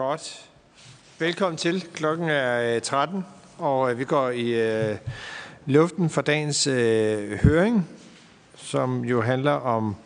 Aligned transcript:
Godt. 0.00 0.50
Velkommen 1.18 1.56
til. 1.56 1.84
Klokken 1.94 2.28
er 2.28 2.78
13, 2.80 3.24
og 3.58 3.98
vi 3.98 4.04
går 4.04 4.30
i 4.30 4.50
øh, 4.50 4.96
luften 5.66 6.10
for 6.10 6.22
dagens 6.22 6.66
øh, 6.66 7.32
høring, 7.32 7.88
som 8.56 9.04
jo 9.04 9.20
handler 9.20 9.52
om 9.52 9.96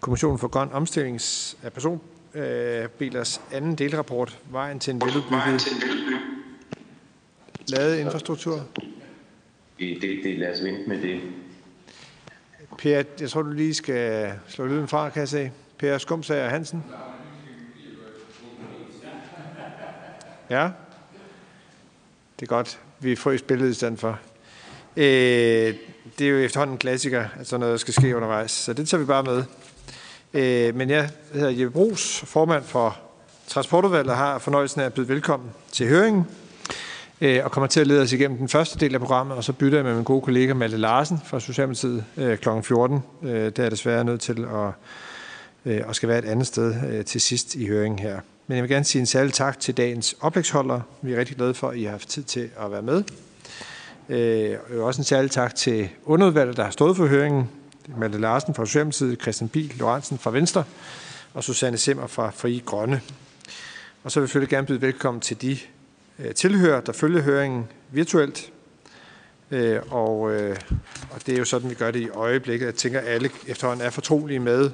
Kommissionen 0.00 0.38
for 0.38 0.48
Grøn 0.48 0.72
Omstillings 0.72 1.56
af 1.62 1.72
personbilers 1.72 3.40
øh, 3.52 3.56
anden 3.56 3.74
delrapport, 3.74 4.38
Vejen 4.50 4.78
til 4.78 4.94
en 4.94 5.00
veludbygget 5.00 5.68
lavet 7.68 7.98
infrastruktur. 7.98 8.66
Det, 9.78 10.02
det, 10.24 10.38
lad 10.38 10.54
os 10.54 10.64
vente 10.64 10.88
med 10.88 11.02
det. 11.02 11.20
Per, 12.78 13.02
jeg 13.20 13.30
tror, 13.30 13.42
du 13.42 13.50
lige 13.50 13.74
skal 13.74 14.32
slå 14.46 14.66
lyden 14.66 14.88
fra, 14.88 15.10
kan 15.10 15.20
jeg 15.20 15.28
se. 15.28 15.50
Per 15.78 15.98
Skumsager 15.98 16.48
Hansen. 16.48 16.84
Ja. 16.90 17.17
Ja. 20.50 20.70
Det 22.40 22.42
er 22.42 22.46
godt. 22.46 22.78
Vi 22.98 23.16
får 23.16 23.30
i 23.30 23.38
spillet 23.38 23.70
i 23.70 23.74
stedet 23.74 23.98
for. 23.98 24.18
Øh, 24.96 25.74
det 26.18 26.26
er 26.26 26.30
jo 26.30 26.38
efterhånden 26.38 26.74
en 26.74 26.78
klassiker, 26.78 27.24
at 27.40 27.46
sådan 27.46 27.60
noget 27.60 27.80
skal 27.80 27.94
ske 27.94 28.16
undervejs. 28.16 28.50
Så 28.50 28.72
det 28.72 28.88
tager 28.88 29.00
vi 29.00 29.06
bare 29.06 29.22
med. 29.22 29.44
Øh, 30.34 30.74
men 30.74 30.90
jeg 30.90 31.10
hedder 31.32 31.50
Jeppe 31.50 31.70
Brugs, 31.70 32.20
formand 32.20 32.64
for 32.64 32.98
Transportudvalget, 33.46 34.16
har 34.16 34.38
fornøjelsen 34.38 34.80
af 34.80 34.84
at 34.84 34.94
byde 34.94 35.08
velkommen 35.08 35.50
til 35.72 35.88
høringen 35.88 36.26
øh, 37.20 37.44
og 37.44 37.50
kommer 37.50 37.68
til 37.68 37.80
at 37.80 37.86
lede 37.86 38.02
os 38.02 38.12
igennem 38.12 38.38
den 38.38 38.48
første 38.48 38.78
del 38.78 38.94
af 38.94 39.00
programmet, 39.00 39.36
og 39.36 39.44
så 39.44 39.52
bytter 39.52 39.78
jeg 39.78 39.84
med 39.84 39.94
min 39.94 40.04
gode 40.04 40.22
kollega 40.22 40.54
Malte 40.54 40.76
Larsen 40.76 41.20
fra 41.24 41.40
Socialdemokratiet 41.40 42.04
øh, 42.16 42.38
kl. 42.38 42.48
14. 42.62 43.02
Øh, 43.22 43.30
der 43.30 43.38
er 43.40 43.52
jeg 43.58 43.70
desværre 43.70 44.04
nødt 44.04 44.20
til 44.20 44.44
at, 44.44 44.72
øh, 45.64 45.80
og 45.86 45.94
skal 45.94 46.08
være 46.08 46.18
et 46.18 46.24
andet 46.24 46.46
sted 46.46 46.74
øh, 46.92 47.04
til 47.04 47.20
sidst 47.20 47.54
i 47.54 47.66
høringen 47.66 47.98
her. 47.98 48.20
Men 48.48 48.56
jeg 48.56 48.62
vil 48.62 48.70
gerne 48.70 48.84
sige 48.84 49.00
en 49.00 49.06
særlig 49.06 49.32
tak 49.32 49.60
til 49.60 49.76
dagens 49.76 50.16
oplægsholdere. 50.20 50.82
Vi 51.02 51.12
er 51.12 51.18
rigtig 51.18 51.36
glade 51.36 51.54
for, 51.54 51.68
at 51.68 51.76
I 51.76 51.84
har 51.84 51.90
haft 51.90 52.08
tid 52.08 52.22
til 52.22 52.50
at 52.60 52.70
være 52.70 52.82
med. 52.82 53.04
Øh, 54.08 54.58
og 54.70 54.84
også 54.84 55.00
en 55.00 55.04
særlig 55.04 55.30
tak 55.30 55.54
til 55.54 55.88
underudvalget, 56.04 56.56
der 56.56 56.64
har 56.64 56.70
stået 56.70 56.96
for 56.96 57.06
høringen. 57.06 57.50
Malte 57.96 58.18
Larsen 58.18 58.54
fra 58.54 58.66
Socialdemokratiet, 58.66 59.20
Christian 59.22 59.48
Biel 59.48 59.74
Lorentzen 59.78 60.18
fra 60.18 60.30
Venstre 60.30 60.64
og 61.34 61.44
Susanne 61.44 61.78
Simmer 61.78 62.06
fra 62.06 62.30
Fri 62.30 62.62
Grønne. 62.66 63.00
Og 64.04 64.12
så 64.12 64.20
vil 64.20 64.24
jeg 64.24 64.28
selvfølgelig 64.28 64.50
gerne 64.50 64.66
byde 64.66 64.82
velkommen 64.82 65.20
til 65.20 65.42
de 65.42 65.58
øh, 66.18 66.34
tilhører, 66.34 66.80
der 66.80 66.92
følger 66.92 67.22
høringen 67.22 67.66
virtuelt. 67.90 68.52
Øh, 69.50 69.80
og, 69.90 70.32
øh, 70.32 70.56
og 71.10 71.26
det 71.26 71.34
er 71.34 71.38
jo 71.38 71.44
sådan, 71.44 71.70
vi 71.70 71.74
gør 71.74 71.90
det 71.90 72.00
i 72.00 72.08
øjeblikket. 72.08 72.66
Jeg 72.66 72.74
tænker, 72.74 73.00
at 73.00 73.06
alle 73.06 73.30
efterhånden 73.46 73.86
er 73.86 73.90
fortrolige 73.90 74.40
med 74.40 74.70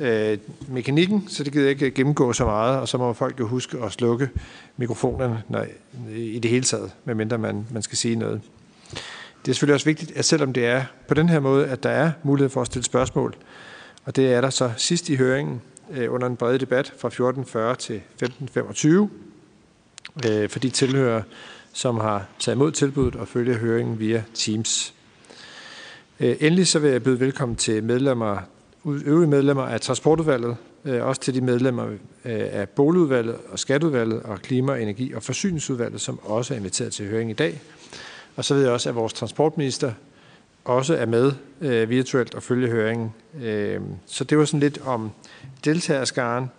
øh, 0.00 0.38
mekanikken, 0.68 1.28
så 1.28 1.44
det 1.44 1.52
gider 1.52 1.64
jeg 1.64 1.70
ikke 1.70 1.90
gennemgå 1.90 2.32
så 2.32 2.44
meget, 2.44 2.80
og 2.80 2.88
så 2.88 2.98
må 2.98 3.12
folk 3.12 3.40
jo 3.40 3.46
huske 3.46 3.78
at 3.78 3.92
slukke 3.92 4.28
mikrofonerne 4.76 5.42
når, 5.48 5.66
i 6.14 6.38
det 6.38 6.50
hele 6.50 6.64
taget, 6.64 6.90
medmindre 7.04 7.38
man, 7.38 7.66
man 7.70 7.82
skal 7.82 7.98
sige 7.98 8.16
noget. 8.16 8.40
Det 9.44 9.50
er 9.50 9.54
selvfølgelig 9.54 9.74
også 9.74 9.86
vigtigt, 9.86 10.12
at 10.16 10.24
selvom 10.24 10.52
det 10.52 10.66
er 10.66 10.84
på 11.08 11.14
den 11.14 11.28
her 11.28 11.40
måde, 11.40 11.66
at 11.66 11.82
der 11.82 11.90
er 11.90 12.12
mulighed 12.22 12.50
for 12.50 12.60
at 12.60 12.66
stille 12.66 12.84
spørgsmål, 12.84 13.36
og 14.04 14.16
det 14.16 14.32
er 14.32 14.40
der 14.40 14.50
så 14.50 14.72
sidst 14.76 15.08
i 15.08 15.16
høringen 15.16 15.60
øh, 15.92 16.14
under 16.14 16.26
en 16.26 16.36
bred 16.36 16.58
debat 16.58 16.92
fra 16.98 17.72
14.40 17.72 17.76
til 17.76 18.02
15.25, 18.22 20.30
øh, 20.30 20.48
for 20.48 20.58
de 20.58 20.70
tilhører, 20.70 21.22
som 21.72 21.98
har 21.98 22.26
taget 22.38 22.56
imod 22.56 22.72
tilbuddet 22.72 23.20
og 23.20 23.28
følger 23.28 23.58
høringen 23.58 23.98
via 23.98 24.22
Teams. 24.34 24.94
Øh, 26.20 26.36
endelig 26.40 26.66
så 26.66 26.78
vil 26.78 26.90
jeg 26.90 27.02
byde 27.02 27.20
velkommen 27.20 27.56
til 27.56 27.84
medlemmer, 27.84 28.38
øvrige 28.84 29.28
medlemmer 29.30 29.62
af 29.62 29.80
Transportudvalget, 29.80 30.56
øh, 30.84 31.06
også 31.06 31.20
til 31.20 31.34
de 31.34 31.40
medlemmer 31.40 31.86
øh, 31.86 31.98
af 32.24 32.68
Boligudvalget 32.68 33.36
og 33.48 33.58
Skatteudvalget 33.58 34.22
og 34.22 34.38
Klima-, 34.42 34.76
Energi- 34.76 35.14
og 35.14 35.22
Forsyningsudvalget, 35.22 36.00
som 36.00 36.18
også 36.22 36.54
er 36.54 36.58
inviteret 36.58 36.92
til 36.92 37.08
høring 37.08 37.30
i 37.30 37.34
dag. 37.34 37.60
Og 38.36 38.44
så 38.44 38.54
ved 38.54 38.62
jeg 38.62 38.72
også, 38.72 38.88
at 38.88 38.94
vores 38.94 39.12
transportminister 39.12 39.92
også 40.64 40.94
er 40.94 41.06
med 41.06 41.32
øh, 41.60 41.90
virtuelt 41.90 42.34
og 42.34 42.42
følger 42.42 42.70
høringen. 42.70 43.14
Øh, 43.42 43.80
så 44.06 44.24
det 44.24 44.38
var 44.38 44.44
sådan 44.44 44.60
lidt 44.60 44.80
om 44.84 45.10
deltagerskaren. 45.64 46.50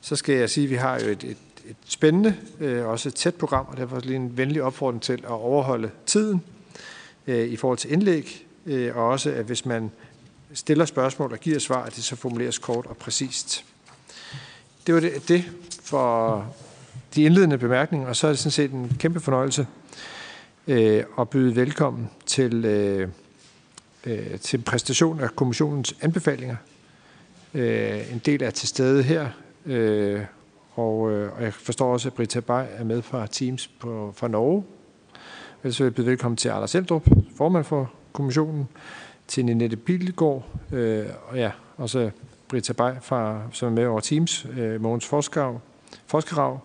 Så 0.00 0.16
skal 0.16 0.34
jeg 0.34 0.50
sige, 0.50 0.64
at 0.64 0.70
vi 0.70 0.74
har 0.74 1.00
jo 1.00 1.06
et, 1.06 1.24
et, 1.24 1.36
et 1.66 1.76
spændende, 1.86 2.34
øh, 2.60 2.86
også 2.86 3.08
et 3.08 3.14
tæt 3.14 3.34
program, 3.34 3.66
og 3.68 3.76
derfor 3.76 4.00
lige 4.00 4.16
en 4.16 4.36
venlig 4.36 4.62
opfordring 4.62 5.02
til 5.02 5.12
at 5.12 5.30
overholde 5.30 5.90
tiden 6.06 6.42
øh, 7.26 7.46
i 7.48 7.56
forhold 7.56 7.78
til 7.78 7.92
indlæg, 7.92 8.46
øh, 8.66 8.96
og 8.96 9.08
også 9.08 9.30
at 9.30 9.44
hvis 9.44 9.66
man 9.66 9.90
stiller 10.56 10.84
spørgsmål 10.84 11.32
og 11.32 11.38
giver 11.38 11.58
svar, 11.58 11.82
at 11.84 11.96
det 11.96 12.04
så 12.04 12.16
formuleres 12.16 12.58
kort 12.58 12.86
og 12.86 12.96
præcist. 12.96 13.64
Det 14.86 14.94
var 14.94 15.00
det, 15.00 15.28
det 15.28 15.44
for 15.82 16.44
de 17.14 17.22
indledende 17.22 17.58
bemærkninger, 17.58 18.08
og 18.08 18.16
så 18.16 18.26
er 18.26 18.30
det 18.30 18.38
sådan 18.38 18.50
set 18.50 18.70
en 18.70 18.96
kæmpe 18.98 19.20
fornøjelse 19.20 19.66
øh, 20.66 21.04
at 21.18 21.28
byde 21.28 21.56
velkommen 21.56 22.10
til, 22.26 22.64
øh, 22.64 23.08
øh, 24.04 24.38
til 24.40 24.58
præstation 24.58 25.20
af 25.20 25.36
kommissionens 25.36 25.94
anbefalinger. 26.00 26.56
Øh, 27.54 28.12
en 28.12 28.18
del 28.18 28.42
er 28.42 28.50
til 28.50 28.68
stede 28.68 29.02
her, 29.02 29.28
øh, 29.66 30.20
og, 30.74 31.12
øh, 31.12 31.32
og 31.36 31.42
jeg 31.42 31.54
forstår 31.54 31.92
også, 31.92 32.08
at 32.08 32.14
Britta 32.14 32.40
Bay 32.40 32.64
er 32.76 32.84
med 32.84 33.02
fra 33.02 33.26
Teams 33.26 33.66
på, 33.66 34.12
fra 34.16 34.28
Norge. 34.28 34.64
Ellers 35.62 35.80
vil 35.80 35.84
jeg 35.84 35.94
byde 35.94 36.06
velkommen 36.06 36.36
til 36.36 36.48
Anders 36.48 36.74
Eldrup, 36.74 37.08
formand 37.36 37.64
for 37.64 37.92
kommissionen, 38.12 38.68
til 39.28 39.44
Ninette 39.44 39.76
Pilgaard, 39.76 40.44
øh, 40.72 41.06
og 41.28 41.36
ja, 41.36 41.50
også 41.76 42.10
Britta 42.48 42.72
Bay, 42.72 42.92
fra, 43.02 43.42
som 43.52 43.68
er 43.68 43.72
med 43.72 43.86
over 43.86 44.00
Teams, 44.00 44.46
øh, 44.56 44.80
Mogens 44.80 45.06
Forskerav, 45.06 45.60
Forskerav 46.06 46.60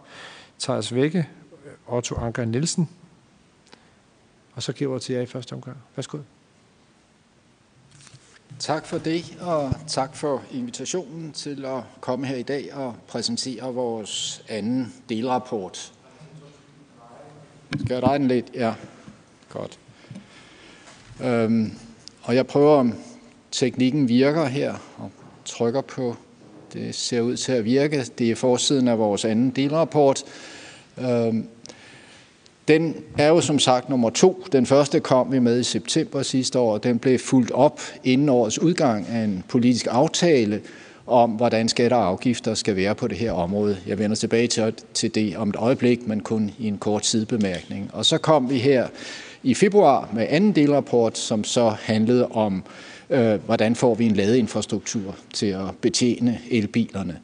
Thijs 0.59 0.93
Vække, 0.93 1.27
øh, 1.65 1.95
Otto 1.95 2.15
Anker 2.15 2.45
Nielsen, 2.45 2.89
og 4.53 4.63
så 4.63 4.73
giver 4.73 4.93
jeg 4.93 5.01
til 5.01 5.15
jer 5.15 5.21
i 5.21 5.25
første 5.25 5.53
omgang. 5.53 5.77
Værsgo. 5.95 6.17
Tak 8.59 8.85
for 8.85 8.97
det, 8.97 9.37
og 9.41 9.73
tak 9.87 10.15
for 10.15 10.43
invitationen 10.51 11.31
til 11.31 11.65
at 11.65 11.83
komme 12.01 12.27
her 12.27 12.35
i 12.35 12.43
dag 12.43 12.73
og 12.73 12.95
præsentere 13.07 13.73
vores 13.73 14.43
anden 14.49 14.93
delrapport. 15.09 15.93
Skal 17.79 17.93
jeg 17.93 18.01
dig 18.01 18.19
den 18.19 18.27
lidt? 18.27 18.51
Ja, 18.53 18.73
godt. 19.49 19.79
Øhm, 21.23 21.77
jeg 22.27 22.47
prøver, 22.47 22.75
om 22.75 22.93
teknikken 23.51 24.09
virker 24.09 24.45
her, 24.45 24.73
og 24.97 25.11
trykker 25.45 25.81
på. 25.81 26.15
Det 26.73 26.95
ser 26.95 27.21
ud 27.21 27.37
til 27.37 27.51
at 27.51 27.65
virke. 27.65 28.05
Det 28.17 28.31
er 28.31 28.35
forsiden 28.35 28.87
af 28.87 28.99
vores 28.99 29.25
anden 29.25 29.49
delrapport. 29.49 30.23
Øhm, 31.01 31.47
den 32.67 32.95
er 33.17 33.27
jo 33.27 33.41
som 33.41 33.59
sagt 33.59 33.89
nummer 33.89 34.09
to. 34.09 34.43
Den 34.51 34.65
første 34.65 34.99
kom 34.99 35.31
vi 35.31 35.39
med 35.39 35.59
i 35.59 35.63
september 35.63 36.21
sidste 36.23 36.59
år, 36.59 36.73
og 36.73 36.83
den 36.83 36.99
blev 36.99 37.19
fuldt 37.19 37.51
op 37.51 37.81
inden 38.03 38.29
årets 38.29 38.59
udgang 38.59 39.07
af 39.07 39.23
en 39.23 39.43
politisk 39.47 39.87
aftale 39.89 40.61
om, 41.07 41.31
hvordan 41.31 41.69
skatter 41.69 41.97
og 41.97 42.07
afgifter 42.07 42.53
skal 42.53 42.75
være 42.75 42.95
på 42.95 43.07
det 43.07 43.17
her 43.17 43.31
område. 43.31 43.77
Jeg 43.87 43.99
vender 43.99 44.15
tilbage 44.15 44.47
til, 44.47 44.73
til 44.93 45.15
det 45.15 45.37
om 45.37 45.49
et 45.49 45.55
øjeblik, 45.55 46.07
men 46.07 46.19
kun 46.19 46.51
i 46.59 46.67
en 46.67 46.77
kort 46.77 47.05
sidebemærkning. 47.05 47.89
Og 47.93 48.05
så 48.05 48.17
kom 48.17 48.49
vi 48.49 48.57
her 48.57 48.87
i 49.43 49.53
februar 49.53 50.09
med 50.13 50.27
anden 50.29 50.55
delrapport, 50.55 51.17
som 51.17 51.43
så 51.43 51.69
handlede 51.69 52.27
om, 52.27 52.63
øh, 53.09 53.43
hvordan 53.45 53.75
får 53.75 53.95
vi 53.95 54.05
en 54.05 54.15
ladeinfrastruktur 54.15 55.15
til 55.33 55.45
at 55.45 55.75
betjene 55.81 56.39
elbilerne. 56.51 57.19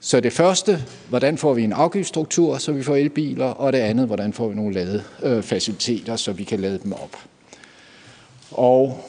Så 0.00 0.20
det 0.20 0.32
første, 0.32 0.84
hvordan 1.08 1.38
får 1.38 1.54
vi 1.54 1.62
en 1.62 1.72
afgiftsstruktur, 1.72 2.58
så 2.58 2.72
vi 2.72 2.82
får 2.82 2.96
elbiler, 2.96 3.46
og 3.46 3.72
det 3.72 3.78
andet, 3.78 4.06
hvordan 4.06 4.32
får 4.32 4.48
vi 4.48 4.54
nogle 4.54 4.74
ladefaciliteter, 4.74 6.16
så 6.16 6.32
vi 6.32 6.44
kan 6.44 6.60
lade 6.60 6.78
dem 6.82 6.92
op. 6.92 7.16
Og 8.50 9.04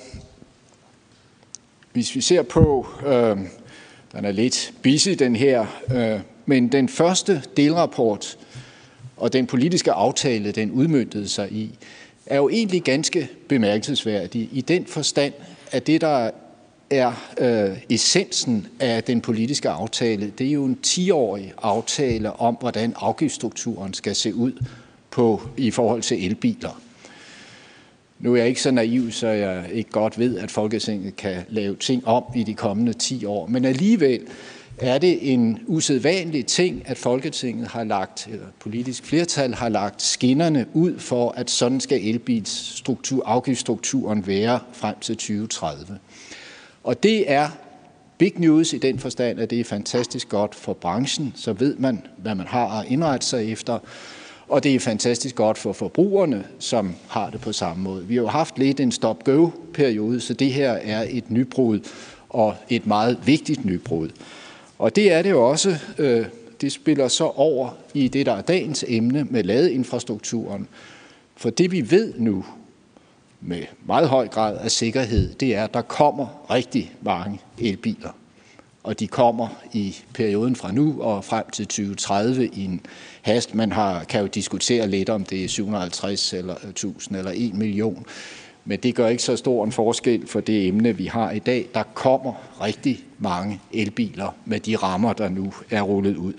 hvis 1.94 2.16
vi 2.16 2.22
ser 2.22 2.42
på, 2.42 2.88
øh, 3.06 3.38
den 4.12 4.26
er 4.26 4.32
lidt 4.32 4.74
busy 4.84 5.10
den 5.10 5.36
her, 5.36 5.66
øh, 5.96 6.20
men 6.46 6.68
den 6.72 6.90
første 6.90 7.44
delrapport 7.58 8.38
og 9.18 9.34
den 9.34 9.48
politiske 9.48 9.92
aftale, 9.92 10.52
den 10.52 10.72
udmyndtede 10.72 11.30
sig 11.30 11.52
i, 11.52 11.78
er 12.26 12.36
jo 12.36 12.50
egentlig 12.50 12.84
ganske 12.84 13.30
bemærkelsesværdig 13.48 14.50
i 14.52 14.62
den 14.62 14.86
forstand, 14.86 15.34
at 15.72 15.88
det, 15.88 16.02
der 16.02 16.32
er 16.90 17.14
øh, 17.38 17.78
essensen 17.90 18.68
af 18.80 19.04
den 19.04 19.22
politiske 19.22 19.70
aftale. 19.70 20.34
Det 20.38 20.48
er 20.48 20.52
jo 20.52 20.66
en 20.66 20.80
10-årig 20.88 21.54
aftale 21.62 22.34
om, 22.34 22.58
hvordan 22.60 22.94
afgiftsstrukturen 22.98 23.94
skal 23.94 24.16
se 24.16 24.36
ud 24.36 24.52
på, 25.12 25.42
i 25.58 25.72
forhold 25.72 26.02
til 26.02 26.26
elbiler. 26.26 26.82
Nu 28.20 28.34
er 28.34 28.38
jeg 28.38 28.48
ikke 28.48 28.62
så 28.62 28.72
naiv, 28.72 29.12
så 29.12 29.28
jeg 29.28 29.66
ikke 29.72 29.90
godt 29.90 30.20
ved, 30.20 30.38
at 30.38 30.52
Folketinget 30.52 31.16
kan 31.16 31.44
lave 31.50 31.76
ting 31.76 32.08
om 32.08 32.24
i 32.36 32.44
de 32.44 32.54
kommende 32.54 32.94
10 32.94 33.26
år. 33.26 33.48
Men 33.48 33.66
alligevel 33.66 34.22
er 34.78 34.98
det 34.98 35.34
en 35.34 35.60
usædvanlig 35.68 36.46
ting, 36.46 36.84
at 36.86 36.98
Folketinget 36.98 37.68
har 37.68 37.84
lagt, 37.84 38.28
eller 38.32 38.46
politisk 38.60 39.04
flertal 39.04 39.54
har 39.54 39.70
lagt 39.70 40.02
skinnerne 40.02 40.66
ud 40.74 41.00
for, 41.00 41.32
at 41.32 41.50
sådan 41.50 41.80
skal 41.80 42.08
elbilstruktur, 42.08 43.26
afgiftsstrukturen 43.26 44.28
være 44.28 44.60
frem 44.74 44.96
til 45.02 45.16
2030. 45.16 45.98
Og 46.84 47.04
det 47.04 47.32
er 47.32 47.50
big 48.18 48.34
news 48.38 48.74
i 48.74 48.78
den 48.78 49.00
forstand, 49.00 49.40
at 49.40 49.50
det 49.50 49.60
er 49.60 49.64
fantastisk 49.64 50.30
godt 50.30 50.56
for 50.56 50.74
branchen, 50.74 51.34
så 51.36 51.54
ved 51.54 51.76
man, 51.76 52.02
hvad 52.18 52.36
man 52.36 52.48
har 52.48 52.80
at 52.80 52.86
indrette 52.88 53.26
sig 53.26 53.52
efter. 53.52 53.80
Og 54.48 54.64
det 54.64 54.76
er 54.76 54.80
fantastisk 54.80 55.36
godt 55.36 55.58
for 55.58 55.74
forbrugerne, 55.74 56.44
som 56.60 56.96
har 57.08 57.30
det 57.30 57.42
på 57.42 57.54
samme 57.54 57.84
måde. 57.84 58.08
Vi 58.08 58.16
har 58.16 58.22
jo 58.22 58.28
haft 58.28 58.58
lidt 58.58 58.80
en 58.80 58.92
stop-go-periode, 58.92 60.22
så 60.22 60.34
det 60.34 60.54
her 60.54 60.72
er 60.72 61.06
et 61.10 61.32
nybrud 61.32 61.80
og 62.30 62.56
et 62.70 62.88
meget 62.88 63.20
vigtigt 63.26 63.66
nybrud. 63.66 64.10
Og 64.78 64.96
det 64.96 65.12
er 65.12 65.22
det 65.22 65.30
jo 65.30 65.50
også. 65.50 65.78
Øh, 65.98 66.26
det 66.62 66.72
spiller 66.72 67.08
så 67.08 67.24
over 67.24 67.70
i 67.94 68.08
det, 68.08 68.26
der 68.26 68.34
er 68.34 68.42
dagens 68.42 68.86
emne 68.88 69.28
med 69.30 69.44
ladeinfrastrukturen. 69.44 70.68
For 71.36 71.50
det 71.50 71.72
vi 71.72 71.92
ved 71.92 72.14
nu 72.18 72.46
med 73.42 73.64
meget 73.86 74.10
høj 74.10 74.28
grad 74.28 74.58
af 74.58 74.72
sikkerhed, 74.72 75.34
det 75.34 75.56
er, 75.56 75.64
at 75.64 75.74
der 75.74 75.82
kommer 75.82 76.46
rigtig 76.50 76.94
mange 77.02 77.40
elbiler. 77.58 78.10
Og 78.84 79.00
de 79.00 79.08
kommer 79.08 79.48
i 79.74 79.96
perioden 80.14 80.56
fra 80.56 80.72
nu 80.72 81.02
og 81.02 81.24
frem 81.24 81.50
til 81.50 81.68
2030 81.68 82.48
i 82.48 82.66
en 82.66 82.82
hast. 83.22 83.56
Man 83.56 83.72
har, 83.72 84.04
kan 84.04 84.22
jo 84.22 84.28
diskutere 84.28 84.88
lidt, 84.88 85.10
om 85.10 85.24
det 85.24 85.44
er 85.44 85.48
750 85.48 86.34
eller 86.34 86.56
1000 86.70 87.18
eller 87.18 87.32
1 87.36 87.54
million. 87.54 88.06
Men 88.66 88.80
det 88.80 88.96
gør 88.96 89.08
ikke 89.08 89.24
så 89.24 89.36
stor 89.36 89.66
en 89.66 89.72
forskel 89.72 90.28
for 90.28 90.40
det 90.40 90.68
emne, 90.68 90.98
vi 90.98 91.06
har 91.06 91.32
i 91.32 91.40
dag. 91.40 91.68
Der 91.74 91.84
kommer 91.94 92.34
rigtig 92.62 93.04
mange 93.20 93.62
elbiler 93.74 94.36
med 94.46 94.60
de 94.60 94.76
rammer, 94.76 95.14
der 95.14 95.30
nu 95.30 95.54
er 95.72 95.82
rullet 95.82 96.18
ud. 96.18 96.34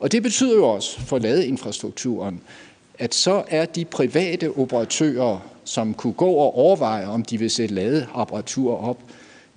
Og 0.00 0.12
det 0.12 0.22
betyder 0.22 0.54
jo 0.54 0.68
også 0.68 1.00
for 1.00 1.18
ladeinfrastrukturen, 1.18 2.40
at 2.98 3.14
så 3.14 3.42
er 3.48 3.64
de 3.64 3.84
private 3.84 4.50
operatører, 4.56 5.38
som 5.64 5.94
kunne 5.94 6.12
gå 6.12 6.30
og 6.30 6.54
overveje, 6.54 7.06
om 7.06 7.22
de 7.22 7.38
vil 7.38 7.50
sætte 7.50 7.74
ladeapparatur 7.74 8.76
op, 8.76 8.98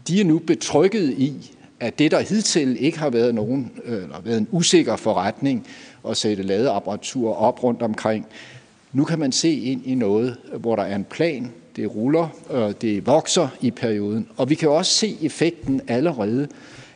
de 0.08 0.22
er 0.22 0.26
nu 0.26 0.40
betrykket 0.40 1.10
i, 1.10 1.52
at 1.80 2.00
det, 2.00 2.12
der 2.12 2.20
hidtil 2.20 2.78
ikke 2.80 3.00
har 3.00 3.10
været, 3.10 3.36
nogen, 3.36 3.72
øh, 3.86 4.04
eller 4.04 4.22
været 4.22 4.38
en 4.38 4.48
usikker 4.52 4.96
forretning 4.96 5.68
at 6.10 6.18
sætte 6.18 6.44
ladeapparatur 6.44 7.36
op 7.36 7.64
rundt 7.64 7.82
omkring, 7.82 8.26
nu 8.94 9.04
kan 9.04 9.20
man 9.20 9.32
se 9.32 9.52
ind 9.52 9.86
i 9.86 9.96
noget, 9.96 10.38
hvor 10.58 10.76
der 10.76 10.84
er 10.84 10.96
en 10.96 11.04
plan, 11.04 11.52
det 11.80 11.96
ruller, 11.96 12.28
og 12.50 12.82
det 12.82 13.08
vokser 13.08 13.48
i 13.62 13.72
perioden. 13.72 14.28
Og 14.38 14.50
vi 14.50 14.56
kan 14.56 14.70
også 14.70 14.92
se 14.92 15.18
effekten 15.22 15.82
allerede, 15.88 16.48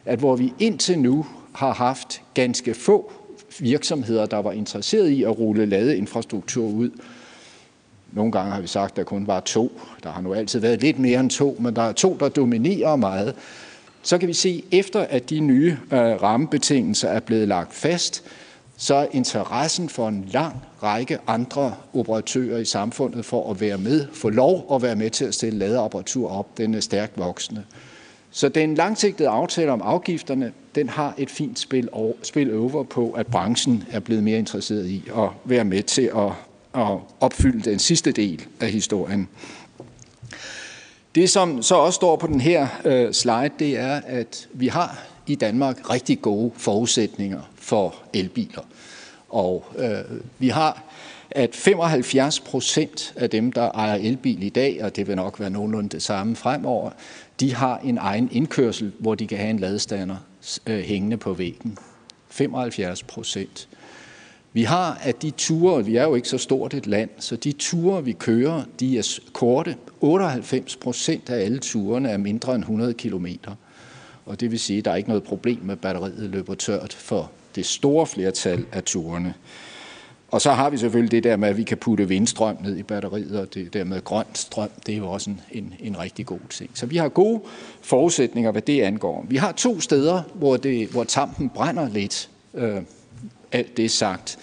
at 0.06 0.20
hvor 0.20 0.36
vi 0.36 0.54
indtil 0.60 1.00
nu 1.00 1.26
har 1.54 1.74
haft 1.74 2.22
ganske 2.34 2.74
få 2.74 3.12
virksomheder, 3.60 4.26
der 4.26 4.38
var 4.38 4.52
interesseret 4.52 5.10
i 5.10 5.24
at 5.24 5.40
rulle 5.40 5.66
ladeinfrastruktur 5.66 6.68
ud. 6.68 6.90
Nogle 8.12 8.32
gange 8.32 8.52
har 8.52 8.62
vi 8.62 8.68
sagt, 8.68 8.92
at 8.92 8.98
der 8.98 9.04
kun 9.04 9.28
var 9.28 9.40
to. 9.40 9.82
Der 10.04 10.12
har 10.12 10.22
nu 10.22 10.34
altid 10.34 10.60
været 10.60 10.82
lidt 10.82 11.00
mere 11.00 11.20
end 11.20 11.30
to, 11.30 11.58
men 11.60 11.76
der 11.76 11.82
er 11.82 11.92
to, 11.92 12.18
der 12.20 12.30
dominerer 12.30 12.96
meget. 12.96 13.36
Så 14.02 14.18
kan 14.18 14.28
vi 14.28 14.34
se, 14.34 14.64
efter 14.72 15.00
at 15.00 15.30
de 15.30 15.40
nye 15.40 15.78
øh, 15.92 16.00
rammebetingelser 16.00 17.10
er 17.10 17.20
blevet 17.20 17.48
lagt 17.48 17.74
fast, 17.74 18.24
så 18.84 18.96
er 18.96 19.08
interessen 19.12 19.90
for 19.90 20.08
en 20.08 20.30
lang 20.32 20.56
række 20.84 21.18
andre 21.28 21.76
operatører 21.94 22.58
i 22.58 22.66
samfundet 22.66 23.26
for 23.26 23.52
at 23.52 23.62
være 23.62 23.78
med, 23.78 24.08
få 24.14 24.30
lov 24.30 24.68
at 24.74 24.82
være 24.82 24.96
med 24.96 25.10
til 25.10 25.26
at 25.26 25.34
stille 25.34 25.60
ladeapparatur 25.60 26.30
op, 26.32 26.58
den 26.58 26.74
er 26.74 26.80
stærkt 26.80 27.18
voksende. 27.18 27.64
Så 28.32 28.50
den 28.50 28.76
langsigtede 28.76 29.30
aftale 29.30 29.72
om 29.72 29.82
afgifterne, 29.82 30.52
den 30.76 30.90
har 30.90 31.14
et 31.18 31.30
fint 31.30 31.60
spil, 31.60 31.90
spil 32.24 32.58
over 32.58 32.84
på, 32.84 33.12
at 33.12 33.28
branchen 33.28 33.84
er 33.92 34.00
blevet 34.00 34.24
mere 34.24 34.40
interesseret 34.40 34.88
i 34.88 35.04
at 35.18 35.30
være 35.46 35.64
med 35.64 35.84
til 35.84 36.12
at, 36.16 36.32
at 36.82 36.98
opfylde 37.20 37.70
den 37.70 37.80
sidste 37.80 38.12
del 38.12 38.46
af 38.60 38.70
historien. 38.70 39.28
Det, 41.16 41.30
som 41.30 41.62
så 41.62 41.76
også 41.76 41.96
står 41.96 42.16
på 42.16 42.28
den 42.28 42.42
her 42.42 42.68
øh, 42.86 43.14
slide, 43.14 43.52
det 43.60 43.80
er, 43.80 44.02
at 44.06 44.48
vi 44.54 44.68
har 44.68 44.98
i 45.28 45.36
Danmark 45.36 45.90
rigtig 45.90 46.22
gode 46.22 46.52
forudsætninger 46.58 47.42
for 47.56 47.96
elbiler. 48.14 48.62
Og 49.34 49.66
øh, 49.78 50.20
vi 50.40 50.48
har, 50.48 50.84
at 51.32 51.56
75 51.56 52.40
procent 52.40 53.14
af 53.16 53.30
dem, 53.30 53.52
der 53.52 53.72
ejer 53.72 53.96
elbil 53.96 54.44
i 54.44 54.50
dag, 54.50 54.84
og 54.84 54.96
det 54.96 55.08
vil 55.08 55.16
nok 55.16 55.40
være 55.40 55.50
nogenlunde 55.50 55.90
det 55.90 56.02
samme 56.02 56.36
fremover, 56.36 56.92
de 57.40 57.54
har 57.54 57.78
en 57.78 57.98
egen 57.98 58.30
indkørsel, 58.32 58.92
hvor 59.00 59.16
de 59.16 59.28
kan 59.28 59.38
have 59.38 59.50
en 59.50 59.60
ladestander 59.60 60.16
øh, 60.68 60.80
hængende 60.80 61.18
på 61.18 61.34
væggen. 61.34 61.78
75 62.30 63.04
procent. 63.04 63.68
Vi 64.54 64.64
har, 64.64 64.98
at 65.04 65.22
de 65.22 65.32
ture, 65.32 65.86
vi 65.86 65.96
er 65.96 66.04
jo 66.04 66.16
ikke 66.16 66.30
så 66.30 66.38
stort 66.38 66.74
et 66.74 66.88
land, 66.88 67.10
så 67.20 67.36
de 67.36 67.52
ture, 67.52 68.04
vi 68.04 68.12
kører, 68.12 68.64
de 68.80 68.98
er 68.98 69.20
korte. 69.34 69.76
98 70.02 70.76
procent 70.76 71.30
af 71.30 71.44
alle 71.44 71.60
turene 71.60 72.10
er 72.10 72.18
mindre 72.18 72.56
end 72.56 72.64
100 72.64 72.94
kilometer. 72.94 73.56
Og 74.26 74.40
det 74.40 74.52
vil 74.52 74.60
sige, 74.60 74.80
at 74.80 74.86
der 74.86 74.92
er 74.92 74.96
ikke 74.96 75.10
noget 75.10 75.24
problem 75.24 75.60
med, 75.62 75.72
at 75.72 75.80
batteriet 75.80 76.30
løber 76.30 76.56
tørt 76.56 76.94
for 76.94 77.32
det 77.56 77.66
store 77.66 78.08
flertal 78.08 78.66
af 78.72 78.84
turene. 78.84 79.34
Og 80.34 80.42
så 80.42 80.52
har 80.52 80.70
vi 80.70 80.78
selvfølgelig 80.78 81.12
det 81.12 81.24
der 81.24 81.38
med, 81.38 81.50
at 81.50 81.58
vi 81.58 81.64
kan 81.64 81.78
putte 81.78 82.08
vindstrøm 82.08 82.58
ned 82.64 82.78
i 82.78 82.84
batteriet, 82.84 83.40
og 83.40 83.54
det 83.54 83.74
der 83.74 83.84
med 83.84 84.04
grøn 84.04 84.26
strøm, 84.34 84.70
det 84.86 84.94
er 84.94 84.98
jo 84.98 85.12
også 85.12 85.30
en, 85.30 85.42
en, 85.52 85.74
en 85.80 86.00
rigtig 86.00 86.26
god 86.26 86.40
ting. 86.50 86.72
Så 86.74 86.86
vi 86.86 86.98
har 86.98 87.10
gode 87.10 87.42
forudsætninger, 87.82 88.52
hvad 88.52 88.62
det 88.62 88.82
angår. 88.82 89.26
Vi 89.30 89.38
har 89.38 89.52
to 89.52 89.80
steder, 89.80 90.22
hvor, 90.34 90.58
det, 90.58 90.88
hvor 90.88 91.04
tampen 91.04 91.50
brænder 91.50 91.90
lidt, 91.90 92.30
øh, 92.54 92.82
alt 93.52 93.78
det 93.78 93.92
sagt. 93.92 94.40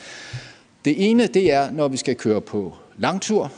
Det 0.84 1.10
ene, 1.10 1.26
det 1.26 1.52
er, 1.52 1.70
når 1.70 1.88
vi 1.88 1.96
skal 1.96 2.14
køre 2.16 2.40
på 2.40 2.74
langtur, 2.98 3.52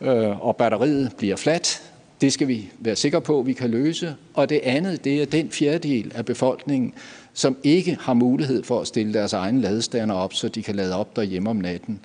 øh, 0.00 0.46
og 0.46 0.56
batteriet 0.56 1.12
bliver 1.18 1.36
fladt. 1.36 1.82
Det 2.20 2.32
skal 2.32 2.48
vi 2.48 2.70
være 2.78 2.96
sikre 2.96 3.20
på, 3.20 3.40
at 3.40 3.46
vi 3.46 3.52
kan 3.52 3.70
løse. 3.70 4.14
Og 4.34 4.48
det 4.48 4.60
andet, 4.62 5.04
det 5.04 5.22
er 5.22 5.26
den 5.26 5.50
fjerdedel 5.50 6.12
af 6.14 6.24
befolkningen, 6.24 6.94
som 7.40 7.56
ikke 7.62 7.96
har 8.00 8.14
mulighed 8.14 8.62
for 8.62 8.80
at 8.80 8.86
stille 8.86 9.14
deres 9.14 9.32
egen 9.32 9.60
ladestander 9.60 10.14
op, 10.14 10.34
så 10.34 10.48
de 10.48 10.62
kan 10.62 10.74
lade 10.74 10.96
op 10.96 11.16
derhjemme 11.16 11.50
om 11.50 11.56
natten. 11.56 12.00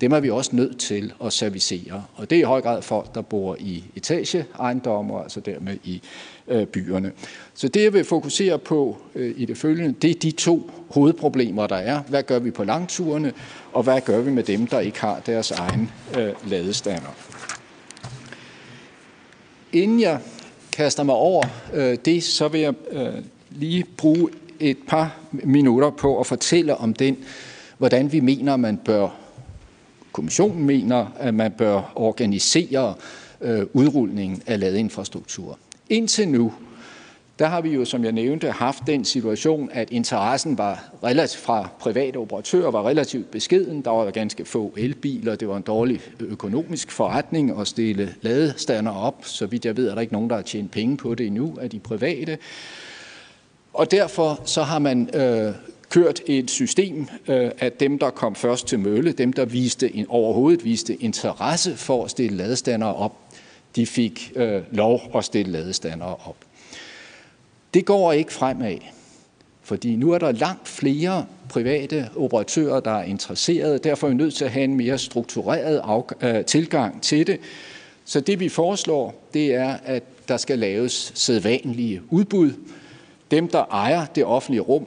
Dem 0.00 0.12
er 0.12 0.20
vi 0.20 0.30
også 0.30 0.56
nødt 0.56 0.78
til 0.78 1.12
at 1.24 1.32
servicere. 1.32 2.04
Og 2.14 2.30
det 2.30 2.36
er 2.36 2.40
i 2.40 2.44
høj 2.44 2.60
grad 2.60 2.82
folk, 2.82 3.14
der 3.14 3.22
bor 3.22 3.56
i 3.60 3.84
etageejendomme, 3.96 5.22
altså 5.22 5.40
dermed 5.40 5.76
i 5.84 6.02
øh, 6.48 6.66
byerne. 6.66 7.12
Så 7.54 7.68
det, 7.68 7.82
jeg 7.82 7.92
vil 7.92 8.04
fokusere 8.04 8.58
på 8.58 8.96
øh, 9.14 9.34
i 9.36 9.44
det 9.44 9.58
følgende, 9.58 9.94
det 10.02 10.10
er 10.10 10.14
de 10.14 10.30
to 10.30 10.70
hovedproblemer, 10.90 11.66
der 11.66 11.76
er. 11.76 12.02
Hvad 12.08 12.22
gør 12.22 12.38
vi 12.38 12.50
på 12.50 12.64
langturene, 12.64 13.32
og 13.72 13.82
hvad 13.82 14.00
gør 14.00 14.20
vi 14.20 14.30
med 14.30 14.42
dem, 14.42 14.66
der 14.66 14.80
ikke 14.80 15.00
har 15.00 15.20
deres 15.26 15.50
egen 15.50 15.90
øh, 16.18 16.50
ladestander? 16.50 17.14
Inden 19.72 20.00
jeg 20.00 20.18
kaster 20.72 21.02
mig 21.02 21.14
over 21.14 21.42
øh, 21.74 21.98
det, 22.04 22.22
så 22.22 22.48
vil 22.48 22.60
jeg 22.60 22.74
øh, 22.92 23.14
lige 23.50 23.84
bruge 23.96 24.28
et 24.60 24.78
par 24.88 25.16
minutter 25.32 25.90
på 25.90 26.20
at 26.20 26.26
fortælle 26.26 26.76
om 26.76 26.94
den, 26.94 27.16
hvordan 27.78 28.12
vi 28.12 28.20
mener, 28.20 28.56
man 28.56 28.76
bør, 28.76 29.08
kommissionen 30.12 30.64
mener, 30.64 31.06
at 31.18 31.34
man 31.34 31.52
bør 31.52 31.92
organisere 31.94 32.94
øh, 33.40 33.66
udrulningen 33.72 34.42
af 34.46 34.60
ladeinfrastruktur. 34.60 35.58
Indtil 35.88 36.28
nu, 36.28 36.52
der 37.38 37.46
har 37.46 37.60
vi 37.60 37.70
jo, 37.70 37.84
som 37.84 38.04
jeg 38.04 38.12
nævnte, 38.12 38.50
haft 38.50 38.82
den 38.86 39.04
situation, 39.04 39.70
at 39.72 39.90
interessen 39.90 40.58
var 40.58 40.90
relativt 41.04 41.42
fra 41.42 41.68
private 41.78 42.16
operatører 42.16 42.70
var 42.70 42.86
relativt 42.86 43.30
beskeden. 43.30 43.82
Der 43.82 43.90
var 43.90 44.10
ganske 44.10 44.44
få 44.44 44.74
elbiler. 44.76 45.36
Det 45.36 45.48
var 45.48 45.56
en 45.56 45.62
dårlig 45.62 46.00
økonomisk 46.20 46.90
forretning 46.90 47.60
at 47.60 47.68
stille 47.68 48.14
ladestander 48.22 48.92
op. 48.92 49.24
Så 49.24 49.46
vidt 49.46 49.64
jeg 49.64 49.76
ved, 49.76 49.88
er 49.88 49.94
der 49.94 50.00
ikke 50.00 50.12
nogen, 50.12 50.30
der 50.30 50.36
har 50.36 50.42
tjent 50.42 50.70
penge 50.70 50.96
på 50.96 51.14
det 51.14 51.26
endnu 51.26 51.58
af 51.60 51.70
de 51.70 51.78
private. 51.78 52.38
Og 53.72 53.90
derfor 53.90 54.40
så 54.44 54.62
har 54.62 54.78
man 54.78 55.10
øh, 55.14 55.54
kørt 55.88 56.20
et 56.26 56.50
system 56.50 57.08
øh, 57.28 57.50
at 57.58 57.80
dem, 57.80 57.98
der 57.98 58.10
kom 58.10 58.34
først 58.34 58.66
til 58.66 58.78
mølle, 58.78 59.12
dem, 59.12 59.32
der 59.32 59.44
viste 59.44 59.96
en, 59.96 60.06
overhovedet 60.08 60.64
viste 60.64 60.94
interesse 60.94 61.76
for 61.76 62.04
at 62.04 62.10
stille 62.10 62.36
ladestandere 62.36 62.94
op, 62.94 63.16
de 63.76 63.86
fik 63.86 64.32
øh, 64.36 64.62
lov 64.70 65.00
at 65.14 65.24
stille 65.24 65.52
ladestandere 65.52 66.16
op. 66.26 66.36
Det 67.74 67.84
går 67.84 68.12
ikke 68.12 68.32
fremad, 68.32 68.78
fordi 69.62 69.96
nu 69.96 70.12
er 70.12 70.18
der 70.18 70.32
langt 70.32 70.68
flere 70.68 71.26
private 71.48 72.08
operatører, 72.16 72.80
der 72.80 72.90
er 72.90 73.04
interesserede. 73.04 73.78
Derfor 73.78 74.06
er 74.06 74.10
vi 74.10 74.16
nødt 74.16 74.34
til 74.34 74.44
at 74.44 74.50
have 74.50 74.64
en 74.64 74.76
mere 74.76 74.98
struktureret 74.98 75.82
af, 75.84 76.02
øh, 76.22 76.44
tilgang 76.44 77.02
til 77.02 77.26
det. 77.26 77.40
Så 78.04 78.20
det 78.20 78.40
vi 78.40 78.48
foreslår, 78.48 79.14
det 79.34 79.54
er, 79.54 79.76
at 79.84 80.02
der 80.28 80.36
skal 80.36 80.58
laves 80.58 81.12
sædvanlige 81.14 82.02
udbud, 82.10 82.52
dem, 83.30 83.48
der 83.48 83.64
ejer 83.70 84.06
det 84.06 84.24
offentlige 84.24 84.60
rum 84.60 84.86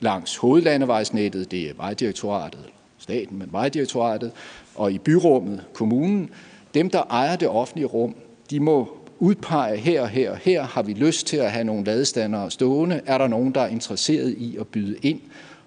langs 0.00 0.36
hovedlandevejsnettet, 0.36 1.50
det 1.50 1.70
er 1.70 1.72
Vejdirektoratet, 1.76 2.60
staten, 2.98 3.38
men 3.38 3.48
Vejdirektoratet, 3.52 4.32
og 4.74 4.92
i 4.92 4.98
byrummet, 4.98 5.64
kommunen, 5.72 6.30
dem, 6.74 6.90
der 6.90 7.02
ejer 7.02 7.36
det 7.36 7.48
offentlige 7.48 7.86
rum, 7.86 8.14
de 8.50 8.60
må 8.60 8.88
udpege 9.18 9.76
her 9.76 10.02
og 10.02 10.08
her 10.08 10.30
og 10.30 10.36
her, 10.36 10.62
har 10.62 10.82
vi 10.82 10.92
lyst 10.92 11.26
til 11.26 11.36
at 11.36 11.52
have 11.52 11.64
nogle 11.64 11.84
ladestandere 11.84 12.50
stående, 12.50 13.00
er 13.06 13.18
der 13.18 13.28
nogen, 13.28 13.54
der 13.54 13.60
er 13.60 13.68
interesseret 13.68 14.34
i 14.38 14.56
at 14.56 14.66
byde 14.66 14.96
ind 15.02 15.20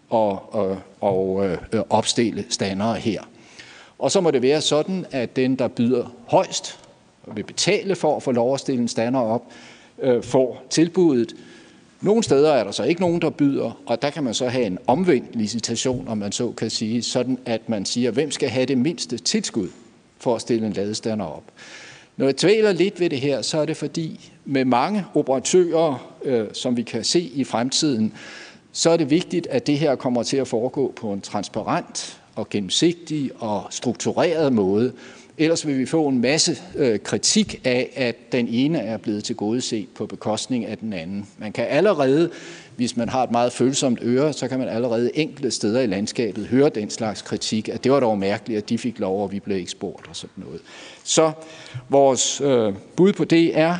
og, 0.10 0.56
og, 0.56 0.78
og 1.02 1.48
øh, 1.48 1.58
opstille 1.90 2.46
standere 2.50 2.96
her. 2.96 3.22
Og 4.00 4.12
så 4.12 4.22
må 4.22 4.32
det 4.32 4.42
være 4.42 4.62
sådan, 4.62 5.06
at 5.12 5.36
den, 5.36 5.56
der 5.56 5.68
byder 5.68 6.14
højst, 6.28 6.80
vil 7.36 7.44
betale 7.44 7.96
for 7.96 8.16
at 8.16 8.24
få 8.24 8.32
lov 8.32 8.54
at 8.54 8.60
stille 8.60 8.82
en 8.82 8.88
stander 8.88 9.20
op, 9.20 9.44
øh, 10.02 10.24
får 10.24 10.64
tilbuddet. 10.70 11.36
Nogle 12.02 12.24
steder 12.24 12.52
er 12.54 12.64
der 12.64 12.72
så 12.72 12.84
ikke 12.84 13.02
nogen, 13.02 13.22
der 13.22 13.30
byder, 13.30 13.82
og 13.86 14.02
der 14.02 14.10
kan 14.10 14.24
man 14.24 14.34
så 14.34 14.48
have 14.48 14.66
en 14.66 14.78
omvendt 14.88 15.36
licitation, 15.36 16.08
om 16.08 16.18
man 16.18 16.32
så 16.32 16.52
kan 16.52 16.70
sige, 16.70 17.02
sådan 17.02 17.38
at 17.46 17.70
man 17.70 17.86
siger, 17.86 18.12
hvem 18.12 18.32
skal 18.32 18.50
have 18.50 18.66
det 18.66 18.78
mindste 18.78 19.18
tilskud 19.18 19.68
for 20.18 20.36
at 20.36 20.42
stille 20.42 20.68
en 20.68 20.74
ladestander 20.74 21.26
op. 21.26 21.44
Når 22.18 22.26
jeg 22.26 22.38
tvæler 22.38 22.72
lidt 22.72 23.00
ved 23.00 23.10
det 23.10 23.20
her, 23.20 23.42
så 23.42 23.58
er 23.58 23.66
det 23.66 23.78
fordi, 23.78 24.32
med 24.46 24.66
mange 24.66 25.06
operatører, 25.14 26.14
øh, 26.26 26.48
som 26.54 26.78
vi 26.78 26.82
kan 26.82 27.04
se 27.04 27.20
i 27.22 27.44
fremtiden, 27.44 28.14
så 28.72 28.90
er 28.90 28.98
det 28.98 29.10
vigtigt, 29.10 29.48
at 29.48 29.68
det 29.68 29.78
her 29.80 29.96
kommer 29.96 30.24
til 30.24 30.38
at 30.38 30.48
foregå 30.48 30.94
på 30.96 31.14
en 31.14 31.22
transparent 31.22 32.22
og 32.36 32.50
gennemsigtig 32.50 33.32
og 33.40 33.68
struktureret 33.70 34.54
måde. 34.54 34.94
Ellers 35.42 35.68
vil 35.68 35.80
vi 35.80 35.86
få 35.86 36.08
en 36.08 36.22
masse 36.22 36.58
øh, 36.76 37.00
kritik 37.00 37.62
af, 37.64 37.90
at 37.96 38.32
den 38.32 38.48
ene 38.48 38.80
er 38.80 38.98
blevet 38.98 39.24
tilgodeset 39.24 39.88
på 39.96 40.06
bekostning 40.06 40.66
af 40.66 40.78
den 40.78 40.94
anden. 40.94 41.28
Man 41.38 41.52
kan 41.52 41.66
allerede, 41.70 42.30
hvis 42.76 42.98
man 42.98 43.10
har 43.10 43.24
et 43.24 43.32
meget 43.32 43.52
følsomt 43.52 44.00
øre, 44.02 44.34
så 44.34 44.48
kan 44.48 44.60
man 44.60 44.70
allerede 44.70 45.12
enkelte 45.18 45.52
steder 45.52 45.82
i 45.82 45.88
landskabet 45.88 46.48
høre 46.48 46.70
den 46.70 46.90
slags 46.90 47.22
kritik, 47.22 47.70
at 47.70 47.84
det 47.84 47.92
var 47.92 48.00
dog 48.00 48.18
mærkeligt, 48.18 48.58
at 48.58 48.70
de 48.70 48.78
fik 48.78 49.00
lov, 49.00 49.24
og 49.24 49.32
vi 49.32 49.40
blev 49.40 49.58
eksport 49.58 50.06
og 50.10 50.16
sådan 50.16 50.44
noget. 50.44 50.62
Så 51.04 51.32
vores 51.90 52.42
øh, 52.42 52.74
bud 52.96 53.14
på 53.14 53.24
det 53.24 53.60
er, 53.60 53.74
at 53.74 53.80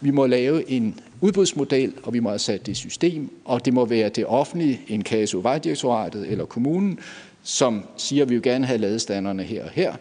vi 0.00 0.10
må 0.10 0.26
lave 0.26 0.70
en 0.70 1.00
udbudsmodel, 1.20 1.92
og 2.02 2.12
vi 2.12 2.20
må 2.20 2.28
have 2.28 2.38
sat 2.38 2.66
det 2.66 2.76
system, 2.76 3.30
og 3.44 3.64
det 3.64 3.74
må 3.74 3.84
være 3.84 4.08
det 4.08 4.26
offentlige, 4.26 4.80
en 4.88 5.04
KSU 5.04 5.40
Vejdirektoratet 5.40 6.30
eller 6.30 6.44
kommunen, 6.44 6.98
som 7.42 7.84
siger, 7.96 8.22
at 8.22 8.30
vi 8.30 8.34
vil 8.34 8.42
gerne 8.42 8.66
have 8.66 8.78
ladestanderne 8.78 9.42
her 9.42 9.64
og 9.64 9.70
her, 9.70 9.94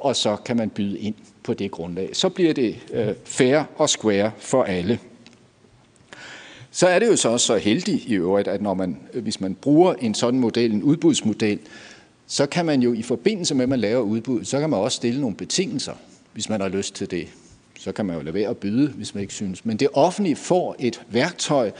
og 0.00 0.16
så 0.16 0.36
kan 0.36 0.56
man 0.56 0.70
byde 0.70 0.98
ind 0.98 1.14
på 1.42 1.54
det 1.54 1.70
grundlag. 1.70 2.10
Så 2.12 2.28
bliver 2.28 2.54
det 2.54 2.76
øh, 2.92 3.14
fair 3.24 3.62
og 3.76 3.90
square 3.90 4.30
for 4.38 4.62
alle. 4.62 4.98
Så 6.70 6.86
er 6.86 6.98
det 6.98 7.06
jo 7.06 7.16
så 7.16 7.28
også 7.28 7.46
så 7.46 7.56
heldigt 7.56 8.04
i 8.04 8.14
øvrigt, 8.14 8.48
at 8.48 8.62
når 8.62 8.74
man, 8.74 8.98
øh, 9.14 9.22
hvis 9.22 9.40
man 9.40 9.54
bruger 9.54 9.94
en 9.94 10.14
sådan 10.14 10.40
model, 10.40 10.72
en 10.72 10.82
udbudsmodel, 10.82 11.58
så 12.26 12.46
kan 12.46 12.66
man 12.66 12.82
jo 12.82 12.92
i 12.92 13.02
forbindelse 13.02 13.54
med, 13.54 13.62
at 13.62 13.68
man 13.68 13.80
laver 13.80 14.00
udbud, 14.00 14.44
så 14.44 14.60
kan 14.60 14.70
man 14.70 14.78
også 14.78 14.96
stille 14.96 15.20
nogle 15.20 15.36
betingelser, 15.36 15.94
hvis 16.32 16.48
man 16.48 16.60
har 16.60 16.68
lyst 16.68 16.94
til 16.94 17.10
det. 17.10 17.28
Så 17.78 17.92
kan 17.92 18.06
man 18.06 18.16
jo 18.16 18.22
lade 18.22 18.34
være 18.34 18.48
at 18.48 18.56
byde, 18.56 18.88
hvis 18.88 19.14
man 19.14 19.20
ikke 19.20 19.34
synes. 19.34 19.64
Men 19.64 19.76
det 19.76 19.88
offentlige 19.92 20.36
får 20.36 20.76
et 20.78 21.02
værktøj 21.08 21.70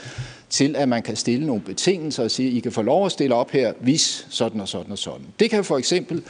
til, 0.49 0.75
at 0.75 0.89
man 0.89 1.01
kan 1.03 1.15
stille 1.15 1.45
nogle 1.45 1.61
betingelser 1.61 2.23
og 2.23 2.31
sige, 2.31 2.51
I 2.51 2.59
kan 2.59 2.71
få 2.71 2.81
lov 2.81 3.05
at 3.05 3.11
stille 3.11 3.35
op 3.35 3.51
her, 3.51 3.73
hvis 3.79 4.27
sådan 4.29 4.61
og 4.61 4.67
sådan 4.67 4.91
og 4.91 4.97
sådan. 4.97 5.25
Det 5.39 5.49
kan 5.49 5.63
for 5.63 5.77
eksempel 5.77 6.23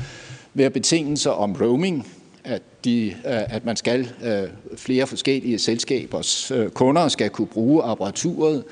være 0.54 0.70
betingelser 0.70 1.32
om 1.32 1.56
roaming, 1.62 2.08
at, 2.44 2.62
de, 2.86 3.08
øh, 3.08 3.56
at 3.56 3.66
man 3.66 3.76
skal 3.76 4.12
øh, 4.24 4.50
flere 4.78 5.08
forskellige 5.08 5.60
selskabers 5.60 6.52
øh, 6.52 6.70
kunder 6.70 7.08
skal 7.08 7.30
kunne 7.30 7.48
bruge 7.48 7.84
apparaturet. 7.84 8.64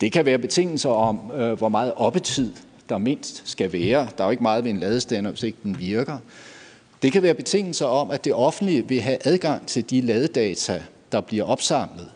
Det 0.00 0.12
kan 0.12 0.26
være 0.26 0.38
betingelser 0.38 0.90
om, 0.90 1.16
hvor 1.58 1.68
meget 1.68 1.92
oppetid 1.96 2.52
der 2.88 2.98
mindst 2.98 3.42
skal 3.44 3.72
være. 3.72 4.08
Der 4.18 4.24
er 4.24 4.28
jo 4.28 4.30
ikke 4.30 4.42
meget 4.42 4.64
ved 4.64 4.70
en 4.70 4.80
ladestander, 4.80 5.30
hvis 5.30 5.42
ikke 5.42 5.58
den 5.62 5.78
virker. 5.78 6.18
Det 7.02 7.12
kan 7.12 7.22
være 7.22 7.34
betingelser 7.34 7.86
om, 7.86 8.10
at 8.10 8.24
det 8.24 8.34
offentlige 8.34 8.88
vil 8.88 9.00
have 9.00 9.18
adgang 9.24 9.66
til 9.66 9.90
de 9.90 10.00
ladedata, 10.00 10.82
der 11.12 11.20
bliver 11.20 11.44
opsamlet. 11.44 12.08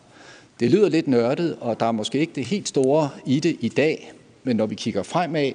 Det 0.59 0.71
lyder 0.71 0.89
lidt 0.89 1.07
nørdet, 1.07 1.57
og 1.61 1.79
der 1.79 1.85
er 1.85 1.91
måske 1.91 2.19
ikke 2.19 2.33
det 2.35 2.45
helt 2.45 2.67
store 2.67 3.09
i 3.25 3.39
det 3.39 3.57
i 3.59 3.69
dag, 3.69 4.11
men 4.43 4.55
når 4.55 4.65
vi 4.65 4.75
kigger 4.75 5.03
fremad, 5.03 5.51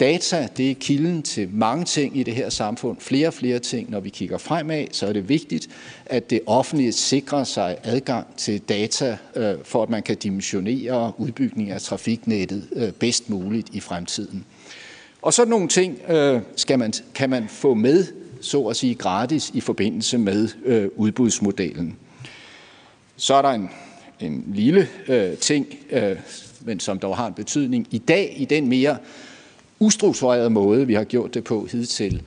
Data 0.00 0.48
det 0.56 0.70
er 0.70 0.74
kilden 0.74 1.22
til 1.22 1.48
mange 1.52 1.84
ting 1.84 2.16
i 2.16 2.22
det 2.22 2.34
her 2.34 2.48
samfund, 2.48 2.96
flere 3.00 3.26
og 3.26 3.34
flere 3.34 3.58
ting. 3.58 3.90
Når 3.90 4.00
vi 4.00 4.08
kigger 4.08 4.38
fremad, 4.38 4.86
så 4.92 5.06
er 5.06 5.12
det 5.12 5.28
vigtigt, 5.28 5.68
at 6.06 6.30
det 6.30 6.40
offentlige 6.46 6.92
sikrer 6.92 7.44
sig 7.44 7.76
adgang 7.82 8.26
til 8.36 8.60
data, 8.60 9.18
øh, 9.36 9.54
for 9.64 9.82
at 9.82 9.90
man 9.90 10.02
kan 10.02 10.16
dimensionere 10.16 11.12
udbygning 11.18 11.70
af 11.70 11.80
trafiknettet 11.80 12.68
øh, 12.72 12.92
bedst 12.92 13.30
muligt 13.30 13.68
i 13.72 13.80
fremtiden. 13.80 14.44
Og 15.22 15.34
sådan 15.34 15.50
nogle 15.50 15.68
ting 15.68 15.98
øh, 16.08 16.40
skal 16.56 16.78
man, 16.78 16.92
kan 17.14 17.30
man 17.30 17.48
få 17.48 17.74
med, 17.74 18.06
så 18.40 18.62
at 18.62 18.76
sige, 18.76 18.94
gratis 18.94 19.50
i 19.54 19.60
forbindelse 19.60 20.18
med 20.18 20.48
udbudsmodellen. 20.96 21.96
Så 23.16 23.34
er 23.34 23.42
der 23.42 23.50
en, 23.50 23.70
en 24.20 24.44
lille 24.54 24.88
ting, 25.40 25.66
men 26.60 26.80
som 26.80 26.98
dog 26.98 27.16
har 27.16 27.26
en 27.26 27.34
betydning. 27.34 27.86
I 27.90 27.98
dag, 27.98 28.34
i 28.36 28.44
den 28.44 28.68
mere 28.68 28.96
ustrukturerede 29.78 30.50
måde, 30.50 30.86
vi 30.86 30.94
har 30.94 31.04
gjort 31.04 31.34
det 31.34 31.44
på 31.44 31.68
hidtil, 31.72 32.22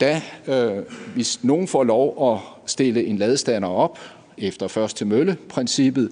da 0.00 0.22
øh, 0.46 0.82
hvis 1.14 1.44
nogen 1.44 1.68
får 1.68 1.84
lov 1.84 2.32
at 2.32 2.70
stille 2.70 3.04
en 3.04 3.18
ladestander 3.18 3.68
op 3.68 3.98
efter 4.38 4.68
først 4.68 4.96
til 4.96 5.06
mølle-princippet, 5.06 6.10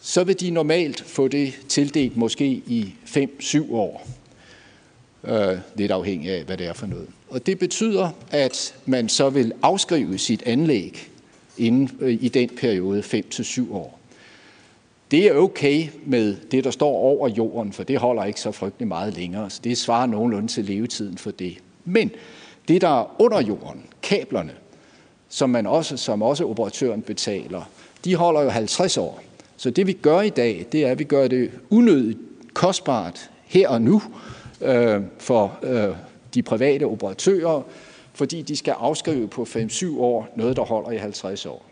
så 0.00 0.24
vil 0.24 0.40
de 0.40 0.50
normalt 0.50 1.00
få 1.00 1.28
det 1.28 1.54
tildelt 1.68 2.16
måske 2.16 2.46
i 2.46 2.94
5-7 3.06 3.72
år. 3.72 4.08
Øh, 5.24 5.58
lidt 5.74 5.92
afhængig 5.92 6.30
af, 6.30 6.44
hvad 6.44 6.56
det 6.56 6.66
er 6.66 6.72
for 6.72 6.86
noget. 6.86 7.06
Og 7.28 7.46
det 7.46 7.58
betyder, 7.58 8.10
at 8.30 8.74
man 8.86 9.08
så 9.08 9.30
vil 9.30 9.52
afskrive 9.62 10.18
sit 10.18 10.42
anlæg 10.42 11.10
inden 11.58 11.90
øh, 12.00 12.18
i 12.20 12.28
den 12.28 12.48
periode 12.48 13.00
5-7 13.00 13.72
år. 13.72 13.97
Det 15.10 15.26
er 15.26 15.34
okay 15.34 15.88
med 16.06 16.36
det, 16.50 16.64
der 16.64 16.70
står 16.70 16.90
over 16.90 17.28
jorden, 17.28 17.72
for 17.72 17.82
det 17.82 17.98
holder 17.98 18.24
ikke 18.24 18.40
så 18.40 18.52
frygtelig 18.52 18.88
meget 18.88 19.16
længere. 19.16 19.50
Så 19.50 19.60
det 19.64 19.78
svarer 19.78 20.06
nogenlunde 20.06 20.48
til 20.48 20.64
levetiden 20.64 21.18
for 21.18 21.30
det. 21.30 21.58
Men 21.84 22.10
det, 22.68 22.80
der 22.80 23.00
er 23.00 23.20
under 23.22 23.42
jorden, 23.42 23.84
kablerne, 24.02 24.52
som 25.28 25.50
man 25.50 25.66
også, 25.66 25.96
som 25.96 26.22
også 26.22 26.46
operatøren 26.46 27.02
betaler, 27.02 27.62
de 28.04 28.14
holder 28.14 28.42
jo 28.42 28.48
50 28.48 28.96
år. 28.96 29.22
Så 29.56 29.70
det 29.70 29.86
vi 29.86 29.92
gør 29.92 30.20
i 30.20 30.28
dag, 30.28 30.66
det 30.72 30.84
er, 30.86 30.90
at 30.90 30.98
vi 30.98 31.04
gør 31.04 31.28
det 31.28 31.50
unødigt 31.70 32.18
kostbart 32.54 33.30
her 33.46 33.68
og 33.68 33.82
nu 33.82 34.02
øh, 34.62 35.02
for 35.18 35.58
øh, 35.62 35.94
de 36.34 36.42
private 36.42 36.84
operatører, 36.84 37.62
fordi 38.12 38.42
de 38.42 38.56
skal 38.56 38.74
afskrive 38.78 39.28
på 39.28 39.42
5-7 39.42 39.98
år 39.98 40.28
noget, 40.36 40.56
der 40.56 40.62
holder 40.62 40.90
i 40.90 40.96
50 40.96 41.46
år. 41.46 41.67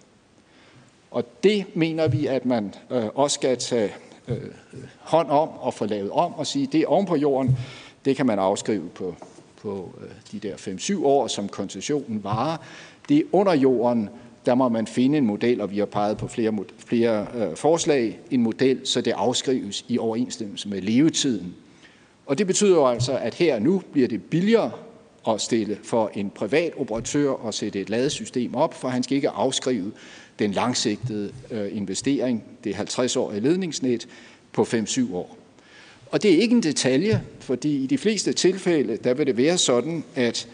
Og 1.17 1.25
det 1.43 1.65
mener 1.75 2.09
vi, 2.09 2.27
at 2.27 2.47
man 2.47 2.75
øh, 2.91 3.05
også 3.15 3.35
skal 3.35 3.57
tage 3.59 3.93
øh, 4.29 4.37
hånd 4.99 5.31
om 5.31 5.49
og 5.49 5.75
få 5.75 5.87
lavet 5.87 6.11
om 6.11 6.35
og 6.35 6.47
sige, 6.47 6.67
det 6.73 6.81
er 6.81 6.87
oven 6.87 7.07
på 7.07 7.17
jorden, 7.17 7.59
det 8.05 8.17
kan 8.17 8.27
man 8.27 8.39
afskrive 8.39 8.89
på, 8.89 9.15
på 9.63 9.95
øh, 10.01 10.09
de 10.33 10.49
der 10.49 10.55
5-7 10.55 11.05
år, 11.05 11.27
som 11.27 11.49
koncessionen 11.49 12.25
varer. 12.25 12.57
Det 13.09 13.17
er 13.17 13.23
under 13.33 13.55
jorden, 13.55 14.09
der 14.47 14.55
må 14.55 14.69
man 14.69 14.87
finde 14.87 15.19
en 15.19 15.27
model, 15.27 15.61
og 15.61 15.71
vi 15.71 15.79
har 15.79 15.87
peget 15.87 16.17
på 16.17 16.29
flere, 16.29 16.59
flere 16.87 17.27
øh, 17.35 17.57
forslag, 17.57 18.21
en 18.31 18.43
model, 18.43 18.87
så 18.87 19.01
det 19.01 19.13
afskrives 19.13 19.85
i 19.89 19.99
overensstemmelse 19.99 20.69
med 20.69 20.81
levetiden. 20.81 21.55
Og 22.27 22.39
det 22.39 22.47
betyder 22.47 22.77
jo 22.77 22.87
altså, 22.87 23.19
at 23.19 23.35
her 23.35 23.55
og 23.55 23.63
nu 23.63 23.83
bliver 23.93 24.09
det 24.09 24.23
billigere 24.23 24.71
at 25.29 25.41
stille 25.41 25.79
for 25.83 26.11
en 26.15 26.31
privat 26.31 26.73
operatør 26.77 27.47
at 27.49 27.55
sætte 27.55 27.81
et 27.81 27.91
ladesystem 27.91 28.55
op, 28.55 28.75
for 28.75 28.89
han 28.89 29.03
skal 29.03 29.17
ikke 29.17 29.31
afskrive 29.31 29.93
den 30.39 30.53
langsigtede 30.53 31.33
øh, 31.51 31.77
investering, 31.77 32.45
det 32.65 32.75
50-årige 32.75 33.41
ledningsnet, 33.41 34.09
på 34.53 34.63
5-7 34.63 35.15
år. 35.15 35.39
Og 36.11 36.23
det 36.23 36.35
er 36.35 36.39
ikke 36.39 36.55
en 36.55 36.63
detalje, 36.63 37.23
fordi 37.41 37.85
i 37.85 37.87
de 37.87 37.99
fleste 37.99 38.33
tilfælde, 38.33 38.97
der 38.97 39.15
vil 39.15 39.27
det 39.27 39.37
være 39.37 39.59
sådan, 39.59 40.05
at 40.15 40.49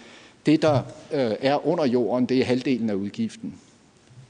det, 0.46 0.62
der 0.62 0.82
øh, 1.12 1.30
er 1.40 1.66
under 1.66 1.86
jorden, 1.86 2.26
det 2.26 2.38
er 2.38 2.44
halvdelen 2.44 2.90
af 2.90 2.94
udgiften, 2.94 3.54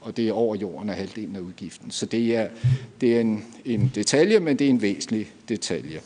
og 0.01 0.17
det 0.17 0.27
er 0.27 0.33
over 0.33 0.55
jorden 0.55 0.89
af 0.89 0.95
halvdelen 0.95 1.35
af 1.35 1.39
udgiften. 1.39 1.91
Så 1.91 2.05
det 2.05 2.35
er, 2.35 2.47
det 3.01 3.15
er 3.15 3.21
en, 3.21 3.45
en 3.65 3.91
detalje, 3.95 4.39
men 4.39 4.59
det 4.59 4.65
er 4.65 4.69
en 4.69 4.81
væsentlig 4.81 5.31
detalje. 5.49 5.99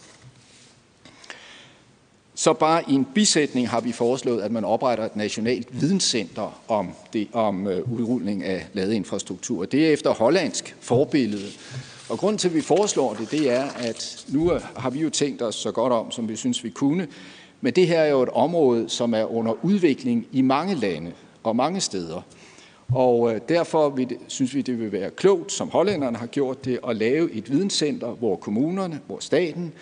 Så 2.40 2.54
bare 2.54 2.84
i 2.88 2.94
en 2.94 3.08
bisætning 3.16 3.70
har 3.70 3.82
vi 3.82 3.92
foreslået, 3.92 4.42
at 4.42 4.52
man 4.52 4.66
opretter 4.66 5.06
et 5.06 5.16
nationalt 5.16 5.82
videnscenter 5.82 6.62
om, 6.68 6.90
det, 7.14 7.28
om 7.34 7.68
øh, 7.68 7.94
udrulning 7.94 8.44
af 8.44 8.68
ladeinfrastruktur. 8.74 9.66
Det 9.66 9.88
er 9.88 9.94
efter 9.94 10.14
hollandsk 10.14 10.76
forbillede. 10.80 11.48
Og 12.10 12.18
grunden 12.18 12.38
til, 12.38 12.48
at 12.48 12.54
vi 12.54 12.62
foreslår 12.62 13.14
det, 13.14 13.32
det 13.32 13.52
er, 13.52 13.64
at 13.78 14.26
nu 14.28 14.52
har 14.76 14.90
vi 14.90 15.00
jo 15.00 15.10
tænkt 15.10 15.42
os 15.42 15.56
så 15.56 15.72
godt 15.72 15.94
om, 15.94 16.12
som 16.12 16.30
vi 16.30 16.36
synes, 16.36 16.64
vi 16.64 16.70
kunne. 16.70 17.08
Men 17.62 17.74
det 17.74 17.88
her 17.88 18.00
er 18.00 18.10
jo 18.10 18.22
et 18.24 18.30
område, 18.30 18.90
som 18.90 19.14
er 19.14 19.32
under 19.32 19.66
udvikling 19.66 20.28
i 20.32 20.42
mange 20.42 20.76
lande 20.76 21.12
og 21.44 21.56
mange 21.56 21.82
steder. 21.82 22.22
Og 22.94 23.34
øh, 23.34 23.42
derfor 23.50 23.90
vil, 23.90 24.18
synes 24.28 24.56
vi, 24.56 24.62
det 24.62 24.80
vil 24.80 24.92
være 24.92 25.10
klogt, 25.10 25.52
som 25.52 25.70
hollænderne 25.70 26.18
har 26.18 26.28
gjort 26.28 26.66
det, 26.66 26.80
at 26.88 26.96
lave 26.96 27.32
et 27.32 27.52
videnscenter, 27.52 28.08
hvor 28.08 28.36
kommunerne, 28.36 29.00
hvor 29.08 29.20
staten, 29.20 29.74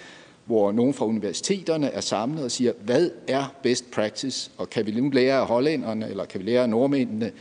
hvor 0.45 0.71
nogen 0.71 0.93
fra 0.93 1.05
universiteterne 1.05 1.87
er 1.87 2.01
samlet 2.01 2.43
og 2.43 2.51
siger, 2.51 2.73
hvad 2.83 3.09
er 3.27 3.53
best 3.63 3.91
practice, 3.91 4.51
og 4.57 4.69
kan 4.69 4.85
vi 4.85 4.91
nu 4.91 5.09
lære 5.09 5.39
af 5.39 5.47
hollænderne, 5.47 6.09
eller 6.09 6.25
kan 6.25 6.39
vi 6.39 6.45
lære 6.45 6.61
af 6.61 6.69
nordmændene, 6.69 7.31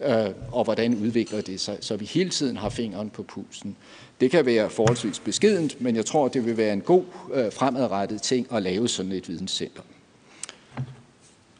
øh, 0.00 0.30
og 0.52 0.64
hvordan 0.64 0.94
udvikler 0.94 1.40
det 1.40 1.60
sig, 1.60 1.76
så 1.80 1.96
vi 1.96 2.04
hele 2.04 2.30
tiden 2.30 2.56
har 2.56 2.68
fingeren 2.68 3.10
på 3.10 3.22
pulsen. 3.22 3.76
Det 4.20 4.30
kan 4.30 4.46
være 4.46 4.70
forholdsvis 4.70 5.18
beskedent, 5.18 5.80
men 5.80 5.96
jeg 5.96 6.06
tror, 6.06 6.28
det 6.28 6.46
vil 6.46 6.56
være 6.56 6.72
en 6.72 6.80
god 6.80 7.04
øh, 7.34 7.52
fremadrettet 7.52 8.22
ting 8.22 8.46
at 8.52 8.62
lave 8.62 8.88
sådan 8.88 9.12
et 9.12 9.28
videnscenter. 9.28 9.82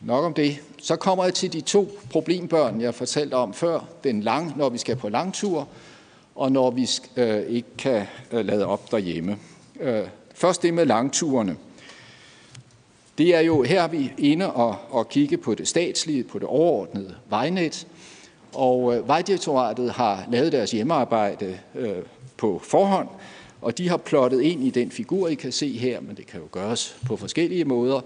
Nok 0.01 0.25
om 0.25 0.35
det. 0.35 0.59
Så 0.79 0.97
kommer 0.97 1.25
jeg 1.25 1.35
til 1.35 1.53
de 1.53 1.61
to 1.61 1.99
problembørn, 2.11 2.81
jeg 2.81 2.95
fortalte 2.95 3.35
om 3.35 3.55
før. 3.55 3.89
Den 4.05 4.21
lang, 4.21 4.57
når 4.57 4.69
vi 4.69 4.79
skal 4.79 4.97
på 4.97 5.09
langtur, 5.09 5.69
og 6.35 6.53
når 6.53 6.71
vi 6.71 6.89
øh, 7.17 7.43
ikke 7.49 7.69
kan 7.79 8.07
lade 8.33 8.67
op 8.67 8.91
derhjemme. 8.91 9.39
Først 10.35 10.63
det 10.63 10.75
med 10.75 10.87
langturene. 10.87 11.57
Det 13.19 13.35
er 13.35 13.41
jo 13.41 13.63
her, 13.63 13.89
vi 13.89 14.05
er 14.05 14.11
inde 14.19 14.53
og, 14.53 14.77
og 14.91 15.09
kigge 15.09 15.37
på 15.37 15.55
det 15.55 15.69
statslige, 15.69 16.25
på 16.25 16.39
det 16.39 16.49
overordnede 16.49 17.15
vejnet. 17.31 17.87
Og 18.53 18.97
øh, 18.97 19.09
Vejdirektoratet 19.09 19.91
har 19.91 20.27
lavet 20.31 20.53
deres 20.53 20.71
hjemmearbejde 20.71 21.59
øh, 21.75 21.97
på 22.37 22.61
forhånd, 22.65 23.09
og 23.61 23.79
de 23.79 23.89
har 23.89 23.97
plottet 23.97 24.41
ind 24.41 24.65
i 24.65 24.71
den 24.71 24.91
figur, 24.91 25.29
I 25.29 25.35
kan 25.35 25.53
se 25.53 25.79
her, 25.79 26.01
men 26.01 26.17
det 26.17 26.27
kan 26.27 26.41
jo 26.41 26.47
gøres 26.53 26.97
på 27.07 27.17
forskellige 27.17 27.65
måder. 27.65 28.01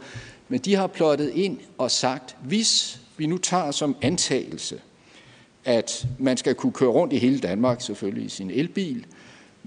Men 0.49 0.61
de 0.61 0.75
har 0.75 0.87
plottet 0.87 1.31
ind 1.35 1.59
og 1.79 1.91
sagt, 1.91 2.37
hvis 2.43 3.01
vi 3.17 3.27
nu 3.27 3.39
tager 3.39 3.71
som 3.71 3.97
antagelse, 4.03 4.81
at 5.65 6.07
man 6.19 6.37
skal 6.37 6.55
kunne 6.55 6.73
køre 6.73 6.91
rundt 6.91 7.13
i 7.13 7.19
hele 7.19 7.39
Danmark, 7.39 7.81
selvfølgelig 7.81 8.25
i 8.25 8.29
sin 8.29 8.51
elbil. 8.51 9.07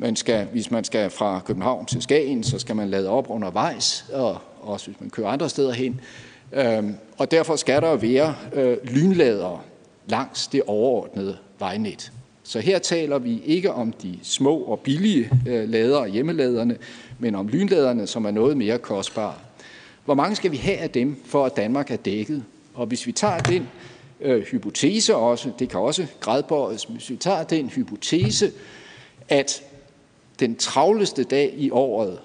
Man 0.01 0.15
skal, 0.15 0.45
hvis 0.45 0.71
man 0.71 0.83
skal 0.83 1.09
fra 1.09 1.41
København 1.45 1.85
til 1.85 2.01
Skagen, 2.01 2.43
så 2.43 2.59
skal 2.59 2.75
man 2.75 2.89
lade 2.89 3.09
op 3.09 3.29
undervejs, 3.29 4.05
og 4.13 4.37
også 4.61 4.87
hvis 4.87 5.01
man 5.01 5.09
kører 5.09 5.27
andre 5.27 5.49
steder 5.49 5.71
hen. 5.71 6.01
Øhm, 6.53 6.95
og 7.17 7.31
derfor 7.31 7.55
skal 7.55 7.81
der 7.81 7.95
være 7.95 8.35
øh, 8.53 8.77
langs 10.07 10.47
det 10.47 10.61
overordnede 10.67 11.37
vejnet. 11.59 12.11
Så 12.43 12.59
her 12.59 12.79
taler 12.79 13.19
vi 13.19 13.41
ikke 13.45 13.71
om 13.71 13.91
de 13.91 14.19
små 14.23 14.57
og 14.57 14.79
billige 14.79 15.29
øh, 15.47 16.05
hjemmeladerne, 16.05 16.77
men 17.19 17.35
om 17.35 17.47
lynladerne, 17.47 18.07
som 18.07 18.25
er 18.25 18.31
noget 18.31 18.57
mere 18.57 18.77
kostbare. 18.77 19.35
Hvor 20.05 20.13
mange 20.13 20.35
skal 20.35 20.51
vi 20.51 20.57
have 20.57 20.77
af 20.77 20.89
dem, 20.89 21.21
for 21.25 21.45
at 21.45 21.55
Danmark 21.55 21.91
er 21.91 21.97
dækket? 21.97 22.43
Og 22.73 22.85
hvis 22.85 23.07
vi 23.07 23.11
tager 23.11 23.39
den 23.39 23.67
øh, 24.21 24.41
hypotese 24.41 25.15
også, 25.15 25.51
det 25.59 25.69
kan 25.69 25.79
også 25.79 26.05
gradbøjes, 26.19 26.83
hvis 26.83 27.09
vi 27.09 27.15
tager 27.15 27.43
den 27.43 27.69
hypotese, 27.69 28.51
at 29.29 29.63
den 30.41 30.55
travleste 30.55 31.23
dag 31.23 31.53
i 31.57 31.71
året, 31.71 32.19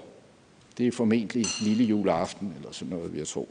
det 0.79 0.87
er 0.87 0.93
formentlig 0.93 1.45
lille 1.63 1.85
juleaften 1.85 2.53
eller 2.57 2.73
sådan 2.73 2.97
noget, 2.97 3.15
vi 3.15 3.19
jeg 3.19 3.27
tro, 3.27 3.49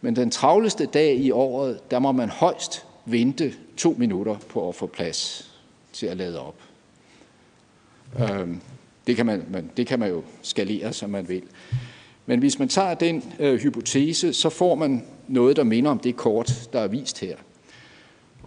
men 0.00 0.16
den 0.16 0.30
travleste 0.30 0.86
dag 0.86 1.16
i 1.16 1.30
året, 1.30 1.90
der 1.90 1.98
må 1.98 2.12
man 2.12 2.28
højst 2.28 2.86
vente 3.04 3.54
to 3.76 3.94
minutter 3.98 4.36
på 4.48 4.68
at 4.68 4.74
få 4.74 4.86
plads 4.86 5.50
til 5.92 6.06
at 6.06 6.16
lade 6.16 6.40
op. 6.40 6.54
Øhm, 8.20 8.60
det, 9.06 9.16
kan 9.16 9.26
man, 9.26 9.44
man, 9.50 9.70
det 9.76 9.86
kan 9.86 9.98
man 9.98 10.10
jo 10.10 10.22
skalere, 10.42 10.92
som 10.92 11.10
man 11.10 11.28
vil. 11.28 11.42
Men 12.26 12.38
hvis 12.38 12.58
man 12.58 12.68
tager 12.68 12.94
den 12.94 13.22
øh, 13.38 13.60
hypotese, 13.60 14.32
så 14.32 14.48
får 14.48 14.74
man 14.74 15.04
noget, 15.28 15.56
der 15.56 15.64
minder 15.64 15.90
om 15.90 15.98
det 15.98 16.16
kort, 16.16 16.68
der 16.72 16.80
er 16.80 16.88
vist 16.88 17.20
her. 17.20 17.36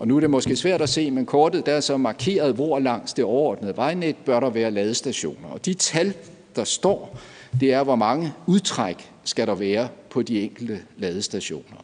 Og 0.02 0.08
nu 0.08 0.16
er 0.16 0.20
det 0.20 0.30
måske 0.30 0.56
svært 0.56 0.82
at 0.82 0.90
se, 0.90 1.12
men 1.12 1.26
kortet 1.26 1.66
der 1.66 1.74
er 1.74 1.80
så 1.80 1.98
markeret, 1.98 2.56
hvor 2.56 2.80
langs 2.80 3.14
det 3.14 3.26
overordnede 3.26 3.78
vejnet 3.78 4.16
bør 4.16 4.40
der 4.40 4.50
være 4.50 4.72
ladestationer. 4.72 5.48
Og 5.50 5.66
de 5.66 5.74
tal, 5.74 6.14
der 6.56 6.64
står, 6.64 7.20
det 7.60 7.74
er, 7.74 7.84
hvor 7.84 7.96
mange 7.96 8.34
udtræk 8.46 9.12
skal 9.24 9.48
der 9.48 9.56
være 9.56 9.90
på 10.10 10.22
de 10.22 10.42
enkelte 10.42 10.80
ladestationer. 10.98 11.78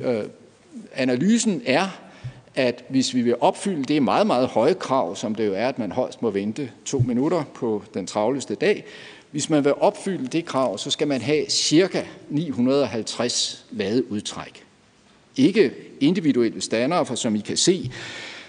Øh, 0.00 0.22
analysen 0.94 1.62
er, 1.66 2.00
at 2.54 2.84
hvis 2.88 3.14
vi 3.14 3.22
vil 3.22 3.36
opfylde 3.40 3.84
det 3.84 4.02
meget, 4.02 4.26
meget 4.26 4.48
høje 4.48 4.74
krav, 4.74 5.16
som 5.16 5.34
det 5.34 5.46
jo 5.46 5.54
er, 5.54 5.68
at 5.68 5.78
man 5.78 5.92
højst 5.92 6.22
må 6.22 6.30
vente 6.30 6.70
to 6.84 6.98
minutter 6.98 7.44
på 7.54 7.82
den 7.94 8.06
travleste 8.06 8.54
dag, 8.54 8.84
hvis 9.30 9.50
man 9.50 9.64
vil 9.64 9.74
opfylde 9.74 10.26
det 10.26 10.44
krav, 10.44 10.78
så 10.78 10.90
skal 10.90 11.08
man 11.08 11.20
have 11.20 11.44
cirka 11.48 12.02
950 12.28 13.66
ladeudtræk. 13.70 14.69
Ikke 15.36 15.72
individuelle 16.00 16.60
standere, 16.60 17.06
for 17.06 17.14
som 17.14 17.36
I 17.36 17.40
kan 17.40 17.56
se, 17.56 17.90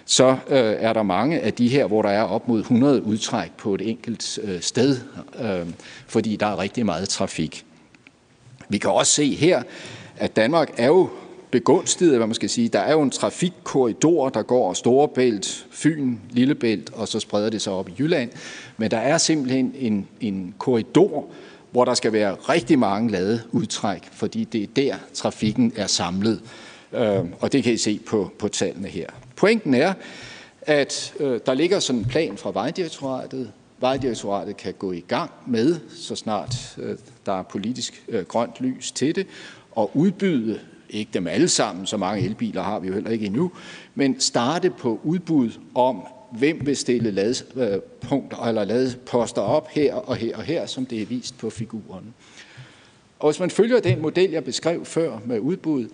så 0.05 0.27
øh, 0.29 0.75
er 0.79 0.93
der 0.93 1.03
mange 1.03 1.39
af 1.39 1.53
de 1.53 1.67
her, 1.67 1.85
hvor 1.85 2.01
der 2.01 2.09
er 2.09 2.23
op 2.23 2.47
mod 2.47 2.59
100 2.59 3.03
udtræk 3.03 3.51
på 3.57 3.75
et 3.75 3.89
enkelt 3.89 4.39
øh, 4.43 4.61
sted, 4.61 4.97
øh, 5.41 5.67
fordi 6.07 6.35
der 6.35 6.45
er 6.45 6.59
rigtig 6.59 6.85
meget 6.85 7.09
trafik. 7.09 7.65
Vi 8.69 8.77
kan 8.77 8.91
også 8.91 9.11
se 9.11 9.35
her, 9.35 9.63
at 10.17 10.35
Danmark 10.35 10.73
er 10.77 10.87
jo 10.87 11.09
begunstiget, 11.51 12.17
hvad 12.17 12.27
man 12.27 12.35
skal 12.35 12.49
sige. 12.49 12.69
Der 12.69 12.79
er 12.79 12.91
jo 12.91 13.01
en 13.01 13.11
trafikkorridor, 13.11 14.29
der 14.29 14.41
går 14.41 14.73
Storebælt, 14.73 15.65
Fyn, 15.71 16.17
Lillebælt, 16.29 16.89
og 16.93 17.07
så 17.07 17.19
spreder 17.19 17.49
det 17.49 17.61
sig 17.61 17.73
op 17.73 17.89
i 17.89 17.93
Jylland. 17.99 18.29
Men 18.77 18.91
der 18.91 18.97
er 18.97 19.17
simpelthen 19.17 19.73
en, 19.79 20.07
en 20.21 20.55
korridor, 20.57 21.25
hvor 21.71 21.85
der 21.85 21.93
skal 21.93 22.13
være 22.13 22.33
rigtig 22.33 22.79
mange 22.79 23.11
lade 23.11 23.41
udtræk, 23.51 24.09
fordi 24.11 24.43
det 24.43 24.63
er 24.63 24.67
der, 24.75 24.95
trafikken 25.13 25.73
er 25.75 25.87
samlet. 25.87 26.41
Øh, 26.93 27.25
og 27.39 27.51
det 27.51 27.63
kan 27.63 27.73
I 27.73 27.77
se 27.77 27.99
på, 28.07 28.31
på 28.39 28.47
tallene 28.47 28.87
her. 28.87 29.07
Pointen 29.35 29.73
er, 29.73 29.93
at 30.61 31.13
øh, 31.19 31.39
der 31.45 31.53
ligger 31.53 31.79
sådan 31.79 31.99
en 31.99 32.05
plan 32.05 32.37
fra 32.37 32.51
Vejdirektoratet. 32.51 33.51
Vejdirektoratet 33.79 34.57
kan 34.57 34.73
gå 34.73 34.91
i 34.91 35.03
gang 35.07 35.31
med, 35.47 35.75
så 35.89 36.15
snart 36.15 36.55
øh, 36.77 36.97
der 37.25 37.39
er 37.39 37.43
politisk 37.43 38.03
øh, 38.07 38.25
grønt 38.25 38.61
lys 38.61 38.91
til 38.91 39.15
det, 39.15 39.27
og 39.71 39.91
udbyde 39.93 40.59
ikke 40.89 41.09
dem 41.13 41.27
alle 41.27 41.47
sammen, 41.47 41.85
så 41.85 41.97
mange 41.97 42.25
elbiler 42.25 42.63
har 42.63 42.79
vi 42.79 42.87
jo 42.87 42.93
heller 42.93 43.09
ikke 43.09 43.25
endnu, 43.25 43.51
men 43.95 44.19
starte 44.19 44.69
på 44.69 44.99
udbud 45.03 45.51
om, 45.75 46.03
hvem 46.31 46.65
vil 46.65 46.77
stille 46.77 47.11
ladepunkter 47.11 48.47
eller 48.47 48.63
ladeposter 48.63 49.41
op 49.41 49.69
her 49.69 49.93
og 49.93 50.15
her 50.15 50.37
og 50.37 50.43
her, 50.43 50.65
som 50.65 50.85
det 50.85 51.01
er 51.01 51.05
vist 51.05 51.37
på 51.37 51.49
figuren. 51.49 52.13
Og 53.19 53.31
hvis 53.31 53.39
man 53.39 53.49
følger 53.49 53.79
den 53.79 54.01
model, 54.01 54.31
jeg 54.31 54.43
beskrev 54.43 54.85
før 54.85 55.19
med 55.25 55.39
udbud, 55.39 55.87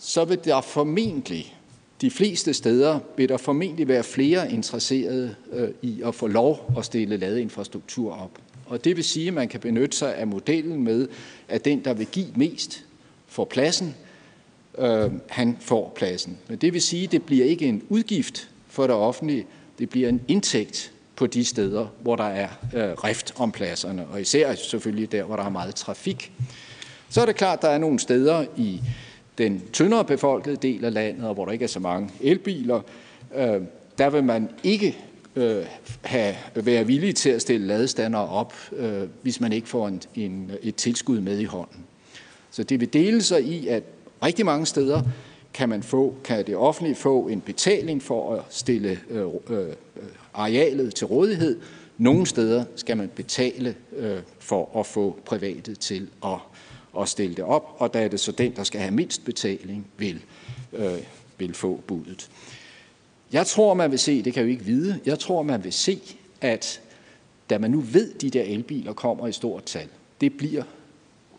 så 0.00 0.24
vil 0.24 0.38
der 0.44 0.60
formentlig, 0.60 1.56
de 2.00 2.10
fleste 2.10 2.54
steder, 2.54 2.98
vil 3.16 3.28
der 3.28 3.36
formentlig 3.36 3.88
være 3.88 4.02
flere 4.02 4.52
interesserede 4.52 5.34
øh, 5.52 5.68
i 5.82 6.02
at 6.04 6.14
få 6.14 6.26
lov 6.26 6.72
at 6.78 6.84
stille 6.84 7.16
ladeinfrastruktur 7.16 8.12
op. 8.12 8.30
Og 8.66 8.84
det 8.84 8.96
vil 8.96 9.04
sige, 9.04 9.28
at 9.28 9.34
man 9.34 9.48
kan 9.48 9.60
benytte 9.60 9.96
sig 9.96 10.14
af 10.14 10.26
modellen 10.26 10.84
med, 10.84 11.08
at 11.48 11.64
den, 11.64 11.84
der 11.84 11.94
vil 11.94 12.06
give 12.06 12.26
mest, 12.36 12.84
får 13.28 13.44
pladsen, 13.44 13.94
øh, 14.78 15.10
han 15.28 15.56
får 15.60 15.92
pladsen. 15.96 16.38
Men 16.48 16.58
det 16.58 16.72
vil 16.72 16.82
sige, 16.82 17.04
at 17.04 17.12
det 17.12 17.22
bliver 17.22 17.44
ikke 17.44 17.66
en 17.66 17.82
udgift 17.88 18.50
for 18.68 18.82
det 18.86 18.96
offentlige, 18.96 19.46
det 19.78 19.90
bliver 19.90 20.08
en 20.08 20.20
indtægt 20.28 20.92
på 21.16 21.26
de 21.26 21.44
steder, 21.44 21.86
hvor 22.02 22.16
der 22.16 22.24
er 22.24 22.48
øh, 22.74 22.92
rift 22.92 23.32
om 23.36 23.52
pladserne, 23.52 24.06
og 24.06 24.20
især 24.20 24.54
selvfølgelig 24.54 25.12
der, 25.12 25.24
hvor 25.24 25.36
der 25.36 25.44
er 25.44 25.50
meget 25.50 25.74
trafik. 25.74 26.32
Så 27.10 27.20
er 27.20 27.26
det 27.26 27.36
klart, 27.36 27.58
at 27.58 27.62
der 27.62 27.68
er 27.68 27.78
nogle 27.78 27.98
steder 27.98 28.46
i 28.56 28.80
den 29.40 29.62
tyndere 29.72 30.04
befolkede 30.04 30.56
del 30.56 30.84
af 30.84 30.94
landet, 30.94 31.24
og 31.24 31.34
hvor 31.34 31.44
der 31.44 31.52
ikke 31.52 31.62
er 31.62 31.68
så 31.68 31.80
mange 31.80 32.10
elbiler, 32.20 32.80
øh, 33.36 33.60
der 33.98 34.10
vil 34.10 34.24
man 34.24 34.48
ikke 34.62 34.96
øh, 35.36 35.64
have, 36.02 36.34
være 36.54 36.86
villig 36.86 37.14
til 37.14 37.30
at 37.30 37.42
stille 37.42 37.66
ladestander 37.66 38.18
op, 38.18 38.54
øh, 38.76 39.02
hvis 39.22 39.40
man 39.40 39.52
ikke 39.52 39.68
får 39.68 39.88
en, 39.88 40.02
en, 40.14 40.50
et 40.62 40.76
tilskud 40.76 41.20
med 41.20 41.38
i 41.38 41.44
hånden. 41.44 41.84
Så 42.50 42.62
det 42.62 42.80
vil 42.80 42.92
dele 42.92 43.22
sig 43.22 43.44
i, 43.44 43.68
at 43.68 43.82
rigtig 44.22 44.44
mange 44.46 44.66
steder 44.66 45.02
kan 45.54 45.68
man 45.68 45.82
få, 45.82 46.14
kan 46.24 46.46
det 46.46 46.56
offentlige 46.56 46.94
få 46.94 47.28
en 47.28 47.40
betaling 47.40 48.02
for 48.02 48.34
at 48.34 48.40
stille 48.50 48.98
øh, 49.10 49.26
øh, 49.50 49.66
arealet 50.34 50.94
til 50.94 51.06
rådighed. 51.06 51.60
Nogle 51.98 52.26
steder 52.26 52.64
skal 52.76 52.96
man 52.96 53.08
betale 53.08 53.74
øh, 53.96 54.18
for 54.38 54.80
at 54.80 54.86
få 54.86 55.16
privatet 55.24 55.78
til 55.78 56.08
at 56.24 56.38
at 56.98 57.08
stille 57.08 57.34
det 57.34 57.44
op, 57.44 57.76
og 57.78 57.94
der 57.94 58.00
er 58.00 58.08
det 58.08 58.20
så 58.20 58.32
den, 58.32 58.56
der 58.56 58.64
skal 58.64 58.80
have 58.80 58.90
mindst 58.90 59.24
betaling, 59.24 59.86
vil, 59.96 60.20
øh, 60.72 60.98
vil 61.38 61.54
få 61.54 61.80
budet. 61.86 62.30
Jeg 63.32 63.46
tror, 63.46 63.74
man 63.74 63.90
vil 63.90 63.98
se, 63.98 64.22
det 64.22 64.34
kan 64.34 64.40
jeg 64.40 64.46
jo 64.46 64.50
ikke 64.50 64.64
vide, 64.64 65.00
jeg 65.06 65.18
tror, 65.18 65.42
man 65.42 65.64
vil 65.64 65.72
se, 65.72 66.00
at 66.40 66.80
da 67.50 67.58
man 67.58 67.70
nu 67.70 67.80
ved, 67.80 68.14
at 68.14 68.20
de 68.20 68.30
der 68.30 68.42
elbiler 68.42 68.92
kommer 68.92 69.26
i 69.26 69.32
stort 69.32 69.64
tal, 69.64 69.88
det 70.20 70.36
bliver 70.36 70.62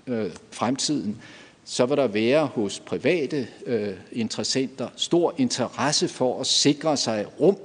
øh, 0.08 0.32
fremtiden, 0.52 1.22
så 1.66 1.86
vil 1.86 1.98
der 1.98 2.08
være 2.08 2.46
hos 2.46 2.80
private 2.80 3.48
øh, 3.66 3.94
interessenter 4.12 4.90
stor 4.96 5.34
interesse 5.38 6.08
for 6.08 6.40
at 6.40 6.48
sikre 6.48 6.98
sig 6.98 7.26
rum, 7.40 7.58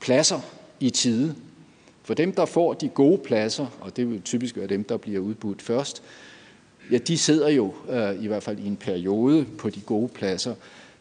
pladser 0.00 0.40
i 0.80 0.90
tide. 0.90 1.34
For 2.02 2.14
dem, 2.14 2.32
der 2.32 2.44
får 2.44 2.74
de 2.74 2.88
gode 2.88 3.18
pladser, 3.18 3.66
og 3.80 3.96
det 3.96 4.10
vil 4.10 4.22
typisk 4.22 4.56
være 4.56 4.66
dem, 4.66 4.84
der 4.84 4.96
bliver 4.96 5.20
udbudt 5.20 5.62
først, 5.62 6.02
ja, 6.92 6.98
de 6.98 7.18
sidder 7.18 7.48
jo 7.48 7.74
øh, 7.88 8.24
i 8.24 8.26
hvert 8.26 8.42
fald 8.42 8.58
i 8.58 8.66
en 8.66 8.76
periode 8.76 9.46
på 9.58 9.70
de 9.70 9.80
gode 9.80 10.08
pladser. 10.08 10.54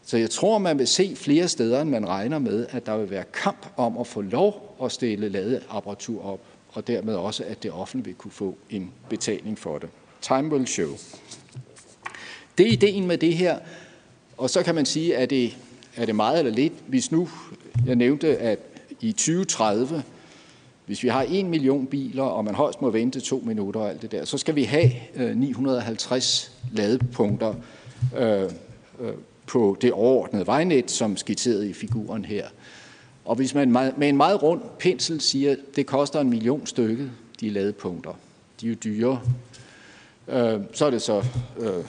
Så 0.04 0.18
jeg 0.18 0.30
tror, 0.30 0.58
man 0.58 0.80
vil 0.80 0.88
se 0.88 1.16
flere 1.16 1.48
steder, 1.48 1.82
end 1.82 1.90
man 1.90 2.08
regner 2.08 2.40
med, 2.40 2.66
at 2.70 2.86
der 2.86 2.98
vil 2.98 3.10
være 3.10 3.24
kamp 3.34 3.66
om 3.78 3.98
at 3.98 4.08
få 4.08 4.22
lov 4.22 4.78
at 4.84 4.92
stille 4.92 5.30
ladeapparatur 5.30 6.26
op, 6.26 6.40
og 6.70 6.88
dermed 6.88 7.16
også, 7.16 7.44
at 7.44 7.64
det 7.64 7.72
offentlige 7.72 8.06
vil 8.06 8.16
kunne 8.16 8.32
få 8.32 8.58
en 8.70 8.92
betaling 9.10 9.60
for 9.60 9.78
det. 9.78 9.90
Time 10.22 10.52
will 10.52 10.68
show. 10.68 10.90
Det 12.58 12.68
er 12.68 12.72
ideen 12.72 13.08
med 13.08 13.18
det 13.18 13.34
her, 13.34 13.60
og 14.38 14.50
så 14.50 14.64
kan 14.64 14.76
man 14.76 14.86
sige, 14.86 15.18
at 15.18 15.30
det, 15.30 15.58
er 15.96 16.06
det 16.06 16.16
meget 16.16 16.40
eller 16.40 16.52
lidt. 16.52 16.74
Hvis 16.88 17.12
nu, 17.12 17.30
jeg 17.86 17.96
nævnte, 17.96 18.38
at 18.38 18.60
i 19.02 19.12
2030, 19.12 20.04
hvis 20.90 21.04
vi 21.04 21.08
har 21.08 21.22
en 21.22 21.50
million 21.50 21.88
biler, 21.88 22.24
og 22.24 22.46
man 22.46 22.56
højst 22.56 22.82
må 22.82 22.90
vente 22.90 23.20
to 23.20 23.44
minutter 23.46 23.82
og 23.82 23.90
alt 23.90 24.02
det 24.02 24.12
der, 24.12 24.26
så 24.26 24.38
skal 24.38 24.56
vi 24.56 24.64
have 24.64 24.92
øh, 25.16 25.38
950 25.38 26.52
ladepunkter 26.72 27.54
øh, 28.18 28.44
øh, 29.00 29.14
på 29.48 29.78
det 29.82 29.92
overordnede 29.92 30.48
vejnet, 30.48 30.92
som 30.92 31.18
skitseret 31.18 31.66
i 31.66 31.74
figuren 31.74 32.26
her. 32.26 32.48
Og 33.26 33.36
hvis 33.36 33.54
man 33.54 33.72
med 33.72 34.10
en 34.10 34.18
meget 34.18 34.44
rund 34.44 34.62
pensel 34.80 35.22
siger, 35.22 35.52
at 35.52 35.58
det 35.76 35.86
koster 35.86 36.20
en 36.20 36.30
million 36.30 36.66
stykket, 36.66 37.12
de 37.40 37.50
ladepunkter, 37.50 38.14
de 38.62 38.66
er 38.66 38.70
jo 38.70 38.76
dyre, 38.84 39.22
øh, 40.28 40.60
så 40.74 40.86
er 40.86 40.90
det 40.90 41.02
så 41.02 41.24
øh, 41.60 41.86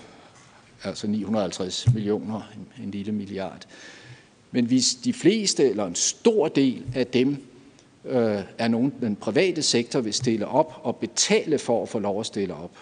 altså 0.85 1.07
950 1.07 1.95
millioner, 1.95 2.41
en, 2.57 2.85
en 2.85 2.91
lille 2.91 3.13
milliard. 3.13 3.67
Men 4.51 4.65
hvis 4.65 4.95
de 4.95 5.13
fleste 5.13 5.71
eller 5.71 5.87
en 5.87 5.95
stor 5.95 6.49
del 6.49 6.83
af 6.95 7.07
dem 7.07 7.50
øh, 8.05 8.43
er 8.59 8.69
nogen, 8.69 8.93
den 9.01 9.17
private 9.17 9.63
sektor 9.63 10.01
vil 10.01 10.15
stille 10.15 10.49
op 10.49 10.81
og 10.83 10.97
betale 10.97 11.59
for 11.59 11.83
at 11.83 11.89
få 11.89 11.99
lov 11.99 12.21
at 12.21 12.27
stille 12.27 12.55
op, 12.55 12.77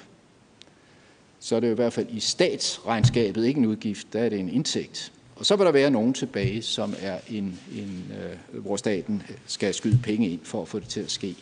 så 1.40 1.56
er 1.56 1.60
det 1.60 1.66
jo 1.66 1.72
i 1.72 1.74
hvert 1.74 1.92
fald 1.92 2.06
i 2.10 2.20
statsregnskabet 2.20 3.46
ikke 3.46 3.58
en 3.58 3.66
udgift, 3.66 4.12
der 4.12 4.20
er 4.20 4.28
det 4.28 4.40
en 4.40 4.48
indtægt. 4.48 5.12
Og 5.36 5.46
så 5.46 5.56
vil 5.56 5.66
der 5.66 5.72
være 5.72 5.90
nogen 5.90 6.14
tilbage, 6.14 6.62
som 6.62 6.94
er 7.00 7.18
en, 7.28 7.60
en 7.76 8.12
øh, 8.52 8.60
hvor 8.60 8.76
staten 8.76 9.22
skal 9.46 9.74
skyde 9.74 9.98
penge 10.02 10.28
ind 10.28 10.40
for 10.42 10.62
at 10.62 10.68
få 10.68 10.78
det 10.78 10.88
til 10.88 11.00
at 11.00 11.10
ske. 11.10 11.34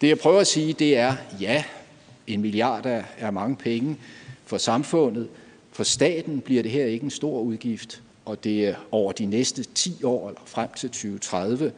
Det 0.00 0.08
jeg 0.08 0.18
prøver 0.18 0.40
at 0.40 0.46
sige, 0.46 0.72
det 0.72 0.96
er, 0.96 1.16
ja, 1.40 1.64
en 2.26 2.40
milliard 2.40 2.86
er, 2.86 3.02
er 3.18 3.30
mange 3.30 3.56
penge 3.56 3.96
for 4.44 4.58
samfundet. 4.58 5.28
For 5.72 5.84
staten 5.84 6.40
bliver 6.40 6.62
det 6.62 6.70
her 6.70 6.84
ikke 6.84 7.04
en 7.04 7.10
stor 7.10 7.40
udgift, 7.40 8.02
og 8.24 8.44
det 8.44 8.68
er 8.68 8.74
over 8.90 9.12
de 9.12 9.26
næste 9.26 9.64
10 9.64 10.04
år 10.04 10.28
eller 10.28 10.40
frem 10.46 10.68
til 10.76 10.88
2030. 10.88 11.72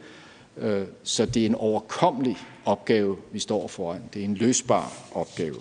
Øh, 0.57 0.83
så 1.03 1.25
det 1.25 1.41
er 1.41 1.45
en 1.45 1.55
overkommelig 1.55 2.37
opgave, 2.65 3.17
vi 3.31 3.39
står 3.39 3.67
foran. 3.67 4.01
Det 4.13 4.21
er 4.21 4.25
en 4.25 4.35
løsbar 4.35 4.93
opgave. 5.11 5.55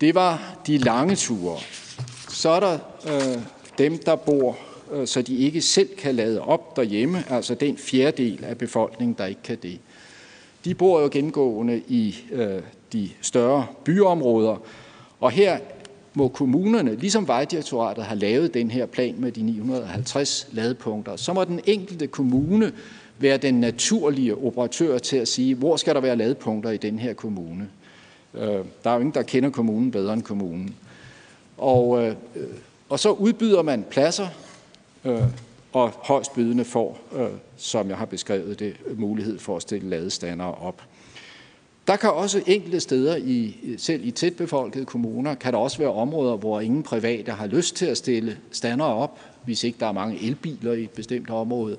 Det 0.00 0.14
var 0.14 0.56
de 0.66 0.78
lange 0.78 1.16
ture. 1.16 1.58
Så 2.28 2.48
er 2.48 2.60
der 2.60 2.78
øh, 3.06 3.42
dem, 3.78 3.98
der 3.98 4.16
bor, 4.16 4.56
øh, 4.92 5.06
så 5.06 5.22
de 5.22 5.36
ikke 5.36 5.60
selv 5.60 5.96
kan 5.96 6.14
lade 6.14 6.40
op 6.40 6.76
derhjemme, 6.76 7.24
altså 7.30 7.54
den 7.54 7.78
fjerdedel 7.78 8.44
af 8.44 8.58
befolkningen, 8.58 9.14
der 9.18 9.26
ikke 9.26 9.42
kan 9.42 9.58
det. 9.62 9.80
De 10.64 10.74
bor 10.74 11.00
jo 11.00 11.08
gennemgående 11.12 11.82
i 11.88 12.16
øh, 12.32 12.62
de 12.92 13.10
større 13.20 13.66
byområder, 13.84 14.56
og 15.20 15.30
her 15.30 15.58
må 16.14 16.28
kommunerne, 16.28 16.94
ligesom 16.94 17.28
Vejdirektoratet 17.28 18.04
har 18.04 18.14
lavet 18.14 18.54
den 18.54 18.70
her 18.70 18.86
plan 18.86 19.14
med 19.18 19.32
de 19.32 19.42
950 19.42 20.48
ladepunkter, 20.52 21.16
så 21.16 21.32
må 21.32 21.44
den 21.44 21.60
enkelte 21.66 22.06
kommune 22.06 22.72
være 23.18 23.36
den 23.36 23.54
naturlige 23.54 24.34
operatør 24.34 24.98
til 24.98 25.16
at 25.16 25.28
sige, 25.28 25.54
hvor 25.54 25.76
skal 25.76 25.94
der 25.94 26.00
være 26.00 26.16
ladepunkter 26.16 26.70
i 26.70 26.76
den 26.76 26.98
her 26.98 27.12
kommune. 27.12 27.68
Øh, 28.34 28.64
der 28.84 28.90
er 28.90 28.94
jo 28.94 29.00
ingen, 29.00 29.14
der 29.14 29.22
kender 29.22 29.50
kommunen 29.50 29.90
bedre 29.90 30.12
end 30.12 30.22
kommunen. 30.22 30.74
Og, 31.58 32.04
øh, 32.04 32.14
og 32.88 32.98
så 32.98 33.10
udbyder 33.10 33.62
man 33.62 33.84
pladser, 33.90 34.28
øh, 35.04 35.22
og 35.72 35.90
højst 35.94 36.34
bydende 36.34 36.64
får, 36.64 36.98
øh, 37.16 37.28
som 37.56 37.88
jeg 37.88 37.96
har 37.96 38.04
beskrevet 38.04 38.58
det, 38.58 38.76
mulighed 38.96 39.38
for 39.38 39.56
at 39.56 39.62
stille 39.62 39.90
ladestandere 39.90 40.54
op. 40.54 40.82
Der 41.86 41.96
kan 41.96 42.10
også 42.10 42.42
enkelte 42.46 42.80
steder, 42.80 43.16
i, 43.16 43.56
selv 43.78 44.06
i 44.06 44.10
tætbefolkede 44.10 44.84
kommuner, 44.84 45.34
kan 45.34 45.52
der 45.52 45.58
også 45.58 45.78
være 45.78 45.92
områder, 45.92 46.36
hvor 46.36 46.60
ingen 46.60 46.82
private 46.82 47.32
har 47.32 47.46
lyst 47.46 47.76
til 47.76 47.86
at 47.86 47.96
stille 47.96 48.38
stander 48.50 48.84
op, 48.84 49.20
hvis 49.44 49.64
ikke 49.64 49.80
der 49.80 49.86
er 49.86 49.92
mange 49.92 50.26
elbiler 50.26 50.72
i 50.72 50.84
et 50.84 50.90
bestemt 50.90 51.30
område. 51.30 51.76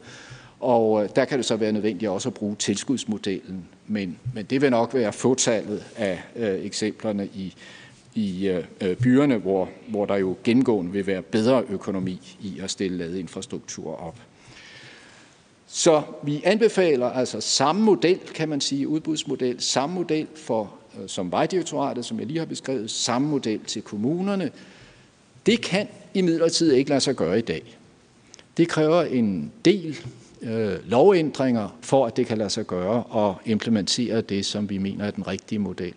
Og 0.60 1.04
øh, 1.04 1.10
der 1.16 1.26
kan 1.26 1.38
det 1.38 1.46
så 1.46 1.56
være 1.56 1.72
nødvendigt 1.72 2.12
også 2.12 2.30
at 2.30 2.34
bruge 2.34 2.56
tilskudsmodellen. 2.56 3.66
Men, 3.88 4.18
men 4.34 4.46
det 4.46 4.62
vil 4.62 4.72
nok 4.72 4.94
være 4.94 5.14
fåtallet 5.14 5.84
af 5.96 6.24
øh, 6.36 6.66
eksemplerne 6.66 7.30
i, 7.34 7.54
i 8.16 8.48
øh, 8.48 8.64
øh, 8.82 8.96
byerne, 8.96 9.38
hvor, 9.38 9.70
hvor 9.88 10.06
der 10.06 10.16
jo 10.16 10.36
gennemgående 10.44 10.92
vil 10.92 11.08
være 11.08 11.22
bedre 11.22 11.64
økonomi 11.70 12.38
i 12.42 12.60
at 12.60 12.72
stille 12.72 12.98
ladeinfrastruktur 12.98 14.02
op. 14.02 14.16
Så 15.68 16.02
vi 16.24 16.42
anbefaler 16.44 17.10
altså 17.10 17.42
samme 17.42 17.82
model, 17.82 18.20
kan 18.36 18.50
man 18.50 18.62
sige, 18.62 18.88
udbudsmodel, 18.88 19.62
samme 19.62 19.96
model 19.96 20.28
for, 20.36 20.74
øh, 21.02 21.10
som 21.10 21.32
Vejdirektoratet, 21.32 22.06
som 22.06 22.20
jeg 22.20 22.28
lige 22.28 22.40
har 22.40 22.46
beskrevet, 22.46 22.92
samme 22.92 23.28
model 23.28 23.60
til 23.60 23.82
kommunerne. 23.82 24.52
Det 25.46 25.62
kan 25.62 25.88
imidlertid 26.14 26.74
ikke 26.74 26.90
lade 26.90 27.02
sig 27.02 27.16
gøre 27.16 27.38
i 27.38 27.42
dag. 27.42 27.78
Det 28.58 28.68
kræver 28.68 29.02
en 29.02 29.52
del 29.66 29.98
øh, 30.42 30.90
lovændringer, 30.90 31.78
for 31.82 32.06
at 32.06 32.18
det 32.18 32.28
kan 32.28 32.38
lade 32.38 32.50
sig 32.50 32.68
gøre 32.68 33.04
og 33.04 33.36
implementere 33.46 34.22
det, 34.22 34.46
som 34.46 34.70
vi 34.70 34.78
mener 34.78 35.06
er 35.06 35.12
den 35.12 35.28
rigtige 35.28 35.60
model. 35.60 35.94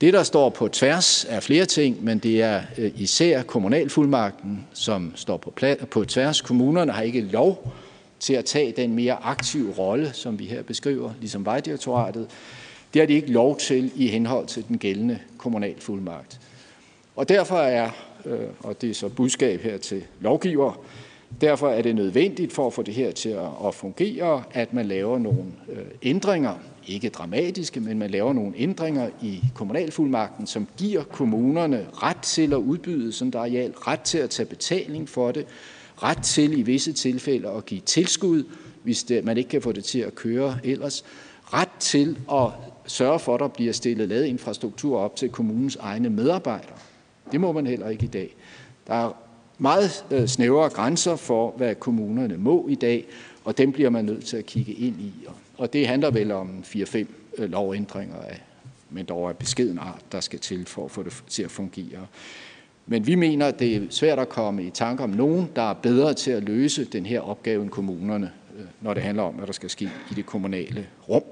Det, 0.00 0.12
der 0.12 0.22
står 0.22 0.50
på 0.50 0.68
tværs, 0.68 1.26
er 1.28 1.40
flere 1.40 1.64
ting, 1.64 2.04
men 2.04 2.18
det 2.18 2.42
er 2.42 2.62
øh, 2.78 2.90
især 2.96 3.42
kommunalfuldmagten, 3.42 4.66
som 4.72 5.12
står 5.16 5.36
på, 5.36 5.54
på 5.90 6.04
tværs. 6.04 6.40
Kommunerne 6.40 6.92
har 6.92 7.02
ikke 7.02 7.20
lov 7.20 7.72
til 8.20 8.34
at 8.34 8.44
tage 8.44 8.72
den 8.72 8.94
mere 8.94 9.14
aktive 9.22 9.72
rolle, 9.72 10.12
som 10.12 10.38
vi 10.38 10.44
her 10.44 10.62
beskriver, 10.62 11.12
ligesom 11.20 11.44
Vejdirektoratet. 11.44 12.30
Det 12.94 13.02
har 13.02 13.06
de 13.06 13.12
ikke 13.12 13.32
lov 13.32 13.56
til 13.56 13.92
i 13.96 14.08
henhold 14.08 14.46
til 14.46 14.68
den 14.68 14.78
gældende 14.78 15.18
kommunalfuldmagt. 15.38 16.40
Og 17.16 17.28
derfor 17.28 17.56
er, 17.56 17.90
øh, 18.24 18.40
og 18.60 18.80
det 18.80 18.90
er 18.90 18.94
så 18.94 19.08
budskab 19.08 19.60
her 19.60 19.78
til 19.78 20.04
lovgiver, 20.20 20.84
Derfor 21.40 21.68
er 21.68 21.82
det 21.82 21.94
nødvendigt 21.94 22.52
for 22.52 22.66
at 22.66 22.72
få 22.72 22.82
det 22.82 22.94
her 22.94 23.10
til 23.10 23.38
at 23.66 23.74
fungere, 23.74 24.42
at 24.50 24.72
man 24.72 24.86
laver 24.86 25.18
nogle 25.18 25.44
øh, 25.68 25.84
ændringer, 26.02 26.54
ikke 26.86 27.08
dramatiske, 27.08 27.80
men 27.80 27.98
man 27.98 28.10
laver 28.10 28.32
nogle 28.32 28.52
ændringer 28.56 29.10
i 29.22 29.42
kommunalfuldmagten, 29.54 30.46
som 30.46 30.68
giver 30.76 31.02
kommunerne 31.02 31.86
ret 31.92 32.16
til 32.16 32.52
at 32.52 32.56
udbyde 32.56 33.12
sådan 33.12 33.28
et 33.28 33.34
areal, 33.34 33.70
ret 33.72 34.00
til 34.00 34.18
at 34.18 34.30
tage 34.30 34.46
betaling 34.46 35.08
for 35.08 35.32
det, 35.32 35.46
ret 36.02 36.22
til 36.22 36.58
i 36.58 36.62
visse 36.62 36.92
tilfælde 36.92 37.48
at 37.48 37.66
give 37.66 37.80
tilskud, 37.80 38.44
hvis 38.82 39.02
det, 39.02 39.24
man 39.24 39.38
ikke 39.38 39.50
kan 39.50 39.62
få 39.62 39.72
det 39.72 39.84
til 39.84 39.98
at 39.98 40.14
køre 40.14 40.58
ellers, 40.64 41.04
ret 41.44 41.70
til 41.80 42.18
at 42.32 42.50
sørge 42.86 43.18
for, 43.18 43.34
at 43.34 43.40
der 43.40 43.48
bliver 43.48 43.72
stillet 43.72 44.08
ladeinfrastruktur 44.08 44.98
op 44.98 45.16
til 45.16 45.28
kommunens 45.28 45.76
egne 45.76 46.10
medarbejdere. 46.10 46.76
Det 47.32 47.40
må 47.40 47.52
man 47.52 47.66
heller 47.66 47.88
ikke 47.88 48.04
i 48.04 48.08
dag. 48.08 48.36
Der 48.86 48.94
er 48.94 49.12
meget 49.58 50.04
øh, 50.10 50.26
snævere 50.26 50.68
grænser 50.68 51.16
for, 51.16 51.54
hvad 51.56 51.74
kommunerne 51.74 52.36
må 52.36 52.68
i 52.68 52.74
dag, 52.74 53.06
og 53.44 53.58
dem 53.58 53.72
bliver 53.72 53.90
man 53.90 54.04
nødt 54.04 54.24
til 54.24 54.36
at 54.36 54.46
kigge 54.46 54.72
ind 54.72 55.00
i. 55.00 55.12
Og 55.58 55.72
det 55.72 55.88
handler 55.88 56.10
vel 56.10 56.30
om 56.30 56.64
4-5 56.64 57.06
øh, 57.38 57.50
lovændringer 57.50 58.16
af, 58.16 58.42
men 58.90 59.04
dog 59.04 59.28
af 59.28 59.36
beskeden 59.36 59.78
art, 59.78 60.02
der 60.12 60.20
skal 60.20 60.38
til 60.38 60.66
for 60.66 60.84
at 60.84 60.90
få 60.90 61.02
det 61.02 61.22
til 61.28 61.42
at 61.42 61.50
fungere. 61.50 62.06
Men 62.90 63.06
vi 63.06 63.14
mener, 63.14 63.46
at 63.46 63.58
det 63.58 63.76
er 63.76 63.80
svært 63.90 64.18
at 64.18 64.28
komme 64.28 64.64
i 64.64 64.70
tanke 64.70 65.02
om 65.02 65.10
nogen, 65.10 65.50
der 65.56 65.62
er 65.62 65.74
bedre 65.74 66.14
til 66.14 66.30
at 66.30 66.42
løse 66.42 66.84
den 66.84 67.06
her 67.06 67.20
opgave 67.20 67.62
end 67.62 67.70
kommunerne, 67.70 68.32
øh, 68.58 68.64
når 68.80 68.94
det 68.94 69.02
handler 69.02 69.22
om, 69.22 69.34
hvad 69.34 69.46
der 69.46 69.52
skal 69.52 69.70
ske 69.70 69.90
i 70.10 70.14
det 70.14 70.26
kommunale 70.26 70.86
rum. 71.08 71.22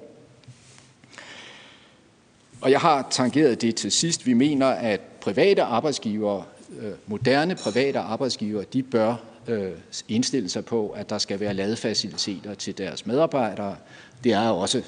Og 2.61 2.71
jeg 2.71 2.81
har 2.81 3.09
tangeret 3.11 3.63
det 3.63 3.75
til 3.75 3.93
sidst. 3.93 4.27
Vi 4.27 4.33
mener, 4.33 4.67
at 4.67 5.01
private 5.01 5.63
arbejdsgivere 5.63 6.45
øh, 6.81 6.91
moderne 7.07 7.55
private 7.55 7.99
arbejdsgivere, 7.99 8.65
de 8.73 8.83
bør 8.83 9.15
øh, 9.49 9.73
indstille 10.09 10.49
sig 10.49 10.65
på, 10.65 10.89
at 10.89 11.11
der 11.11 11.19
skal 11.19 11.41
være 11.41 11.55
ladefaciliteter 11.55 12.55
til 12.55 12.79
deres 12.79 13.07
medarbejdere. 13.07 13.77
Det 14.25 14.33
er 14.33 14.49
også 14.49 14.83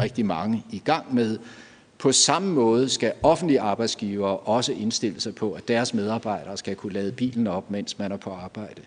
rigtig 0.00 0.26
mange 0.26 0.64
i 0.70 0.78
gang 0.78 1.14
med. 1.14 1.38
På 2.00 2.12
samme 2.12 2.52
måde 2.52 2.88
skal 2.88 3.12
offentlige 3.22 3.60
arbejdsgivere 3.60 4.36
også 4.36 4.72
indstille 4.72 5.20
sig 5.20 5.34
på, 5.34 5.52
at 5.52 5.68
deres 5.68 5.94
medarbejdere 5.94 6.56
skal 6.56 6.76
kunne 6.76 6.92
lade 6.92 7.12
bilen 7.12 7.46
op, 7.46 7.70
mens 7.70 7.98
man 7.98 8.12
er 8.12 8.16
på 8.16 8.30
arbejde. 8.30 8.82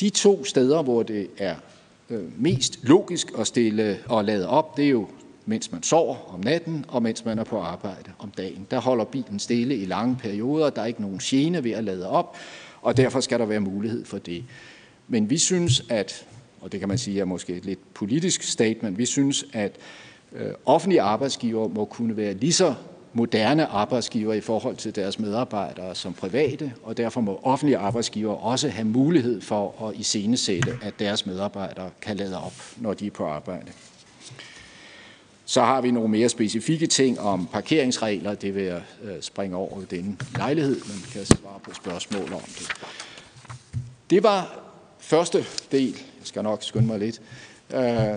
De 0.00 0.10
to 0.10 0.44
steder, 0.44 0.82
hvor 0.82 1.02
det 1.02 1.28
er 1.38 1.54
øh, 2.10 2.42
mest 2.42 2.78
logisk 2.82 3.32
at 3.38 3.46
stille 3.46 3.98
og 4.08 4.24
lade 4.24 4.48
op, 4.48 4.76
det 4.76 4.84
er 4.84 4.88
jo 4.88 5.08
mens 5.46 5.72
man 5.72 5.82
sover 5.82 6.34
om 6.34 6.40
natten 6.40 6.84
og 6.88 7.02
mens 7.02 7.24
man 7.24 7.38
er 7.38 7.44
på 7.44 7.60
arbejde 7.60 8.10
om 8.18 8.30
dagen. 8.30 8.66
Der 8.70 8.80
holder 8.80 9.04
bilen 9.04 9.38
stille 9.38 9.76
i 9.76 9.84
lange 9.84 10.16
perioder, 10.16 10.70
der 10.70 10.82
er 10.82 10.86
ikke 10.86 11.02
nogen 11.02 11.18
gene 11.18 11.64
ved 11.64 11.72
at 11.72 11.84
lade 11.84 12.10
op, 12.10 12.36
og 12.82 12.96
derfor 12.96 13.20
skal 13.20 13.38
der 13.38 13.46
være 13.46 13.60
mulighed 13.60 14.04
for 14.04 14.18
det. 14.18 14.44
Men 15.08 15.30
vi 15.30 15.38
synes, 15.38 15.84
at, 15.88 16.26
og 16.60 16.72
det 16.72 16.80
kan 16.80 16.88
man 16.88 16.98
sige 16.98 17.20
er 17.20 17.24
måske 17.24 17.52
et 17.52 17.64
lidt 17.64 17.94
politisk 17.94 18.42
statement, 18.42 18.98
vi 18.98 19.06
synes, 19.06 19.44
at 19.52 19.76
Øh, 20.32 20.52
offentlige 20.66 21.02
arbejdsgiver 21.02 21.68
må 21.68 21.84
kunne 21.84 22.16
være 22.16 22.34
lige 22.34 22.52
så 22.52 22.74
moderne 23.12 23.66
arbejdsgiver 23.66 24.34
i 24.34 24.40
forhold 24.40 24.76
til 24.76 24.96
deres 24.96 25.18
medarbejdere 25.18 25.94
som 25.94 26.14
private, 26.14 26.72
og 26.82 26.96
derfor 26.96 27.20
må 27.20 27.40
offentlige 27.42 27.78
arbejdsgiver 27.78 28.34
også 28.34 28.68
have 28.68 28.84
mulighed 28.84 29.40
for 29.40 29.88
at 29.88 29.96
iscenesætte, 29.96 30.78
at 30.82 30.98
deres 30.98 31.26
medarbejdere 31.26 31.90
kan 32.02 32.16
lade 32.16 32.42
op, 32.42 32.52
når 32.76 32.94
de 32.94 33.06
er 33.06 33.10
på 33.10 33.26
arbejde. 33.26 33.72
Så 35.44 35.62
har 35.62 35.80
vi 35.80 35.90
nogle 35.90 36.08
mere 36.08 36.28
specifikke 36.28 36.86
ting 36.86 37.20
om 37.20 37.46
parkeringsregler. 37.52 38.34
Det 38.34 38.54
vil 38.54 38.62
jeg 38.62 38.82
øh, 39.02 39.20
springe 39.20 39.56
over 39.56 39.82
i 39.82 39.84
denne 39.84 40.16
lejlighed, 40.36 40.74
men 40.74 41.04
kan 41.12 41.26
svare 41.26 41.60
på 41.64 41.74
spørgsmål 41.74 42.32
om 42.32 42.40
det. 42.40 42.68
Det 44.10 44.22
var 44.22 44.60
første 44.98 45.44
del. 45.72 45.92
Jeg 45.92 46.24
skal 46.24 46.42
nok 46.42 46.62
skynde 46.62 46.86
mig 46.86 46.98
lidt. 46.98 47.20
Øh, 47.74 48.14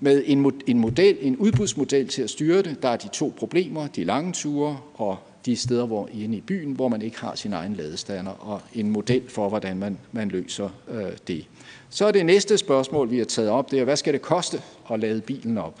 med 0.00 0.22
en, 0.26 0.52
en, 0.66 0.78
model, 0.78 1.16
en 1.20 1.36
udbudsmodel 1.36 2.08
til 2.08 2.22
at 2.22 2.30
styre 2.30 2.62
det. 2.62 2.82
Der 2.82 2.88
er 2.88 2.96
de 2.96 3.08
to 3.08 3.34
problemer, 3.36 3.86
de 3.86 4.04
lange 4.04 4.32
ture 4.32 4.78
og 4.94 5.18
de 5.46 5.56
steder 5.56 5.86
hvor, 5.86 6.08
inde 6.12 6.36
i 6.36 6.40
byen, 6.40 6.72
hvor 6.72 6.88
man 6.88 7.02
ikke 7.02 7.20
har 7.20 7.34
sin 7.34 7.52
egen 7.52 7.74
ladestander, 7.74 8.32
og 8.32 8.60
en 8.74 8.90
model 8.90 9.30
for, 9.30 9.48
hvordan 9.48 9.78
man, 9.78 9.98
man 10.12 10.28
løser 10.28 10.68
øh, 10.88 11.12
det. 11.28 11.46
Så 11.90 12.06
er 12.06 12.12
det 12.12 12.26
næste 12.26 12.58
spørgsmål, 12.58 13.10
vi 13.10 13.18
har 13.18 13.24
taget 13.24 13.50
op, 13.50 13.70
det 13.70 13.78
er, 13.78 13.84
hvad 13.84 13.96
skal 13.96 14.12
det 14.12 14.22
koste 14.22 14.62
at 14.90 15.00
lade 15.00 15.20
bilen 15.20 15.58
op? 15.58 15.80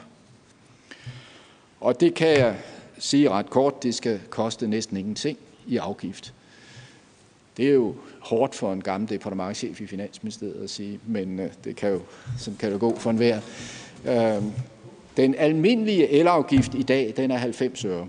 Og 1.80 2.00
det 2.00 2.14
kan 2.14 2.28
jeg 2.28 2.56
sige 2.98 3.30
ret 3.30 3.50
kort, 3.50 3.82
det 3.82 3.94
skal 3.94 4.20
koste 4.30 4.68
næsten 4.68 4.96
ingenting 4.96 5.38
i 5.66 5.76
afgift. 5.76 6.34
Det 7.56 7.68
er 7.68 7.74
jo 7.74 7.94
hårdt 8.20 8.54
for 8.54 8.72
en 8.72 8.82
gammel 8.82 9.10
departementchef 9.10 9.80
i 9.80 9.86
Finansministeriet 9.86 10.62
at 10.62 10.70
sige, 10.70 11.00
men 11.06 11.40
øh, 11.40 11.50
det 11.64 11.76
kan 11.76 11.90
jo, 11.90 12.00
sådan 12.38 12.58
kan 12.58 12.72
det 12.72 12.80
gå 12.80 12.96
for 12.96 13.10
enhver. 13.10 13.40
Øh, 14.08 14.42
den 15.16 15.34
almindelige 15.34 16.08
elafgift 16.08 16.74
i 16.74 16.82
dag, 16.82 17.14
den 17.16 17.30
er 17.30 17.36
90 17.36 17.84
øre. 17.84 18.06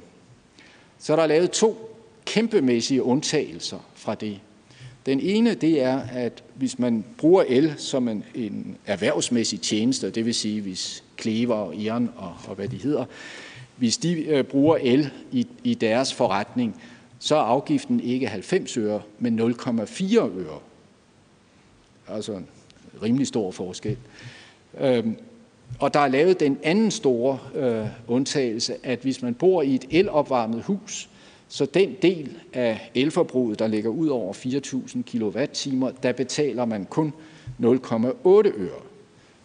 Så 1.00 1.14
er 1.14 1.16
der 1.16 1.28
lavet 1.28 1.52
to 1.52 1.98
kæmpemæssige 2.26 3.04
undtagelser 3.04 3.80
fra 3.96 4.16
det. 4.16 4.40
Den 5.06 5.20
ene, 5.20 5.54
det 5.54 5.82
er, 5.82 6.00
at 6.14 6.44
hvis 6.56 6.80
man 6.80 7.06
bruger 7.18 7.44
el 7.48 7.74
som 7.78 8.08
en, 8.08 8.24
en 8.36 8.78
erhvervsmæssig 8.86 9.62
tjeneste, 9.62 10.10
det 10.10 10.26
vil 10.26 10.34
sige, 10.34 10.62
hvis 10.62 11.04
Klever 11.18 11.56
og 11.56 11.76
Iren 11.76 12.10
og, 12.16 12.36
og 12.48 12.56
hvad 12.56 12.68
de 12.68 12.78
hedder, 12.78 13.06
hvis 13.76 13.98
de 13.98 14.26
øh, 14.26 14.44
bruger 14.44 14.78
el 14.82 15.10
i, 15.32 15.48
i 15.64 15.74
deres 15.74 16.14
forretning, 16.14 16.82
så 17.20 17.36
er 17.36 17.42
afgiften 17.42 18.00
ikke 18.00 18.28
90 18.28 18.78
øre, 18.78 19.02
men 19.20 19.40
0,4 19.40 20.18
øre. 20.18 20.60
Altså 22.08 22.34
en 22.34 22.48
rimelig 23.04 23.28
stor 23.28 23.52
forskel. 23.52 23.98
Øhm, 24.80 25.18
og 25.80 25.94
der 25.94 26.00
er 26.00 26.08
lavet 26.08 26.40
den 26.40 26.58
anden 26.64 26.92
store 26.92 27.40
øh, 27.56 27.86
undtagelse, 28.08 28.76
at 28.84 29.00
hvis 29.00 29.22
man 29.22 29.34
bor 29.34 29.62
i 29.62 29.76
et 29.76 29.86
elopvarmet 29.90 30.64
hus, 30.64 31.10
så 31.48 31.66
den 31.66 31.96
del 32.02 32.38
af 32.54 32.92
elforbruget, 32.96 33.60
der 33.60 33.68
ligger 33.68 33.90
ud 33.90 34.08
over 34.08 34.34
4.000 34.34 35.02
kWh, 35.02 35.92
der 36.04 36.12
betaler 36.12 36.66
man 36.66 36.86
kun 36.86 37.14
0,8 37.62 38.28
øre. 38.28 38.82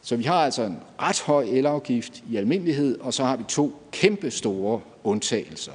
Så 0.02 0.16
vi 0.16 0.22
har 0.22 0.34
altså 0.34 0.62
en 0.62 0.78
ret 1.00 1.20
høj 1.20 1.44
elafgift 1.44 2.24
i 2.30 2.36
almindelighed, 2.36 2.98
og 3.00 3.14
så 3.14 3.24
har 3.24 3.36
vi 3.36 3.44
to 3.48 3.72
kæmpe 3.92 4.30
store 4.30 4.80
undtagelser. 5.04 5.72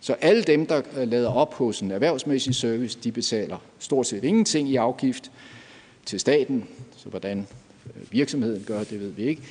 Så 0.00 0.12
alle 0.12 0.42
dem, 0.42 0.66
der 0.66 0.82
øh, 0.96 1.08
lader 1.08 1.30
op 1.30 1.54
hos 1.54 1.80
en 1.80 1.90
erhvervsmæssig 1.90 2.54
service, 2.54 2.98
de 3.04 3.12
betaler 3.12 3.58
stort 3.78 4.06
set 4.06 4.24
ingenting 4.24 4.68
i 4.68 4.76
afgift 4.76 5.30
til 6.06 6.20
staten. 6.20 6.64
Så 6.96 7.08
hvordan 7.08 7.46
virksomheden 8.10 8.64
gør, 8.66 8.84
det 8.84 9.00
ved 9.00 9.10
vi 9.10 9.22
ikke. 9.22 9.42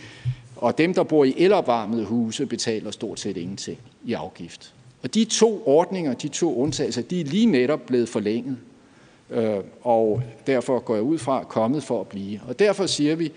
Og 0.55 0.77
dem, 0.77 0.93
der 0.93 1.03
bor 1.03 1.23
i 1.23 1.33
elopvarmede 1.37 2.05
huse, 2.05 2.45
betaler 2.45 2.91
stort 2.91 3.19
set 3.19 3.37
ingenting 3.37 3.77
i 4.05 4.13
afgift. 4.13 4.73
Og 5.03 5.13
de 5.13 5.25
to 5.25 5.63
ordninger, 5.65 6.13
de 6.13 6.27
to 6.27 6.57
undtagelser, 6.57 7.01
de 7.01 7.21
er 7.21 7.25
lige 7.25 7.45
netop 7.45 7.85
blevet 7.85 8.09
forlænget. 8.09 8.57
Øh, 9.29 9.57
og 9.81 10.23
derfor 10.47 10.79
går 10.79 10.95
jeg 10.95 11.03
ud 11.03 11.17
fra 11.17 11.43
kommet 11.43 11.83
for 11.83 12.01
at 12.01 12.07
blive. 12.07 12.39
Og 12.47 12.59
derfor 12.59 12.85
siger 12.85 13.15
vi, 13.15 13.31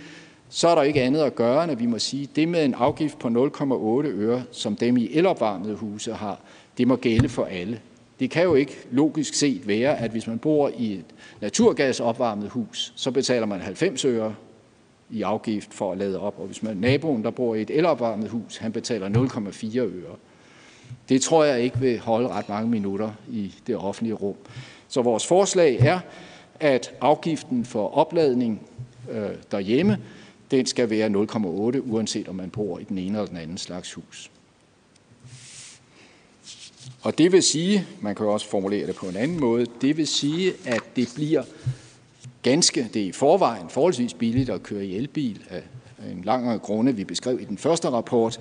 så 0.49 0.69
er 0.69 0.75
der 0.75 0.83
ikke 0.83 1.03
andet 1.03 1.21
at 1.21 1.35
gøre, 1.35 1.63
end 1.63 1.73
at 1.73 1.81
vi 1.81 1.87
må 1.87 1.99
sige, 1.99 2.29
det 2.37 2.49
med 2.49 2.65
en 2.65 2.75
afgift 2.75 3.19
på 3.19 3.29
0,8 3.29 4.07
øre, 4.07 4.43
som 4.53 4.77
dem 4.77 4.97
i 4.97 5.09
elopvarmede 5.13 5.75
huse 5.75 6.13
har, 6.13 6.41
det 6.79 6.89
må 6.89 6.97
gælde 6.97 7.29
for 7.29 7.45
alle. 7.45 7.81
Det 8.21 8.31
kan 8.31 8.43
jo 8.43 8.55
ikke 8.55 8.77
logisk 8.91 9.35
set 9.35 9.69
være, 9.69 9.99
at 9.99 10.11
hvis 10.11 10.27
man 10.27 10.39
bor 10.39 10.71
i 10.79 10.93
et 10.93 11.05
naturgasopvarmet 11.41 12.49
hus, 12.49 12.93
så 12.97 13.11
betaler 13.11 13.47
man 13.47 13.61
90 13.61 14.05
øre 14.05 14.35
i 15.11 15.23
afgift 15.23 15.75
for 15.75 15.93
at 15.93 15.99
lade 15.99 16.21
op, 16.21 16.35
og 16.39 16.47
hvis 16.47 16.63
man 16.63 16.77
naboen, 16.77 17.25
der 17.25 17.31
bor 17.31 17.55
i 17.55 17.63
et 17.63 17.71
elopvarmet 17.71 18.29
hus, 18.29 18.57
han 18.57 18.73
betaler 18.73 19.09
0,4 19.09 19.79
øre. 19.79 20.17
Det 21.09 21.23
tror 21.23 21.45
jeg 21.45 21.61
ikke 21.61 21.79
vil 21.79 21.99
holde 21.99 22.29
ret 22.29 22.49
mange 22.49 22.71
minutter 22.71 23.11
i 23.29 23.55
det 23.67 23.77
offentlige 23.77 24.15
rum. 24.15 24.37
Så 24.89 25.03
vores 25.03 25.27
forslag 25.27 25.77
er, 25.81 26.01
at 26.61 26.95
afgiften 27.01 27.65
for 27.65 27.89
opladning 27.89 28.69
øh, 29.11 29.31
derhjemme, 29.51 29.99
den 30.51 30.67
skal 30.67 30.91
være 30.91 31.09
0,8, 31.09 31.93
uanset 31.93 32.29
om 32.29 32.35
man 32.35 32.51
bor 32.51 32.79
i 32.79 32.85
den 32.85 32.99
ene 32.99 33.19
eller 33.19 33.27
den 33.27 33.37
anden 33.37 33.59
slags 33.59 33.93
hus. 33.93 34.31
Og 37.03 37.19
det 37.19 37.33
vil 37.33 37.43
sige, 37.43 37.87
man 38.01 38.15
kan 38.15 38.27
også 38.27 38.49
formulere 38.49 38.87
det 38.87 38.95
på 38.95 39.07
en 39.07 39.17
anden 39.17 39.41
måde, 39.41 39.67
det 39.81 39.97
vil 39.97 40.07
sige, 40.07 40.53
at 40.65 40.81
det 40.97 41.13
bliver 41.15 41.43
ganske, 42.51 42.89
det 42.95 43.03
er 43.03 43.07
i 43.07 43.13
forvejen 43.13 43.69
forholdsvis 43.69 44.15
billigt 44.15 44.51
at 44.51 44.63
køre 44.63 44.87
i 44.87 44.97
elbil 44.97 45.43
af 45.51 45.63
en 46.13 46.23
lang 46.25 46.63
grunde, 46.63 46.97
vi 46.97 47.05
beskrev 47.05 47.41
i 47.41 47.45
den 47.45 47.59
første 47.59 47.91
rapport, 47.91 48.41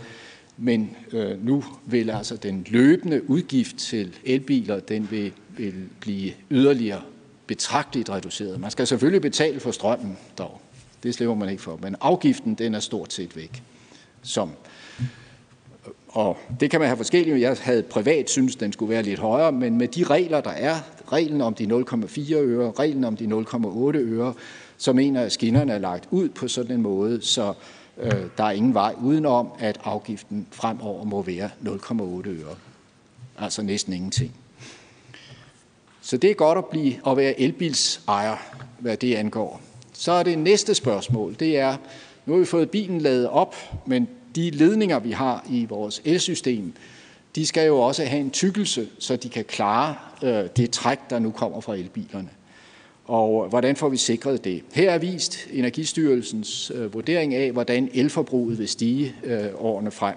men 0.57 0.95
øh, 1.11 1.45
nu 1.45 1.63
vil 1.85 2.09
altså 2.09 2.35
den 2.35 2.65
løbende 2.69 3.29
udgift 3.29 3.77
til 3.77 4.15
elbiler, 4.23 4.79
den 4.79 5.11
vil, 5.11 5.31
vil 5.57 5.73
blive 5.99 6.31
yderligere 6.51 7.01
betragteligt 7.47 8.09
reduceret. 8.09 8.59
Man 8.59 8.71
skal 8.71 8.87
selvfølgelig 8.87 9.21
betale 9.21 9.59
for 9.59 9.71
strømmen 9.71 10.17
dog. 10.37 10.61
Det 11.03 11.13
slipper 11.13 11.35
man 11.35 11.49
ikke 11.49 11.63
for. 11.63 11.79
Men 11.81 11.95
afgiften, 12.01 12.55
den 12.55 12.75
er 12.75 12.79
stort 12.79 13.13
set 13.13 13.35
væk. 13.35 13.63
Som 14.21 14.51
og 16.15 16.37
det 16.59 16.71
kan 16.71 16.79
man 16.79 16.87
have 16.89 16.97
forskellige. 16.97 17.41
Jeg 17.41 17.57
havde 17.61 17.83
privat 17.83 18.29
synes, 18.29 18.55
den 18.55 18.73
skulle 18.73 18.89
være 18.89 19.03
lidt 19.03 19.19
højere, 19.19 19.51
men 19.51 19.77
med 19.77 19.87
de 19.87 20.03
regler, 20.03 20.41
der 20.41 20.49
er, 20.49 20.75
reglen 21.11 21.41
om 21.41 21.53
de 21.53 21.63
0,4 21.63 22.33
øre, 22.33 22.71
reglen 22.79 23.03
om 23.03 23.17
de 23.17 23.25
0,8 23.25 23.97
øre, 23.97 24.33
så 24.77 24.93
mener 24.93 25.19
jeg, 25.19 25.25
at 25.25 25.31
skinnerne 25.31 25.73
er 25.73 25.77
lagt 25.77 26.07
ud 26.11 26.29
på 26.29 26.47
sådan 26.47 26.75
en 26.75 26.81
måde, 26.81 27.21
så 27.21 27.53
øh, 27.97 28.11
der 28.37 28.43
er 28.43 28.51
ingen 28.51 28.73
vej 28.73 28.95
udenom, 29.01 29.49
at 29.59 29.77
afgiften 29.83 30.47
fremover 30.51 31.03
må 31.03 31.21
være 31.21 31.49
0,8 31.65 32.29
øre. 32.29 32.55
Altså 33.37 33.61
næsten 33.61 33.93
ingenting. 33.93 34.31
Så 36.01 36.17
det 36.17 36.31
er 36.31 36.35
godt 36.35 36.57
at, 36.57 36.65
blive, 36.65 36.93
at 37.07 37.17
være 37.17 37.39
elbilsejer, 37.39 38.35
hvad 38.79 38.97
det 38.97 39.15
angår. 39.15 39.61
Så 39.93 40.11
er 40.11 40.23
det 40.23 40.39
næste 40.39 40.75
spørgsmål, 40.75 41.35
det 41.39 41.57
er, 41.57 41.77
nu 42.25 42.33
har 42.33 42.39
vi 42.39 42.45
fået 42.45 42.69
bilen 42.69 43.01
lavet 43.01 43.29
op, 43.29 43.55
men 43.85 44.07
de 44.35 44.49
ledninger, 44.49 44.99
vi 44.99 45.11
har 45.11 45.45
i 45.49 45.65
vores 45.65 46.01
elsystem, 46.05 46.73
de 47.35 47.45
skal 47.45 47.67
jo 47.67 47.79
også 47.79 48.05
have 48.05 48.21
en 48.21 48.31
tykkelse, 48.31 48.87
så 48.99 49.15
de 49.15 49.29
kan 49.29 49.45
klare 49.45 49.95
øh, 50.23 50.49
det 50.57 50.71
træk, 50.71 50.99
der 51.09 51.19
nu 51.19 51.31
kommer 51.31 51.61
fra 51.61 51.75
elbilerne. 51.75 52.29
Og 53.05 53.49
hvordan 53.49 53.75
får 53.75 53.89
vi 53.89 53.97
sikret 53.97 54.43
det? 54.43 54.63
Her 54.73 54.91
er 54.91 54.97
vist 54.97 55.47
Energistyrelsens 55.51 56.71
øh, 56.75 56.93
vurdering 56.93 57.35
af, 57.35 57.51
hvordan 57.51 57.89
elforbruget 57.93 58.59
vil 58.59 58.67
stige 58.67 59.15
øh, 59.23 59.45
årene 59.57 59.91
frem. 59.91 60.15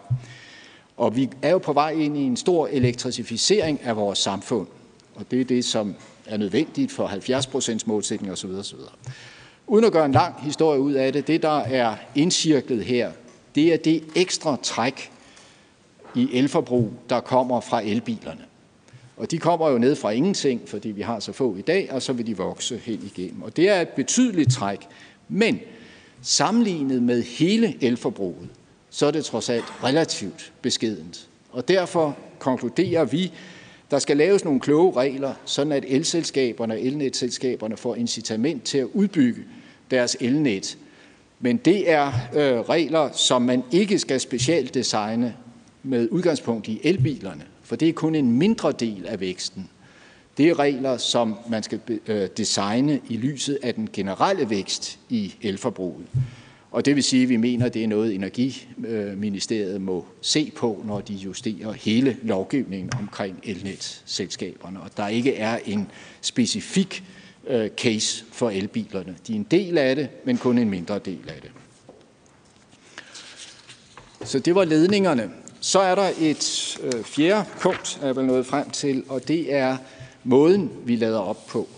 Og 0.96 1.16
vi 1.16 1.30
er 1.42 1.50
jo 1.50 1.58
på 1.58 1.72
vej 1.72 1.90
ind 1.90 2.16
i 2.16 2.20
en 2.20 2.36
stor 2.36 2.66
elektrificering 2.66 3.80
af 3.84 3.96
vores 3.96 4.18
samfund. 4.18 4.66
Og 5.14 5.24
det 5.30 5.40
er 5.40 5.44
det, 5.44 5.64
som 5.64 5.94
er 6.26 6.36
nødvendigt 6.36 6.92
for 6.92 7.06
70 7.06 7.46
procents 7.46 7.86
målsætning 7.86 8.32
osv. 8.32 8.50
osv. 8.50 8.78
Uden 9.66 9.84
at 9.84 9.92
gøre 9.92 10.06
en 10.06 10.12
lang 10.12 10.34
historie 10.42 10.80
ud 10.80 10.92
af 10.92 11.12
det, 11.12 11.26
det 11.26 11.42
der 11.42 11.58
er 11.58 11.96
indcirklet 12.14 12.84
her, 12.84 13.10
det 13.58 13.72
er 13.72 13.76
det 13.76 14.04
ekstra 14.16 14.56
træk 14.62 15.10
i 16.14 16.28
elforbrug, 16.32 16.92
der 17.08 17.20
kommer 17.20 17.60
fra 17.60 17.82
elbilerne. 17.82 18.44
Og 19.16 19.30
de 19.30 19.38
kommer 19.38 19.68
jo 19.70 19.78
ned 19.78 19.96
fra 19.96 20.10
ingenting, 20.10 20.60
fordi 20.66 20.88
vi 20.88 21.02
har 21.02 21.20
så 21.20 21.32
få 21.32 21.56
i 21.56 21.60
dag, 21.60 21.92
og 21.92 22.02
så 22.02 22.12
vil 22.12 22.26
de 22.26 22.36
vokse 22.36 22.80
helt 22.84 23.04
igennem. 23.04 23.42
Og 23.42 23.56
det 23.56 23.68
er 23.68 23.80
et 23.80 23.88
betydeligt 23.88 24.52
træk. 24.52 24.78
Men 25.28 25.60
sammenlignet 26.22 27.02
med 27.02 27.22
hele 27.22 27.76
elforbruget, 27.80 28.48
så 28.90 29.06
er 29.06 29.10
det 29.10 29.24
trods 29.24 29.48
alt 29.48 29.64
relativt 29.84 30.52
beskedent. 30.62 31.28
Og 31.50 31.68
derfor 31.68 32.16
konkluderer 32.38 33.04
vi, 33.04 33.32
der 33.90 33.98
skal 33.98 34.16
laves 34.16 34.44
nogle 34.44 34.60
kloge 34.60 34.96
regler, 34.96 35.34
sådan 35.44 35.72
at 35.72 35.84
elselskaberne 35.88 36.74
og 36.74 36.80
elnetselskaberne 36.80 37.76
får 37.76 37.94
incitament 37.94 38.64
til 38.64 38.78
at 38.78 38.88
udbygge 38.94 39.42
deres 39.90 40.16
elnet. 40.20 40.78
Men 41.40 41.56
det 41.56 41.90
er 41.90 42.12
øh, 42.34 42.60
regler, 42.60 43.12
som 43.12 43.42
man 43.42 43.62
ikke 43.72 43.98
skal 43.98 44.20
specielt 44.20 44.74
designe 44.74 45.34
med 45.82 46.08
udgangspunkt 46.10 46.68
i 46.68 46.80
elbilerne, 46.84 47.44
for 47.62 47.76
det 47.76 47.88
er 47.88 47.92
kun 47.92 48.14
en 48.14 48.32
mindre 48.32 48.72
del 48.72 49.06
af 49.06 49.20
væksten. 49.20 49.68
Det 50.38 50.48
er 50.48 50.58
regler, 50.58 50.96
som 50.96 51.36
man 51.50 51.62
skal 51.62 51.80
øh, 52.06 52.28
designe 52.36 53.00
i 53.08 53.16
lyset 53.16 53.58
af 53.62 53.74
den 53.74 53.88
generelle 53.92 54.50
vækst 54.50 54.98
i 55.08 55.34
elforbruget. 55.42 56.06
Og 56.70 56.84
det 56.84 56.94
vil 56.94 57.02
sige, 57.02 57.22
at 57.22 57.28
vi 57.28 57.36
mener, 57.36 57.66
at 57.66 57.74
det 57.74 57.84
er 57.84 57.88
noget, 57.88 58.14
Energiministeriet 58.14 59.80
må 59.80 60.06
se 60.20 60.52
på, 60.56 60.82
når 60.86 61.00
de 61.00 61.14
justerer 61.14 61.72
hele 61.72 62.16
lovgivningen 62.22 62.90
omkring 62.98 63.40
elnetselskaberne. 63.42 64.80
Og 64.80 64.90
der 64.96 65.08
ikke 65.08 65.36
er 65.36 65.58
en 65.66 65.90
specifik 66.20 67.04
øh, 67.48 67.70
case 67.76 68.24
for 68.32 68.50
elbilerne. 68.50 69.16
De 69.26 69.32
er 69.32 69.36
en 69.36 69.46
del 69.50 69.78
af 69.78 69.96
det, 69.96 70.08
men 70.24 70.38
kun 70.38 70.58
en 70.58 70.70
mindre 70.70 70.98
del 70.98 71.20
af 71.28 71.40
det. 71.42 71.50
Så 74.24 74.38
det 74.38 74.54
var 74.54 74.64
ledningerne. 74.64 75.30
Så 75.60 75.80
er 75.80 75.94
der 75.94 76.10
et 76.20 76.78
øh, 76.82 77.04
fjerde 77.04 77.48
punkt, 77.60 78.00
jeg 78.02 78.16
vil 78.16 78.24
nået 78.24 78.46
frem 78.46 78.70
til, 78.70 79.04
og 79.08 79.28
det 79.28 79.54
er 79.54 79.76
måden, 80.24 80.70
vi 80.84 80.96
lader 80.96 81.18
op 81.18 81.46
på. 81.46 81.68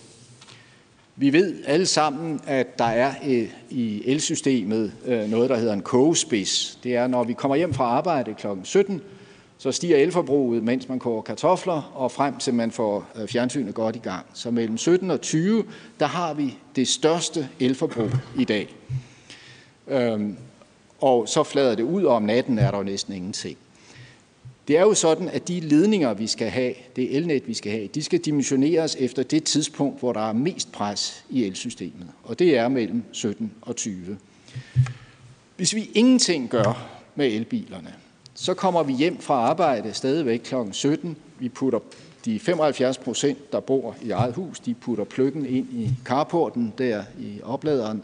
Vi 1.15 1.33
ved 1.33 1.63
alle 1.65 1.85
sammen, 1.85 2.41
at 2.47 2.79
der 2.79 2.85
er 2.85 3.13
øh, 3.27 3.49
i 3.69 4.03
elsystemet 4.05 4.93
øh, 5.05 5.29
noget, 5.29 5.49
der 5.49 5.55
hedder 5.57 5.73
en 5.73 5.81
kogespids. 5.81 6.79
Det 6.83 6.95
er, 6.95 7.07
når 7.07 7.23
vi 7.23 7.33
kommer 7.33 7.55
hjem 7.55 7.73
fra 7.73 7.83
arbejde 7.83 8.33
kl. 8.33 8.47
17, 8.63 9.01
så 9.61 9.71
stiger 9.71 9.97
elforbruget, 9.97 10.63
mens 10.63 10.89
man 10.89 10.99
koger 10.99 11.21
kartofler, 11.21 11.91
og 11.95 12.11
frem 12.11 12.37
til 12.37 12.53
man 12.53 12.71
får 12.71 13.07
øh, 13.15 13.27
fjernsynet 13.27 13.73
godt 13.73 13.95
i 13.95 13.99
gang. 13.99 14.25
Så 14.33 14.51
mellem 14.51 14.77
17 14.77 15.11
og 15.11 15.21
20, 15.21 15.63
der 15.99 16.05
har 16.05 16.33
vi 16.33 16.57
det 16.75 16.87
største 16.87 17.49
elforbrug 17.59 18.09
i 18.37 18.43
dag. 18.43 18.75
Øhm, 19.87 20.37
og 21.01 21.27
så 21.27 21.43
flader 21.43 21.75
det 21.75 21.83
ud, 21.83 22.03
og 22.03 22.15
om 22.15 22.23
natten 22.23 22.59
er 22.59 22.71
der 22.71 22.77
jo 22.77 22.83
næsten 22.83 23.13
ingenting. 23.13 23.57
Det 24.67 24.77
er 24.77 24.81
jo 24.81 24.93
sådan, 24.93 25.29
at 25.29 25.47
de 25.47 25.59
ledninger, 25.59 26.13
vi 26.13 26.27
skal 26.27 26.49
have, 26.49 26.73
det 26.95 27.15
elnet, 27.15 27.47
vi 27.47 27.53
skal 27.53 27.71
have, 27.71 27.87
de 27.87 28.03
skal 28.03 28.19
dimensioneres 28.19 28.95
efter 28.99 29.23
det 29.23 29.43
tidspunkt, 29.43 29.99
hvor 29.99 30.13
der 30.13 30.29
er 30.29 30.33
mest 30.33 30.71
pres 30.71 31.25
i 31.29 31.43
elsystemet. 31.43 32.07
Og 32.23 32.39
det 32.39 32.57
er 32.57 32.67
mellem 32.67 33.03
17 33.11 33.51
og 33.61 33.75
20. 33.75 34.17
Hvis 35.57 35.75
vi 35.75 35.89
ingenting 35.93 36.49
gør 36.49 36.87
med 37.15 37.27
elbilerne, 37.27 37.93
så 38.33 38.53
kommer 38.53 38.83
vi 38.83 38.93
hjem 38.93 39.19
fra 39.19 39.33
arbejde 39.33 39.93
stadigvæk 39.93 40.39
kl. 40.39 40.55
17. 40.71 41.17
Vi 41.39 41.49
putter 41.49 41.79
de 42.25 42.39
75 42.39 42.97
procent, 42.97 43.51
der 43.51 43.59
bor 43.59 43.95
i 44.01 44.11
eget 44.11 44.33
hus, 44.33 44.59
de 44.59 44.73
putter 44.73 45.03
pløkken 45.03 45.45
ind 45.45 45.67
i 45.71 45.89
carporten 46.05 46.73
der 46.77 47.03
i 47.19 47.41
opladeren. 47.43 48.03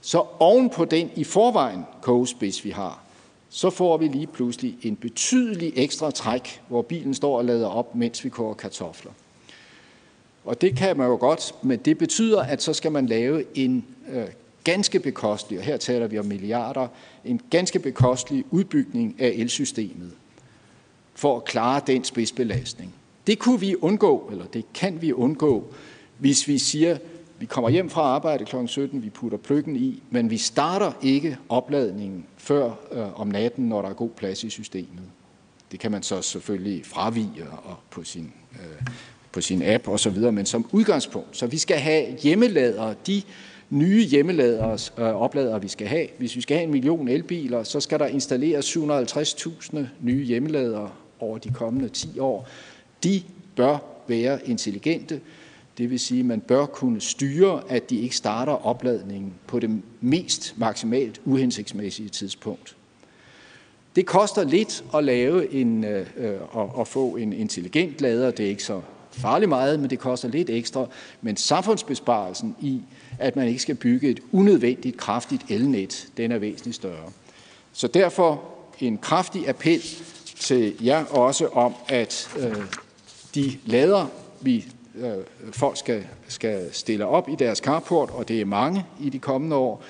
Så 0.00 0.24
oven 0.38 0.70
på 0.70 0.84
den 0.84 1.10
i 1.16 1.24
forvejen 1.24 1.84
kogespids, 2.02 2.64
vi 2.64 2.70
har, 2.70 3.02
så 3.50 3.70
får 3.70 3.96
vi 3.96 4.06
lige 4.06 4.26
pludselig 4.26 4.76
en 4.82 4.96
betydelig 4.96 5.72
ekstra 5.76 6.10
træk, 6.10 6.62
hvor 6.68 6.82
bilen 6.82 7.14
står 7.14 7.38
og 7.38 7.44
lader 7.44 7.66
op, 7.66 7.94
mens 7.94 8.24
vi 8.24 8.28
koger 8.28 8.54
kartofler. 8.54 9.12
Og 10.44 10.60
det 10.60 10.76
kan 10.76 10.96
man 10.96 11.06
jo 11.06 11.16
godt, 11.16 11.54
men 11.62 11.78
det 11.78 11.98
betyder, 11.98 12.42
at 12.42 12.62
så 12.62 12.72
skal 12.72 12.92
man 12.92 13.06
lave 13.06 13.44
en 13.54 13.84
øh, 14.12 14.26
ganske 14.64 15.00
bekostelig, 15.00 15.58
og 15.58 15.64
her 15.64 15.76
taler 15.76 16.06
vi 16.06 16.18
om 16.18 16.26
milliarder, 16.26 16.88
en 17.24 17.40
ganske 17.50 17.78
bekostelig 17.78 18.44
udbygning 18.50 19.16
af 19.18 19.28
elsystemet 19.28 20.12
for 21.14 21.36
at 21.36 21.44
klare 21.44 21.80
den 21.86 22.04
spidsbelastning. 22.04 22.94
Det 23.26 23.38
kunne 23.38 23.60
vi 23.60 23.76
undgå, 23.76 24.28
eller 24.32 24.44
det 24.46 24.72
kan 24.72 25.02
vi 25.02 25.12
undgå, 25.12 25.64
hvis 26.18 26.48
vi 26.48 26.58
siger, 26.58 26.98
vi 27.38 27.46
kommer 27.46 27.70
hjem 27.70 27.90
fra 27.90 28.00
arbejde 28.00 28.44
kl. 28.44 28.56
17, 28.66 29.02
vi 29.02 29.10
putter 29.10 29.38
pløkken 29.38 29.76
i, 29.76 30.02
men 30.10 30.30
vi 30.30 30.38
starter 30.38 30.92
ikke 31.02 31.38
opladningen 31.48 32.26
før 32.36 32.72
øh, 32.92 33.20
om 33.20 33.28
natten, 33.28 33.68
når 33.68 33.82
der 33.82 33.88
er 33.88 33.94
god 33.94 34.10
plads 34.10 34.44
i 34.44 34.50
systemet. 34.50 35.04
Det 35.72 35.80
kan 35.80 35.90
man 35.90 36.02
så 36.02 36.22
selvfølgelig 36.22 36.86
fravige 36.86 37.46
og 37.64 37.76
på 37.90 38.04
sin, 38.04 38.32
øh, 38.52 38.86
på 39.32 39.40
sin 39.40 39.62
app 39.62 39.88
og 39.88 40.00
så 40.00 40.10
videre, 40.10 40.32
men 40.32 40.46
som 40.46 40.66
udgangspunkt. 40.72 41.36
Så 41.36 41.46
vi 41.46 41.58
skal 41.58 41.76
have 41.76 42.16
hjemmeladere, 42.22 42.94
de 43.06 43.22
nye 43.70 44.02
hjemmeladers 44.02 44.92
øh, 44.98 45.04
opladere, 45.04 45.62
vi 45.62 45.68
skal 45.68 45.86
have. 45.86 46.06
Hvis 46.18 46.36
vi 46.36 46.40
skal 46.40 46.56
have 46.56 46.64
en 46.64 46.70
million 46.70 47.08
elbiler, 47.08 47.62
så 47.62 47.80
skal 47.80 47.98
der 47.98 48.06
installeres 48.06 48.76
750.000 48.76 49.78
nye 50.00 50.24
hjemmeladere 50.24 50.90
over 51.20 51.38
de 51.38 51.50
kommende 51.50 51.88
10 51.88 52.18
år. 52.18 52.48
De 53.04 53.22
bør 53.56 53.78
være 54.08 54.48
intelligente. 54.48 55.20
Det 55.78 55.90
vil 55.90 56.00
sige, 56.00 56.20
at 56.20 56.26
man 56.26 56.40
bør 56.40 56.66
kunne 56.66 57.00
styre, 57.00 57.62
at 57.68 57.90
de 57.90 58.00
ikke 58.00 58.16
starter 58.16 58.66
opladningen 58.66 59.32
på 59.46 59.58
det 59.58 59.82
mest 60.00 60.54
maksimalt 60.56 61.20
uhensigtsmæssige 61.24 62.08
tidspunkt. 62.08 62.76
Det 63.96 64.06
koster 64.06 64.44
lidt 64.44 64.84
at 64.94 65.04
lave 65.04 65.52
en, 65.52 65.84
øh, 65.84 66.06
og, 66.50 66.74
og 66.74 66.86
få 66.86 67.16
en 67.16 67.32
intelligent 67.32 68.00
lader. 68.00 68.30
Det 68.30 68.44
er 68.44 68.50
ikke 68.50 68.64
så 68.64 68.80
farligt 69.10 69.48
meget, 69.48 69.80
men 69.80 69.90
det 69.90 69.98
koster 69.98 70.28
lidt 70.28 70.50
ekstra. 70.50 70.86
Men 71.20 71.36
samfundsbesparelsen 71.36 72.56
i, 72.60 72.80
at 73.20 73.36
man 73.36 73.48
ikke 73.48 73.62
skal 73.62 73.74
bygge 73.74 74.10
et 74.10 74.20
unødvendigt 74.32 74.96
kraftigt 74.96 75.42
elnet, 75.48 76.08
den 76.16 76.32
er 76.32 76.38
væsentligt 76.38 76.76
større. 76.76 77.12
Så 77.72 77.86
derfor 77.86 78.44
en 78.80 78.98
kraftig 78.98 79.48
appel 79.48 79.82
til 80.36 80.84
jer 80.84 81.04
også 81.04 81.46
om, 81.46 81.74
at 81.88 82.30
øh, 82.38 82.56
de 83.34 83.58
lader, 83.66 84.06
vi 84.40 84.66
øh, 84.94 85.12
folk 85.52 85.76
skal, 85.76 86.06
skal 86.28 86.74
stille 86.74 87.06
op 87.06 87.28
i 87.28 87.34
deres 87.34 87.58
carport, 87.58 88.10
og 88.10 88.28
det 88.28 88.40
er 88.40 88.44
mange 88.44 88.86
i 89.00 89.08
de 89.08 89.18
kommende 89.18 89.56
år, 89.56 89.84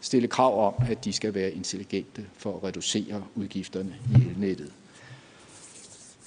stille 0.00 0.28
krav 0.28 0.66
om, 0.66 0.74
at 0.90 1.04
de 1.04 1.12
skal 1.12 1.34
være 1.34 1.50
intelligente 1.50 2.24
for 2.38 2.56
at 2.56 2.64
reducere 2.64 3.22
udgifterne 3.34 3.94
i 4.10 4.30
elnettet. 4.30 4.72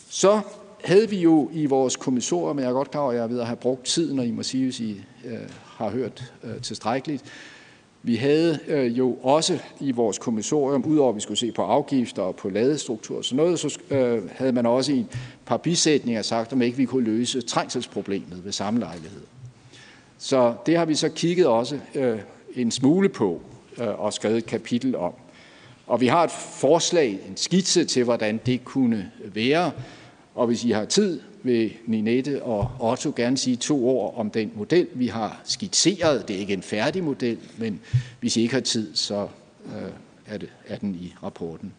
Så 0.10 0.42
havde 0.84 1.10
vi 1.10 1.20
jo 1.20 1.50
i 1.54 1.66
vores 1.66 1.96
kommissorium, 1.96 2.60
jeg 2.60 2.68
er 2.68 2.74
godt 2.74 2.92
klar 2.92 3.02
over, 3.02 3.12
at 3.12 3.18
jeg 3.18 3.30
ved 3.30 3.40
at 3.40 3.46
have 3.46 3.56
brugt 3.56 3.86
tiden, 3.86 4.20
og 4.20 4.26
I 4.26 4.32
må 4.32 4.44
sige, 4.44 4.64
hvis 4.64 4.80
I 4.80 5.02
øh, 5.26 5.40
har 5.76 5.90
hørt 5.90 6.34
øh, 6.44 6.62
tilstrækkeligt. 6.62 7.24
Vi 8.04 8.16
havde 8.16 8.60
øh, 8.68 8.98
jo 8.98 9.14
også 9.24 9.60
i 9.80 9.92
vores 9.92 10.18
kommissorium, 10.18 10.84
udover 10.86 11.10
at 11.10 11.16
vi 11.16 11.22
skulle 11.22 11.38
se 11.38 11.52
på 11.52 11.62
afgifter 11.62 12.22
og 12.22 12.36
på 12.36 12.50
ladestruktur 12.50 13.18
og 13.18 13.26
sådan 13.26 13.38
noget, 13.38 13.60
så 13.60 13.80
øh, 13.90 14.22
havde 14.32 14.52
man 14.52 14.66
også 14.66 14.92
i 14.92 15.00
et 15.00 15.08
par 15.46 15.58
bisætninger 15.58 16.22
sagt, 16.22 16.54
om 16.54 16.62
ikke 16.62 16.78
vi 16.78 16.86
kunne 16.86 17.04
løse 17.04 17.42
trængselsproblemet 17.42 18.46
ved 18.46 18.52
samme 18.52 18.80
lejlighed. 18.80 19.22
Så 20.18 20.54
det 20.66 20.78
har 20.78 20.86
vi 20.86 20.96
så 20.96 21.10
kigget 21.10 21.48
også 21.48 21.80
øh, 21.96 22.20
en 22.56 22.72
smule 22.72 23.10
på 23.10 23.42
øh, 23.78 24.00
og 24.00 24.14
skrevet 24.14 24.38
et 24.38 24.46
kapitel 24.46 24.96
om. 24.96 25.14
Og 25.88 26.02
vi 26.02 26.08
har 26.08 26.24
et 26.24 26.32
forslag, 26.32 27.20
en 27.30 27.38
skitse 27.38 27.86
til, 27.86 28.04
hvordan 28.04 28.40
det 28.46 28.66
kunne 28.66 29.12
være. 29.34 29.72
Og 30.36 30.48
hvis 30.48 30.64
I 30.64 30.72
har 30.72 30.86
tid, 30.86 31.22
vil 31.46 31.74
Ninette 31.86 32.44
og 32.44 32.72
Otto 32.80 33.14
gerne 33.16 33.38
sige 33.38 33.56
to 33.56 33.88
ord 33.88 34.14
om 34.18 34.32
den 34.32 34.52
model, 34.56 34.88
vi 34.94 35.08
har 35.08 35.42
skitseret. 35.44 36.28
Det 36.28 36.36
er 36.36 36.40
ikke 36.40 36.54
en 36.54 36.64
færdig 36.64 37.04
model, 37.04 37.38
men 37.58 37.82
hvis 38.20 38.38
I 38.38 38.42
ikke 38.42 38.54
har 38.54 38.62
tid, 38.62 38.96
så 38.96 39.28
øh, 39.66 39.92
er, 40.26 40.38
det, 40.38 40.50
er 40.68 40.78
den 40.78 40.96
i 40.96 41.14
rapporten. 41.24 41.74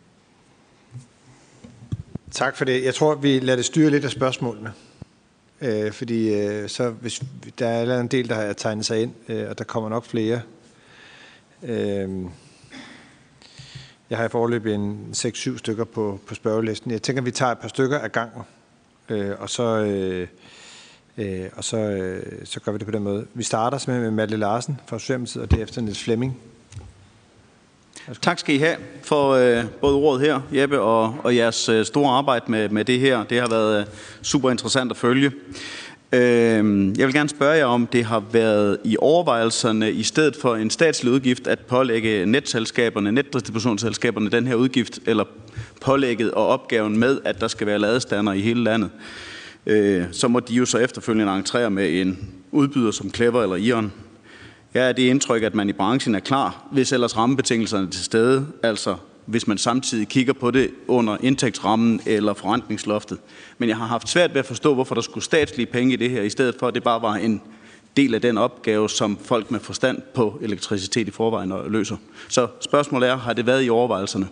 Tak 2.31 2.57
for 2.57 2.65
det. 2.65 2.85
Jeg 2.85 2.95
tror, 2.95 3.15
vi 3.15 3.39
lader 3.39 3.57
det 3.57 3.65
styre 3.65 3.91
lidt 3.91 4.05
af 4.05 4.11
spørgsmålene. 4.11 4.73
Øh, 5.61 5.93
fordi 5.93 6.35
øh, 6.35 6.69
så 6.69 6.91
hvis 6.91 7.23
der 7.59 7.69
er 7.69 8.01
en 8.01 8.07
del, 8.07 8.29
der 8.29 8.35
har 8.35 8.53
tegnet 8.53 8.87
sig 8.87 9.03
ind, 9.03 9.13
øh, 9.29 9.51
og 9.51 9.59
der 9.59 9.65
kommer 9.65 9.89
nok 9.89 10.05
flere. 10.05 10.41
Øh, 11.63 12.11
jeg 14.11 14.19
har 14.19 14.25
i 14.25 14.29
forløbet 14.29 14.75
en 14.75 15.09
6-7 15.13 15.59
stykker 15.59 15.85
på, 15.85 16.21
på 16.27 16.35
spørgelisten. 16.35 16.91
Jeg 16.91 17.03
tænker, 17.03 17.23
vi 17.23 17.31
tager 17.31 17.53
et 17.53 17.59
par 17.59 17.69
stykker 17.69 17.99
af 17.99 18.13
gangen, 18.13 18.43
øh, 19.09 19.31
og 19.39 19.51
så, 19.51 19.63
øh, 19.63 20.29
øh, 21.19 21.45
og 21.57 21.65
så, 21.65 21.77
øh, 21.77 22.23
så 22.45 22.61
gør 22.61 22.73
vi 22.73 22.79
det 22.79 22.87
på 22.87 22.93
den 22.93 23.03
måde. 23.03 23.27
Vi 23.35 23.43
starter 23.43 23.79
simpelthen 23.79 24.03
med 24.03 24.11
Madle 24.11 24.37
Larsen 24.37 24.81
fra 24.87 24.99
Socialdemokratiet, 24.99 25.43
og 25.43 25.51
derefter 25.51 25.81
Niels 25.81 26.03
Flemming. 26.03 26.39
Tak 28.23 28.39
skal 28.39 28.55
I 28.55 28.59
have 28.59 28.77
for 29.03 29.31
øh, 29.31 29.65
både 29.81 29.95
ordet 29.95 30.21
her, 30.27 30.41
Jeppe, 30.53 30.81
og, 30.81 31.17
og 31.25 31.37
jeres 31.37 31.69
øh, 31.69 31.85
store 31.85 32.11
arbejde 32.11 32.45
med, 32.49 32.69
med 32.69 32.85
det 32.85 33.01
her. 33.01 33.25
Det 33.25 33.41
har 33.41 33.49
været 33.49 33.81
øh, 33.81 33.87
super 34.23 34.51
interessant 34.51 34.91
at 34.91 34.97
følge. 34.97 35.33
Øhm, 36.13 36.95
jeg 36.99 37.07
vil 37.07 37.15
gerne 37.15 37.29
spørge 37.29 37.57
jer, 37.57 37.65
om 37.65 37.87
det 37.87 38.05
har 38.05 38.25
været 38.33 38.79
i 38.85 38.97
overvejelserne, 39.01 39.93
i 39.93 40.03
stedet 40.03 40.37
for 40.37 40.57
en 40.57 40.71
statslig 40.71 41.13
udgift, 41.13 41.47
at 41.47 41.59
pålægge 41.59 42.27
netselskaberne, 42.27 43.13
netdistributionsselskaberne 43.13 44.31
den 44.31 44.47
her 44.47 44.55
udgift, 44.55 44.99
eller 45.07 45.25
pålægget 45.81 46.31
og 46.31 46.47
opgaven 46.47 46.99
med, 46.99 47.21
at 47.25 47.41
der 47.41 47.49
skal 47.49 47.67
være 47.67 47.79
ladestander 47.79 48.33
i 48.33 48.41
hele 48.41 48.65
landet. 48.65 48.91
Øh, 49.67 50.05
så 50.13 50.29
må 50.29 50.41
de 50.41 50.55
jo 50.55 50.65
så 50.65 50.79
efterfølgende 50.79 51.33
entrere 51.33 51.71
med 51.71 52.01
en 52.01 52.19
udbyder 52.53 52.91
som 52.91 53.15
Clever 53.15 53.43
eller 53.43 53.57
Ion. 53.57 53.93
Ja, 54.75 54.93
det 54.93 55.03
indtryk, 55.03 55.43
at 55.43 55.55
man 55.55 55.69
i 55.69 55.73
branchen 55.73 56.15
er 56.15 56.21
klar, 56.21 56.67
hvis 56.73 56.93
ellers 56.93 57.17
rammebetingelserne 57.17 57.87
er 57.87 57.91
til 57.91 58.05
stede, 58.05 58.47
altså 58.63 58.97
hvis 59.27 59.47
man 59.47 59.59
samtidig 59.59 60.09
kigger 60.09 60.33
på 60.33 60.51
det 60.51 60.71
under 60.89 61.17
indtægtsrammen 61.21 62.01
eller 62.07 62.35
forrentningsloftet. 62.35 63.19
Men 63.59 63.69
jeg 63.69 63.77
har 63.77 63.87
haft 63.87 64.09
svært 64.09 64.31
ved 64.31 64.39
at 64.39 64.47
forstå, 64.47 64.75
hvorfor 64.75 64.95
der 64.95 65.03
skulle 65.03 65.25
statslige 65.25 65.67
penge 65.67 65.93
i 65.93 65.97
det 65.97 66.11
her, 66.11 66.23
i 66.23 66.31
stedet 66.31 66.57
for 66.59 66.69
at 66.69 66.75
det 66.75 66.83
bare 66.83 67.03
var 67.03 67.15
en 67.15 67.43
del 67.97 68.15
af 68.15 68.21
den 68.21 68.39
opgave, 68.39 68.91
som 68.91 69.19
folk 69.19 69.51
med 69.51 69.61
forstand 69.61 70.03
på 70.15 70.39
elektricitet 70.43 71.09
i 71.09 71.11
forvejen 71.11 71.53
løser. 71.69 71.97
Så 72.29 72.49
spørgsmålet 72.61 73.09
er, 73.09 73.17
har 73.17 73.33
det 73.33 73.47
været 73.47 73.65
i 73.65 73.71
overvejelserne? 73.71 74.29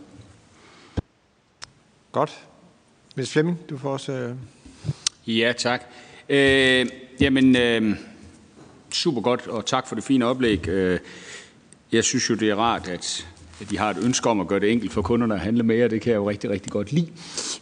Godt. 2.12 2.38
Hvis 3.14 3.32
Flemming, 3.32 3.58
du 3.70 3.78
får 3.78 3.92
også... 3.92 4.12
Øh... 4.12 4.34
Ja, 5.26 5.52
tak. 5.58 5.82
Øh, 6.28 6.86
jamen, 7.20 7.56
øh, 7.56 7.96
super 8.92 9.20
godt, 9.20 9.46
og 9.46 9.66
tak 9.66 9.88
for 9.88 9.94
det 9.94 10.04
fine 10.04 10.26
oplæg. 10.26 10.68
Øh, 10.68 10.98
jeg 11.92 12.04
synes 12.04 12.30
jo, 12.30 12.34
det 12.34 12.50
er 12.50 12.56
rart, 12.56 12.88
at 12.88 13.26
at 13.33 13.33
de 13.70 13.78
har 13.78 13.90
et 13.90 13.96
ønske 14.04 14.30
om 14.30 14.40
at 14.40 14.46
gøre 14.46 14.60
det 14.60 14.72
enkelt 14.72 14.92
for 14.92 15.02
kunderne 15.02 15.34
at 15.34 15.40
handle 15.40 15.62
mere. 15.62 15.88
Det 15.88 16.00
kan 16.00 16.10
jeg 16.10 16.16
jo 16.16 16.30
rigtig, 16.30 16.50
rigtig 16.50 16.72
godt 16.72 16.92
lide. 16.92 17.06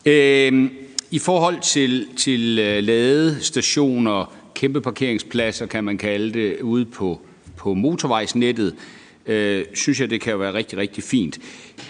Øhm, 0.05 0.71
I 1.11 1.19
forhold 1.19 1.61
til, 1.61 2.07
til 2.17 2.59
øh, 2.59 2.83
ladestationer, 2.85 4.35
kæmpe 4.55 4.81
parkeringspladser, 4.81 5.67
kan 5.67 5.85
man 5.85 5.99
kalde 5.99 6.33
det, 6.33 6.61
ude 6.61 6.85
på, 6.85 7.21
på 7.57 7.75
motorvejsnettet, 7.75 8.75
øh, 9.27 9.65
synes 9.75 10.01
jeg, 10.01 10.11
det 10.11 10.21
kan 10.21 10.39
være 10.39 10.55
rigtig, 10.55 10.79
rigtig 10.79 11.05
fint. 11.05 11.39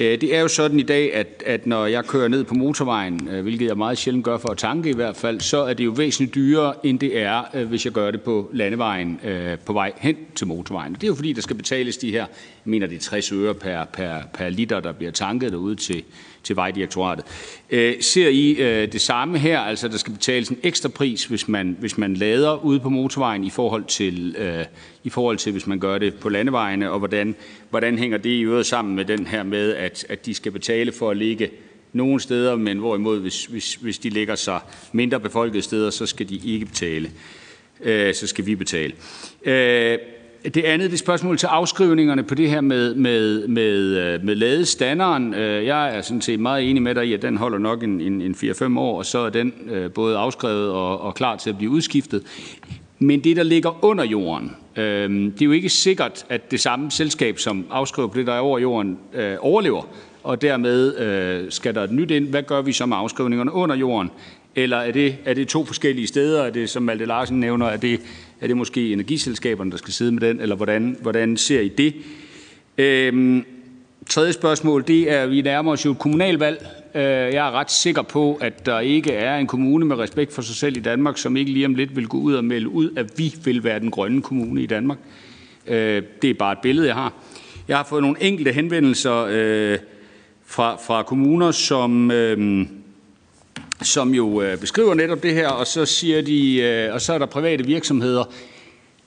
Øh, 0.01 0.21
det 0.21 0.35
er 0.37 0.41
jo 0.41 0.49
sådan 0.49 0.79
i 0.81 0.83
dag, 0.83 1.15
at, 1.15 1.43
at 1.47 1.67
når 1.67 1.87
jeg 1.87 2.05
kører 2.05 2.29
ned 2.29 2.45
på 2.45 2.55
motorvejen, 2.55 3.29
øh, 3.31 3.43
hvilket 3.43 3.67
jeg 3.67 3.77
meget 3.77 3.99
sjældent 3.99 4.25
gør 4.25 4.39
for 4.39 4.49
at 4.49 4.59
tanke 4.59 4.91
i 4.91 4.95
hvert 4.95 5.17
fald, 5.17 5.41
så 5.41 5.59
er 5.59 5.75
det 5.75 5.85
jo 5.85 5.91
væsentligt 5.91 6.35
dyrere, 6.35 6.75
end 6.87 6.99
det 6.99 7.19
er, 7.19 7.43
øh, 7.55 7.69
hvis 7.69 7.85
jeg 7.85 7.93
gør 7.93 8.11
det 8.11 8.21
på 8.21 8.51
landevejen 8.53 9.21
på 9.67 9.73
vej 9.73 9.93
hen 9.97 10.17
til 10.35 10.47
motorvejen. 10.47 10.95
Det 10.95 11.03
er 11.03 11.09
jo 11.09 11.15
fordi, 11.15 11.33
der 11.33 11.41
skal 11.41 11.57
betales 11.57 11.97
de 11.97 12.11
her, 12.11 12.21
jeg 12.21 12.27
mener 12.65 12.87
det 12.87 12.97
er 12.97 13.01
60 13.01 13.33
øre 13.33 13.55
per, 13.55 13.85
per, 13.85 14.15
per 14.35 14.49
liter, 14.49 14.81
der 14.81 14.93
bliver 14.93 15.13
tanket 15.13 15.53
derude 15.53 15.77
til, 15.77 16.03
til 16.43 16.57
Vejdirektoratet. 16.57 17.25
Øh, 17.71 17.95
ser 18.01 18.29
I 18.29 18.51
øh, 18.51 18.93
det 18.93 19.01
samme 19.01 19.39
her, 19.39 19.61
altså 19.61 19.89
der 19.89 19.97
skal 19.97 20.13
betales 20.13 20.49
en 20.49 20.59
ekstra 20.63 20.89
pris, 20.89 21.25
hvis 21.25 21.49
man, 21.49 21.77
hvis 21.81 21.99
man 21.99 22.15
lader 22.15 22.65
ude 22.65 22.81
på 22.81 22.89
motorvejen 22.89 23.45
i 23.45 23.51
forhold 23.51 23.85
til, 23.85 24.37
øh, 24.39 24.65
i 25.05 25.11
forhold 25.11 25.39
til 25.39 25.53
hvis 25.53 25.67
man 25.67 25.79
gør 25.79 25.99
det 25.99 26.15
på 26.15 26.29
landevejene, 26.29 26.91
og 26.91 26.99
hvordan, 26.99 27.35
hvordan 27.73 27.99
hænger 27.99 28.19
det 28.19 28.31
i 28.31 28.41
øvrigt 28.41 28.67
sammen 28.67 28.97
med 28.97 29.05
den 29.05 29.27
her 29.27 29.43
med, 29.43 29.75
at, 29.75 30.07
at 30.09 30.27
de 30.27 30.35
skal 30.35 30.53
betale 30.53 30.93
for 30.93 31.11
at 31.11 31.17
ligge 31.17 31.51
nogle 31.93 32.21
steder, 32.21 32.57
men 32.57 32.79
hvorimod 32.79 33.21
hvis, 33.21 33.45
hvis, 33.45 33.75
hvis 33.75 33.99
de 33.99 34.11
ligger 34.11 34.35
sig 34.35 34.61
mindre 34.93 35.21
befolkede 35.21 35.63
steder, 35.63 35.91
så 35.91 36.07
skal 36.07 36.29
de 36.29 36.41
ikke 36.45 36.67
betale. 36.67 37.11
Øh, 37.81 38.15
så 38.15 38.27
skal 38.27 38.47
vi 38.47 38.55
betale. 38.55 38.93
Øh, 39.45 39.99
det 40.45 40.65
andet 40.65 40.91
det 40.91 40.99
spørgsmål 40.99 41.39
til 41.39 41.47
afskrivningerne 41.47 42.23
på 42.23 42.35
det 42.35 42.51
her 42.51 42.61
med, 42.61 42.95
med, 42.95 43.49
med, 43.49 43.79
øh, 43.97 44.25
med 44.25 44.35
ladestanderen. 44.35 45.35
Øh, 45.35 45.67
jeg 45.67 45.97
er 45.97 46.03
sådan 46.03 46.21
set 46.21 46.41
meget 46.41 46.71
enig 46.71 46.83
med 46.83 46.95
dig 46.95 47.07
i, 47.07 47.15
at 47.15 47.23
den 47.23 47.37
holder 47.37 47.59
nok 47.59 47.83
en, 47.83 48.01
en, 48.01 48.21
en 48.21 48.35
4-5 48.35 48.79
år, 48.79 48.99
og 48.99 49.07
så 49.07 49.19
er 49.19 49.31
den 49.31 49.53
øh, 49.71 49.91
både 49.91 50.17
afskrevet 50.17 50.71
og, 50.71 51.01
og 51.01 51.15
klar 51.15 51.37
til 51.37 51.51
at 51.51 51.57
blive 51.57 51.71
udskiftet. 51.71 52.23
Men 53.03 53.21
det, 53.21 53.37
der 53.37 53.43
ligger 53.43 53.85
under 53.85 54.05
jorden, 54.05 54.57
øh, 54.77 55.11
det 55.11 55.43
er 55.43 55.47
jo 55.47 55.53
ikke 55.53 55.69
sikkert, 55.69 56.27
at 56.29 56.51
det 56.51 56.61
samme 56.61 56.91
selskab, 56.91 57.39
som 57.39 57.67
afskriver 57.71 58.09
på 58.09 58.19
det, 58.19 58.27
der 58.27 58.33
er 58.33 58.41
over 58.41 58.59
jorden, 58.59 58.99
øh, 59.15 59.37
overlever. 59.41 59.89
Og 60.23 60.43
dermed 60.43 60.99
øh, 60.99 61.51
skal 61.51 61.75
der 61.75 61.83
et 61.83 61.93
nyt 61.93 62.11
ind. 62.11 62.29
Hvad 62.29 62.43
gør 62.43 62.63
vi 62.63 62.73
så 62.73 62.87
med 62.87 62.97
afskrivningerne 62.97 63.53
under 63.53 63.77
jorden? 63.77 64.11
Eller 64.55 64.77
er 64.77 64.93
det, 64.93 65.17
er 65.25 65.35
det 65.35 65.49
to 65.49 65.65
forskellige 65.65 66.07
steder? 66.07 66.43
Er 66.43 66.51
det, 66.51 66.71
som 66.71 66.83
Malte 66.83 67.05
Larsen 67.05 67.41
nævner, 67.41 67.67
er 67.67 67.77
det, 67.77 68.01
er 68.41 68.47
det 68.47 68.57
måske 68.57 68.93
energiselskaberne, 68.93 69.71
der 69.71 69.77
skal 69.77 69.93
sidde 69.93 70.13
med 70.13 70.21
den? 70.21 70.41
Eller 70.41 70.57
hvordan, 70.57 70.97
hvordan 71.01 71.37
ser 71.37 71.61
I 71.61 71.69
det? 71.69 71.95
Øhm, 72.79 73.45
tredje 74.09 74.33
spørgsmål, 74.33 74.85
det 74.87 75.11
er, 75.11 75.27
vi 75.27 75.43
nærmer 75.43 75.73
os 75.73 75.85
jo 75.85 75.91
et 75.91 75.99
kommunalvalg. 75.99 76.67
Øh, 76.95 77.03
jeg 77.03 77.49
er 77.49 77.51
ret 77.51 77.71
sikker 77.71 78.03
på, 78.03 78.39
at 78.41 78.67
der 78.67 78.81
ikke 78.81 79.13
er 79.13 79.37
en 79.37 79.47
kommune 79.47 79.85
med 79.85 79.97
respekt 79.97 80.33
for 80.33 80.43
sig 80.43 80.57
selv 80.57 80.77
i 80.77 80.81
Danmark, 80.81 81.19
som 81.19 81.37
ikke 81.37 81.53
lige 81.53 81.67
om 81.67 81.75
lidt 81.75 81.97
vil 81.97 82.09
gå 82.09 82.19
ud 82.19 82.35
og 82.35 82.45
melde 82.45 82.69
ud, 82.69 82.91
at 82.97 83.19
vi 83.19 83.35
vil 83.45 83.65
være 83.65 83.81
den 83.81 83.91
grønne 83.91 84.23
kommune 84.23 84.63
i 84.63 84.67
Danmark. 84.67 84.99
Øh, 85.67 86.03
det 86.23 86.31
er 86.31 86.35
bare 86.35 86.53
et 86.53 86.59
billede, 86.63 86.87
jeg 86.87 86.95
har. 86.95 87.13
Jeg 87.69 87.77
har 87.77 87.85
fået 87.85 88.03
nogle 88.03 88.23
enkelte 88.23 88.53
henvendelser 88.53 89.27
øh, 89.31 89.79
fra, 90.47 90.77
fra 90.87 91.03
kommuner, 91.03 91.51
som... 91.51 92.11
Øh, 92.11 92.67
som 93.83 94.15
jo 94.15 94.43
øh, 94.43 94.59
beskriver 94.59 94.95
netop 94.95 95.23
det 95.23 95.35
her, 95.35 95.49
og 95.49 95.67
så 95.67 95.87
siger 95.87 96.23
de, 96.23 96.61
øh, 96.61 96.95
og 96.95 97.01
så 97.01 97.13
er 97.13 97.19
der 97.19 97.27
private 97.27 97.67
virksomheder, 97.67 98.25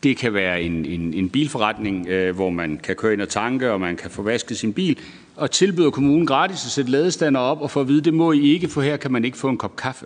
det 0.03 0.17
kan 0.17 0.33
være 0.33 0.61
en, 0.61 0.85
en, 0.85 1.13
en 1.13 1.29
bilforretning, 1.29 2.07
øh, 2.07 2.35
hvor 2.35 2.49
man 2.49 2.79
kan 2.83 2.95
køre 2.95 3.13
ind 3.13 3.21
og 3.21 3.29
tanke, 3.29 3.71
og 3.71 3.81
man 3.81 3.95
kan 3.95 4.11
få 4.11 4.21
vasket 4.21 4.57
sin 4.57 4.73
bil, 4.73 4.97
og 5.35 5.51
tilbyder 5.51 5.89
kommunen 5.89 6.27
gratis 6.27 6.65
at 6.65 6.71
sætte 6.71 6.91
ladestander 6.91 7.39
op, 7.39 7.61
og 7.61 7.71
får 7.71 7.81
at 7.81 7.87
vide, 7.87 8.01
det 8.01 8.13
må 8.13 8.31
I 8.31 8.41
ikke, 8.41 8.67
for 8.67 8.81
her 8.81 8.97
kan 8.97 9.11
man 9.11 9.25
ikke 9.25 9.37
få 9.37 9.49
en 9.49 9.57
kop 9.57 9.75
kaffe. 9.75 10.05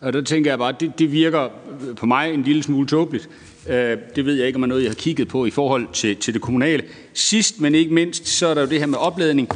Og 0.00 0.12
der 0.12 0.22
tænker 0.22 0.50
jeg 0.50 0.58
bare, 0.58 0.74
det, 0.80 0.98
det 0.98 1.12
virker 1.12 1.48
på 1.96 2.06
mig 2.06 2.34
en 2.34 2.42
lille 2.42 2.62
smule 2.62 2.86
tåbeligt. 2.86 3.28
Øh, 3.68 3.96
det 4.16 4.26
ved 4.26 4.34
jeg 4.34 4.46
ikke, 4.46 4.56
om 4.56 4.62
er 4.62 4.66
noget, 4.66 4.82
jeg 4.82 4.90
har 4.90 4.94
kigget 4.94 5.28
på 5.28 5.46
i 5.46 5.50
forhold 5.50 5.86
til, 5.92 6.16
til 6.16 6.34
det 6.34 6.42
kommunale. 6.42 6.82
Sidst, 7.14 7.60
men 7.60 7.74
ikke 7.74 7.94
mindst, 7.94 8.28
så 8.28 8.46
er 8.46 8.54
der 8.54 8.60
jo 8.60 8.68
det 8.68 8.78
her 8.78 8.86
med 8.86 8.98
opladning. 8.98 9.48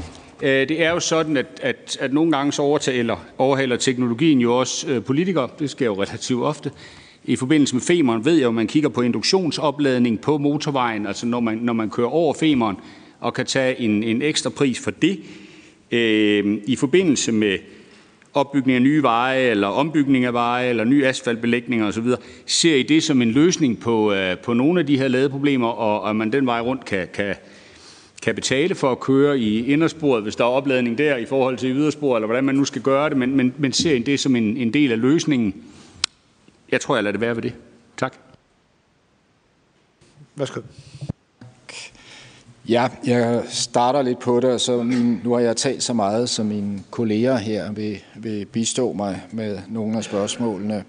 Øh, 0.42 0.68
det 0.68 0.82
er 0.82 0.90
jo 0.90 1.01
sådan, 1.01 1.36
at, 1.36 1.47
at, 1.62 1.99
at 2.01 2.12
nogle 2.12 2.32
gange 2.32 2.53
så 2.53 2.62
overtaler, 2.62 3.16
overhaler 3.38 3.76
teknologien 3.76 4.40
jo 4.40 4.59
også 4.59 4.88
øh, 4.88 5.05
politikere. 5.05 5.49
Det 5.59 5.70
sker 5.70 5.86
jo 5.86 6.03
relativt 6.03 6.42
ofte. 6.42 6.70
I 7.24 7.36
forbindelse 7.36 7.74
med 7.74 7.82
femeren 7.82 8.24
ved 8.24 8.34
jeg 8.34 8.42
jo, 8.42 8.49
at 8.49 8.55
man 8.55 8.66
kigger 8.66 8.88
på 8.88 9.03
induktionsopladning 9.03 10.20
på 10.20 10.38
motorvejen, 10.38 11.07
altså 11.07 11.26
når 11.26 11.40
man, 11.40 11.59
når 11.59 11.72
man 11.72 11.90
kører 11.90 12.09
over 12.09 12.34
femeren 12.34 12.76
og 13.20 13.34
kan 13.34 13.46
tage 13.46 13.80
en, 13.80 14.02
en 14.02 14.22
ekstra 14.22 14.50
pris 14.50 14.80
for 14.80 14.90
det. 14.90 15.20
Øh, 15.90 16.58
I 16.66 16.76
forbindelse 16.76 17.32
med 17.32 17.58
opbygning 18.34 18.76
af 18.76 18.82
nye 18.82 19.02
veje, 19.02 19.40
eller 19.40 19.68
ombygning 19.68 20.24
af 20.24 20.32
veje, 20.32 20.68
eller 20.68 20.84
ny 20.84 21.04
asfaltbelægning 21.04 21.84
osv., 21.84 22.06
ser 22.46 22.74
I 22.74 22.82
det 22.82 23.02
som 23.02 23.22
en 23.22 23.30
løsning 23.30 23.80
på, 23.80 24.12
øh, 24.12 24.38
på 24.38 24.52
nogle 24.52 24.80
af 24.80 24.86
de 24.86 24.98
her 24.98 25.08
ladeproblemer, 25.08 25.68
og 25.68 26.10
at 26.10 26.16
man 26.16 26.32
den 26.32 26.46
vej 26.46 26.60
rundt 26.60 26.84
kan, 26.84 27.08
kan, 27.14 27.34
kan 28.22 28.34
betale 28.34 28.74
for 28.74 28.92
at 28.92 29.00
køre 29.00 29.38
i 29.38 29.66
indersporet, 29.66 30.22
hvis 30.22 30.36
der 30.36 30.44
er 30.44 30.48
opladning 30.48 30.98
der 30.98 31.16
i 31.16 31.26
forhold 31.26 31.58
til 31.58 31.76
yderspor, 31.76 32.16
eller 32.16 32.26
hvordan 32.26 32.44
man 32.44 32.54
nu 32.54 32.64
skal 32.64 32.82
gøre 32.82 33.08
det, 33.08 33.16
men, 33.16 33.36
men, 33.36 33.54
men 33.58 33.72
ser 33.72 33.98
det 33.98 34.20
som 34.20 34.36
en, 34.36 34.56
en 34.56 34.74
del 34.74 34.92
af 34.92 35.00
løsningen. 35.00 35.54
Jeg 36.72 36.80
tror, 36.80 36.94
jeg 36.94 37.04
lader 37.04 37.12
det 37.12 37.20
være 37.20 37.36
ved 37.36 37.42
det. 37.42 37.54
Tak. 37.96 38.16
Værsgo. 40.34 40.60
Ja, 42.68 42.88
jeg 43.06 43.42
starter 43.48 44.02
lidt 44.02 44.18
på 44.18 44.40
det, 44.40 44.50
og 44.50 44.60
så 44.60 44.82
min, 44.82 45.20
nu 45.24 45.32
har 45.32 45.40
jeg 45.40 45.56
talt 45.56 45.82
så 45.82 45.92
meget, 45.92 46.28
som 46.28 46.46
mine 46.46 46.82
kolleger 46.90 47.36
her 47.36 47.72
vil, 47.72 48.02
vil 48.16 48.46
bistå 48.46 48.92
mig 48.92 49.22
med 49.32 49.58
nogle 49.68 49.96
af 49.96 50.04
spørgsmålene. 50.04 50.84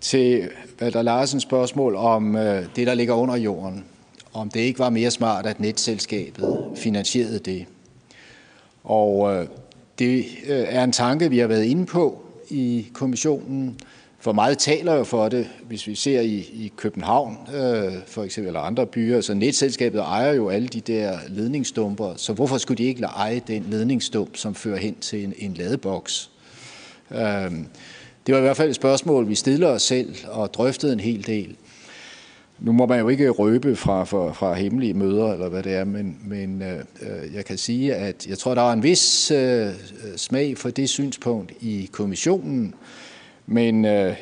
Til 0.00 0.50
Valder 0.80 1.02
Larsens 1.02 1.42
spørgsmål 1.42 1.94
om 1.94 2.36
øh, 2.36 2.66
det, 2.76 2.86
der 2.86 2.94
ligger 2.94 3.14
under 3.14 3.36
jorden 3.36 3.84
om 4.32 4.48
det 4.48 4.60
ikke 4.60 4.78
var 4.78 4.90
mere 4.90 5.10
smart, 5.10 5.46
at 5.46 5.60
netselskabet 5.60 6.58
finansierede 6.76 7.38
det. 7.38 7.66
Og 8.84 9.34
øh, 9.34 9.46
det 9.98 10.24
øh, 10.48 10.66
er 10.68 10.84
en 10.84 10.92
tanke, 10.92 11.30
vi 11.30 11.38
har 11.38 11.46
været 11.46 11.64
inde 11.64 11.86
på 11.86 12.22
i 12.50 12.86
kommissionen, 12.92 13.80
for 14.20 14.32
meget 14.32 14.58
taler 14.58 14.94
jo 14.94 15.04
for 15.04 15.28
det, 15.28 15.48
hvis 15.62 15.86
vi 15.86 15.94
ser 15.94 16.20
i, 16.20 16.36
i 16.36 16.72
København 16.76 17.36
øh, 17.54 17.92
for 18.06 18.24
eksempel, 18.24 18.46
eller 18.46 18.60
andre 18.60 18.86
byer. 18.86 19.20
Så 19.20 19.34
netselskabet 19.34 20.00
ejer 20.00 20.32
jo 20.32 20.48
alle 20.48 20.68
de 20.68 20.80
der 20.80 21.18
ledningsstumper, 21.28 22.14
så 22.16 22.32
hvorfor 22.32 22.58
skulle 22.58 22.78
de 22.78 22.88
ikke 22.88 23.04
eje 23.04 23.40
den 23.46 23.66
ledningsstump, 23.70 24.36
som 24.36 24.54
fører 24.54 24.78
hen 24.78 24.94
til 24.94 25.24
en, 25.24 25.34
en 25.38 25.54
ladeboks? 25.54 26.30
Øh, 27.10 27.50
det 28.26 28.34
var 28.34 28.38
i 28.38 28.42
hvert 28.42 28.56
fald 28.56 28.68
et 28.68 28.74
spørgsmål, 28.74 29.28
vi 29.28 29.34
stiller 29.34 29.68
os 29.68 29.82
selv 29.82 30.14
og 30.30 30.54
drøftede 30.54 30.92
en 30.92 31.00
hel 31.00 31.26
del. 31.26 31.56
Nu 32.60 32.72
må 32.72 32.86
man 32.86 33.00
jo 33.00 33.08
ikke 33.08 33.28
røbe 33.28 33.76
fra, 33.76 34.04
fra, 34.04 34.32
fra 34.32 34.54
hemmelige 34.54 34.94
møder, 34.94 35.32
eller 35.32 35.48
hvad 35.48 35.62
det 35.62 35.74
er, 35.74 35.84
men, 35.84 36.18
men 36.24 36.62
øh, 36.62 36.78
øh, 36.78 37.34
jeg 37.34 37.44
kan 37.44 37.58
sige, 37.58 37.94
at 37.94 38.26
jeg 38.26 38.38
tror, 38.38 38.54
der 38.54 38.62
er 38.62 38.72
en 38.72 38.82
vis 38.82 39.30
øh, 39.30 39.68
smag 40.16 40.58
for 40.58 40.70
det 40.70 40.88
synspunkt 40.88 41.52
i 41.60 41.88
kommissionen, 41.92 42.74
men 43.50 43.84
øh, 43.84 44.16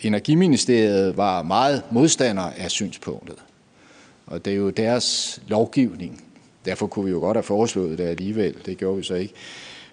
Energiministeriet 0.00 1.16
var 1.16 1.42
meget 1.42 1.82
modstander 1.90 2.42
af 2.42 2.70
synspunktet. 2.70 3.36
Og 4.26 4.44
det 4.44 4.52
er 4.52 4.56
jo 4.56 4.70
deres 4.70 5.40
lovgivning. 5.48 6.24
Derfor 6.64 6.86
kunne 6.86 7.04
vi 7.04 7.10
jo 7.10 7.18
godt 7.18 7.36
have 7.36 7.42
foreslået 7.42 7.98
det 7.98 8.04
alligevel. 8.04 8.54
Det 8.66 8.78
gjorde 8.78 8.96
vi 8.96 9.02
så 9.02 9.14
ikke. 9.14 9.34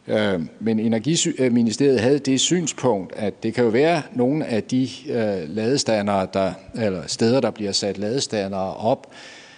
Øh, 0.08 0.42
men 0.60 0.80
Energiministeriet 0.80 2.00
havde 2.00 2.20
det 2.20 2.40
synspunkt, 2.40 3.14
at 3.16 3.44
det 3.44 3.54
kan 3.54 3.64
jo 3.64 3.70
være 3.70 4.02
nogle 4.14 4.46
af 4.46 4.64
de 4.64 4.90
øh, 5.10 5.56
ladestandere, 5.56 6.28
der, 6.34 6.54
eller 6.76 7.08
steder, 7.08 7.42
der 7.42 7.52
bliver 7.52 7.72
sat 7.72 7.98
ladestandere 7.98 8.74
op, 8.74 9.12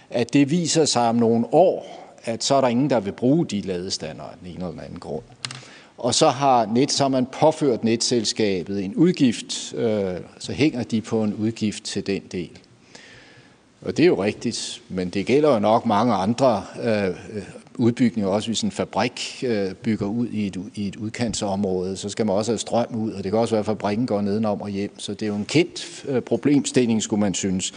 at 0.10 0.34
det 0.34 0.52
viser 0.52 0.86
sig 0.86 1.10
om 1.10 1.16
nogle 1.16 1.46
år, 1.52 2.06
at 2.24 2.44
så 2.44 2.56
er 2.56 2.62
der 2.62 2.68
ingen, 2.68 2.90
der 2.90 3.00
vil 3.00 3.12
bruge 3.12 3.46
de 3.46 3.62
ladestandere 3.62 4.28
af 4.28 4.50
en 4.50 4.56
eller 4.56 4.84
anden 4.84 5.00
grund. 5.00 5.24
Og 6.06 6.16
så 6.16 6.30
har, 6.30 6.66
net, 6.66 6.92
så 6.92 7.04
har 7.04 7.10
man 7.10 7.26
påført 7.26 7.84
netselskabet 7.84 8.84
en 8.84 8.96
udgift, 8.96 9.74
øh, 9.74 10.14
så 10.40 10.52
hænger 10.52 10.84
de 10.84 11.02
på 11.02 11.24
en 11.24 11.34
udgift 11.34 11.84
til 11.84 12.08
den 12.08 12.22
del. 12.32 12.50
Og 13.82 13.98
det 13.98 14.04
er 14.04 14.08
jo 14.08 14.24
rigtigt, 14.24 14.82
men 14.90 15.10
det 15.10 15.26
gælder 15.26 15.54
jo 15.54 15.60
nok 15.60 15.86
mange 15.86 16.14
andre 16.14 16.64
øh, 16.84 17.16
udbygninger, 17.76 18.32
også 18.32 18.50
hvis 18.50 18.62
en 18.62 18.72
fabrik 18.72 19.44
øh, 19.48 19.74
bygger 19.74 20.06
ud 20.06 20.28
i 20.28 20.48
et, 20.48 20.58
i 20.76 20.88
et 20.88 20.96
udkantsområde, 20.96 21.98
så 21.98 22.10
skal 22.10 22.26
man 22.26 22.36
også 22.36 22.52
have 22.52 22.60
strøm 22.60 22.96
ud, 22.96 23.12
og 23.12 23.24
det 23.24 23.32
kan 23.32 23.40
også 23.40 23.56
være, 23.56 23.60
at 23.60 23.66
fabrikken 23.66 24.08
går 24.08 24.22
nedenom 24.22 24.62
og 24.62 24.70
hjem. 24.70 25.00
Så 25.00 25.14
det 25.14 25.22
er 25.22 25.28
jo 25.28 25.36
en 25.36 25.46
kendt 25.46 26.06
øh, 26.08 26.22
problemstilling, 26.22 27.04
skulle 27.04 27.20
man 27.20 27.34
synes. 27.34 27.74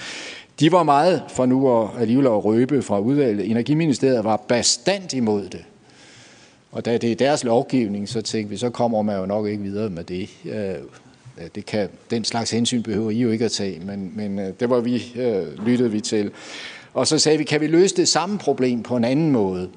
De 0.61 0.73
var 0.73 0.83
meget, 0.83 1.23
for 1.29 1.47
nu 1.47 1.83
at 1.83 1.89
alligevel 2.01 2.27
at 2.27 2.45
røbe 2.45 2.83
fra 2.83 2.99
udvalget, 2.99 3.51
Energiministeriet 3.51 4.25
var 4.25 4.37
bestandt 4.37 5.13
imod 5.13 5.49
det. 5.49 5.65
Og 6.73 6.85
da 6.85 6.99
det 6.99 7.13
er 7.13 7.17
deres 7.17 7.45
lovgivning, 7.45 8.09
så 8.09 8.21
tænkte 8.21 8.51
vi, 8.51 8.57
så 8.57 8.71
kommer 8.71 9.03
man 9.03 9.21
jo 9.21 9.27
nok 9.27 9.47
ikke 9.47 9.63
videre 9.63 9.91
med 9.91 10.05
det. 10.05 10.29
Øh, 10.45 10.75
det 11.55 11.67
kan, 11.67 11.89
den 12.11 12.25
slags 12.25 12.51
hensyn 12.51 12.83
behøver 12.83 13.11
I 13.11 13.19
jo 13.19 13.31
ikke 13.31 13.45
at 13.45 13.53
tage, 13.53 13.81
men, 13.81 14.13
men 14.17 14.39
øh, 14.39 14.53
det 14.61 14.71
var 14.71 14.81
vi, 14.81 15.13
øh, 15.17 15.67
lyttede 15.67 15.91
vi 15.91 16.01
til. 16.01 16.31
Og 16.95 17.07
så 17.07 17.19
sagde 17.19 17.39
vi, 17.39 17.45
kan 17.45 17.61
vi 17.61 17.67
løse 17.67 17.97
det 17.97 18.09
samme 18.09 18.39
problem 18.39 18.83
på 18.83 18.97
en 18.97 19.05
anden 19.05 19.31
måde? 19.31 19.69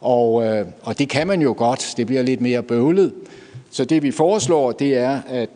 Og, 0.00 0.34
og 0.82 0.98
det 0.98 1.08
kan 1.08 1.26
man 1.26 1.42
jo 1.42 1.54
godt. 1.56 1.94
Det 1.96 2.06
bliver 2.06 2.22
lidt 2.22 2.40
mere 2.40 2.62
bøvlet. 2.62 3.12
Så 3.70 3.84
det 3.84 4.02
vi 4.02 4.10
foreslår, 4.10 4.72
det 4.72 4.98
er, 4.98 5.20
at 5.28 5.48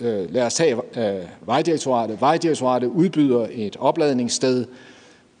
øh, 0.00 0.34
lad 0.34 0.42
os 0.42 0.54
tage 0.54 0.76
øh, 0.96 1.24
Vejdirektoratet. 1.46 2.20
Vejdirektoratet 2.20 2.86
udbyder 2.86 3.46
et 3.52 3.76
opladningssted, 3.76 4.64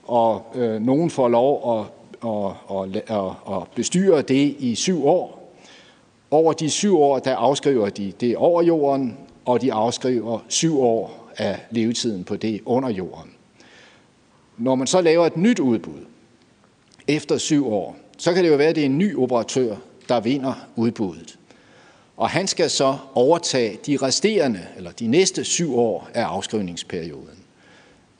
og 0.04 0.42
øh, 0.54 0.82
nogen 0.82 1.10
får 1.10 1.28
lov 1.28 1.80
at 1.80 1.86
og, 2.20 2.56
og, 2.66 2.88
og, 3.08 3.34
og 3.44 3.68
bestyrer 3.74 4.22
det 4.22 4.56
i 4.58 4.74
syv 4.74 5.06
år. 5.06 5.54
Over 6.30 6.52
de 6.52 6.70
syv 6.70 6.98
år, 6.98 7.18
der 7.18 7.36
afskriver 7.36 7.88
de 7.88 8.12
det 8.20 8.36
over 8.36 8.62
jorden, 8.62 9.18
og 9.44 9.60
de 9.60 9.72
afskriver 9.72 10.38
syv 10.48 10.80
år 10.80 11.30
af 11.36 11.60
levetiden 11.70 12.24
på 12.24 12.36
det 12.36 12.60
under 12.64 12.88
jorden. 12.88 13.30
Når 14.58 14.74
man 14.74 14.86
så 14.86 15.00
laver 15.00 15.26
et 15.26 15.36
nyt 15.36 15.58
udbud 15.58 16.04
efter 17.08 17.38
syv 17.38 17.72
år, 17.72 17.96
så 18.18 18.32
kan 18.32 18.44
det 18.44 18.50
jo 18.50 18.56
være, 18.56 18.68
at 18.68 18.74
det 18.76 18.82
er 18.82 18.86
en 18.86 18.98
ny 18.98 19.16
operatør, 19.16 19.76
der 20.08 20.20
vinder 20.20 20.54
udbuddet. 20.76 21.38
Og 22.16 22.30
han 22.30 22.46
skal 22.46 22.70
så 22.70 22.96
overtage 23.14 23.78
de 23.86 23.96
resterende, 23.96 24.66
eller 24.76 24.90
de 24.90 25.06
næste 25.06 25.44
syv 25.44 25.78
år 25.78 26.08
af 26.14 26.22
afskrivningsperioden. 26.22 27.39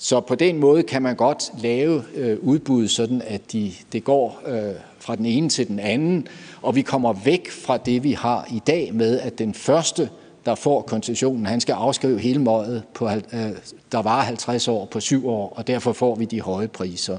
Så 0.03 0.21
på 0.21 0.35
den 0.35 0.59
måde 0.59 0.83
kan 0.83 1.03
man 1.03 1.17
godt 1.17 1.53
lave 1.63 2.03
øh, 2.15 2.39
udbud, 2.43 2.89
sådan 2.89 3.23
at 3.27 3.53
de, 3.53 3.73
det 3.93 4.05
går 4.05 4.43
øh, 4.47 4.75
fra 4.99 5.17
den 5.17 5.27
ene 5.27 5.49
til 5.49 5.69
den 5.69 5.79
anden, 5.79 6.29
og 6.63 6.75
vi 6.75 6.83
kommer 6.83 7.13
væk 7.13 7.51
fra 7.51 7.77
det, 7.77 8.05
vi 8.05 8.13
har 8.13 8.49
i 8.53 8.63
dag 8.67 8.95
med, 8.95 9.21
at 9.21 9.39
den 9.39 9.55
første, 9.55 10.11
der 10.45 10.55
får 10.55 10.83
koncessionen, 10.83 11.47
han 11.47 11.61
skal 11.61 11.73
afskrive 11.73 12.19
hele 12.19 12.39
mådet, 12.39 12.83
på, 12.95 13.09
øh, 13.09 13.51
der 13.93 14.03
var 14.03 14.21
50 14.21 14.69
år 14.69 14.85
på 14.85 15.01
syv 15.01 15.29
år, 15.29 15.53
og 15.57 15.67
derfor 15.67 15.93
får 15.93 16.15
vi 16.15 16.25
de 16.25 16.41
høje 16.41 16.69
priser. 16.69 17.19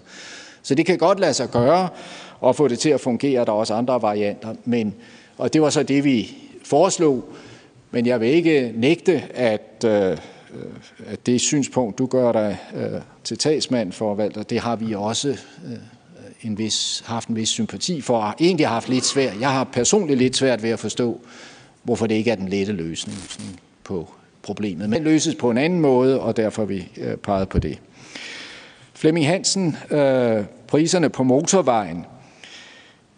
Så 0.61 0.75
det 0.75 0.85
kan 0.85 0.97
godt 0.97 1.19
lade 1.19 1.33
sig 1.33 1.49
gøre 1.49 1.89
og 2.39 2.55
få 2.55 2.67
det 2.67 2.79
til 2.79 2.89
at 2.89 3.01
fungere. 3.01 3.45
Der 3.45 3.51
er 3.51 3.55
også 3.55 3.73
andre 3.73 4.01
varianter, 4.01 4.55
men, 4.65 4.93
og 5.37 5.53
det 5.53 5.61
var 5.61 5.69
så 5.69 5.83
det, 5.83 6.03
vi 6.03 6.35
foreslog. 6.63 7.23
Men 7.91 8.05
jeg 8.05 8.19
vil 8.21 8.29
ikke 8.29 8.73
nægte, 8.75 9.23
at, 9.33 9.85
øh, 9.85 10.17
Øh, 10.53 10.71
at 11.05 11.25
det 11.25 11.41
synspunkt, 11.41 11.97
du 11.97 12.05
gør 12.05 12.31
dig 12.31 12.57
øh, 12.75 13.01
til 13.23 13.37
talsmand 13.37 13.91
for, 13.91 14.15
Valter, 14.15 14.43
det 14.43 14.59
har 14.59 14.75
vi 14.75 14.93
også 14.93 15.29
øh, 15.29 15.77
en 16.41 16.57
vis, 16.57 17.03
haft 17.05 17.29
en 17.29 17.35
vis 17.35 17.49
sympati 17.49 18.01
for, 18.01 18.17
og 18.17 18.33
egentlig 18.39 18.67
har 18.67 18.73
haft 18.73 18.89
lidt 18.89 19.05
svært. 19.05 19.33
Jeg 19.39 19.51
har 19.51 19.63
personligt 19.63 20.19
lidt 20.19 20.35
svært 20.35 20.63
ved 20.63 20.69
at 20.69 20.79
forstå, 20.79 21.21
hvorfor 21.83 22.07
det 22.07 22.15
ikke 22.15 22.31
er 22.31 22.35
den 22.35 22.49
lette 22.49 22.73
løsning 22.73 23.17
på 23.83 24.09
problemet. 24.41 24.89
Men 24.89 24.93
det 24.93 25.11
løses 25.11 25.35
på 25.35 25.51
en 25.51 25.57
anden 25.57 25.79
måde, 25.79 26.19
og 26.19 26.37
derfor 26.37 26.61
har 26.61 26.67
vi 26.67 26.87
øh, 26.97 27.17
peget 27.17 27.49
på 27.49 27.59
det. 27.59 27.79
Flemming 28.93 29.27
Hansen, 29.27 29.77
øh, 29.91 30.43
priserne 30.67 31.09
på 31.09 31.23
motorvejen. 31.23 32.05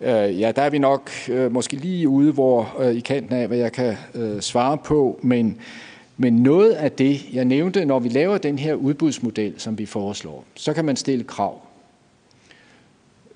Øh, 0.02 0.40
ja, 0.40 0.52
der 0.56 0.62
er 0.62 0.70
vi 0.70 0.78
nok 0.78 1.12
øh, 1.30 1.52
måske 1.52 1.76
lige 1.76 2.10
ude 2.10 2.32
hvor 2.32 2.76
øh, 2.80 2.96
i 2.96 3.00
kanten 3.00 3.36
af, 3.36 3.48
hvad 3.48 3.58
jeg 3.58 3.72
kan 3.72 3.98
øh, 4.14 4.42
svare 4.42 4.78
på, 4.78 5.20
men, 5.22 5.58
men 6.18 6.34
noget 6.34 6.72
af 6.72 6.92
det, 6.92 7.34
jeg 7.34 7.46
nævnte, 7.46 7.86
når 7.86 8.00
vi 8.00 8.10
laver 8.10 8.38
den 8.38 8.60
her 8.60 8.74
udbudsmodel, 8.74 9.54
som 9.58 9.78
vi 9.78 9.86
foreslår, 9.86 10.46
så 10.56 10.74
kan 10.74 10.86
man 10.86 10.96
stille 10.96 11.24
krav. 11.24 11.62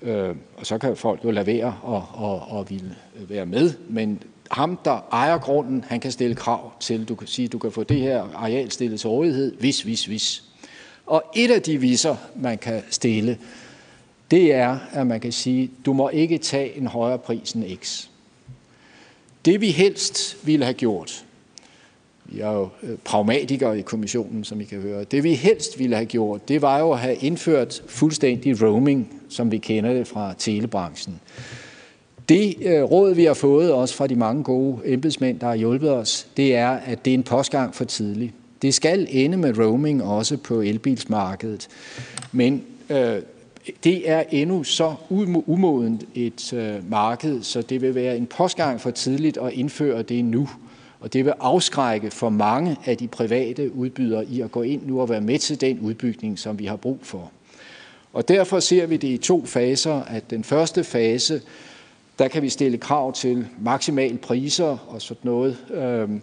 Øh, 0.02 0.34
og 0.56 0.66
så 0.66 0.78
kan 0.78 0.96
folk 0.96 1.24
jo 1.24 1.30
lade 1.30 1.46
være 1.46 1.76
og, 1.82 2.04
og, 2.14 2.40
og 2.40 2.70
ville 2.70 2.96
være 3.28 3.46
med, 3.46 3.72
men 3.88 4.22
ham, 4.50 4.78
der 4.84 5.08
ejer 5.12 5.38
grunden, 5.38 5.84
han 5.88 6.00
kan 6.00 6.12
stille 6.12 6.34
krav 6.34 6.72
til, 6.80 7.04
du 7.04 7.14
kan 7.14 7.26
sige, 7.26 7.48
du 7.48 7.58
kan 7.58 7.72
få 7.72 7.82
det 7.82 8.00
her 8.00 8.22
areal 8.34 8.70
stillet 8.70 9.00
til 9.00 9.08
rådighed, 9.08 9.54
hvis, 9.54 9.82
hvis, 9.82 10.06
hvis. 10.06 10.44
Og 11.06 11.24
et 11.34 11.50
af 11.50 11.62
de 11.62 11.78
viser, 11.78 12.16
man 12.36 12.58
kan 12.58 12.82
stille, 12.90 13.38
det 14.30 14.54
er, 14.54 14.78
at 14.92 15.06
man 15.06 15.20
kan 15.20 15.32
sige, 15.32 15.70
du 15.86 15.92
må 15.92 16.08
ikke 16.08 16.38
tage 16.38 16.76
en 16.76 16.86
højere 16.86 17.18
pris 17.18 17.52
end 17.52 17.76
X. 17.76 18.06
Det 19.44 19.60
vi 19.60 19.70
helst 19.70 20.46
ville 20.46 20.64
have 20.64 20.74
gjort, 20.74 21.24
vi 22.28 22.40
er 22.40 22.52
jo 22.52 22.68
øh, 22.82 22.96
pragmatikere 23.04 23.78
i 23.78 23.82
kommissionen, 23.82 24.44
som 24.44 24.60
I 24.60 24.64
kan 24.64 24.80
høre, 24.80 25.04
det 25.04 25.24
vi 25.24 25.34
helst 25.34 25.78
ville 25.78 25.96
have 25.96 26.06
gjort, 26.06 26.48
det 26.48 26.62
var 26.62 26.78
jo 26.78 26.92
at 26.92 26.98
have 26.98 27.14
indført 27.14 27.82
fuldstændig 27.86 28.62
roaming, 28.62 29.20
som 29.28 29.52
vi 29.52 29.58
kender 29.58 29.92
det 29.92 30.06
fra 30.06 30.34
telebranchen. 30.38 31.20
Det 32.28 32.54
øh, 32.62 32.82
råd, 32.82 33.14
vi 33.14 33.24
har 33.24 33.34
fået 33.34 33.72
også 33.72 33.94
fra 33.94 34.06
de 34.06 34.16
mange 34.16 34.42
gode 34.42 34.78
embedsmænd, 34.84 35.40
der 35.40 35.46
har 35.46 35.54
hjulpet 35.54 35.90
os, 35.90 36.26
det 36.36 36.56
er, 36.56 36.70
at 36.70 37.04
det 37.04 37.10
er 37.10 37.14
en 37.14 37.22
postgang 37.22 37.74
for 37.74 37.84
tidligt. 37.84 38.32
Det 38.62 38.74
skal 38.74 39.06
ende 39.10 39.36
med 39.36 39.58
roaming 39.58 40.02
også 40.02 40.36
på 40.36 40.60
elbilsmarkedet. 40.60 41.68
Men 42.32 42.64
øh, 42.90 43.22
det 43.84 44.10
er 44.10 44.22
endnu 44.30 44.64
så 44.64 44.94
umodent 45.46 46.04
et 46.14 46.52
øh, 46.52 46.90
marked, 46.90 47.42
så 47.42 47.62
det 47.62 47.82
vil 47.82 47.94
være 47.94 48.16
en 48.16 48.26
postgang 48.26 48.80
for 48.80 48.90
tidligt 48.90 49.36
at 49.36 49.52
indføre 49.52 50.02
det 50.02 50.24
nu. 50.24 50.48
Og 51.00 51.12
det 51.12 51.24
vil 51.24 51.34
afskrække 51.40 52.10
for 52.10 52.28
mange 52.28 52.76
af 52.84 52.96
de 52.96 53.08
private 53.08 53.74
udbydere 53.74 54.26
i 54.26 54.40
at 54.40 54.52
gå 54.52 54.62
ind 54.62 54.86
nu 54.86 55.00
og 55.00 55.08
være 55.08 55.20
med 55.20 55.38
til 55.38 55.60
den 55.60 55.80
udbygning, 55.80 56.38
som 56.38 56.58
vi 56.58 56.66
har 56.66 56.76
brug 56.76 56.98
for. 57.02 57.30
Og 58.12 58.28
derfor 58.28 58.60
ser 58.60 58.86
vi 58.86 58.96
det 58.96 59.08
i 59.08 59.16
to 59.16 59.46
faser, 59.46 60.02
at 60.02 60.30
den 60.30 60.44
første 60.44 60.84
fase, 60.84 61.40
der 62.18 62.28
kan 62.28 62.42
vi 62.42 62.48
stille 62.48 62.78
krav 62.78 63.12
til 63.12 63.46
maksimale 63.60 64.18
priser 64.18 64.88
og 64.88 65.02
sådan 65.02 65.20
noget. 65.24 65.56
Øhm, 65.70 66.22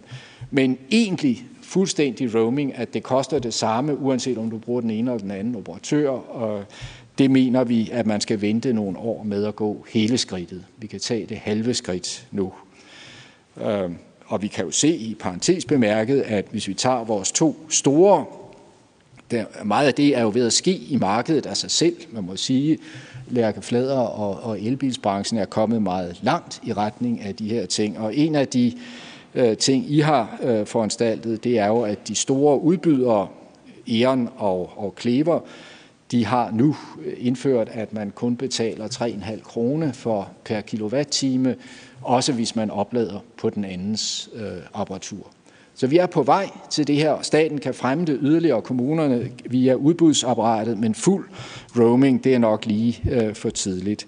men 0.50 0.78
egentlig 0.90 1.44
fuldstændig 1.62 2.34
roaming, 2.34 2.74
at 2.74 2.94
det 2.94 3.02
koster 3.02 3.38
det 3.38 3.54
samme, 3.54 3.98
uanset 3.98 4.38
om 4.38 4.50
du 4.50 4.58
bruger 4.58 4.80
den 4.80 4.90
ene 4.90 5.10
eller 5.10 5.22
den 5.22 5.30
anden 5.30 5.56
operatør. 5.56 6.10
Og 6.10 6.64
det 7.18 7.30
mener 7.30 7.64
vi, 7.64 7.90
at 7.92 8.06
man 8.06 8.20
skal 8.20 8.40
vente 8.40 8.72
nogle 8.72 8.98
år 8.98 9.22
med 9.22 9.44
at 9.44 9.56
gå 9.56 9.84
hele 9.88 10.18
skridtet. 10.18 10.64
Vi 10.76 10.86
kan 10.86 11.00
tage 11.00 11.26
det 11.26 11.36
halve 11.36 11.74
skridt 11.74 12.26
nu. 12.30 12.52
Øhm, 13.60 13.96
og 14.26 14.42
vi 14.42 14.46
kan 14.46 14.64
jo 14.64 14.70
se 14.70 14.88
i 14.88 15.14
parentes 15.14 15.64
bemærket, 15.64 16.20
at 16.20 16.46
hvis 16.50 16.68
vi 16.68 16.74
tager 16.74 17.04
vores 17.04 17.32
to 17.32 17.56
store, 17.68 18.24
der, 19.30 19.44
meget 19.64 19.86
af 19.86 19.94
det 19.94 20.16
er 20.16 20.22
jo 20.22 20.30
ved 20.34 20.46
at 20.46 20.52
ske 20.52 20.76
i 20.76 20.96
markedet 20.96 21.46
af 21.46 21.56
sig 21.56 21.70
selv, 21.70 21.96
man 22.10 22.24
må 22.24 22.36
sige, 22.36 22.78
Lærke 23.28 23.62
Flader 23.62 23.98
og, 23.98 24.42
og 24.42 24.60
elbilsbranchen 24.60 25.38
er 25.38 25.44
kommet 25.44 25.82
meget 25.82 26.18
langt 26.22 26.60
i 26.64 26.72
retning 26.72 27.20
af 27.20 27.34
de 27.34 27.48
her 27.48 27.66
ting. 27.66 27.98
Og 27.98 28.16
en 28.16 28.34
af 28.34 28.48
de 28.48 28.72
øh, 29.34 29.56
ting, 29.56 29.90
I 29.90 30.00
har 30.00 30.38
øh, 30.42 30.66
foranstaltet, 30.66 31.44
det 31.44 31.58
er 31.58 31.66
jo, 31.66 31.82
at 31.82 32.08
de 32.08 32.14
store 32.14 32.60
udbydere, 32.60 33.28
Eon 33.88 34.28
og, 34.36 34.72
og 34.76 34.94
Klever, 34.94 35.40
de 36.10 36.24
har 36.24 36.50
nu 36.50 36.76
øh, 37.04 37.14
indført, 37.18 37.68
at 37.72 37.92
man 37.92 38.10
kun 38.10 38.36
betaler 38.36 38.88
3,5 38.88 39.42
kroner 39.42 39.92
for 39.92 40.28
per 40.44 40.60
kilowatt-time, 40.60 41.56
også 42.02 42.32
hvis 42.32 42.56
man 42.56 42.70
oplader 42.70 43.20
på 43.36 43.50
den 43.50 43.64
andens 43.64 44.30
øh, 44.34 44.58
apparatur. 44.74 45.26
Så 45.74 45.86
vi 45.86 45.96
er 45.96 46.06
på 46.06 46.22
vej 46.22 46.50
til 46.70 46.86
det 46.86 46.96
her. 46.96 47.22
Staten 47.22 47.58
kan 47.58 47.74
fremme 47.74 48.04
det 48.04 48.18
yderligere, 48.22 48.62
kommunerne 48.62 49.30
via 49.44 49.74
udbudsapparatet, 49.74 50.78
men 50.78 50.94
fuld 50.94 51.28
roaming, 51.78 52.24
det 52.24 52.34
er 52.34 52.38
nok 52.38 52.66
lige 52.66 53.00
øh, 53.10 53.34
for 53.34 53.50
tidligt. 53.50 54.06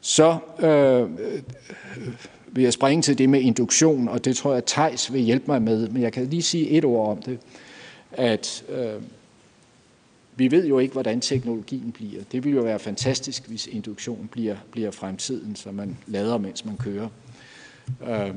Så 0.00 0.36
øh, 0.58 1.08
vil 2.46 2.64
jeg 2.64 2.72
springe 2.72 3.02
til 3.02 3.18
det 3.18 3.28
med 3.28 3.40
induktion, 3.40 4.08
og 4.08 4.24
det 4.24 4.36
tror 4.36 4.52
jeg, 4.52 4.64
Tejs 4.64 5.12
vil 5.12 5.20
hjælpe 5.20 5.44
mig 5.46 5.62
med, 5.62 5.88
men 5.88 6.02
jeg 6.02 6.12
kan 6.12 6.26
lige 6.26 6.42
sige 6.42 6.68
et 6.68 6.84
ord 6.84 7.10
om 7.10 7.22
det, 7.22 7.38
at 8.12 8.64
øh, 8.68 9.02
vi 10.36 10.50
ved 10.50 10.66
jo 10.66 10.78
ikke, 10.78 10.92
hvordan 10.92 11.20
teknologien 11.20 11.92
bliver. 11.92 12.22
Det 12.32 12.44
vil 12.44 12.52
jo 12.52 12.62
være 12.62 12.78
fantastisk, 12.78 13.48
hvis 13.48 13.66
induktion 13.66 14.28
bliver, 14.32 14.56
bliver 14.70 14.90
fremtiden, 14.90 15.56
så 15.56 15.72
man 15.72 15.98
lader, 16.06 16.38
mens 16.38 16.64
man 16.64 16.76
kører. 16.76 17.08
Øh, 18.08 18.34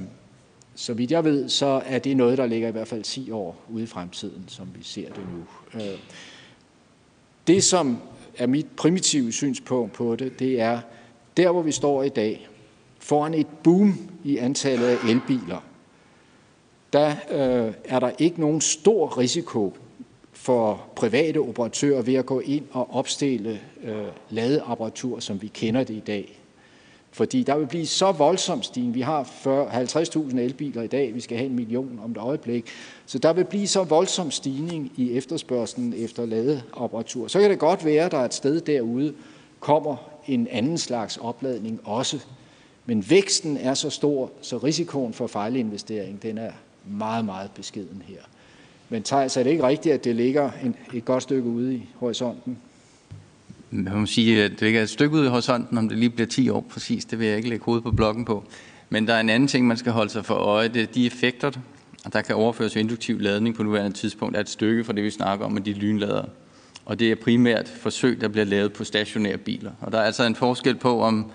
så 0.75 0.93
vidt 0.93 1.11
jeg 1.11 1.23
ved, 1.23 1.49
så 1.49 1.81
er 1.85 1.99
det 1.99 2.17
noget, 2.17 2.37
der 2.37 2.45
ligger 2.45 2.67
i 2.67 2.71
hvert 2.71 2.87
fald 2.87 3.03
10 3.03 3.31
år 3.31 3.61
ude 3.69 3.83
i 3.83 3.87
fremtiden, 3.87 4.43
som 4.47 4.67
vi 4.75 4.83
ser 4.83 5.07
det 5.07 5.23
nu. 5.33 5.43
Øh, 5.81 5.99
det, 7.47 7.63
som 7.63 7.97
er 8.37 8.47
mit 8.47 8.67
primitive 8.77 9.31
synspunkt 9.31 9.93
på 9.93 10.15
det, 10.15 10.39
det 10.39 10.61
er, 10.61 10.79
der 11.37 11.51
hvor 11.51 11.61
vi 11.61 11.71
står 11.71 12.03
i 12.03 12.09
dag, 12.09 12.47
foran 12.99 13.33
et 13.33 13.47
boom 13.63 14.09
i 14.23 14.37
antallet 14.37 14.87
af 14.87 14.97
elbiler, 15.09 15.63
der 16.93 17.09
øh, 17.09 17.73
er 17.85 17.99
der 17.99 18.11
ikke 18.19 18.41
nogen 18.41 18.61
stor 18.61 19.17
risiko 19.17 19.77
for 20.35 20.83
private 20.95 21.37
operatører 21.37 22.01
ved 22.01 22.13
at 22.13 22.25
gå 22.25 22.39
ind 22.39 22.63
og 22.71 22.95
opstille 22.95 23.59
øh, 23.83 24.05
ladeapparatur, 24.29 25.19
som 25.19 25.41
vi 25.41 25.47
kender 25.47 25.83
det 25.83 25.93
i 25.93 26.03
dag. 26.07 26.39
Fordi 27.11 27.43
der 27.43 27.57
vil 27.57 27.67
blive 27.67 27.85
så 27.85 28.11
voldsom 28.11 28.63
stigning. 28.63 28.95
Vi 28.95 29.01
har 29.01 29.23
50.000 30.33 30.39
elbiler 30.39 30.81
i 30.81 30.87
dag, 30.87 31.15
vi 31.15 31.19
skal 31.19 31.37
have 31.37 31.49
en 31.49 31.55
million 31.55 31.99
om 32.03 32.11
et 32.11 32.17
øjeblik. 32.17 32.65
Så 33.05 33.19
der 33.19 33.33
vil 33.33 33.43
blive 33.43 33.67
så 33.67 33.83
voldsom 33.83 34.31
stigning 34.31 34.91
i 34.97 35.17
efterspørgselen 35.17 35.93
efter 35.97 36.25
ladeapparatur. 36.25 37.27
Så 37.27 37.39
kan 37.39 37.49
det 37.49 37.59
godt 37.59 37.85
være, 37.85 38.05
at 38.05 38.11
der 38.11 38.19
et 38.19 38.33
sted 38.33 38.61
derude 38.61 39.13
kommer 39.59 39.95
en 40.27 40.47
anden 40.47 40.77
slags 40.77 41.17
opladning 41.17 41.79
også. 41.83 42.19
Men 42.85 43.09
væksten 43.09 43.57
er 43.57 43.73
så 43.73 43.89
stor, 43.89 44.31
så 44.41 44.57
risikoen 44.57 45.13
for 45.13 45.27
fejlinvestering, 45.27 46.23
den 46.23 46.37
er 46.37 46.51
meget, 46.85 47.25
meget 47.25 47.51
beskeden 47.55 48.03
her. 48.07 48.21
Men 48.89 49.03
Thijs, 49.03 49.37
er 49.37 49.43
det 49.43 49.49
ikke 49.49 49.67
rigtigt, 49.67 49.95
at 49.95 50.03
det 50.03 50.15
ligger 50.15 50.51
en, 50.63 50.75
et 50.93 51.05
godt 51.05 51.23
stykke 51.23 51.49
ude 51.49 51.75
i 51.75 51.89
horisonten? 51.95 52.57
Man 53.71 53.99
må 53.99 54.05
sige, 54.05 54.43
at 54.43 54.51
det 54.51 54.61
ligger 54.61 54.81
et 54.81 54.89
stykke 54.89 55.15
ude 55.15 55.25
i 55.25 55.29
horisonten, 55.29 55.77
om 55.77 55.89
det 55.89 55.97
lige 55.97 56.09
bliver 56.09 56.27
10 56.27 56.49
år 56.49 56.65
præcis. 56.69 57.05
Det 57.05 57.19
vil 57.19 57.27
jeg 57.27 57.37
ikke 57.37 57.49
lægge 57.49 57.65
hovedet 57.65 57.83
på 57.83 57.91
blokken 57.91 58.25
på. 58.25 58.43
Men 58.89 59.07
der 59.07 59.13
er 59.13 59.19
en 59.19 59.29
anden 59.29 59.47
ting, 59.47 59.67
man 59.67 59.77
skal 59.77 59.91
holde 59.91 60.09
sig 60.09 60.25
for 60.25 60.33
øje. 60.33 60.67
Det 60.67 60.81
er 60.81 60.85
de 60.85 61.05
effekter, 61.05 61.51
der 62.13 62.21
kan 62.21 62.35
overføres 62.35 62.75
induktiv 62.75 63.19
ladning 63.19 63.55
på 63.55 63.63
nuværende 63.63 63.97
tidspunkt, 63.97 64.35
er 64.35 64.39
et 64.39 64.49
stykke 64.49 64.83
fra 64.83 64.93
det, 64.93 65.03
vi 65.03 65.09
snakker 65.09 65.45
om 65.45 65.51
med 65.51 65.61
de 65.61 65.73
lynladere. 65.73 66.25
og 66.85 66.99
det 66.99 67.11
er 67.11 67.15
primært 67.15 67.67
forsøg, 67.67 68.21
der 68.21 68.27
bliver 68.27 68.45
lavet 68.45 68.73
på 68.73 68.83
stationære 68.83 69.37
biler. 69.37 69.71
Og 69.81 69.91
der 69.91 69.97
er 69.97 70.03
altså 70.03 70.23
en 70.23 70.35
forskel 70.35 70.75
på, 70.75 71.01
om 71.01 71.31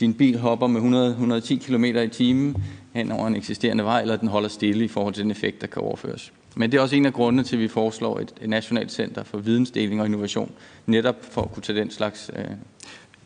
din 0.00 0.14
bil 0.14 0.38
hopper 0.38 0.66
med 0.66 0.80
100-110 1.42 1.66
km 1.66 1.84
i 1.84 2.08
timen 2.08 2.56
hen 2.92 3.12
over 3.12 3.26
en 3.26 3.36
eksisterende 3.36 3.84
vej, 3.84 4.00
eller 4.00 4.16
den 4.16 4.28
holder 4.28 4.48
stille 4.48 4.84
i 4.84 4.88
forhold 4.88 5.14
til 5.14 5.22
den 5.22 5.30
effekt, 5.30 5.60
der 5.60 5.66
kan 5.66 5.82
overføres. 5.82 6.32
Men 6.58 6.72
det 6.72 6.78
er 6.78 6.82
også 6.82 6.96
en 6.96 7.06
af 7.06 7.12
grundene 7.12 7.44
til, 7.44 7.56
at 7.56 7.62
vi 7.62 7.68
foreslår 7.68 8.18
et, 8.18 8.34
et 8.40 8.48
nationalt 8.48 8.92
center 8.92 9.24
for 9.24 9.38
vidensdeling 9.38 10.00
og 10.00 10.06
innovation, 10.06 10.52
netop 10.86 11.24
for 11.24 11.42
at 11.42 11.52
kunne 11.52 11.62
tage 11.62 11.78
den 11.78 11.90
slags 11.90 12.30
øh, 12.36 12.44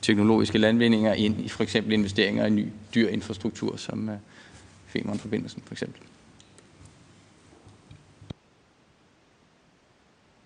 teknologiske 0.02 0.58
landvindinger 0.58 1.14
ind 1.14 1.40
i 1.40 1.48
for 1.48 1.62
eksempel 1.62 1.92
investeringer 1.92 2.46
i 2.46 2.50
ny 2.50 2.66
dyr 2.94 3.08
infrastruktur, 3.08 3.76
som 3.76 4.08
øh, 4.08 4.16
Femern-forbindelsen 4.86 5.62
for 5.66 5.74
eksempel. 5.74 6.00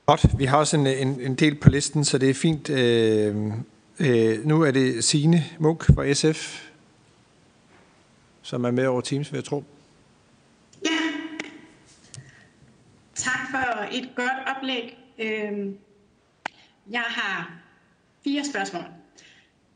Godt. 0.07 0.39
Vi 0.39 0.45
har 0.45 0.59
også 0.59 0.76
en, 0.76 0.87
en, 0.87 1.20
en 1.20 1.35
del 1.35 1.55
på 1.55 1.68
listen, 1.68 2.05
så 2.05 2.18
det 2.18 2.30
er 2.30 2.35
fint. 2.35 2.70
Øh, 2.70 3.53
øh, 3.99 4.47
nu 4.47 4.62
er 4.62 4.70
det 4.70 5.05
Signe 5.05 5.45
Munk 5.59 5.85
fra 5.85 6.12
SF, 6.12 6.68
som 8.43 8.64
er 8.64 8.70
med 8.70 8.87
over 8.87 9.01
Teams, 9.01 9.32
vil 9.32 9.39
jeg 9.39 9.45
tro. 9.45 9.64
Ja. 10.85 10.91
Tak 13.14 13.44
for 13.55 13.89
et 13.93 14.09
godt 14.15 14.57
oplæg. 14.57 14.99
Øhm, 15.19 15.77
jeg 16.91 17.05
har 17.07 17.53
fire 18.25 18.45
spørgsmål. 18.45 18.83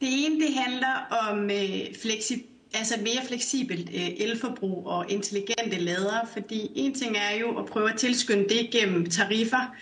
Det 0.01 0.09
ene 0.27 0.41
det 0.41 0.55
handler 0.55 0.95
om 1.29 1.49
fleksib 1.49 2.03
flexi, 2.03 2.47
altså 2.75 2.95
mere 3.01 3.27
fleksibelt 3.27 3.91
øh, 3.95 4.09
elforbrug 4.19 4.87
og 4.87 5.11
intelligente 5.11 5.79
ladere, 5.79 6.27
fordi 6.33 6.71
en 6.75 6.95
ting 6.95 7.17
er 7.17 7.39
jo 7.41 7.59
at 7.59 7.67
prøve 7.67 7.93
at 7.93 7.99
tilskynde 7.99 8.49
det 8.49 8.71
gennem 8.71 9.11
tariffer, 9.11 9.75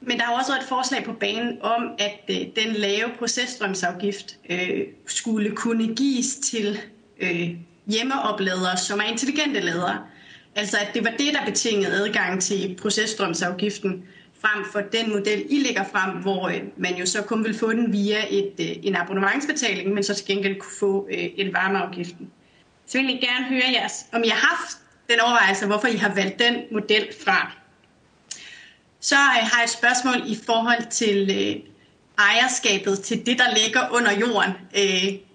men 0.00 0.18
der 0.18 0.24
er 0.24 0.38
også 0.38 0.52
et 0.52 0.68
forslag 0.68 1.04
på 1.04 1.12
banen 1.12 1.62
om, 1.62 1.94
at 1.98 2.20
øh, 2.30 2.36
den 2.36 2.74
lave 2.74 3.10
processtrømsafgift 3.18 4.38
skulle 5.06 5.56
kunne 5.56 5.94
gives 5.94 6.34
til 6.34 6.78
hjemmeopladere, 7.86 8.76
som 8.76 8.98
er 8.98 9.04
intelligente 9.04 9.60
ladere. 9.60 10.06
Altså 10.56 10.78
at 10.78 10.90
det 10.94 11.04
var 11.04 11.10
det, 11.10 11.34
der 11.34 11.44
betingede 11.44 11.92
adgang 11.92 12.42
til 12.42 12.78
processtrømsafgiften 12.82 14.04
frem 14.40 14.64
for 14.72 14.80
den 14.80 15.10
model, 15.10 15.46
I 15.50 15.58
lægger 15.58 15.84
frem, 15.84 16.10
hvor 16.10 16.48
øh, 16.48 16.60
man 16.76 16.94
jo 16.96 17.06
så 17.06 17.22
kun 17.22 17.44
vil 17.44 17.58
få 17.58 17.72
den 17.72 17.92
via 17.92 18.24
et, 18.30 18.52
øh, 18.60 18.66
en 18.82 18.96
abonnementsbetaling, 18.96 19.94
men 19.94 20.04
så 20.04 20.14
til 20.14 20.26
gengæld 20.26 20.60
kunne 20.60 20.78
få 20.78 21.08
øh, 21.10 21.28
en 21.36 21.52
varmeafgiften. 21.52 22.30
Så 22.86 22.98
vil 22.98 23.06
jeg 23.06 23.20
gerne 23.20 23.44
høre 23.44 23.72
jeres, 23.72 24.06
om 24.12 24.24
I 24.24 24.28
har 24.28 24.46
haft 24.46 24.78
den 25.10 25.20
overvejelse, 25.20 25.66
hvorfor 25.66 25.88
I 25.88 25.96
har 25.96 26.14
valgt 26.14 26.38
den 26.38 26.54
model 26.72 27.06
fra. 27.24 27.52
Så 29.00 29.14
har 29.14 29.38
jeg 29.58 29.64
et 29.64 29.70
spørgsmål 29.70 30.22
i 30.26 30.38
forhold 30.46 30.90
til 30.90 31.62
ejerskabet 32.18 33.00
til 33.00 33.26
det, 33.26 33.38
der 33.38 33.64
ligger 33.64 33.80
under 33.90 34.12
jorden 34.12 34.52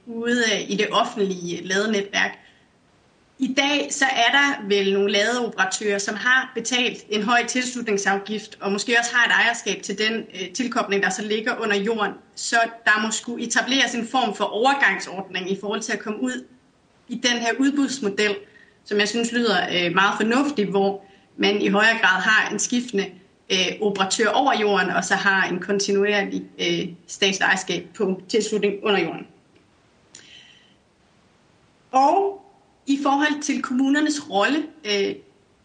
ude 0.06 0.44
i 0.68 0.76
det 0.76 0.88
offentlige 0.92 1.68
ladenetværk. 1.68 2.38
I 3.42 3.54
dag 3.54 3.88
så 3.94 4.06
er 4.06 4.32
der 4.32 4.68
vel 4.68 4.94
nogle 4.94 5.12
ladeoperatører, 5.12 5.98
som 5.98 6.16
har 6.16 6.52
betalt 6.56 7.06
en 7.10 7.24
høj 7.24 7.46
tilslutningsafgift, 7.48 8.58
og 8.62 8.72
måske 8.72 8.96
også 9.00 9.16
har 9.16 9.26
et 9.26 9.32
ejerskab 9.32 9.82
til 9.82 9.98
den 9.98 10.14
øh, 10.14 10.52
tilkobling, 10.54 11.04
der 11.04 11.10
så 11.10 11.22
ligger 11.22 11.58
under 11.60 11.76
jorden. 11.76 12.14
Så 12.36 12.58
der 12.86 13.02
må 13.06 13.12
skulle 13.12 13.46
etableres 13.46 13.96
en 13.96 14.08
form 14.08 14.36
for 14.36 14.44
overgangsordning 14.44 15.52
i 15.52 15.58
forhold 15.60 15.82
til 15.82 15.94
at 15.94 16.00
komme 16.00 16.22
ud 16.22 16.46
i 17.08 17.16
den 17.16 17.38
her 17.38 17.54
udbudsmodel, 17.60 18.36
som 18.86 19.00
jeg 19.00 19.08
synes 19.08 19.32
lyder 19.32 19.58
øh, 19.64 19.96
meget 19.96 20.14
fornuftig, 20.18 20.66
hvor 20.66 21.06
man 21.38 21.62
i 21.62 21.68
højere 21.68 21.98
grad 22.02 22.22
har 22.22 22.50
en 22.52 22.60
skiftende 22.60 23.06
øh, 23.50 23.82
operatør 23.82 24.30
over 24.30 24.60
jorden, 24.60 24.90
og 24.90 25.04
så 25.04 25.16
har 25.16 25.48
en 25.48 25.60
kontinuerlig 25.60 26.44
øh, 26.60 26.88
statsejerskab 27.08 27.88
på 27.96 28.22
tilslutning 28.30 28.74
under 28.84 29.00
jorden. 29.00 29.28
Og 31.92 32.39
i 32.90 33.00
forhold 33.04 33.42
til 33.42 33.62
kommunernes 33.62 34.30
rolle 34.30 34.64
øh, 34.86 35.16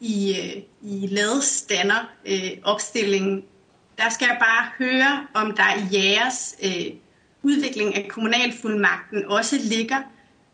i, 0.01 0.37
øh, 0.39 0.63
i 0.83 1.07
ladestander 1.07 2.11
øh, 2.27 2.51
opstillingen, 2.63 3.45
der 3.99 4.09
skal 4.11 4.27
jeg 4.27 4.39
bare 4.41 4.87
høre, 4.87 5.27
om 5.35 5.57
der 5.57 5.63
i 5.77 5.97
jeres 5.97 6.57
øh, 6.65 6.93
udvikling 7.43 7.95
af 7.95 8.09
kommunalfuldmagten 8.09 9.25
også 9.27 9.57
ligger, 9.63 9.97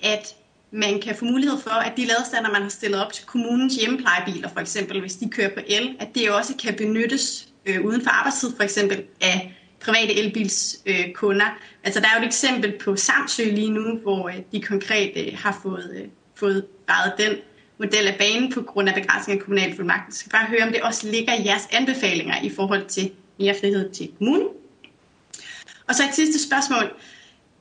at 0.02 0.34
man 0.70 1.00
kan 1.00 1.16
få 1.16 1.24
mulighed 1.24 1.58
for, 1.58 1.70
at 1.70 1.92
de 1.96 2.04
ladestander, 2.04 2.50
man 2.50 2.62
har 2.62 2.68
stillet 2.68 3.04
op 3.04 3.12
til 3.12 3.26
kommunens 3.26 3.76
hjemmeplejebiler, 3.76 4.48
for 4.48 4.60
eksempel, 4.60 5.00
hvis 5.00 5.16
de 5.16 5.30
kører 5.30 5.54
på 5.54 5.60
el, 5.66 5.96
at 5.98 6.08
det 6.14 6.30
også 6.30 6.54
kan 6.62 6.74
benyttes 6.74 7.48
øh, 7.66 7.84
uden 7.84 8.02
for 8.02 8.10
arbejdstid, 8.10 8.56
for 8.56 8.62
eksempel, 8.62 9.04
af 9.20 9.56
private 9.80 10.14
elbilskunder. 10.14 11.46
Øh, 11.46 11.52
altså, 11.84 12.00
der 12.00 12.06
er 12.06 12.14
jo 12.16 12.22
et 12.22 12.26
eksempel 12.26 12.78
på 12.78 12.96
Samsø 12.96 13.44
lige 13.44 13.70
nu, 13.70 13.98
hvor 13.98 14.28
øh, 14.28 14.38
de 14.52 14.62
konkret 14.62 15.12
øh, 15.16 15.38
har 15.38 15.58
fået 15.62 15.90
øh, 15.96 16.08
fået 16.40 16.66
drejet 16.88 17.12
den 17.18 17.36
model 17.78 18.06
af 18.06 18.16
banen 18.18 18.52
på 18.52 18.62
grund 18.62 18.88
af 18.88 18.94
begrænsning 18.94 19.38
af 19.38 19.44
kommunalfuldmagten. 19.44 20.10
Jeg 20.10 20.14
skal 20.14 20.30
bare 20.30 20.46
høre, 20.46 20.62
om 20.62 20.72
det 20.72 20.82
også 20.82 21.08
ligger 21.08 21.34
i 21.34 21.46
jeres 21.46 21.68
anbefalinger 21.72 22.42
i 22.42 22.50
forhold 22.50 22.86
til 22.86 23.10
mere 23.38 23.54
frihed 23.60 23.90
til 23.90 24.10
kommunen. 24.18 24.48
Og 25.88 25.94
så 25.94 26.02
et 26.08 26.14
sidste 26.14 26.46
spørgsmål 26.46 26.92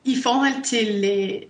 i 0.04 0.18
forhold 0.24 0.64
til, 0.64 1.06
øh, 1.06 1.42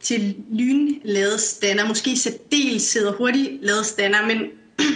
til 0.00 0.36
lynladestander, 0.52 1.88
måske 1.88 2.16
særdeleshed 2.16 3.06
og 3.06 3.14
hurtigt 3.14 3.64
ladestander, 3.64 4.26
men 4.26 4.38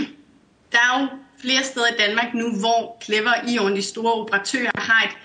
der 0.72 0.78
er 0.78 1.00
jo 1.00 1.08
flere 1.38 1.64
steder 1.64 1.86
i 1.86 1.96
Danmark 1.98 2.34
nu, 2.34 2.58
hvor 2.58 2.98
Clever 3.04 3.48
Ion, 3.48 3.76
de 3.76 3.82
store 3.82 4.12
operatører, 4.12 4.70
har 4.74 5.04
et, 5.04 5.16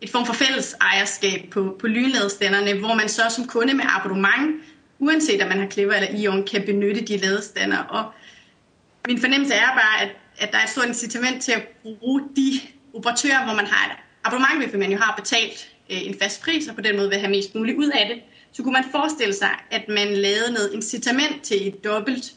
et 0.00 0.10
form 0.10 0.26
for 0.26 0.32
fælles 0.32 0.74
ejerskab 0.80 1.48
på, 1.50 1.76
på 1.80 1.86
lynladestanderne, 1.86 2.74
hvor 2.74 2.94
man 2.94 3.08
så 3.08 3.22
som 3.30 3.46
kunde 3.46 3.74
med 3.74 3.84
abonnement 3.88 4.56
uanset 4.98 5.42
om 5.42 5.48
man 5.48 5.58
har 5.58 5.68
Clever 5.68 5.94
eller 5.94 6.18
Ion, 6.18 6.46
kan 6.46 6.62
benytte 6.66 7.00
de 7.00 7.16
ladestander. 7.16 7.78
Og 7.78 8.12
min 9.08 9.20
fornemmelse 9.20 9.54
er 9.54 9.66
bare, 9.66 10.02
at, 10.02 10.16
at 10.38 10.52
der 10.52 10.58
er 10.58 10.62
et 10.62 10.68
stort 10.70 10.86
incitament 10.86 11.42
til 11.42 11.52
at 11.52 11.62
bruge 11.82 12.22
de 12.36 12.60
operatører, 12.94 13.44
hvor 13.44 13.54
man 13.54 13.66
har 13.66 13.92
et 13.92 13.96
abonnement, 14.24 14.64
hvis 14.64 14.80
man 14.80 14.92
jo 14.92 14.98
har 14.98 15.14
betalt 15.16 15.70
øh, 15.90 16.06
en 16.06 16.18
fast 16.22 16.42
pris, 16.42 16.68
og 16.68 16.74
på 16.74 16.80
den 16.80 16.96
måde 16.96 17.08
vil 17.08 17.18
have 17.18 17.30
mest 17.30 17.54
muligt 17.54 17.78
ud 17.78 17.90
af 17.94 18.06
det, 18.14 18.22
så 18.52 18.62
kunne 18.62 18.72
man 18.72 18.84
forestille 18.90 19.34
sig, 19.34 19.50
at 19.70 19.88
man 19.88 20.16
lavede 20.16 20.52
noget 20.52 20.70
incitament 20.72 21.42
til 21.42 21.68
et 21.68 21.84
dobbelt 21.84 22.32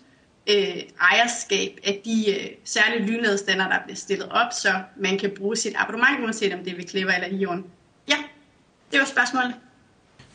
øh, 0.49 0.81
ejerskab 1.01 1.79
af 1.83 2.01
de 2.05 2.35
øh, 2.35 2.47
særlige 2.63 3.05
lynladestander, 3.05 3.69
der 3.69 3.79
bliver 3.85 3.95
stillet 3.95 4.29
op, 4.29 4.53
så 4.53 4.73
man 4.97 5.17
kan 5.17 5.31
bruge 5.37 5.55
sit 5.55 5.73
abonnement, 5.77 6.23
uanset 6.23 6.53
om 6.53 6.59
det 6.63 6.71
er 6.71 6.75
ved 6.75 6.87
Clever 6.87 7.11
eller 7.11 7.37
Ion. 7.37 7.65
Ja, 8.09 8.17
det 8.91 8.99
var 8.99 9.05
spørgsmålet. 9.05 9.53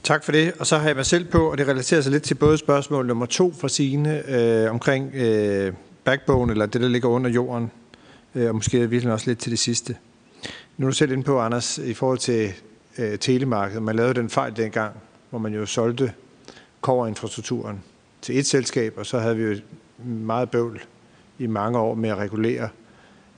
Tak 0.02 0.24
for 0.24 0.32
det. 0.32 0.52
Og 0.58 0.66
så 0.66 0.78
har 0.78 0.86
jeg 0.86 0.96
mig 0.96 1.06
selv 1.06 1.24
på, 1.24 1.50
og 1.50 1.58
det 1.58 1.68
relaterer 1.68 2.00
sig 2.00 2.12
lidt 2.12 2.22
til 2.22 2.34
både 2.34 2.58
spørgsmål 2.58 3.06
nummer 3.06 3.26
to 3.26 3.52
fra 3.60 3.68
Signe 3.68 4.30
øh, 4.30 4.70
omkring 4.70 5.14
øh, 5.14 5.72
backbone, 6.04 6.52
eller 6.52 6.66
det, 6.66 6.80
der 6.80 6.88
ligger 6.88 7.08
under 7.08 7.30
jorden, 7.30 7.70
øh, 8.34 8.48
og 8.48 8.54
måske 8.54 8.90
virkelig 8.90 9.12
også 9.12 9.30
lidt 9.30 9.38
til 9.38 9.50
det 9.50 9.58
sidste. 9.58 9.96
Nu 10.76 10.86
er 10.86 10.90
du 10.90 10.96
selv 10.96 11.12
inde 11.12 11.22
på, 11.22 11.40
Anders, 11.40 11.78
i 11.78 11.94
forhold 11.94 12.18
til 12.18 12.52
øh, 12.98 13.18
telemarkedet. 13.18 13.82
Man 13.82 13.96
lavede 13.96 14.14
den 14.14 14.30
fejl 14.30 14.56
dengang, 14.56 14.96
hvor 15.30 15.38
man 15.38 15.54
jo 15.54 15.66
solgte 15.66 16.12
koverinfrastrukturen 16.80 17.82
til 18.22 18.38
et 18.38 18.46
selskab, 18.46 18.94
og 18.96 19.06
så 19.06 19.18
havde 19.18 19.36
vi 19.36 19.42
jo 19.42 19.56
meget 20.04 20.50
bøvl 20.50 20.82
i 21.38 21.46
mange 21.46 21.78
år 21.78 21.94
med 21.94 22.10
at 22.10 22.16
regulere 22.16 22.68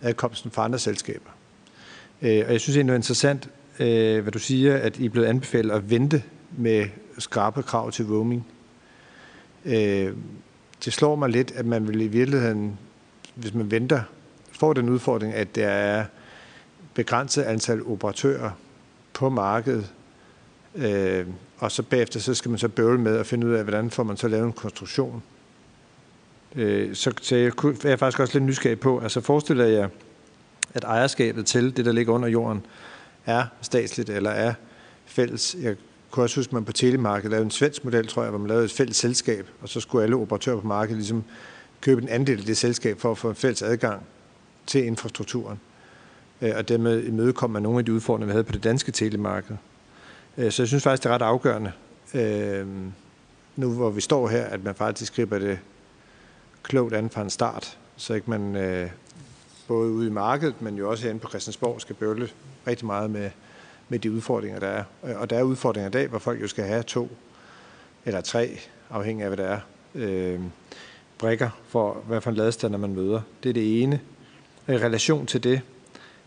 adkomsten 0.02 0.50
fra 0.50 0.64
andre 0.64 0.78
selskaber. 0.78 1.30
Øh, 2.22 2.44
og 2.46 2.52
jeg 2.52 2.60
synes 2.60 2.76
egentlig, 2.76 2.92
det 2.92 2.96
er 2.96 2.98
interessant, 2.98 3.48
øh, 3.78 4.22
hvad 4.22 4.32
du 4.32 4.38
siger, 4.38 4.76
at 4.76 4.98
I 4.98 5.06
er 5.06 5.10
blevet 5.10 5.26
anbefalet 5.26 5.70
at 5.74 5.90
vente 5.90 6.22
med 6.58 6.86
skarpe 7.18 7.62
krav 7.62 7.92
til 7.92 8.06
roaming. 8.06 8.46
Øh, 9.64 10.12
det 10.84 10.92
slår 10.92 11.16
mig 11.16 11.28
lidt, 11.28 11.50
at 11.50 11.66
man 11.66 11.88
vil 11.88 12.00
i 12.00 12.06
virkeligheden, 12.06 12.78
hvis 13.34 13.54
man 13.54 13.70
venter, 13.70 14.02
får 14.52 14.72
den 14.72 14.88
udfordring, 14.88 15.34
at 15.34 15.54
der 15.54 15.68
er 15.68 16.04
begrænset 16.94 17.42
antal 17.42 17.82
operatører 17.86 18.50
på 19.12 19.28
markedet, 19.28 19.92
øh, 20.74 21.26
og 21.58 21.72
så 21.72 21.82
bagefter 21.82 22.20
så 22.20 22.34
skal 22.34 22.50
man 22.50 22.58
så 22.58 22.68
bøvle 22.68 23.00
med 23.00 23.16
at 23.16 23.26
finde 23.26 23.46
ud 23.46 23.52
af, 23.52 23.62
hvordan 23.62 23.90
får 23.90 24.02
man 24.02 24.16
så 24.16 24.28
lavet 24.28 24.46
en 24.46 24.52
konstruktion. 24.52 25.22
Øh, 26.54 26.94
så, 26.94 27.12
så 27.22 27.36
jeg, 27.36 27.52
jeg 27.84 27.92
er 27.92 27.96
faktisk 27.96 28.20
også 28.20 28.34
lidt 28.34 28.44
nysgerrig 28.44 28.80
på, 28.80 29.00
altså 29.00 29.20
forestiller 29.20 29.64
jeg, 29.64 29.88
at 30.74 30.84
ejerskabet 30.84 31.46
til 31.46 31.76
det, 31.76 31.84
der 31.84 31.92
ligger 31.92 32.12
under 32.12 32.28
jorden, 32.28 32.66
er 33.26 33.44
statsligt 33.62 34.10
eller 34.10 34.30
er 34.30 34.54
fælles. 35.06 35.56
Jeg 35.60 35.76
kunne 36.14 36.24
også 36.24 36.40
huske, 36.40 36.50
at 36.50 36.52
man 36.52 36.64
på 36.64 36.72
telemarkedet 36.72 37.30
lavede 37.30 37.44
en 37.44 37.50
svensk 37.50 37.84
model, 37.84 38.06
tror 38.06 38.22
jeg, 38.22 38.30
hvor 38.30 38.38
man 38.38 38.48
lavede 38.48 38.64
et 38.64 38.72
fælles 38.72 38.96
selskab, 38.96 39.48
og 39.62 39.68
så 39.68 39.80
skulle 39.80 40.04
alle 40.04 40.16
operatører 40.16 40.60
på 40.60 40.66
markedet 40.66 40.96
ligesom 40.96 41.24
købe 41.80 42.02
en 42.02 42.08
andel 42.08 42.38
af 42.38 42.44
det 42.44 42.56
selskab 42.56 43.00
for 43.00 43.10
at 43.10 43.18
få 43.18 43.28
en 43.28 43.34
fælles 43.34 43.62
adgang 43.62 44.02
til 44.66 44.84
infrastrukturen. 44.84 45.60
Øh, 46.42 46.52
og 46.56 46.68
dermed 46.68 47.04
imødekom 47.04 47.50
man 47.50 47.62
nogle 47.62 47.78
af 47.78 47.84
de 47.84 47.92
udfordringer, 47.92 48.26
vi 48.26 48.32
havde 48.32 48.44
på 48.44 48.52
det 48.52 48.64
danske 48.64 48.92
telemarked. 48.92 49.56
Øh, 50.38 50.52
så 50.52 50.62
jeg 50.62 50.68
synes 50.68 50.82
faktisk, 50.82 51.02
det 51.02 51.10
er 51.10 51.14
ret 51.14 51.22
afgørende, 51.22 51.72
øh, 52.14 52.66
nu 53.56 53.72
hvor 53.72 53.90
vi 53.90 54.00
står 54.00 54.28
her, 54.28 54.44
at 54.44 54.64
man 54.64 54.74
faktisk 54.74 55.16
griber 55.16 55.38
det 55.38 55.58
klogt 56.62 56.94
an 56.94 57.10
fra 57.10 57.22
en 57.22 57.30
start, 57.30 57.78
så 57.96 58.14
ikke 58.14 58.30
man 58.30 58.90
både 59.68 59.90
ude 59.90 60.06
i 60.06 60.10
markedet, 60.10 60.62
men 60.62 60.74
jo 60.74 60.90
også 60.90 61.02
herinde 61.02 61.20
på 61.20 61.28
Christiansborg, 61.28 61.80
skal 61.80 61.94
bøvle 61.94 62.28
rigtig 62.66 62.86
meget 62.86 63.10
med, 63.10 63.30
med 63.88 63.98
de 63.98 64.12
udfordringer, 64.12 64.60
der 64.60 64.66
er. 64.66 64.84
Og 65.16 65.30
der 65.30 65.38
er 65.38 65.42
udfordringer 65.42 65.88
i 65.88 65.92
dag, 65.92 66.08
hvor 66.08 66.18
folk 66.18 66.42
jo 66.42 66.48
skal 66.48 66.64
have 66.64 66.82
to 66.82 67.08
eller 68.04 68.20
tre, 68.20 68.58
afhængig 68.90 69.24
af 69.24 69.30
hvad 69.30 69.44
det 69.44 69.52
er, 69.52 69.60
øh, 69.94 70.40
brikker 71.18 71.50
for, 71.68 71.94
hvad 72.06 72.20
for 72.20 72.30
en 72.30 72.36
ladestander 72.36 72.78
man 72.78 72.94
møder. 72.94 73.20
Det 73.42 73.48
er 73.48 73.52
det 73.52 73.82
ene. 73.82 74.00
I 74.68 74.72
relation 74.72 75.26
til 75.26 75.44
det, 75.44 75.60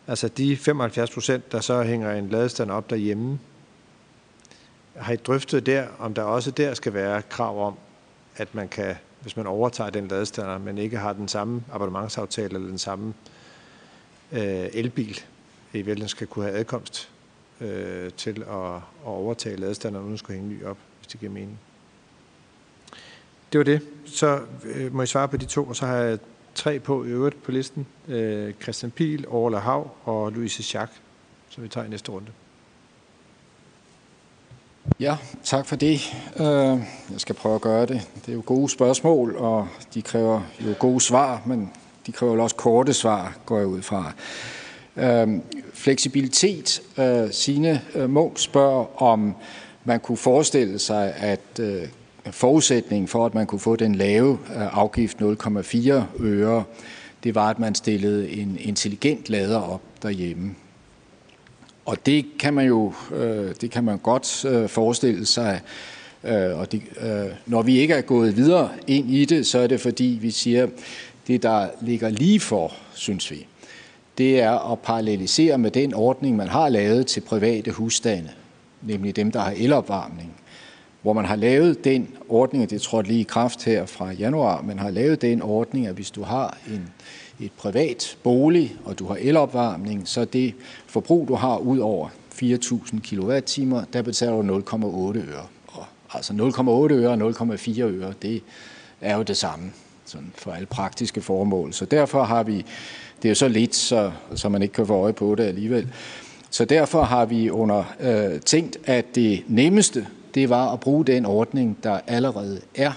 altså 0.08 0.28
de 0.28 0.58
75 0.58 1.12
procent, 1.12 1.52
der 1.52 1.60
så 1.60 1.84
hænger 1.84 2.14
en 2.14 2.30
ladestander 2.30 2.74
op 2.74 2.90
derhjemme, 2.90 3.40
har 4.96 5.14
I 5.14 5.16
drøftet 5.16 5.66
der, 5.66 5.88
om 6.00 6.14
der 6.14 6.22
også 6.22 6.52
der 6.52 6.74
skal 6.74 6.94
være 6.94 7.22
krav 7.22 7.68
om, 7.68 7.76
at 8.36 8.56
man 8.56 8.68
kan, 8.68 8.96
hvis 9.22 9.38
man 9.38 9.48
overtager 9.48 9.90
den 9.90 10.08
ladestander, 10.08 10.58
men 10.58 10.78
ikke 10.78 10.98
har 10.98 11.14
den 11.14 11.28
samme 11.28 11.64
abonnementsaftale 11.74 12.56
eller 12.56 12.68
den 12.68 12.78
samme 12.78 13.14
øh, 14.32 14.68
elbil, 14.74 15.20
i 15.74 15.78
virkeligheden 15.78 16.10
skal 16.10 16.28
kunne 16.28 16.46
have 16.46 16.58
adkomst 16.58 17.10
øh, 17.62 18.12
til 18.18 18.44
at, 18.50 18.76
at 18.76 18.82
overtage 19.06 19.56
ladestanderen, 19.56 20.04
uden 20.06 20.14
at 20.14 20.20
skulle 20.20 20.40
hænge 20.40 20.56
ny 20.56 20.66
op, 20.66 20.78
hvis 21.00 21.08
det 21.08 21.20
giver 21.20 21.32
mening. 21.32 21.60
Det 23.52 23.58
var 23.58 23.64
det. 23.64 23.82
Så 24.06 24.40
øh, 24.64 24.96
må 24.96 25.02
I 25.02 25.08
svare 25.08 25.28
på 25.28 25.38
de 25.38 25.46
to, 25.46 25.64
og 25.64 25.76
så 25.76 25.86
har 25.86 25.96
jeg 25.96 26.20
tre 26.56 26.80
på 26.80 27.04
i 27.04 27.08
øvrigt 27.08 27.44
på 27.44 27.52
listen. 27.52 27.88
Øh, 28.08 28.54
Christian 28.62 28.92
Pil, 28.92 29.28
Orla 29.28 29.60
Hav 29.60 29.92
og 30.04 30.32
Louise 30.32 30.64
Schack, 30.64 30.92
som 31.50 31.64
vi 31.64 31.68
tager 31.68 31.86
i 31.86 31.90
næste 31.90 32.12
runde. 32.12 32.32
Ja, 35.00 35.18
tak 35.44 35.66
for 35.66 35.76
det. 35.76 36.00
Øh, 36.40 36.46
jeg 37.12 37.18
skal 37.18 37.36
prøve 37.36 37.56
at 37.56 37.62
gøre 37.62 37.86
det. 37.86 38.10
Det 38.16 38.30
er 38.30 38.34
jo 38.34 38.44
gode 38.46 38.70
spørgsmål, 38.70 39.36
og 39.36 39.68
de 39.94 40.02
kræver 40.02 40.42
jo 40.60 40.74
gode 40.80 41.02
svar, 41.02 41.42
men 41.46 41.74
de 42.06 42.12
kræver 42.12 42.34
jo 42.34 42.44
også 42.44 42.56
korte 42.56 42.94
svar, 42.94 43.38
går 43.46 43.58
jeg 43.58 43.68
ud 43.68 43.82
fra. 43.82 44.14
Øh, 44.96 45.40
Fleksibilitet. 45.78 46.82
Øh, 46.98 47.32
Sine 47.32 47.82
øh, 47.96 48.10
Munk 48.10 48.40
spørger, 48.40 49.02
om 49.04 49.36
man 49.84 50.00
kunne 50.00 50.18
forestille 50.18 50.80
sig, 50.80 51.14
at 51.18 51.60
øh, 51.60 51.82
forudsætningen 52.32 53.08
for, 53.08 53.26
at 53.26 53.36
man 53.36 53.46
kunne 53.46 53.60
få 53.60 53.76
den 53.76 53.96
lave 53.96 54.40
afgift 54.56 55.18
0,4 55.22 56.24
øre, 56.24 56.64
det 57.24 57.36
var, 57.36 57.50
at 57.50 57.60
man 57.60 57.76
stillede 57.76 58.30
en 58.30 58.58
intelligent 58.60 59.30
lader 59.30 59.60
op 59.60 59.82
derhjemme. 60.04 60.56
Og 61.86 62.06
det 62.06 62.26
kan 62.40 62.54
man 62.54 62.68
jo 62.68 62.94
det 63.62 63.72
kan 63.72 63.84
man 63.84 63.98
godt 63.98 64.46
forestille 64.72 65.26
sig. 65.26 65.62
Og 66.24 66.72
det, 66.72 66.82
når 67.46 67.62
vi 67.62 67.78
ikke 67.78 67.94
er 67.94 68.02
gået 68.02 68.38
videre 68.38 68.70
ind 68.88 69.12
i 69.12 69.26
det, 69.26 69.48
så 69.48 69.60
er 69.60 69.68
det 69.68 69.82
fordi, 69.82 70.18
vi 70.22 70.32
siger, 70.32 70.68
det 71.28 71.44
der 71.44 71.68
ligger 71.82 72.10
lige 72.10 72.40
for, 72.40 72.74
synes 72.94 73.32
vi, 73.32 73.48
det 74.18 74.42
er 74.42 74.72
at 74.72 74.80
parallelisere 74.80 75.58
med 75.58 75.72
den 75.72 75.94
ordning, 75.94 76.36
man 76.36 76.48
har 76.48 76.70
lavet 76.70 77.08
til 77.08 77.22
private 77.22 77.72
husstande, 77.72 78.30
nemlig 78.82 79.16
dem, 79.16 79.32
der 79.32 79.40
har 79.40 79.54
elopvarmning. 79.58 80.34
Hvor 81.02 81.14
man 81.14 81.26
har 81.26 81.36
lavet 81.36 81.84
den 81.84 82.08
ordning, 82.30 82.64
og 82.64 82.70
det 82.70 82.82
tror 82.82 83.02
lige 83.02 83.20
i 83.20 83.24
kraft 83.24 83.64
her 83.64 83.86
fra 83.86 84.12
januar, 84.12 84.62
man 84.62 84.80
har 84.80 84.90
lavet 84.90 85.22
den 85.22 85.42
ordning, 85.42 85.88
at 85.88 85.96
hvis 85.96 86.12
du 86.12 86.24
har 86.24 86.58
en 86.68 86.90
et 87.40 87.52
privat 87.52 88.18
bolig, 88.24 88.76
og 88.86 89.00
du 89.00 89.06
har 89.06 89.16
elopvarmning, 89.16 90.08
så 90.08 90.26
det 90.26 90.54
forbrug, 90.88 91.28
du 91.28 91.36
har 91.36 91.58
ud 91.58 91.80
over 91.80 92.10
4.000 92.34 93.00
kWh, 93.00 93.84
der 93.94 94.02
betaler 94.02 94.42
du 94.42 94.60
0,8 94.60 95.18
øre. 95.18 95.46
Og 95.68 95.86
altså 96.14 96.34
0,8 96.34 96.94
øre 96.94 97.10
og 97.10 97.30
0,4 97.54 97.82
øre, 97.82 98.14
det 98.22 98.42
er 99.02 99.18
jo 99.18 99.24
det 99.24 99.38
samme 99.38 99.72
sådan 100.06 100.32
for 100.36 100.52
alle 100.52 100.66
praktiske 100.66 101.22
formål. 101.22 101.74
Så 101.74 101.86
derfor 101.86 102.24
har 102.24 102.44
vi, 102.44 102.66
det 103.22 103.26
er 103.26 103.30
jo 103.30 103.36
så 103.36 103.48
lidt, 103.48 103.76
så, 103.76 104.12
så 104.36 104.50
man 104.50 104.62
ikke 104.62 104.74
kan 104.74 104.88
få 104.88 104.94
øje 104.94 105.14
på 105.14 105.36
det 105.36 105.44
alligevel. 105.44 105.88
Så 106.50 106.66
derfor 106.66 107.02
har 107.02 107.26
vi 107.26 107.50
under 107.50 107.84
øh, 108.00 108.42
tænkt, 108.42 108.78
at 108.86 109.16
det 109.16 109.44
nemmeste, 109.48 110.08
det 110.36 110.50
var 110.50 110.74
at 110.74 110.80
bruge 110.80 111.06
den 111.06 111.26
ordning, 111.26 111.78
der 111.84 112.00
allerede 112.08 112.62
er 112.76 112.92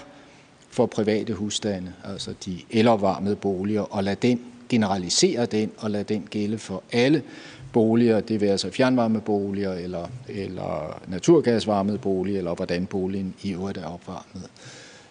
for 0.69 0.85
private 0.85 1.33
husstande, 1.33 1.93
altså 2.03 2.33
de 2.45 2.57
elopvarmede 2.69 3.35
boliger, 3.35 3.81
og 3.81 4.03
lade 4.03 4.27
den 4.27 4.39
generalisere 4.69 5.45
den 5.45 5.71
og 5.77 5.91
lade 5.91 6.03
den 6.03 6.27
gælde 6.29 6.57
for 6.57 6.83
alle 6.91 7.23
boliger, 7.73 8.19
det 8.19 8.41
vil 8.41 8.47
altså 8.47 8.71
fjernvarmeboliger 8.71 9.73
eller, 9.73 10.07
eller 10.27 11.01
naturgasvarmede 11.07 11.97
boliger, 11.97 12.37
eller 12.37 12.55
hvordan 12.55 12.85
boligen 12.85 13.33
i 13.41 13.51
øvrigt 13.51 13.77
er 13.77 13.85
opvarmet. 13.85 14.49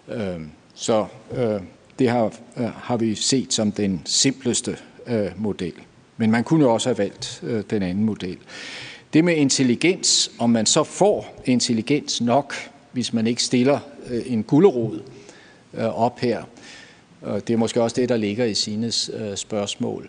Øh, 0.09 0.41
så 0.75 1.07
øh, 1.33 1.61
det 1.99 2.09
har, 2.09 2.25
øh, 2.57 2.65
har 2.65 2.97
vi 2.97 3.15
set 3.15 3.53
som 3.53 3.73
den 3.73 4.03
simpleste 4.05 4.77
øh, 5.11 5.31
model. 5.37 5.73
Men 6.17 6.31
man 6.31 6.45
kunne 6.45 6.65
jo 6.65 6.73
også 6.73 6.89
have 6.89 6.99
valgt 6.99 7.41
øh, 7.43 7.63
den 7.71 7.83
anden 7.83 8.05
model. 8.05 8.39
Det 9.13 9.25
med 9.25 9.37
intelligens, 9.37 10.31
om 10.39 10.51
man 10.51 10.67
så 10.67 10.85
får 10.85 11.43
intelligens 11.45 12.21
nok, 12.21 12.55
hvis 12.93 13.13
man 13.13 13.27
ikke 13.27 13.43
stiller 13.43 13.79
øh, 14.11 14.23
en 14.27 14.43
gulderod, 14.43 15.01
Øh, 15.75 16.01
op 16.01 16.21
her. 16.21 16.43
Og 17.23 17.49
det 17.49 17.55
er 17.55 17.59
måske 17.59 17.83
også 17.83 17.97
det, 18.01 18.09
der 18.09 18.17
ligger 18.17 18.45
i 18.45 18.55
Sines 18.55 19.11
øh, 19.15 19.37
spørgsmål. 19.37 20.09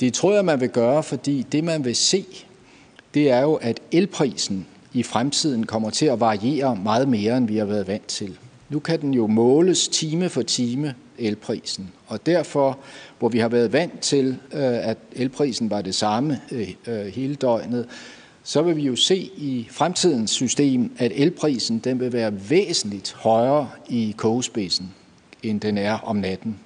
Det 0.00 0.14
tror 0.14 0.34
jeg, 0.34 0.44
man 0.44 0.60
vil 0.60 0.68
gøre, 0.68 1.02
fordi 1.02 1.46
det, 1.52 1.64
man 1.64 1.84
vil 1.84 1.96
se, 1.96 2.24
det 3.14 3.30
er 3.30 3.40
jo, 3.40 3.54
at 3.54 3.80
elprisen 3.92 4.66
i 4.92 5.02
fremtiden 5.02 5.66
kommer 5.66 5.90
til 5.90 6.06
at 6.06 6.20
variere 6.20 6.76
meget 6.76 7.08
mere, 7.08 7.36
end 7.36 7.46
vi 7.46 7.56
har 7.56 7.64
været 7.64 7.86
vant 7.86 8.06
til. 8.06 8.38
Nu 8.68 8.78
kan 8.78 9.00
den 9.00 9.14
jo 9.14 9.26
måles 9.26 9.88
time 9.88 10.28
for 10.28 10.42
time, 10.42 10.94
elprisen. 11.18 11.92
Og 12.06 12.26
derfor, 12.26 12.78
hvor 13.18 13.28
vi 13.28 13.38
har 13.38 13.48
været 13.48 13.72
vant 13.72 14.00
til, 14.00 14.28
øh, 14.52 14.88
at 14.88 14.98
elprisen 15.12 15.70
var 15.70 15.80
det 15.80 15.94
samme 15.94 16.40
øh, 16.52 16.68
øh, 16.86 17.06
hele 17.06 17.34
døgnet, 17.34 17.88
så 18.44 18.62
vil 18.62 18.76
vi 18.76 18.82
jo 18.82 18.96
se 18.96 19.16
i 19.36 19.68
fremtidens 19.70 20.30
system, 20.30 20.92
at 20.98 21.12
elprisen 21.14 21.78
den 21.78 22.00
vil 22.00 22.12
være 22.12 22.50
væsentligt 22.50 23.12
højere 23.12 23.70
i 23.88 24.14
kogespidsen, 24.16 24.94
end 25.42 25.60
den 25.60 25.78
er 25.78 25.98
om 25.98 26.16
natten. 26.16 26.58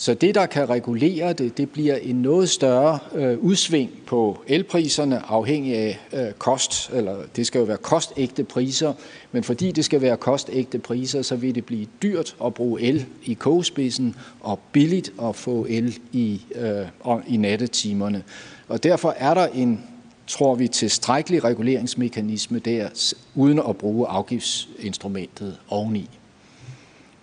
Så 0.00 0.14
det, 0.14 0.34
der 0.34 0.46
kan 0.46 0.70
regulere 0.70 1.32
det, 1.32 1.58
det 1.58 1.70
bliver 1.70 1.96
en 1.96 2.16
noget 2.16 2.50
større 2.50 2.98
øh, 3.14 3.38
udsving 3.38 3.90
på 4.06 4.42
elpriserne, 4.46 5.22
afhængig 5.28 5.76
af 5.76 6.00
øh, 6.12 6.32
kost, 6.32 6.90
eller 6.92 7.16
det 7.36 7.46
skal 7.46 7.58
jo 7.58 7.64
være 7.64 7.76
kostægte 7.76 8.44
priser, 8.44 8.92
men 9.32 9.44
fordi 9.44 9.72
det 9.72 9.84
skal 9.84 10.00
være 10.00 10.16
kostægte 10.16 10.78
priser, 10.78 11.22
så 11.22 11.36
vil 11.36 11.54
det 11.54 11.64
blive 11.64 11.86
dyrt 12.02 12.36
at 12.44 12.54
bruge 12.54 12.80
el 12.80 13.06
i 13.24 13.34
kogespidsen, 13.34 14.16
og 14.40 14.58
billigt 14.72 15.12
at 15.22 15.36
få 15.36 15.66
el 15.68 15.98
i, 16.12 16.42
øh, 16.54 16.86
i 17.28 17.36
nattetimerne. 17.36 18.22
Og 18.68 18.82
derfor 18.82 19.14
er 19.16 19.34
der 19.34 19.46
en 19.46 19.84
tror 20.26 20.54
vi, 20.54 20.68
tilstrækkelig 20.68 21.44
reguleringsmekanisme 21.44 22.58
der, 22.58 23.14
uden 23.34 23.60
at 23.68 23.76
bruge 23.76 24.06
afgiftsinstrumentet 24.08 25.58
oveni. 25.68 26.08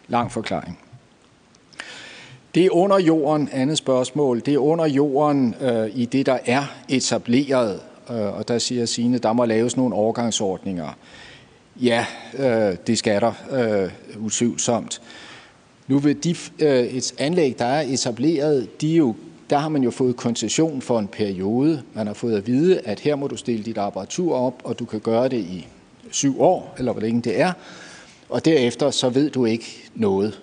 Lang 0.07 0.31
forklaring. 0.31 0.79
Det 2.57 2.65
er 2.65 2.75
under 2.75 2.99
jorden, 2.99 3.49
andet 3.51 3.77
spørgsmål, 3.77 4.41
det 4.45 4.53
er 4.53 4.57
under 4.57 4.85
jorden 4.85 5.55
øh, 5.61 5.89
i 5.95 6.05
det, 6.05 6.25
der 6.25 6.37
er 6.45 6.63
etableret, 6.89 7.79
øh, 8.09 8.37
og 8.37 8.47
der 8.47 8.57
siger 8.57 8.85
Signe, 8.85 9.17
der 9.17 9.33
må 9.33 9.45
laves 9.45 9.77
nogle 9.77 9.95
overgangsordninger. 9.95 10.97
Ja, 11.81 12.05
øh, 12.39 12.75
det 12.87 12.97
skal 12.97 13.21
der 13.21 13.33
øh, 13.51 13.91
utvivlsomt. 14.25 15.01
Nu 15.87 15.99
vil 15.99 16.23
de, 16.23 16.35
øh, 16.59 16.83
et 16.83 17.13
anlæg, 17.17 17.59
der 17.59 17.65
er 17.65 17.81
etableret, 17.81 18.81
de 18.81 18.93
er 18.93 18.97
jo 18.97 19.15
der 19.49 19.57
har 19.57 19.69
man 19.69 19.83
jo 19.83 19.91
fået 19.91 20.15
koncession 20.15 20.81
for 20.81 20.99
en 20.99 21.07
periode. 21.07 21.81
Man 21.93 22.07
har 22.07 22.13
fået 22.13 22.37
at 22.37 22.47
vide, 22.47 22.79
at 22.79 22.99
her 22.99 23.15
må 23.15 23.27
du 23.27 23.37
stille 23.37 23.63
dit 23.63 23.77
apparatur 23.77 24.35
op, 24.35 24.61
og 24.63 24.79
du 24.79 24.85
kan 24.85 24.99
gøre 24.99 25.29
det 25.29 25.39
i 25.39 25.67
syv 26.11 26.41
år, 26.41 26.75
eller 26.77 26.91
hvor 26.91 27.01
længe 27.01 27.21
det 27.21 27.39
er. 27.41 27.53
Og 28.29 28.45
derefter 28.45 28.91
så 28.91 29.09
ved 29.09 29.29
du 29.29 29.45
ikke 29.45 29.89
noget. 29.95 30.41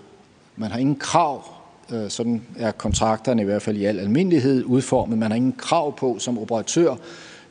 Man 0.56 0.70
har 0.70 0.78
ingen 0.78 0.96
krav, 0.96 1.53
Øh, 1.92 2.10
sådan 2.10 2.42
er 2.58 2.70
kontrakterne 2.70 3.42
i 3.42 3.44
hvert 3.44 3.62
fald 3.62 3.76
i 3.76 3.84
al 3.84 3.98
almindelighed 3.98 4.64
udformet, 4.64 5.18
man 5.18 5.30
har 5.30 5.36
ingen 5.36 5.54
krav 5.58 5.96
på 5.96 6.16
som 6.18 6.38
operatør 6.38 6.94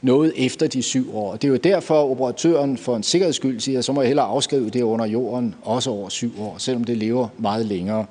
noget 0.01 0.33
efter 0.35 0.67
de 0.67 0.81
syv 0.81 1.15
år. 1.15 1.35
Det 1.35 1.43
er 1.43 1.51
jo 1.51 1.57
derfor, 1.57 2.03
at 2.03 2.11
operatøren 2.11 2.77
for 2.77 2.95
en 2.95 3.03
sikkerheds 3.03 3.35
skyld 3.35 3.59
siger, 3.59 3.79
at 3.79 3.85
så 3.85 3.91
må 3.91 4.01
jeg 4.01 4.07
hellere 4.07 4.25
afskrive 4.25 4.69
det 4.69 4.81
under 4.81 5.05
jorden, 5.05 5.55
også 5.61 5.89
over 5.89 6.09
syv 6.09 6.41
år, 6.41 6.55
selvom 6.57 6.83
det 6.83 6.97
lever 6.97 7.27
meget 7.37 7.65
længere. 7.65 8.05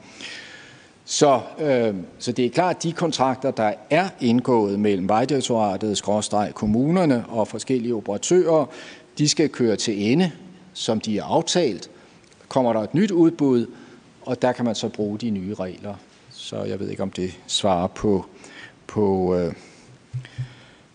Så, 1.05 1.41
øh, 1.59 1.95
så 2.19 2.33
det 2.33 2.47
er 2.47 2.51
klart, 2.51 2.77
at 2.77 2.83
de 2.83 2.93
kontrakter, 2.93 3.51
der 3.51 3.73
er 3.91 4.09
indgået 4.21 4.81
mellem 4.81 5.09
Vejdirektoratet, 5.09 5.99
skråstreg, 5.99 6.51
kommunerne 6.55 7.25
og 7.29 7.49
forskellige 7.49 7.95
operatører, 7.95 8.67
de 9.19 9.29
skal 9.29 9.49
køre 9.49 9.77
til 9.77 10.13
ende, 10.13 10.31
som 10.73 11.01
de 11.01 11.19
er 11.19 11.25
aftalt. 11.25 11.91
Kommer 12.49 12.73
der 12.73 12.81
et 12.81 12.95
nyt 12.95 13.11
udbud, 13.11 13.67
og 14.23 14.43
der 14.43 14.53
kan 14.53 14.65
man 14.65 14.75
så 14.75 14.89
bruge 14.89 15.19
de 15.19 15.31
nye 15.31 15.55
regler. 15.55 15.95
Så 16.43 16.63
jeg 16.63 16.81
ved 16.81 16.91
ikke, 16.91 17.03
om 17.03 17.11
det 17.11 17.39
svarer 17.47 17.87
på, 17.87 18.25
på 18.87 19.35
øh, 19.37 19.53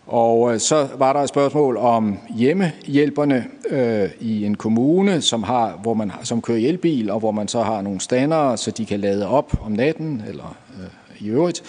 og 0.06 0.54
øh, 0.54 0.60
så 0.60 0.88
var 0.98 1.12
der 1.12 1.20
et 1.20 1.28
spørgsmål 1.28 1.76
om 1.76 2.18
hjemmehjælperne 2.36 3.46
øh, 3.70 4.10
i 4.20 4.44
en 4.44 4.54
kommune, 4.54 5.20
som, 5.20 5.42
har, 5.42 5.78
hvor 5.82 5.94
man, 5.94 6.12
som 6.22 6.42
kører 6.42 6.68
elbil, 6.68 7.10
og 7.10 7.18
hvor 7.18 7.30
man 7.30 7.48
så 7.48 7.62
har 7.62 7.82
nogle 7.82 8.00
standere, 8.00 8.56
så 8.56 8.70
de 8.70 8.86
kan 8.86 9.00
lade 9.00 9.28
op 9.28 9.52
om 9.60 9.72
natten 9.72 10.22
eller 10.28 10.56
øh, 10.80 11.26
i 11.26 11.30
øvrigt. 11.30 11.62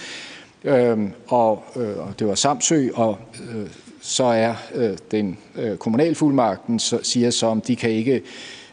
Øh, 0.64 0.98
og, 1.28 1.64
øh, 1.76 1.98
og 1.98 2.20
det 2.20 2.28
var 2.28 2.36
Samsø, 2.36 2.90
og 2.94 3.18
øh, 3.56 3.70
så 4.02 4.24
er 4.24 4.54
øh, 4.76 4.98
den 5.12 5.38
øh, 5.56 5.78
kommunalfuldmagten 5.78 6.80
så, 6.80 7.00
siger 7.04 7.30
så, 7.30 7.48
om 7.48 7.62
de 7.62 7.76
kan 7.76 7.90
ikke 7.90 8.22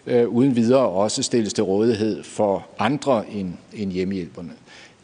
øh, 0.06 0.28
uden 0.28 0.56
videre 0.56 0.88
også 0.88 1.22
stilles 1.22 1.52
til 1.52 1.64
rådighed 1.64 2.22
for 2.22 2.66
andre 2.78 3.24
end, 3.30 3.52
end 3.74 3.92
hjemmehjælperne. 3.92 4.50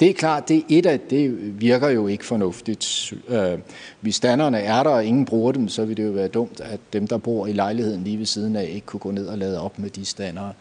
Det 0.02 0.10
er 0.10 0.14
klart, 0.14 0.48
det, 0.48 0.64
et 0.68 0.86
af, 0.86 1.00
det 1.00 1.60
virker 1.60 1.88
jo 1.88 2.06
ikke 2.06 2.24
fornuftigt. 2.24 3.14
Øh, 3.28 3.58
hvis 4.00 4.14
standerne 4.14 4.58
er 4.58 4.82
der, 4.82 4.90
og 4.90 5.04
ingen 5.04 5.24
bruger 5.24 5.52
dem, 5.52 5.68
så 5.68 5.84
vil 5.84 5.96
det 5.96 6.06
jo 6.06 6.10
være 6.10 6.28
dumt, 6.28 6.60
at 6.60 6.80
dem, 6.92 7.06
der 7.06 7.18
bor 7.18 7.46
i 7.46 7.52
lejligheden 7.52 8.04
lige 8.04 8.18
ved 8.18 8.26
siden 8.26 8.56
af, 8.56 8.70
ikke 8.74 8.86
kunne 8.86 9.00
gå 9.00 9.10
ned 9.10 9.26
og 9.26 9.38
lade 9.38 9.60
op 9.60 9.78
med 9.78 9.90
de 9.90 10.04
standere. 10.04 10.52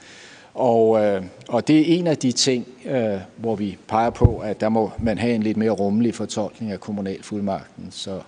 Og, 0.54 1.06
øh, 1.06 1.24
og 1.48 1.68
det 1.68 1.80
er 1.80 2.00
en 2.00 2.08
af 2.08 2.18
de 2.18 2.32
ting, 2.32 2.68
øh, 2.86 3.18
hvor 3.38 3.56
vi 3.56 3.78
peger 3.88 4.10
på, 4.10 4.38
at 4.38 4.62
der 4.62 4.70
må 4.70 4.92
man 5.00 5.18
have 5.18 5.36
en 5.36 5.44
lidt 5.44 5.58
mere 5.58 5.72
rummelig 5.72 6.16
fortolkning 6.16 6.72
af 6.72 6.80
kommunalfuldmagten, 6.80 7.88
så, 7.92 8.20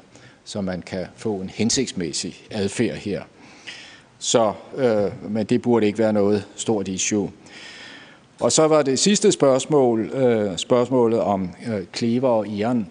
så 0.43 0.61
man 0.61 0.81
kan 0.81 1.05
få 1.15 1.35
en 1.35 1.49
hensigtsmæssig 1.49 2.35
adfærd 2.51 2.95
her. 2.95 3.21
Så, 4.19 4.53
øh, 4.75 5.31
men 5.31 5.45
det 5.45 5.61
burde 5.61 5.85
ikke 5.85 5.99
være 5.99 6.13
noget 6.13 6.47
stort 6.55 6.87
issue. 6.87 7.31
Og 8.43 8.51
så 8.51 8.67
var 8.67 8.81
det 8.81 8.99
sidste 8.99 9.31
spørgsmål, 9.31 10.01
øh, 10.01 10.57
spørgsmålet 10.57 11.19
om 11.19 11.49
øh, 11.67 11.85
klever 11.91 12.29
og 12.29 12.47
iron. 12.47 12.87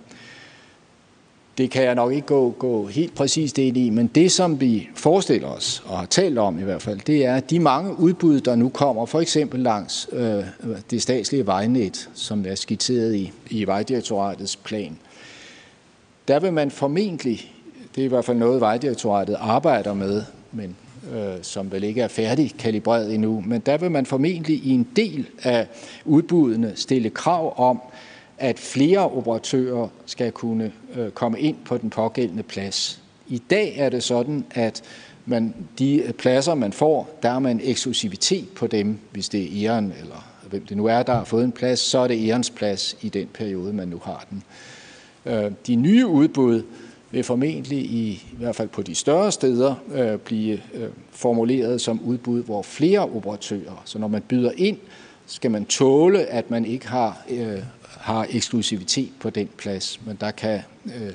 Det 1.58 1.70
kan 1.70 1.84
jeg 1.84 1.94
nok 1.94 2.12
ikke 2.12 2.26
gå, 2.26 2.50
gå 2.58 2.86
helt 2.86 3.14
præcist 3.14 3.58
ind 3.58 3.76
i, 3.76 3.90
men 3.90 4.06
det 4.06 4.32
som 4.32 4.60
vi 4.60 4.88
forestiller 4.94 5.48
os, 5.48 5.82
og 5.86 5.98
har 5.98 6.06
talt 6.06 6.38
om 6.38 6.58
i 6.58 6.62
hvert 6.62 6.82
fald, 6.82 7.00
det 7.00 7.26
er, 7.26 7.34
at 7.34 7.50
de 7.50 7.60
mange 7.60 7.98
udbud, 7.98 8.40
der 8.40 8.54
nu 8.54 8.68
kommer, 8.68 9.06
for 9.06 9.20
eksempel 9.20 9.60
langs 9.60 10.08
øh, 10.12 10.44
det 10.90 11.02
statslige 11.02 11.46
vejnet, 11.46 12.10
som 12.14 12.44
er 12.48 12.54
skitseret 12.54 13.14
i, 13.14 13.32
i 13.50 13.64
Vejdirektoratets 13.64 14.56
plan, 14.56 14.98
der 16.28 16.40
vil 16.40 16.52
man 16.52 16.70
formentlig, 16.70 17.52
det 17.94 18.00
er 18.00 18.04
i 18.04 18.08
hvert 18.08 18.24
fald 18.24 18.38
noget, 18.38 18.60
Vejdirektoratet 18.60 19.36
arbejder 19.40 19.94
med, 19.94 20.22
men 20.52 20.76
øh, 21.12 21.42
som 21.42 21.72
vel 21.72 21.84
ikke 21.84 22.00
er 22.00 22.08
færdig 22.08 22.52
kalibreret 22.58 23.14
endnu, 23.14 23.44
men 23.46 23.60
der 23.60 23.78
vil 23.78 23.90
man 23.90 24.06
formentlig 24.06 24.56
i 24.56 24.70
en 24.70 24.88
del 24.96 25.26
af 25.42 25.66
udbuddene 26.04 26.72
stille 26.74 27.10
krav 27.10 27.54
om, 27.56 27.80
at 28.38 28.58
flere 28.58 29.10
operatører 29.10 29.88
skal 30.06 30.32
kunne 30.32 30.72
øh, 30.96 31.10
komme 31.10 31.40
ind 31.40 31.56
på 31.64 31.78
den 31.78 31.90
pågældende 31.90 32.42
plads. 32.42 33.00
I 33.28 33.38
dag 33.38 33.74
er 33.76 33.88
det 33.88 34.02
sådan, 34.02 34.44
at 34.50 34.82
man, 35.26 35.54
de 35.78 35.96
øh, 35.96 36.12
pladser, 36.12 36.54
man 36.54 36.72
får, 36.72 37.18
der 37.22 37.30
er 37.30 37.38
man 37.38 37.60
eksklusivitet 37.62 38.48
på 38.48 38.66
dem, 38.66 38.98
hvis 39.12 39.28
det 39.28 39.42
er 39.42 39.62
Iran 39.62 39.92
eller 40.00 40.28
hvem 40.50 40.66
det 40.66 40.76
nu 40.76 40.86
er, 40.86 41.02
der 41.02 41.14
har 41.14 41.24
fået 41.24 41.44
en 41.44 41.52
plads, 41.52 41.80
så 41.80 41.98
er 41.98 42.08
det 42.08 42.28
ærens 42.28 42.50
plads 42.50 42.96
i 43.00 43.08
den 43.08 43.28
periode, 43.34 43.72
man 43.72 43.88
nu 43.88 44.00
har 44.04 44.26
den. 44.30 44.42
Øh, 45.26 45.52
de 45.66 45.74
nye 45.74 46.06
udbud 46.06 46.62
vil 47.12 47.24
formentlig 47.24 47.78
i, 47.78 48.10
i 48.10 48.36
hvert 48.38 48.56
fald 48.56 48.68
på 48.68 48.82
de 48.82 48.94
større 48.94 49.32
steder 49.32 49.74
øh, 49.94 50.18
blive 50.18 50.60
øh, 50.74 50.88
formuleret 51.10 51.80
som 51.80 52.00
udbud, 52.04 52.42
hvor 52.42 52.62
flere 52.62 53.00
operatører. 53.00 53.82
Så 53.84 53.98
når 53.98 54.08
man 54.08 54.22
byder 54.22 54.52
ind, 54.56 54.78
skal 55.26 55.50
man 55.50 55.64
tåle, 55.64 56.26
at 56.26 56.50
man 56.50 56.64
ikke 56.64 56.88
har, 56.88 57.22
øh, 57.30 57.58
har 57.82 58.26
eksklusivitet 58.30 59.12
på 59.20 59.30
den 59.30 59.48
plads, 59.56 60.00
men 60.06 60.16
der 60.20 60.30
kan 60.30 60.60
øh, 60.86 61.12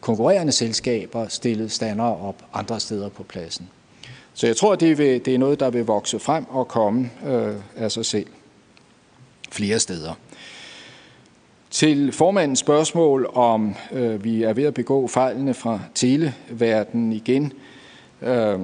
konkurrerende 0.00 0.52
selskaber 0.52 1.28
stille 1.28 1.68
standere 1.68 2.16
op 2.16 2.44
andre 2.52 2.80
steder 2.80 3.08
på 3.08 3.22
pladsen. 3.22 3.68
Så 4.34 4.46
jeg 4.46 4.56
tror, 4.56 4.74
det, 4.74 4.98
vil, 4.98 5.24
det 5.24 5.34
er 5.34 5.38
noget, 5.38 5.60
der 5.60 5.70
vil 5.70 5.84
vokse 5.84 6.18
frem 6.18 6.44
og 6.48 6.68
komme 6.68 7.10
øh, 7.26 7.54
af 7.76 7.92
sig 7.92 8.06
selv 8.06 8.26
flere 9.50 9.78
steder. 9.78 10.14
Til 11.70 12.12
formandens 12.12 12.58
spørgsmål 12.58 13.30
om 13.34 13.74
øh, 13.92 14.24
vi 14.24 14.42
er 14.42 14.52
ved 14.52 14.64
at 14.64 14.74
begå 14.74 15.08
fejlene 15.08 15.54
fra 15.54 15.80
televerdenen 15.94 17.12
igen. 17.12 17.52
Øh, 18.22 18.58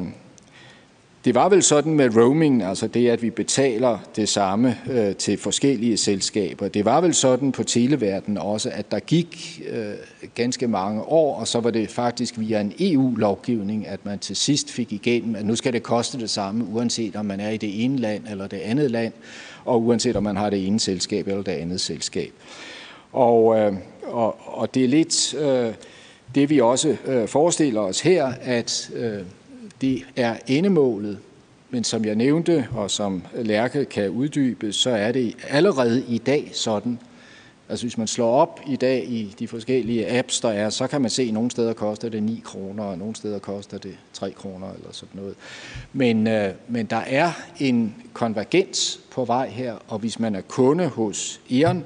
det 1.24 1.34
var 1.34 1.48
vel 1.48 1.62
sådan 1.62 1.94
med 1.94 2.16
roaming, 2.16 2.62
altså 2.62 2.86
det, 2.86 3.08
at 3.08 3.22
vi 3.22 3.30
betaler 3.30 3.98
det 4.16 4.28
samme 4.28 4.78
øh, 4.90 5.16
til 5.16 5.38
forskellige 5.38 5.96
selskaber. 5.96 6.68
Det 6.68 6.84
var 6.84 7.00
vel 7.00 7.14
sådan 7.14 7.52
på 7.52 7.62
televerdenen 7.62 8.38
også, 8.38 8.70
at 8.72 8.90
der 8.90 8.98
gik 8.98 9.62
øh, 9.70 9.94
ganske 10.34 10.68
mange 10.68 11.02
år, 11.02 11.36
og 11.40 11.48
så 11.48 11.60
var 11.60 11.70
det 11.70 11.90
faktisk 11.90 12.34
via 12.38 12.60
en 12.60 12.72
EU-lovgivning, 12.80 13.86
at 13.86 14.06
man 14.06 14.18
til 14.18 14.36
sidst 14.36 14.70
fik 14.70 14.92
igennem, 14.92 15.36
at 15.36 15.46
nu 15.46 15.56
skal 15.56 15.72
det 15.72 15.82
koste 15.82 16.18
det 16.18 16.30
samme, 16.30 16.64
uanset 16.72 17.16
om 17.16 17.26
man 17.26 17.40
er 17.40 17.50
i 17.50 17.56
det 17.56 17.84
ene 17.84 17.98
land 17.98 18.22
eller 18.30 18.46
det 18.46 18.60
andet 18.60 18.90
land, 18.90 19.12
og 19.64 19.82
uanset 19.82 20.16
om 20.16 20.22
man 20.22 20.36
har 20.36 20.50
det 20.50 20.66
ene 20.66 20.80
selskab 20.80 21.28
eller 21.28 21.42
det 21.42 21.52
andet 21.52 21.80
selskab. 21.80 22.32
Og, 23.14 23.58
øh, 23.58 23.72
og, 24.02 24.36
og 24.58 24.74
det 24.74 24.84
er 24.84 24.88
lidt 24.88 25.34
øh, 25.34 25.74
det, 26.34 26.50
vi 26.50 26.60
også 26.60 26.96
øh, 27.06 27.28
forestiller 27.28 27.80
os 27.80 28.00
her, 28.00 28.32
at 28.42 28.90
øh, 28.94 29.22
det 29.80 30.02
er 30.16 30.36
endemålet. 30.46 31.18
Men 31.70 31.84
som 31.84 32.04
jeg 32.04 32.14
nævnte, 32.14 32.68
og 32.74 32.90
som 32.90 33.22
Lærke 33.34 33.84
kan 33.84 34.10
uddybe, 34.10 34.72
så 34.72 34.90
er 34.90 35.12
det 35.12 35.36
allerede 35.48 36.04
i 36.08 36.18
dag 36.18 36.50
sådan, 36.52 36.98
Altså 37.68 37.84
hvis 37.84 37.98
man 37.98 38.06
slår 38.06 38.30
op 38.30 38.60
i 38.66 38.76
dag 38.76 39.04
i 39.08 39.34
de 39.38 39.48
forskellige 39.48 40.18
apps, 40.18 40.40
der 40.40 40.48
er, 40.48 40.70
så 40.70 40.86
kan 40.86 41.00
man 41.00 41.10
se, 41.10 41.22
at 41.22 41.32
nogle 41.32 41.50
steder 41.50 41.72
koster 41.72 42.08
det 42.08 42.22
9 42.22 42.42
kroner, 42.44 42.84
og 42.84 42.98
nogle 42.98 43.16
steder 43.16 43.38
koster 43.38 43.78
det 43.78 43.96
3 44.12 44.30
kroner 44.30 44.72
eller 44.72 44.88
sådan 44.92 45.20
noget. 45.20 45.34
Men, 45.92 46.26
øh, 46.26 46.50
men 46.68 46.86
der 46.86 46.96
er 46.96 47.30
en 47.60 47.94
konvergens 48.12 49.00
på 49.10 49.24
vej 49.24 49.48
her, 49.48 49.74
og 49.88 49.98
hvis 49.98 50.18
man 50.18 50.34
er 50.34 50.40
kunde 50.40 50.88
hos 50.88 51.40
Eon, 51.50 51.84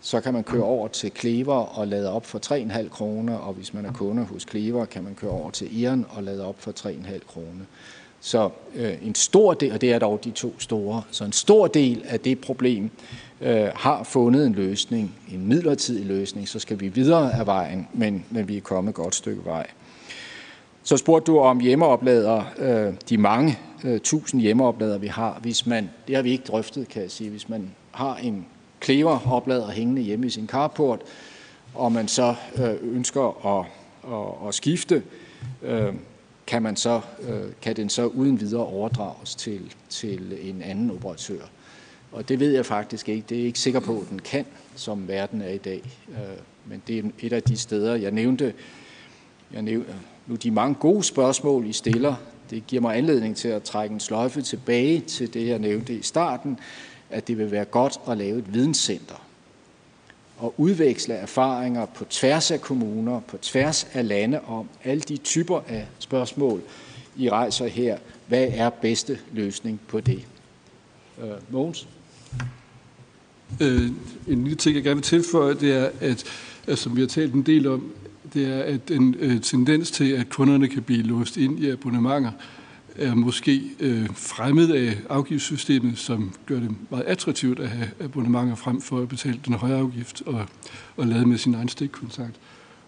så 0.00 0.20
kan 0.20 0.32
man 0.32 0.44
køre 0.44 0.62
over 0.62 0.88
til 0.88 1.10
Klever 1.10 1.78
og 1.78 1.88
lade 1.88 2.12
op 2.12 2.26
for 2.26 2.38
3,5 2.46 2.88
kroner, 2.88 3.36
og 3.36 3.54
hvis 3.54 3.74
man 3.74 3.86
er 3.86 3.92
kunde 3.92 4.24
hos 4.24 4.44
Klever, 4.44 4.84
kan 4.84 5.04
man 5.04 5.14
køre 5.14 5.30
over 5.30 5.50
til 5.50 5.80
Iren 5.80 6.06
og 6.10 6.22
lade 6.22 6.46
op 6.46 6.54
for 6.58 6.70
3,5 6.70 7.18
kroner. 7.26 7.64
Så 8.20 8.50
øh, 8.74 8.92
en 9.02 9.14
stor 9.14 9.54
del, 9.54 9.72
og 9.72 9.80
det 9.80 9.92
er 9.92 9.98
dog 9.98 10.24
de 10.24 10.30
to 10.30 10.54
store, 10.58 11.02
så 11.10 11.24
en 11.24 11.32
stor 11.32 11.66
del 11.66 12.02
af 12.08 12.20
det 12.20 12.40
problem 12.40 12.90
øh, 13.40 13.68
har 13.74 14.02
fundet 14.02 14.46
en 14.46 14.52
løsning, 14.52 15.14
en 15.32 15.46
midlertidig 15.46 16.06
løsning, 16.06 16.48
så 16.48 16.58
skal 16.58 16.80
vi 16.80 16.88
videre 16.88 17.34
af 17.34 17.46
vejen, 17.46 17.88
men, 17.92 18.24
men 18.30 18.48
vi 18.48 18.56
er 18.56 18.60
kommet 18.60 18.90
et 18.90 18.94
godt 18.94 19.14
stykke 19.14 19.44
vej. 19.44 19.66
Så 20.82 20.96
spurgte 20.96 21.32
du 21.32 21.38
om 21.38 21.60
hjemmeoplader, 21.60 22.42
øh, 22.58 22.94
de 23.08 23.18
mange 23.18 23.58
øh, 23.84 24.00
tusind 24.00 24.40
hjemmeoplader, 24.40 24.98
vi 24.98 25.06
har. 25.06 25.38
Hvis 25.42 25.66
man, 25.66 25.90
det 26.08 26.16
har 26.16 26.22
vi 26.22 26.30
ikke 26.30 26.44
drøftet, 26.44 26.88
kan 26.88 27.02
jeg 27.02 27.10
sige. 27.10 27.30
Hvis 27.30 27.48
man 27.48 27.70
har 27.90 28.16
en 28.16 28.46
klever 28.80 29.32
oplader 29.32 29.70
hængende 29.70 30.02
hjemme 30.02 30.26
i 30.26 30.30
sin 30.30 30.46
carport, 30.46 31.00
og 31.74 31.92
man 31.92 32.08
så 32.08 32.34
øh, 32.58 32.94
ønsker 32.94 33.46
at, 33.58 33.66
at, 34.12 34.48
at 34.48 34.54
skifte, 34.54 35.02
øh, 35.62 35.94
kan, 36.46 36.62
man 36.62 36.76
så, 36.76 37.00
øh, 37.22 37.52
kan 37.62 37.76
den 37.76 37.88
så 37.88 38.06
uden 38.06 38.40
videre 38.40 38.64
overdrages 38.64 39.34
til, 39.34 39.74
til 39.88 40.38
en 40.42 40.62
anden 40.62 40.90
operatør. 40.90 41.42
Og 42.12 42.28
det 42.28 42.40
ved 42.40 42.52
jeg 42.52 42.66
faktisk 42.66 43.08
ikke. 43.08 43.24
Det 43.28 43.34
er 43.34 43.38
jeg 43.38 43.46
ikke 43.46 43.58
sikker 43.58 43.80
på, 43.80 44.00
at 44.00 44.10
den 44.10 44.18
kan, 44.18 44.44
som 44.74 45.08
verden 45.08 45.42
er 45.42 45.50
i 45.50 45.58
dag. 45.58 45.82
Men 46.66 46.82
det 46.86 46.98
er 46.98 47.02
et 47.20 47.32
af 47.32 47.42
de 47.42 47.56
steder, 47.56 47.94
jeg 47.94 48.10
nævnte. 48.10 48.54
Jeg 49.52 49.62
nævnte 49.62 49.94
nu 50.26 50.34
de 50.34 50.50
mange 50.50 50.74
gode 50.74 51.02
spørgsmål, 51.02 51.66
I 51.66 51.72
stiller. 51.72 52.14
Det 52.50 52.66
giver 52.66 52.82
mig 52.82 52.96
anledning 52.96 53.36
til 53.36 53.48
at 53.48 53.62
trække 53.62 53.92
en 53.92 54.00
sløjfe 54.00 54.42
tilbage 54.42 55.00
til 55.00 55.34
det, 55.34 55.46
jeg 55.46 55.58
nævnte 55.58 55.94
i 55.94 56.02
starten, 56.02 56.58
at 57.10 57.28
det 57.28 57.38
vil 57.38 57.50
være 57.50 57.64
godt 57.64 58.00
at 58.08 58.18
lave 58.18 58.38
et 58.38 58.54
videnscenter 58.54 59.26
og 60.40 60.54
udveksle 60.58 61.14
erfaringer 61.14 61.86
på 61.86 62.04
tværs 62.04 62.50
af 62.50 62.60
kommuner, 62.60 63.20
på 63.20 63.36
tværs 63.36 63.86
af 63.92 64.08
lande 64.08 64.40
om 64.40 64.68
alle 64.84 65.00
de 65.00 65.16
typer 65.16 65.60
af 65.68 65.88
spørgsmål, 65.98 66.62
I 67.16 67.30
rejser 67.30 67.66
her. 67.66 67.98
Hvad 68.28 68.48
er 68.50 68.70
bedste 68.70 69.18
løsning 69.32 69.80
på 69.88 70.00
det? 70.00 70.26
Øh, 71.22 71.30
Mogens? 71.50 71.88
Øh, 73.60 73.90
en 74.28 74.44
lille 74.44 74.56
ting, 74.56 74.76
jeg 74.76 74.84
gerne 74.84 74.96
vil 74.96 75.04
tilføje, 75.04 75.54
det 75.54 75.72
er, 75.72 75.90
at, 76.00 76.24
at 76.66 76.78
som 76.78 76.96
vi 76.96 77.00
har 77.00 77.08
talt 77.08 77.34
en 77.34 77.42
del 77.42 77.66
om, 77.66 77.92
det 78.34 78.46
er 78.46 78.62
at 78.62 78.90
en 78.90 79.16
øh, 79.18 79.40
tendens 79.40 79.90
til, 79.90 80.12
at 80.12 80.28
kunderne 80.28 80.68
kan 80.68 80.82
blive 80.82 81.02
låst 81.02 81.36
ind 81.36 81.60
i 81.60 81.70
abonnementer, 81.70 82.32
er 82.96 83.14
måske 83.14 83.62
øh, 83.80 84.08
fremmed 84.14 84.70
af 84.70 84.96
afgiftssystemet, 85.08 85.98
som 85.98 86.34
gør 86.46 86.60
det 86.60 86.70
meget 86.90 87.04
attraktivt 87.04 87.60
at 87.60 87.68
have 87.68 87.90
abonnementer 88.00 88.54
frem 88.54 88.80
for 88.80 88.98
at 88.98 89.08
betale 89.08 89.40
den 89.46 89.54
høje 89.54 89.74
afgift 89.74 90.22
og, 90.26 90.46
og 90.96 91.06
lade 91.06 91.26
med 91.26 91.38
sin 91.38 91.54
egen 91.54 91.68
stikkontakt. 91.68 92.34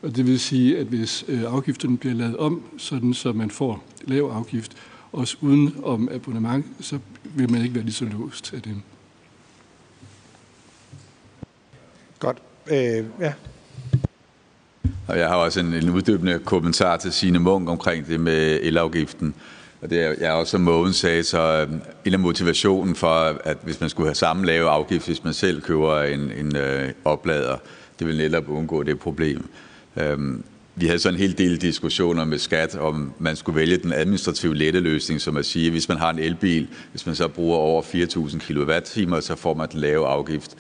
Og 0.03 0.17
det 0.17 0.27
vil 0.27 0.41
sige, 0.41 0.79
at 0.79 0.87
hvis 0.87 1.25
øh, 1.29 1.43
afgifterne 1.43 1.99
bliver 1.99 2.15
lavet 2.15 2.37
om, 2.37 2.63
sådan 2.79 3.15
så 3.15 3.33
man 3.33 3.51
får 3.51 3.85
lav 4.05 4.25
afgift, 4.25 4.77
også 5.13 5.37
uden 5.41 5.77
om 5.83 6.09
abonnement, 6.13 6.67
så 6.81 6.99
vil 7.25 7.51
man 7.51 7.63
ikke 7.63 7.75
være 7.75 7.85
lige 7.85 7.95
så 7.95 8.05
låst 8.05 8.55
af 8.55 8.63
dem. 8.63 8.83
Godt. 12.19 12.39
Øh, 12.71 13.05
ja. 13.21 13.33
Og 15.09 15.19
jeg 15.19 15.29
har 15.29 15.37
også 15.37 15.61
en, 15.61 15.75
en 15.75 15.91
uddybende 15.91 16.39
kommentar 16.45 16.97
til 16.97 17.13
Signe 17.13 17.39
Munk 17.39 17.69
omkring 17.69 18.07
det 18.07 18.21
med 18.21 18.61
elafgiften. 18.63 19.35
Og 19.83 19.91
det 19.91 20.03
er, 20.03 20.15
jeg 20.21 20.33
også, 20.33 20.51
som 20.51 20.61
Mogens 20.61 20.97
sagde, 20.97 21.23
så 21.23 21.39
øh, 21.39 21.79
en 22.05 22.13
af 22.13 22.19
motivationen 22.19 22.97
for, 22.97 23.41
at 23.45 23.57
hvis 23.63 23.81
man 23.81 23.91
skulle 23.91 24.09
have 24.09 24.15
samme 24.15 24.47
lave 24.47 24.69
afgift, 24.69 25.07
hvis 25.07 25.25
man 25.25 25.35
selv 25.35 25.61
køber 25.61 26.03
en, 26.03 26.33
en 26.33 26.57
øh, 26.57 26.93
oplader, 27.05 27.57
det 27.99 28.07
vil 28.07 28.17
netop 28.17 28.49
undgå 28.49 28.83
det 28.83 28.99
problem. 28.99 29.49
Øhm, 29.97 30.45
vi 30.75 30.87
havde 30.87 30.99
så 30.99 31.09
en 31.09 31.15
hel 31.15 31.39
del 31.39 31.61
diskussioner 31.61 32.25
med 32.25 32.39
skat, 32.39 32.75
om 32.77 33.13
man 33.19 33.37
skulle 33.37 33.57
vælge 33.57 33.77
den 33.77 33.93
administrative 33.93 34.55
lette 34.55 34.81
løsning, 34.81 35.21
som 35.21 35.37
at 35.37 35.47
sige, 35.47 35.67
at 35.67 35.73
hvis 35.73 35.89
man 35.89 35.99
har 35.99 36.11
en 36.11 36.19
elbil, 36.19 36.69
hvis 36.91 37.07
man 37.07 37.15
så 37.15 37.29
bruger 37.29 37.57
over 37.57 37.83
4.000 37.83 38.39
kWh, 38.39 39.21
så 39.21 39.37
får 39.37 39.55
man 39.55 39.69
den 39.73 39.81
lave 39.81 40.07
afgift. 40.07 40.57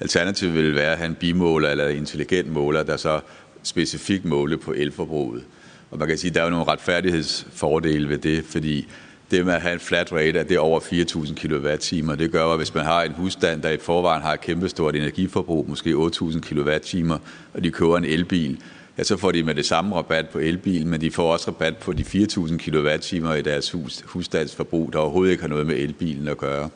Alternativet 0.00 0.54
ville 0.54 0.74
være 0.74 0.92
at 0.92 0.98
have 0.98 1.08
en 1.08 1.14
bimåler 1.14 1.68
eller 1.68 1.88
en 1.88 1.96
intelligent 1.96 2.52
måler, 2.52 2.82
der 2.82 2.96
så 2.96 3.20
specifikt 3.62 4.24
måle 4.24 4.56
på 4.56 4.72
elforbruget. 4.72 5.42
Og 5.90 5.98
man 5.98 6.08
kan 6.08 6.18
sige, 6.18 6.28
at 6.28 6.34
der 6.34 6.40
er 6.40 6.44
jo 6.44 6.50
nogle 6.50 6.66
retfærdighedsfordele 6.66 8.08
ved 8.08 8.18
det, 8.18 8.44
fordi 8.44 8.88
det 9.30 9.46
med 9.46 9.54
at 9.54 9.62
have 9.62 9.74
en 9.74 9.80
flat 9.80 10.12
rate, 10.12 10.40
at 10.40 10.48
det 10.48 10.54
er 10.54 10.60
over 10.60 10.80
4.000 10.80 11.34
kWh, 11.34 12.18
det 12.18 12.32
gør, 12.32 12.46
at 12.46 12.56
hvis 12.56 12.74
man 12.74 12.84
har 12.84 13.02
en 13.02 13.12
husstand, 13.12 13.62
der 13.62 13.70
i 13.70 13.76
forvejen 13.76 14.22
har 14.22 14.32
et 14.32 14.40
kæmpestort 14.40 14.96
energiforbrug, 14.96 15.68
måske 15.68 15.90
8.000 15.90 16.40
kWh, 16.40 17.10
og 17.54 17.64
de 17.64 17.70
køber 17.70 17.96
en 17.96 18.04
elbil, 18.04 18.60
ja, 18.98 19.04
så 19.04 19.16
får 19.16 19.32
de 19.32 19.42
med 19.42 19.54
det 19.54 19.66
samme 19.66 19.96
rabat 19.96 20.28
på 20.28 20.38
elbilen, 20.38 20.88
men 20.88 21.00
de 21.00 21.10
får 21.10 21.32
også 21.32 21.50
rabat 21.50 21.76
på 21.76 21.92
de 21.92 22.02
4.000 22.02 22.56
kWh 22.56 23.38
i 23.38 23.42
deres 23.42 23.70
hus, 23.70 24.02
husstandsforbrug, 24.04 24.92
der 24.92 24.98
overhovedet 24.98 25.32
ikke 25.32 25.42
har 25.42 25.48
noget 25.48 25.66
med 25.66 25.76
elbilen 25.76 26.28
at 26.28 26.38
gøre. 26.38 26.70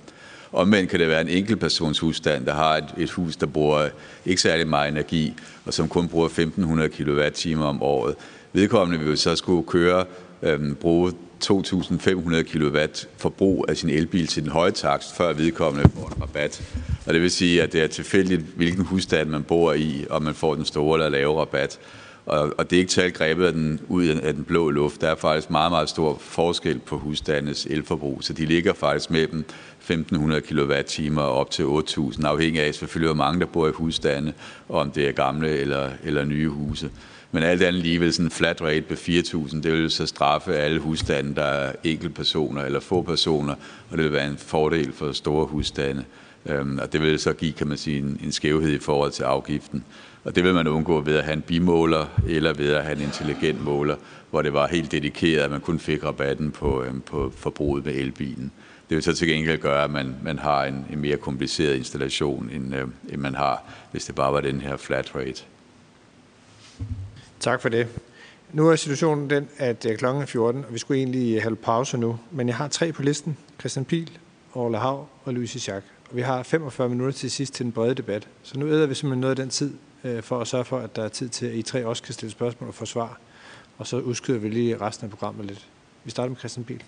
Omvendt 0.52 0.90
kan 0.90 1.00
det 1.00 1.08
være 1.08 1.20
en 1.20 1.28
enkeltpersons 1.28 1.98
husstand, 1.98 2.46
der 2.46 2.54
har 2.54 2.76
et, 2.76 2.94
et 2.98 3.10
hus, 3.10 3.36
der 3.36 3.46
bruger 3.46 3.88
ikke 4.26 4.42
særlig 4.42 4.68
meget 4.68 4.88
energi, 4.88 5.34
og 5.64 5.74
som 5.74 5.88
kun 5.88 6.08
bruger 6.08 6.28
1.500 6.28 6.86
kWh 6.86 7.60
om 7.60 7.82
året. 7.82 8.14
Vedkommende 8.52 9.04
vil 9.04 9.18
så 9.18 9.36
skulle 9.36 9.66
køre, 9.66 10.04
øhm, 10.42 10.74
bruge 10.74 11.12
2.500 11.44 12.42
kW 12.42 12.78
forbrug 13.16 13.64
af 13.68 13.76
sin 13.76 13.90
elbil 13.90 14.26
til 14.26 14.42
den 14.42 14.50
høje 14.50 14.70
takst, 14.70 15.16
før 15.16 15.32
vedkommende 15.32 15.90
får 15.94 16.06
en 16.06 16.22
rabat. 16.22 16.62
Og 17.06 17.14
det 17.14 17.22
vil 17.22 17.30
sige, 17.30 17.62
at 17.62 17.72
det 17.72 17.82
er 17.82 17.86
tilfældigt, 17.86 18.42
hvilken 18.56 18.84
husstand 18.84 19.28
man 19.28 19.42
bor 19.42 19.72
i, 19.72 20.06
om 20.10 20.22
man 20.22 20.34
får 20.34 20.54
den 20.54 20.64
store 20.64 20.98
eller 20.98 21.08
lave 21.08 21.40
rabat. 21.40 21.78
Og, 22.26 22.52
og 22.58 22.70
det 22.70 22.76
er 22.76 22.80
ikke 22.80 22.90
talt 22.90 23.14
grebet 23.14 23.46
af 23.46 23.52
den, 23.52 23.80
ud 23.88 24.06
af 24.06 24.34
den 24.34 24.44
blå 24.44 24.70
luft. 24.70 25.00
Der 25.00 25.08
er 25.08 25.14
faktisk 25.14 25.50
meget, 25.50 25.72
meget 25.72 25.88
stor 25.88 26.18
forskel 26.20 26.78
på 26.78 26.98
husstandens 26.98 27.66
elforbrug, 27.70 28.18
så 28.20 28.32
de 28.32 28.44
ligger 28.44 28.72
faktisk 28.72 29.10
mellem 29.10 29.44
1.500 29.90 30.40
kWh 30.40 31.18
op 31.18 31.50
til 31.50 31.62
8.000, 31.62 32.26
afhængig 32.26 32.62
af 32.62 32.74
selvfølgelig, 32.74 33.14
hvor 33.14 33.24
mange 33.24 33.40
der 33.40 33.46
bor 33.46 33.68
i 33.68 33.70
husstande, 33.70 34.32
og 34.68 34.80
om 34.80 34.90
det 34.90 35.08
er 35.08 35.12
gamle 35.12 35.48
eller, 35.48 35.90
eller 36.04 36.24
nye 36.24 36.48
huse. 36.48 36.90
Men 37.32 37.42
alt 37.42 37.62
andet 37.62 37.82
lige 37.82 38.00
vil 38.00 38.12
sådan 38.12 38.26
en 38.26 38.30
flat 38.30 38.62
rate 38.62 38.82
på 38.82 38.94
4.000, 38.94 39.62
det 39.62 39.72
vil 39.72 39.90
så 39.90 40.06
straffe 40.06 40.56
alle 40.56 40.80
husstande, 40.80 41.34
der 41.34 41.44
er 41.44 41.72
enkeltpersoner 41.84 42.62
eller 42.62 42.80
få 42.80 43.02
personer, 43.02 43.54
og 43.90 43.96
det 43.96 44.04
vil 44.04 44.12
være 44.12 44.28
en 44.28 44.38
fordel 44.38 44.92
for 44.92 45.12
store 45.12 45.46
husstande. 45.46 46.04
Øhm, 46.46 46.78
og 46.82 46.92
det 46.92 47.02
vil 47.02 47.18
så 47.18 47.32
give, 47.32 47.52
kan 47.52 47.66
man 47.66 47.78
sige, 47.78 47.98
en, 47.98 48.20
en 48.24 48.32
skævhed 48.32 48.72
i 48.72 48.78
forhold 48.78 49.10
til 49.10 49.22
afgiften. 49.22 49.84
Og 50.24 50.36
det 50.36 50.44
vil 50.44 50.54
man 50.54 50.66
undgå 50.66 51.00
ved 51.00 51.16
at 51.16 51.24
have 51.24 51.36
en 51.36 51.42
bimåler 51.42 52.06
eller 52.28 52.52
ved 52.52 52.72
at 52.72 52.84
have 52.84 52.96
en 52.96 53.02
intelligent 53.02 53.64
måler, 53.64 53.96
hvor 54.30 54.42
det 54.42 54.52
var 54.52 54.66
helt 54.66 54.92
dedikeret, 54.92 55.42
at 55.42 55.50
man 55.50 55.60
kun 55.60 55.78
fik 55.78 56.04
rabatten 56.04 56.50
på, 56.50 56.82
øhm, 56.82 57.00
på 57.00 57.32
forbruget 57.36 57.84
med 57.84 57.94
elbilen. 57.94 58.52
Det 58.90 58.96
vil 58.96 59.02
så 59.02 59.12
til 59.12 59.28
gengæld 59.28 59.60
gøre, 59.60 59.84
at 59.84 59.90
man, 59.90 60.16
man 60.22 60.38
har 60.38 60.64
en, 60.64 60.86
en 60.92 60.98
mere 60.98 61.16
kompliceret 61.16 61.76
installation, 61.76 62.50
end, 62.52 62.74
øh, 62.74 62.88
end 63.08 63.20
man 63.20 63.34
har, 63.34 63.64
hvis 63.90 64.04
det 64.04 64.14
bare 64.14 64.32
var 64.32 64.40
den 64.40 64.60
her 64.60 64.76
flat 64.76 65.14
rate. 65.14 65.42
Tak 67.40 67.62
for 67.62 67.68
det. 67.68 67.86
Nu 68.52 68.68
er 68.68 68.76
situationen 68.76 69.30
den, 69.30 69.48
at 69.56 69.86
øh, 69.86 69.98
klokken 69.98 70.22
er 70.22 70.26
14, 70.26 70.64
og 70.64 70.74
vi 70.74 70.78
skulle 70.78 70.98
egentlig 70.98 71.42
have 71.42 71.56
pause 71.56 71.98
nu. 71.98 72.18
Men 72.30 72.48
jeg 72.48 72.56
har 72.56 72.68
tre 72.68 72.92
på 72.92 73.02
listen. 73.02 73.36
Christian 73.60 73.84
Pil, 73.84 74.10
Orla 74.54 74.78
Hav 74.78 75.08
og 75.24 75.34
Louise 75.34 75.60
Schack. 75.60 75.84
Og 76.10 76.16
vi 76.16 76.22
har 76.22 76.42
45 76.42 76.88
minutter 76.88 77.18
til 77.18 77.30
sidst 77.30 77.54
til 77.54 77.64
den 77.64 77.72
brede 77.72 77.94
debat. 77.94 78.28
Så 78.42 78.58
nu 78.58 78.68
æder 78.68 78.86
vi 78.86 78.94
simpelthen 78.94 79.20
noget 79.20 79.30
af 79.30 79.36
den 79.36 79.50
tid, 79.50 79.74
øh, 80.04 80.22
for 80.22 80.40
at 80.40 80.48
sørge 80.48 80.64
for, 80.64 80.78
at 80.78 80.96
der 80.96 81.04
er 81.04 81.08
tid 81.08 81.28
til, 81.28 81.46
at 81.46 81.54
I 81.54 81.62
tre 81.62 81.86
også 81.86 82.02
kan 82.02 82.14
stille 82.14 82.32
spørgsmål 82.32 82.68
og 82.68 82.74
få 82.74 82.84
svar. 82.86 83.20
Og 83.78 83.86
så 83.86 83.96
udskyder 83.96 84.38
vi 84.38 84.48
lige 84.48 84.76
resten 84.80 85.04
af 85.04 85.10
programmet 85.10 85.46
lidt. 85.46 85.66
Vi 86.04 86.10
starter 86.10 86.28
med 86.28 86.38
Christian 86.38 86.64
Pil. 86.64 86.82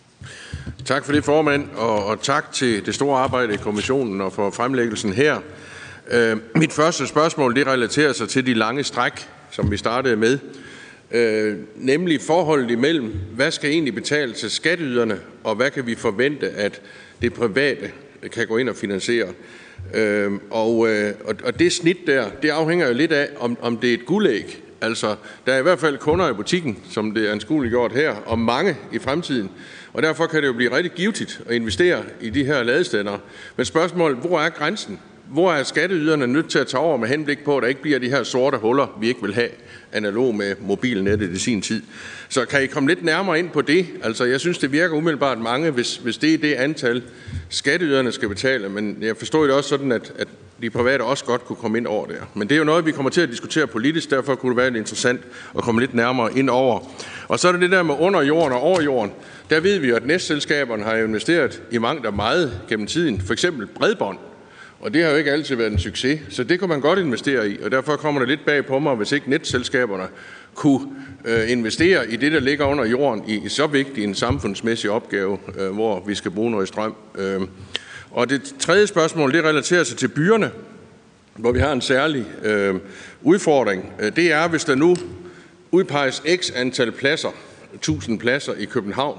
Tak 0.85 1.05
for 1.05 1.13
det, 1.13 1.25
formand, 1.25 1.69
og, 1.77 2.07
og 2.07 2.23
tak 2.23 2.53
til 2.53 2.87
det 2.87 2.95
store 2.95 3.19
arbejde 3.19 3.55
i 3.55 3.57
kommissionen 3.57 4.21
og 4.21 4.33
for 4.33 4.51
fremlæggelsen 4.51 5.13
her. 5.13 5.41
Øh, 6.11 6.37
mit 6.55 6.73
første 6.73 7.07
spørgsmål 7.07 7.57
det 7.57 7.67
relaterer 7.67 8.13
sig 8.13 8.29
til 8.29 8.47
de 8.47 8.55
lange 8.55 8.85
stræk, 8.85 9.29
som 9.51 9.71
vi 9.71 9.77
startede 9.77 10.17
med, 10.17 10.39
øh, 11.11 11.57
nemlig 11.77 12.21
forholdet 12.21 12.71
imellem, 12.71 13.15
hvad 13.35 13.51
skal 13.51 13.71
egentlig 13.71 13.95
betales 13.95 14.41
til 14.41 14.51
skatteyderne, 14.51 15.21
og 15.45 15.55
hvad 15.55 15.71
kan 15.71 15.87
vi 15.87 15.95
forvente, 15.95 16.51
at 16.51 16.81
det 17.23 17.33
private 17.33 17.91
kan 18.33 18.47
gå 18.47 18.57
ind 18.57 18.69
og 18.69 18.77
finansiere. 18.77 19.29
Øh, 19.95 20.33
og, 20.51 20.89
øh, 20.89 21.15
og 21.45 21.59
det 21.59 21.73
snit 21.73 21.99
der, 22.07 22.31
det 22.43 22.49
afhænger 22.49 22.87
jo 22.87 22.95
lidt 22.95 23.13
af, 23.13 23.29
om, 23.39 23.57
om 23.61 23.77
det 23.77 23.91
er 23.91 23.95
et 23.95 24.07
guldæg. 24.07 24.63
Altså, 24.81 25.17
der 25.47 25.53
er 25.53 25.59
i 25.59 25.63
hvert 25.63 25.79
fald 25.79 25.99
kunder 25.99 26.31
i 26.31 26.33
butikken, 26.33 26.79
som 26.91 27.15
det 27.15 27.29
er 27.29 27.33
anskueligt 27.33 27.73
gjort 27.73 27.93
her, 27.93 28.11
og 28.11 28.39
mange 28.39 28.77
i 28.93 28.99
fremtiden. 28.99 29.51
Og 29.93 30.03
derfor 30.03 30.27
kan 30.27 30.43
det 30.43 30.49
jo 30.49 30.53
blive 30.53 30.77
rigtig 30.77 30.93
givetigt 30.93 31.41
at 31.47 31.55
investere 31.55 32.03
i 32.21 32.31
de 32.31 32.45
her 32.45 32.63
ladestander. 32.63 33.19
Men 33.57 33.67
spørgsmålet, 33.67 34.19
hvor 34.19 34.41
er 34.41 34.49
grænsen? 34.49 35.01
Hvor 35.29 35.53
er 35.53 35.63
skatteyderne 35.63 36.27
nødt 36.27 36.51
til 36.51 36.59
at 36.59 36.67
tage 36.67 36.81
over 36.81 36.97
med 36.97 37.09
henblik 37.09 37.45
på, 37.45 37.57
at 37.57 37.63
der 37.63 37.69
ikke 37.69 37.83
bliver 37.83 37.99
de 37.99 38.09
her 38.09 38.23
sorte 38.23 38.59
huller, 38.59 38.99
vi 39.01 39.09
ikke 39.09 39.23
vil 39.23 39.35
have, 39.35 39.49
analog 39.93 40.35
med 40.35 40.55
mobilnettet 40.61 41.31
i 41.31 41.39
sin 41.39 41.63
tid. 41.63 41.83
Så 42.29 42.45
kan 42.45 42.63
I 42.63 42.67
komme 42.67 42.89
lidt 42.89 43.05
nærmere 43.05 43.39
ind 43.39 43.51
på 43.51 43.63
det? 43.63 43.87
Altså, 44.03 44.25
jeg 44.25 44.41
synes, 44.41 44.59
det 44.59 44.73
virker 44.73 44.97
umiddelbart 44.97 45.39
mange, 45.39 45.71
hvis, 45.71 45.97
hvis 45.97 46.19
det 46.19 46.35
er 46.35 46.39
det 46.39 46.53
antal, 46.55 47.03
skatteyderne 47.49 48.13
skal 48.13 48.29
betale. 48.29 48.69
Men 48.69 48.99
jeg 49.01 49.17
forstår 49.17 49.43
det 49.43 49.53
også 49.55 49.69
sådan, 49.69 49.93
at, 49.93 50.13
at 50.19 50.29
de 50.63 50.71
private 50.71 51.03
også 51.03 51.25
godt 51.25 51.45
kunne 51.45 51.57
komme 51.57 51.79
ind 51.79 51.87
over 51.87 52.07
der. 52.07 52.21
Men 52.35 52.49
det 52.49 52.55
er 52.55 52.59
jo 52.59 52.65
noget, 52.65 52.87
vi 52.87 52.93
kommer 52.93 53.11
til 53.11 53.21
at 53.21 53.29
diskutere 53.29 53.67
politisk, 53.67 54.11
derfor 54.11 54.35
kunne 54.35 54.51
det 54.51 54.57
være 54.57 54.79
interessant 54.79 55.21
at 55.57 55.63
komme 55.63 55.81
lidt 55.81 55.95
nærmere 55.95 56.39
ind 56.39 56.51
over. 56.51 56.81
Og 57.29 57.39
så 57.39 57.49
er 57.49 57.53
det 57.53 57.61
det 57.61 57.71
der 57.71 57.83
med 57.83 57.95
under 57.99 58.23
jorden 58.23 58.53
og 58.53 58.61
over 58.61 58.83
jorden. 58.83 59.13
Der 59.53 59.61
ved 59.61 59.79
vi 59.79 59.89
jo, 59.89 59.97
at 59.97 60.07
netselskaberne 60.07 60.85
har 60.85 60.97
investeret 60.97 61.63
i 61.71 61.79
mangt 61.79 62.07
og 62.07 62.15
meget 62.15 62.61
gennem 62.69 62.87
tiden. 62.87 63.21
For 63.21 63.33
eksempel 63.33 63.67
bredbånd. 63.67 64.19
Og 64.81 64.95
det 64.95 65.03
har 65.03 65.11
jo 65.11 65.17
ikke 65.17 65.33
altid 65.33 65.57
været 65.57 65.73
en 65.73 65.79
succes, 65.79 66.21
så 66.29 66.45
det 66.45 66.59
kan 66.59 66.69
man 66.69 66.81
godt 66.81 66.99
investere 66.99 67.51
i. 67.51 67.63
Og 67.63 67.71
derfor 67.71 67.97
kommer 67.97 68.21
det 68.21 68.29
lidt 68.29 68.45
bag 68.47 68.67
på 68.67 68.79
mig, 68.79 68.95
hvis 68.95 69.13
ikke 69.13 69.31
netselskaberne 69.31 70.07
kunne 70.55 70.89
øh, 71.25 71.51
investere 71.51 72.11
i 72.11 72.17
det, 72.17 72.33
der 72.33 72.41
ligger 72.41 72.65
under 72.65 72.85
jorden, 72.85 73.29
i 73.29 73.49
så 73.49 73.67
vigtig 73.67 74.05
en 74.05 74.15
samfundsmæssig 74.15 74.91
opgave, 74.91 75.39
øh, 75.59 75.71
hvor 75.71 76.05
vi 76.07 76.15
skal 76.15 76.31
bruge 76.31 76.51
noget 76.51 76.69
strøm. 76.69 76.95
Øh. 77.19 77.41
Og 78.11 78.31
det 78.31 78.55
tredje 78.59 78.87
spørgsmål, 78.87 79.33
det 79.33 79.45
relaterer 79.45 79.85
sig 79.85 79.97
til 79.99 80.09
byerne, 80.09 80.51
hvor 81.37 81.53
vi 81.53 81.59
har 81.59 81.73
en 81.73 81.81
særlig 81.81 82.27
øh, 82.43 82.75
udfordring. 83.23 83.93
Øh, 84.01 84.17
det 84.17 84.33
er, 84.33 84.49
hvis 84.49 84.65
der 84.65 84.75
nu 84.75 84.97
udpeges 85.71 86.23
x 86.37 86.51
antal 86.55 86.93
pladser, 86.93 87.31
1000 87.75 88.19
pladser 88.19 88.53
i 88.59 88.65
København, 88.65 89.19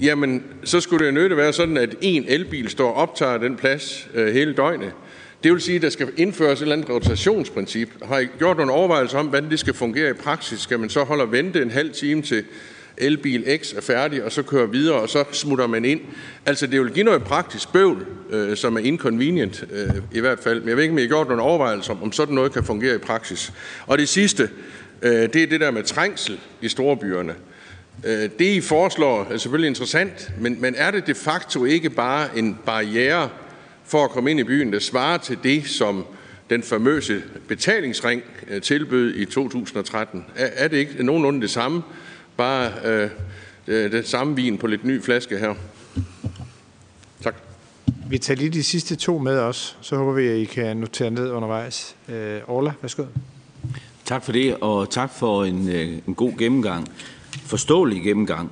jamen 0.00 0.42
så 0.64 0.80
skulle 0.80 1.06
det 1.06 1.12
jo 1.12 1.14
nødt 1.14 1.36
være 1.36 1.52
sådan, 1.52 1.76
at 1.76 1.94
en 2.00 2.24
elbil 2.28 2.68
står 2.68 2.88
og 2.88 2.94
optager 2.94 3.38
den 3.38 3.56
plads 3.56 4.08
øh, 4.14 4.34
hele 4.34 4.54
døgnet. 4.54 4.92
Det 5.44 5.52
vil 5.52 5.60
sige, 5.60 5.76
at 5.76 5.82
der 5.82 5.88
skal 5.88 6.08
indføres 6.16 6.58
et 6.58 6.62
eller 6.62 6.76
andet 6.76 6.90
rotationsprincip. 6.90 7.88
Har 8.02 8.18
I 8.18 8.26
gjort 8.38 8.56
nogle 8.56 8.72
overvejelser 8.72 9.18
om, 9.18 9.26
hvordan 9.26 9.50
det 9.50 9.58
skal 9.58 9.74
fungere 9.74 10.10
i 10.10 10.12
praksis? 10.12 10.60
Skal 10.60 10.80
man 10.80 10.90
så 10.90 11.04
holde 11.04 11.22
og 11.22 11.32
vente 11.32 11.62
en 11.62 11.70
halv 11.70 11.92
time 11.92 12.22
til 12.22 12.44
elbil 12.96 13.58
X 13.62 13.72
er 13.74 13.80
færdig, 13.80 14.24
og 14.24 14.32
så 14.32 14.42
kører 14.42 14.66
videre, 14.66 14.96
og 15.00 15.08
så 15.08 15.24
smutter 15.32 15.66
man 15.66 15.84
ind. 15.84 16.00
Altså, 16.46 16.66
det 16.66 16.80
vil 16.80 16.92
give 16.92 17.04
noget 17.04 17.24
praktisk 17.24 17.72
bøvl, 17.72 18.06
øh, 18.30 18.56
som 18.56 18.76
er 18.76 18.80
inconvenient 18.80 19.64
øh, 19.72 19.90
i 20.12 20.20
hvert 20.20 20.38
fald. 20.38 20.60
Men 20.60 20.68
jeg 20.68 20.76
ved 20.76 20.84
ikke, 20.84 20.92
om 20.92 20.98
I 20.98 21.00
har 21.00 21.08
gjort 21.08 21.28
nogle 21.28 21.42
overvejelser 21.42 21.92
om, 21.92 22.02
om 22.02 22.12
sådan 22.12 22.34
noget 22.34 22.52
kan 22.52 22.64
fungere 22.64 22.94
i 22.94 22.98
praksis. 22.98 23.52
Og 23.86 23.98
det 23.98 24.08
sidste, 24.08 24.50
øh, 25.02 25.12
det 25.12 25.36
er 25.36 25.46
det 25.46 25.60
der 25.60 25.70
med 25.70 25.82
trængsel 25.82 26.40
i 26.60 26.68
storbyerne. 26.68 27.12
byerne 27.12 27.34
det, 28.38 28.40
I 28.40 28.60
foreslår, 28.60 29.26
er 29.30 29.36
selvfølgelig 29.36 29.68
interessant, 29.68 30.32
men, 30.40 30.60
men 30.60 30.74
er 30.76 30.90
det 30.90 31.06
de 31.06 31.14
facto 31.14 31.64
ikke 31.64 31.90
bare 31.90 32.38
en 32.38 32.58
barriere 32.66 33.28
for 33.84 34.04
at 34.04 34.10
komme 34.10 34.30
ind 34.30 34.40
i 34.40 34.44
byen, 34.44 34.72
der 34.72 34.78
svarer 34.78 35.18
til 35.18 35.38
det, 35.42 35.66
som 35.66 36.04
den 36.50 36.62
famøse 36.62 37.22
betalingsring 37.48 38.22
øh, 38.48 38.62
tilbød 38.62 39.14
i 39.14 39.24
2013? 39.24 40.24
Er, 40.36 40.48
er 40.54 40.68
det 40.68 40.76
ikke 40.76 41.02
nogenlunde 41.02 41.40
det 41.40 41.50
samme, 41.50 41.82
bare 42.36 42.72
øh, 42.84 43.10
øh, 43.66 43.92
det 43.92 44.08
samme 44.08 44.36
vin 44.36 44.58
på 44.58 44.66
lidt 44.66 44.84
ny 44.84 45.02
flaske 45.02 45.38
her? 45.38 45.54
Tak. 47.22 47.34
Vi 48.08 48.18
tager 48.18 48.38
lige 48.38 48.50
de 48.50 48.62
sidste 48.62 48.96
to 48.96 49.18
med 49.18 49.38
os, 49.38 49.76
så 49.80 49.96
håber 49.96 50.12
vi, 50.12 50.26
at 50.26 50.36
I 50.36 50.44
kan 50.44 50.76
notere 50.76 51.10
ned 51.10 51.30
undervejs. 51.30 51.96
Øh, 52.08 52.40
Orla, 52.46 52.72
værsgo. 52.82 53.04
Tak 54.04 54.24
for 54.24 54.32
det, 54.32 54.56
og 54.60 54.90
tak 54.90 55.10
for 55.14 55.44
en, 55.44 55.68
en 56.06 56.14
god 56.14 56.32
gennemgang 56.38 56.88
forståelig 57.44 58.02
gennemgang. 58.02 58.50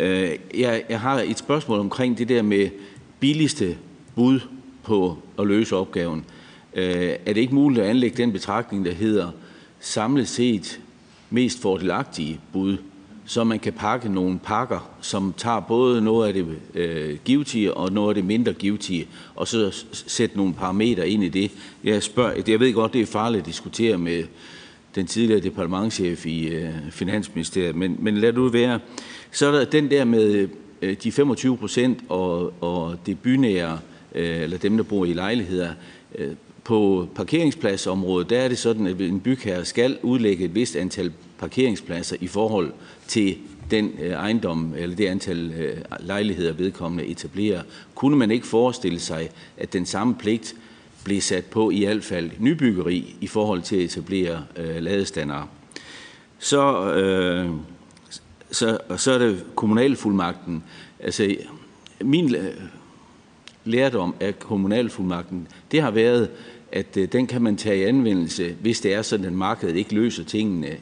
Øh, 0.00 0.30
jeg, 0.58 0.82
jeg 0.88 1.00
har 1.00 1.20
et 1.20 1.38
spørgsmål 1.38 1.78
omkring 1.78 2.18
det 2.18 2.28
der 2.28 2.42
med 2.42 2.68
billigste 3.20 3.76
bud 4.14 4.40
på 4.82 5.18
at 5.38 5.46
løse 5.46 5.76
opgaven. 5.76 6.24
Øh, 6.74 6.84
er 7.26 7.32
det 7.32 7.36
ikke 7.36 7.54
muligt 7.54 7.82
at 7.84 7.90
anlægge 7.90 8.16
den 8.16 8.32
betragtning, 8.32 8.84
der 8.84 8.92
hedder 8.92 9.30
samlet 9.80 10.28
set 10.28 10.80
mest 11.30 11.62
fordelagtige 11.62 12.40
bud, 12.52 12.76
så 13.24 13.44
man 13.44 13.58
kan 13.58 13.72
pakke 13.72 14.08
nogle 14.08 14.38
pakker, 14.38 14.90
som 15.00 15.34
tager 15.36 15.60
både 15.60 16.02
noget 16.02 16.28
af 16.28 16.34
det 16.34 16.46
øh, 16.74 17.18
givetige 17.24 17.74
og 17.74 17.92
noget 17.92 18.08
af 18.08 18.14
det 18.14 18.24
mindre 18.24 18.52
givetige, 18.52 19.08
og 19.34 19.48
så 19.48 19.84
sætte 19.92 20.36
nogle 20.36 20.54
parametre 20.54 21.08
ind 21.08 21.24
i 21.24 21.28
det. 21.28 21.50
Jeg, 21.84 22.02
spørger, 22.02 22.42
jeg 22.48 22.60
ved 22.60 22.72
godt, 22.72 22.92
det 22.92 23.00
er 23.00 23.06
farligt 23.06 23.40
at 23.40 23.46
diskutere 23.46 23.98
med 23.98 24.24
den 24.94 25.06
tidligere 25.06 25.40
departementchef 25.40 26.26
i 26.26 26.46
øh, 26.48 26.70
Finansministeriet, 26.90 27.76
men, 27.76 27.96
men 27.98 28.16
lad 28.16 28.32
det 28.32 28.52
være. 28.52 28.80
Så 29.30 29.46
er 29.46 29.52
der 29.52 29.64
den 29.64 29.90
der 29.90 30.04
med 30.04 30.48
øh, 30.82 30.96
de 31.02 31.12
25 31.12 31.56
procent 31.56 31.98
og, 32.08 32.52
og 32.62 32.96
det 33.06 33.18
bynære, 33.18 33.78
øh, 34.14 34.42
eller 34.42 34.58
dem, 34.58 34.76
der 34.76 34.84
bor 34.84 35.04
i 35.04 35.12
lejligheder. 35.12 35.72
Øh, 36.18 36.34
på 36.64 37.08
parkeringspladsområdet, 37.14 38.30
der 38.30 38.38
er 38.38 38.48
det 38.48 38.58
sådan, 38.58 38.86
at 38.86 39.00
en 39.00 39.20
bygherre 39.20 39.64
skal 39.64 39.98
udlægge 40.02 40.44
et 40.44 40.54
vist 40.54 40.76
antal 40.76 41.12
parkeringspladser 41.38 42.16
i 42.20 42.26
forhold 42.26 42.72
til 43.06 43.36
den 43.70 43.92
øh, 44.02 44.10
ejendom 44.10 44.74
eller 44.76 44.96
det 44.96 45.06
antal 45.06 45.52
øh, 45.52 45.76
lejligheder 46.00 46.52
vedkommende 46.52 47.06
etablerer. 47.06 47.62
Kunne 47.94 48.16
man 48.16 48.30
ikke 48.30 48.46
forestille 48.46 49.00
sig, 49.00 49.30
at 49.56 49.72
den 49.72 49.86
samme 49.86 50.14
pligt 50.14 50.54
blev 51.04 51.20
sat 51.20 51.44
på 51.44 51.70
i 51.70 51.84
hvert 51.84 52.04
fald 52.04 52.30
nybyggeri 52.38 53.16
i 53.20 53.26
forhold 53.26 53.62
til 53.62 53.76
at 53.76 53.82
etablere 53.82 54.44
øh, 54.56 54.76
ladestander? 54.76 55.48
Så, 56.38 56.92
øh, 56.92 57.50
så, 58.50 58.78
så 58.96 59.12
er 59.12 59.18
det 59.18 59.44
kommunalfuldmagten. 59.54 60.64
Altså, 61.00 61.36
min 62.00 62.34
øh, 62.34 62.54
lærdom 63.64 64.14
af 64.20 64.38
kommunalfuldmagten, 64.38 65.48
det 65.72 65.82
har 65.82 65.90
været, 65.90 66.30
at 66.72 66.96
øh, 66.96 67.08
den 67.12 67.26
kan 67.26 67.42
man 67.42 67.56
tage 67.56 67.78
i 67.78 67.84
anvendelse, 67.84 68.54
hvis 68.60 68.80
det 68.80 68.94
er 68.94 69.02
sådan, 69.02 69.26
at 69.26 69.32
markedet 69.32 69.76
ikke 69.76 69.94
løser 69.94 70.24
tingene 70.24 70.76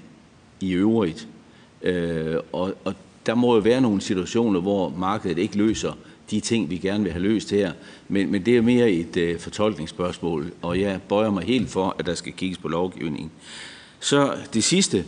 i 0.60 0.72
øvrigt. 0.72 1.28
Øh, 1.82 2.36
og, 2.52 2.74
og 2.84 2.94
der 3.26 3.34
må 3.34 3.54
jo 3.54 3.60
være 3.60 3.80
nogle 3.80 4.00
situationer, 4.00 4.60
hvor 4.60 4.88
markedet 4.88 5.38
ikke 5.38 5.56
løser 5.56 5.92
de 6.30 6.40
ting, 6.40 6.70
vi 6.70 6.78
gerne 6.78 7.04
vil 7.04 7.12
have 7.12 7.22
løst 7.22 7.50
her. 7.50 7.72
Men, 8.08 8.32
men 8.32 8.46
det 8.46 8.56
er 8.56 8.62
mere 8.62 8.90
et 8.90 9.16
øh, 9.16 9.38
fortolkningsspørgsmål, 9.38 10.52
og 10.62 10.80
jeg 10.80 11.00
bøjer 11.08 11.30
mig 11.30 11.44
helt 11.44 11.68
for, 11.68 11.96
at 11.98 12.06
der 12.06 12.14
skal 12.14 12.32
kigges 12.32 12.58
på 12.58 12.68
lovgivningen. 12.68 13.30
Så 14.00 14.34
det 14.54 14.64
sidste. 14.64 15.04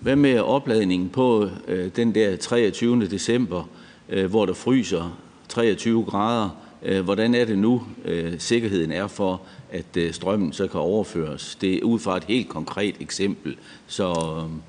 Hvad 0.00 0.16
med 0.16 0.40
opladningen 0.40 1.08
på 1.08 1.48
øh, 1.68 1.90
den 1.96 2.14
der 2.14 2.36
23. 2.36 3.06
december, 3.06 3.68
øh, 4.08 4.30
hvor 4.30 4.46
der 4.46 4.54
fryser 4.54 5.18
23 5.48 6.04
grader? 6.04 6.50
Øh, 6.82 7.04
hvordan 7.04 7.34
er 7.34 7.44
det 7.44 7.58
nu, 7.58 7.82
øh, 8.04 8.34
sikkerheden 8.38 8.92
er 8.92 9.06
for, 9.06 9.42
at 9.72 9.96
øh, 9.96 10.12
strømmen 10.12 10.52
så 10.52 10.66
kan 10.66 10.80
overføres? 10.80 11.58
Det 11.60 11.74
er 11.74 11.82
ud 11.82 11.98
fra 11.98 12.16
et 12.16 12.24
helt 12.24 12.48
konkret 12.48 12.94
eksempel. 13.00 13.56
Så 13.86 14.36
øhm, 14.38 14.62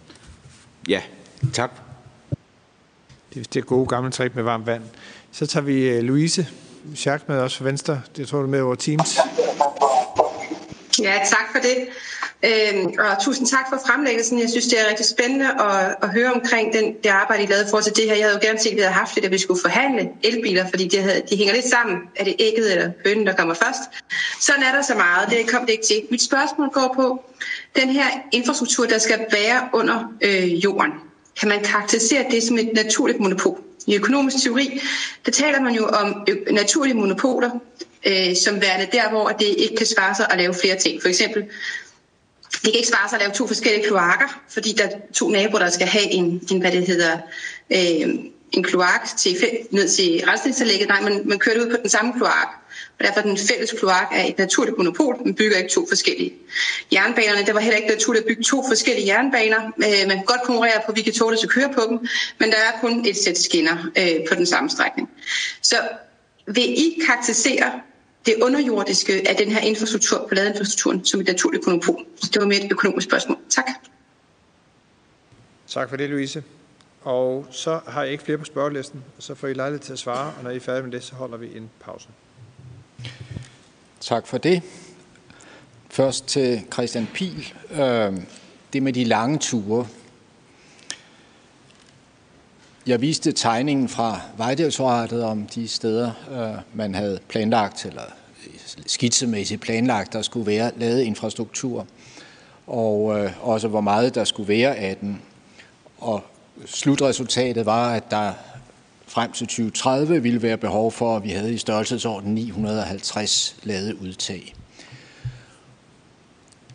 ja, 0.89 1.01
tak. 1.53 1.71
Det 3.33 3.55
er 3.55 3.61
gode 3.61 3.87
gamle 3.87 4.11
trick 4.11 4.35
med 4.35 4.43
varmt 4.43 4.65
vand. 4.65 4.83
Så 5.37 5.47
tager 5.47 5.63
vi 5.63 5.89
øh, 5.89 6.03
Louise 6.03 6.47
Schack 6.95 7.29
med 7.29 7.35
os 7.35 7.57
fra 7.57 7.65
Venstre. 7.65 8.01
Det 8.15 8.27
tror 8.27 8.41
du 8.41 8.47
med 8.47 8.61
over 8.61 8.75
Teams. 8.75 9.17
Ja, 11.01 11.13
tak 11.25 11.47
for 11.51 11.59
det. 11.59 11.77
Øhm, 12.43 12.93
og 12.99 13.23
tusind 13.23 13.47
tak 13.47 13.65
for 13.69 13.79
fremlæggelsen. 13.87 14.39
Jeg 14.39 14.49
synes, 14.49 14.65
det 14.67 14.79
er 14.81 14.89
rigtig 14.89 15.05
spændende 15.05 15.45
at, 15.45 15.95
at 16.01 16.09
høre 16.09 16.33
omkring 16.33 16.73
den, 16.73 16.93
det 17.03 17.09
arbejde, 17.09 17.43
I 17.43 17.45
lavede 17.45 17.67
for 17.69 17.79
til 17.79 17.95
det 17.95 18.03
her. 18.03 18.15
Jeg 18.15 18.25
havde 18.25 18.39
jo 18.43 18.47
gerne 18.47 18.59
set, 18.59 18.69
at 18.69 18.75
vi 18.75 18.81
havde 18.81 18.93
haft 18.93 19.15
det, 19.15 19.23
da 19.23 19.27
vi 19.27 19.37
skulle 19.37 19.61
forhandle 19.61 20.09
elbiler, 20.23 20.69
fordi 20.69 20.87
de, 20.87 21.01
havde, 21.01 21.21
de 21.29 21.37
hænger 21.37 21.53
lidt 21.53 21.67
sammen. 21.67 21.97
Er 22.15 22.23
det 22.23 22.35
ægget 22.39 22.71
eller 22.71 22.91
hønen, 23.05 23.27
der 23.27 23.35
kommer 23.35 23.53
først? 23.53 23.81
Sådan 24.41 24.63
er 24.63 24.71
der 24.75 24.81
så 24.81 24.95
meget. 24.95 25.29
Det 25.29 25.49
kom 25.49 25.61
det 25.61 25.69
ikke 25.69 25.85
til. 25.85 26.01
Mit 26.11 26.21
spørgsmål 26.21 26.69
går 26.69 26.93
på 26.95 27.23
den 27.75 27.89
her 27.89 28.05
infrastruktur, 28.31 28.85
der 28.85 28.97
skal 28.97 29.25
være 29.31 29.69
under 29.73 30.13
øh, 30.21 30.63
jorden. 30.63 30.91
Kan 31.39 31.49
man 31.49 31.63
karakterisere 31.63 32.25
det 32.31 32.43
som 32.43 32.57
et 32.57 32.69
naturligt 32.73 33.19
monopol? 33.19 33.66
I 33.87 33.95
økonomisk 33.95 34.43
teori, 34.43 34.81
der 35.25 35.31
taler 35.31 35.61
man 35.61 35.75
jo 35.75 35.85
om 35.85 36.27
naturlige 36.51 36.93
monopoler, 36.95 37.49
øh, 38.07 38.35
som 38.35 38.61
værende 38.61 38.87
der, 38.91 39.09
hvor 39.09 39.29
det 39.29 39.55
ikke 39.57 39.75
kan 39.75 39.85
svare 39.85 40.15
sig 40.15 40.27
at 40.31 40.37
lave 40.37 40.53
flere 40.53 40.77
ting. 40.77 41.01
For 41.01 41.09
eksempel, 41.09 41.43
det 42.51 42.61
kan 42.63 42.73
ikke 42.73 42.87
svare 42.87 43.09
sig 43.09 43.15
at 43.15 43.21
lave 43.21 43.33
to 43.33 43.47
forskellige 43.47 43.87
kloakker, 43.87 44.41
fordi 44.49 44.73
der 44.73 44.83
er 44.83 44.97
to 45.13 45.29
naboer, 45.29 45.59
der 45.59 45.69
skal 45.69 45.87
have 45.87 46.11
en, 46.11 46.41
en 46.51 46.59
hvad 46.61 46.71
det 46.71 46.87
hedder, 46.87 47.17
øh, 47.69 48.15
en 48.51 48.63
kloak 48.63 49.07
til, 49.17 49.37
ned 49.71 49.89
til 49.89 50.23
rensningsanlægget. 50.27 50.87
Nej, 50.87 51.01
man, 51.01 51.21
man 51.25 51.39
kører 51.39 51.55
det 51.57 51.65
ud 51.65 51.71
på 51.71 51.77
den 51.81 51.89
samme 51.89 52.13
kloak. 52.13 52.47
Og 52.99 53.05
derfor 53.05 53.21
den 53.21 53.37
fælles 53.37 53.71
kloak 53.79 54.07
er 54.11 54.23
et 54.23 54.37
naturligt 54.37 54.77
monopol. 54.77 55.17
Man 55.25 55.35
bygger 55.35 55.57
ikke 55.57 55.69
to 55.69 55.87
forskellige. 55.87 56.33
Jernbanerne, 56.93 57.45
der 57.45 57.53
var 57.53 57.59
heller 57.59 57.77
ikke 57.77 57.89
naturligt 57.89 58.23
at 58.23 58.27
bygge 58.27 58.43
to 58.43 58.63
forskellige 58.67 59.07
jernbaner. 59.07 59.61
Øh, 59.65 60.07
man 60.07 60.17
kan 60.17 60.25
godt 60.25 60.41
konkurrere 60.43 60.81
på, 60.85 60.91
hvilke 60.91 61.11
tog 61.11 61.31
der 61.31 61.37
skal 61.37 61.49
køre 61.49 61.73
på 61.73 61.81
dem, 61.89 62.07
men 62.39 62.49
der 62.49 62.57
er 62.57 62.79
kun 62.81 63.05
et 63.05 63.17
sæt 63.17 63.37
skinner 63.37 63.77
øh, 63.97 64.27
på 64.29 64.35
den 64.35 64.45
samme 64.45 64.69
strækning. 64.69 65.09
Så 65.61 65.75
vil 66.47 66.69
I 66.69 66.99
karakterisere 67.05 67.71
det 68.25 68.35
underjordiske 68.41 69.29
af 69.29 69.35
den 69.35 69.51
her 69.51 69.59
infrastruktur 69.59 70.25
på 70.29 70.35
ladeinfrastrukturen 70.35 71.05
som 71.05 71.19
et 71.19 71.27
naturligt 71.27 71.67
monopol? 71.67 72.05
Så 72.15 72.29
det 72.33 72.41
var 72.41 72.47
med 72.47 72.57
et 72.57 72.71
økonomisk 72.71 73.07
spørgsmål. 73.07 73.37
Tak. 73.49 73.65
Tak 75.67 75.89
for 75.89 75.97
det, 75.97 76.09
Louise. 76.09 76.43
Og 77.01 77.47
så 77.51 77.79
har 77.87 78.03
jeg 78.03 78.11
ikke 78.11 78.23
flere 78.23 78.37
på 78.37 78.45
spørgelisten, 78.45 79.03
så 79.19 79.35
får 79.35 79.47
I 79.47 79.53
lejlighed 79.53 79.83
til 79.83 79.93
at 79.93 79.99
svare, 79.99 80.33
og 80.37 80.43
når 80.43 80.49
I 80.49 80.55
er 80.55 80.59
færdige 80.59 80.83
med 80.83 80.91
det, 80.91 81.03
så 81.03 81.15
holder 81.15 81.37
vi 81.37 81.57
en 81.57 81.69
pause. 81.79 82.07
Tak 84.01 84.27
for 84.27 84.37
det. 84.37 84.61
Først 85.89 86.27
til 86.27 86.61
Christian 86.73 87.07
Pil. 87.13 87.53
Øh, 87.71 88.13
det 88.73 88.83
med 88.83 88.93
de 88.93 89.03
lange 89.03 89.37
ture. 89.37 89.87
Jeg 92.87 93.01
viste 93.01 93.31
tegningen 93.31 93.89
fra 93.89 94.21
Vejdirektoratet 94.37 95.23
om 95.23 95.47
de 95.47 95.67
steder, 95.67 96.11
øh, 96.31 96.61
man 96.73 96.95
havde 96.95 97.19
planlagt, 97.27 97.85
eller 97.85 98.01
skitsemæssigt 98.85 99.61
planlagt, 99.61 100.13
der 100.13 100.21
skulle 100.21 100.47
være 100.47 100.71
lavet 100.77 101.01
infrastruktur, 101.01 101.87
og 102.67 103.19
øh, 103.19 103.31
også 103.47 103.67
hvor 103.67 103.81
meget 103.81 104.15
der 104.15 104.23
skulle 104.23 104.47
være 104.47 104.75
af 104.75 104.97
den. 104.97 105.21
Og 105.97 106.23
slutresultatet 106.65 107.65
var, 107.65 107.93
at 107.93 108.11
der 108.11 108.33
frem 109.07 109.31
til 109.31 109.47
2030 109.47 110.23
ville 110.23 110.41
være 110.41 110.57
behov 110.57 110.91
for, 110.91 111.15
at 111.15 111.23
vi 111.23 111.29
havde 111.29 111.53
i 111.53 111.57
størrelsesorden 111.57 112.35
950 112.35 113.55
lade 113.63 114.01
udtag. 114.01 114.53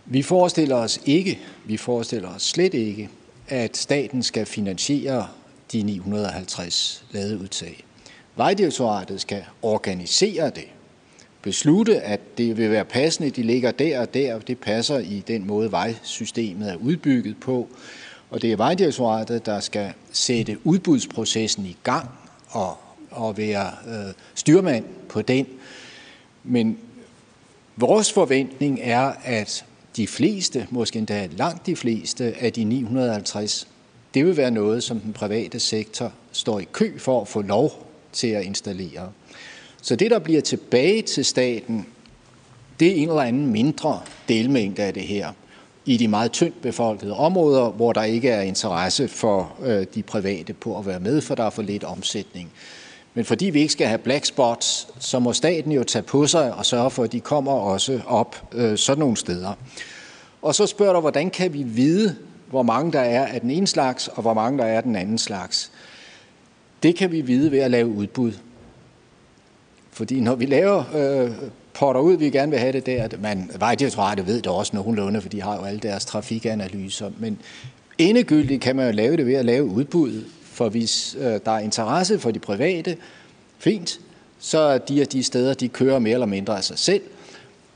Vi 0.07 0.23
forestiller 0.23 0.77
os 0.77 1.01
ikke, 1.07 1.39
vi 1.65 1.77
forestiller 1.77 2.29
os 2.29 2.43
slet 2.43 2.75
ikke, 2.75 3.09
at 3.49 3.77
staten 3.77 4.23
skal 4.23 4.47
finansiere 4.47 5.29
de 5.73 5.83
950 5.83 7.05
ladeudtag. 7.11 7.85
Vejdirektoratet 8.37 9.21
skal 9.21 9.45
organisere 9.63 10.51
det, 10.51 10.69
beslutte, 11.43 12.01
at 12.01 12.39
det 12.39 12.57
vil 12.57 12.71
være 12.71 12.85
passende, 12.85 13.31
de 13.31 13.43
ligger 13.43 13.71
der 13.71 14.01
og 14.01 14.15
der, 14.15 14.35
og 14.35 14.49
det 14.49 14.59
passer 14.59 14.99
i 14.99 15.23
den 15.27 15.47
måde, 15.47 15.73
vejsystemet 15.73 16.71
er 16.71 16.77
udbygget 16.77 17.41
på. 17.41 17.69
Og 18.31 18.43
det 18.43 18.53
er 18.53 18.57
Vejdirektoratet, 18.57 19.47
der 19.47 19.61
skal 19.61 19.93
sætte 20.13 20.67
udbudsprocessen 20.67 21.67
i 21.67 21.77
gang 21.83 22.09
at, 22.57 23.29
at 23.29 23.37
være 23.39 23.71
øh, 23.87 24.13
styrmand 24.35 24.85
på 25.09 25.23
den. 25.23 25.47
Men 26.45 26.79
vores 27.77 28.13
forventning 28.13 28.79
er, 28.83 29.13
at 29.25 29.65
de 29.97 30.07
fleste, 30.07 30.67
måske 30.71 30.99
endda 30.99 31.29
langt 31.33 31.67
de 31.67 31.77
fleste 31.77 32.35
af 32.41 32.53
de 32.53 32.65
950 32.65 33.69
det 34.15 34.27
vil 34.27 34.37
være 34.37 34.51
noget, 34.51 34.83
som 34.83 35.01
den 35.01 35.13
private 35.13 35.61
sektor 35.61 36.13
står 36.33 36.61
i 36.61 36.67
kø 36.73 36.99
for 36.99 37.21
at 37.21 37.29
få 37.29 37.43
lov 37.43 37.87
til 38.13 38.27
at 38.27 38.45
installere. 38.45 39.13
Så 39.83 39.97
det, 39.97 40.11
der 40.11 40.19
bliver 40.19 40.41
tilbage 40.41 41.03
til 41.03 41.25
staten, 41.25 41.87
det 42.81 42.89
er 42.89 42.95
en 42.95 43.09
eller 43.09 43.23
anden 43.23 43.47
mindre 43.47 44.01
delmængde 44.29 44.83
af 44.83 44.95
det 44.95 45.03
her 45.03 45.33
i 45.87 45.97
de 45.97 46.09
meget 46.09 46.33
tyndt 46.33 46.63
befolkede 46.63 47.17
områder, 47.17 47.71
hvor 47.71 47.93
der 47.93 48.03
ikke 48.03 48.29
er 48.29 48.41
interesse 48.41 49.09
for 49.09 49.53
øh, 49.63 49.87
de 49.95 50.03
private 50.03 50.53
på 50.53 50.79
at 50.79 50.87
være 50.87 51.01
med, 51.01 51.21
for 51.21 51.35
der 51.35 51.45
er 51.45 51.51
for 51.51 51.63
lidt 51.63 51.85
omsætning. 51.85 52.53
Men 53.15 53.25
fordi 53.25 53.45
vi 53.45 53.61
ikke 53.61 53.73
skal 53.73 53.87
have 53.87 53.99
black 53.99 54.25
spots, 54.25 54.89
så 54.99 55.19
må 55.19 55.33
staten 55.33 55.73
jo 55.73 55.85
tage 55.85 56.03
på 56.03 56.27
sig 56.27 56.55
og 56.55 56.67
sørge 56.67 56.91
for, 56.91 57.05
at 57.05 57.13
de 57.13 57.21
kommer 57.21 57.53
også 57.53 58.01
op 58.07 58.49
øh, 58.53 58.79
sådan 58.79 59.01
nogle 59.01 59.17
steder. 59.17 59.53
Og 60.43 60.55
så 60.55 60.67
spørger 60.67 60.93
du, 60.93 61.01
hvordan 61.01 61.31
kan 61.31 61.53
vi 61.53 61.63
vide, 61.63 62.17
hvor 62.51 62.63
mange 62.63 62.93
der 62.93 63.01
er 63.01 63.27
af 63.27 63.41
den 63.41 63.51
ene 63.51 63.67
slags, 63.67 64.09
og 64.09 64.23
hvor 64.23 64.35
mange 64.35 64.59
der 64.59 64.65
er 64.65 64.77
af 64.77 64.83
den 64.83 64.97
anden 64.97 65.19
slags. 65.19 65.71
Det 66.83 66.97
kan 66.97 67.13
vi 67.13 67.21
vide 67.21 67.51
ved 67.51 67.59
at 67.59 67.71
lave 67.71 67.89
udbud. 67.89 68.33
Fordi 69.91 70.21
når 70.21 70.35
vi 70.35 70.47
laver 70.47 70.85
øh, 70.95 71.31
potter 71.75 72.01
ud, 72.01 72.17
vi 72.17 72.31
gerne 72.31 72.51
vil 72.51 72.61
have 72.61 72.73
det 72.73 72.87
der, 72.87 73.09
man, 73.21 73.51
Vejdirektoratet 73.59 74.27
ved 74.27 74.37
det 74.37 74.53
også 74.53 74.77
nogenlunde, 74.77 75.21
for 75.21 75.29
de 75.29 75.43
har 75.43 75.57
jo 75.57 75.65
alle 75.65 75.81
deres 75.81 76.05
trafikanalyser, 76.05 77.11
men 77.19 77.39
endegyldigt 77.99 78.63
kan 78.63 78.77
man 78.77 78.87
jo 78.87 78.93
lave 78.93 79.17
det 79.17 79.27
ved 79.27 79.35
at 79.35 79.45
lave 79.45 79.65
udbud, 79.65 80.25
for 80.43 80.69
hvis 80.69 81.17
øh, 81.19 81.41
der 81.45 81.51
er 81.51 81.59
interesse 81.59 82.19
for 82.19 82.31
de 82.31 82.39
private, 82.39 82.97
fint, 83.59 84.01
så 84.39 84.59
er 84.59 84.79
de 84.79 85.03
og 85.03 85.13
de 85.13 85.23
steder, 85.23 85.55
de 85.55 85.69
kører 85.69 85.99
mere 85.99 86.13
eller 86.13 86.27
mindre 86.27 86.57
af 86.57 86.65
sig 86.65 86.79
selv, 86.79 87.03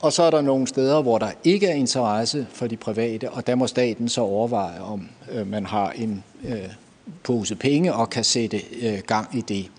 og 0.00 0.12
så 0.12 0.22
er 0.22 0.30
der 0.30 0.40
nogle 0.40 0.66
steder, 0.66 1.02
hvor 1.02 1.18
der 1.18 1.30
ikke 1.44 1.66
er 1.66 1.74
interesse 1.74 2.46
for 2.52 2.66
de 2.66 2.76
private, 2.76 3.30
og 3.30 3.46
der 3.46 3.54
må 3.54 3.66
staten 3.66 4.08
så 4.08 4.20
overveje, 4.20 4.80
om 4.80 5.08
øh, 5.32 5.46
man 5.50 5.66
har 5.66 5.90
en 5.90 6.24
øh, 6.44 6.58
pose 7.22 7.54
penge 7.54 7.94
og 7.94 8.10
kan 8.10 8.24
sætte 8.24 8.60
øh, 8.82 8.98
gang 9.06 9.28
i 9.38 9.40
det. 9.40 9.70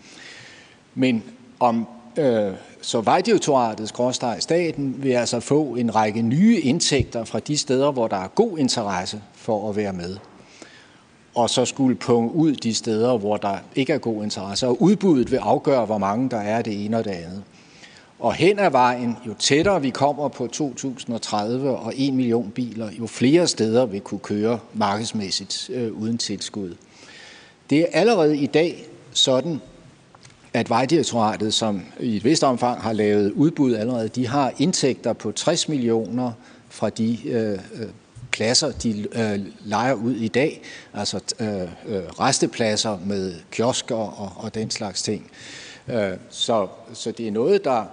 Men 0.95 1.23
om 1.59 1.87
øh, 2.17 2.53
så 2.81 3.01
Vejdirektoratet, 3.01 3.89
skråstrej 3.89 4.39
staten, 4.39 5.03
vil 5.03 5.11
altså 5.11 5.39
få 5.39 5.63
en 5.63 5.95
række 5.95 6.21
nye 6.21 6.59
indtægter 6.59 7.23
fra 7.23 7.39
de 7.39 7.57
steder, 7.57 7.91
hvor 7.91 8.07
der 8.07 8.17
er 8.17 8.27
god 8.27 8.57
interesse 8.57 9.21
for 9.33 9.69
at 9.69 9.75
være 9.75 9.93
med. 9.93 10.17
Og 11.35 11.49
så 11.49 11.65
skulle 11.65 11.95
punge 11.95 12.33
ud 12.33 12.55
de 12.55 12.73
steder, 12.73 13.17
hvor 13.17 13.37
der 13.37 13.57
ikke 13.75 13.93
er 13.93 13.97
god 13.97 14.23
interesse. 14.23 14.67
Og 14.67 14.81
udbuddet 14.81 15.31
vil 15.31 15.37
afgøre, 15.37 15.85
hvor 15.85 15.97
mange 15.97 16.29
der 16.29 16.37
er 16.37 16.61
det 16.61 16.85
ene 16.85 16.97
og 16.97 17.05
det 17.05 17.11
andet. 17.11 17.43
Og 18.19 18.33
hen 18.33 18.59
ad 18.59 18.71
vejen, 18.71 19.17
jo 19.27 19.33
tættere 19.33 19.81
vi 19.81 19.89
kommer 19.89 20.27
på 20.27 20.47
2030 20.47 21.77
og 21.77 21.93
1 21.95 22.13
million 22.13 22.51
biler, 22.51 22.89
jo 22.99 23.07
flere 23.07 23.47
steder 23.47 23.85
vil 23.85 24.01
kunne 24.01 24.19
køre 24.19 24.59
markedsmæssigt 24.73 25.69
øh, 25.73 25.93
uden 25.93 26.17
tilskud. 26.17 26.75
Det 27.69 27.79
er 27.79 27.85
allerede 27.91 28.37
i 28.37 28.45
dag 28.45 28.85
sådan, 29.11 29.61
at 30.57 30.69
Vejdirektoratet, 30.69 31.53
som 31.53 31.81
i 31.99 32.15
et 32.15 32.23
vist 32.23 32.43
omfang 32.43 32.81
har 32.81 32.93
lavet 32.93 33.31
udbud 33.31 33.75
allerede, 33.75 34.07
de 34.07 34.27
har 34.27 34.53
indtægter 34.57 35.13
på 35.13 35.31
60 35.31 35.69
millioner 35.69 36.31
fra 36.69 36.89
de 36.89 37.17
øh, 37.29 37.51
øh 37.51 37.87
pladser, 38.31 38.71
de 38.71 39.07
øh, 39.11 39.39
leger 39.65 39.93
ud 39.93 40.15
i 40.15 40.27
dag, 40.27 40.61
altså 40.93 41.19
øh, 41.39 41.61
øh, 41.95 42.03
restepladser 42.19 42.99
med 43.05 43.35
kiosker 43.51 43.95
og, 43.95 44.31
og 44.35 44.55
den 44.55 44.69
slags 44.69 45.01
ting. 45.01 45.31
Øh, 45.87 46.13
så, 46.29 46.67
så 46.93 47.11
det 47.11 47.27
er 47.27 47.31
noget, 47.31 47.63
der 47.63 47.85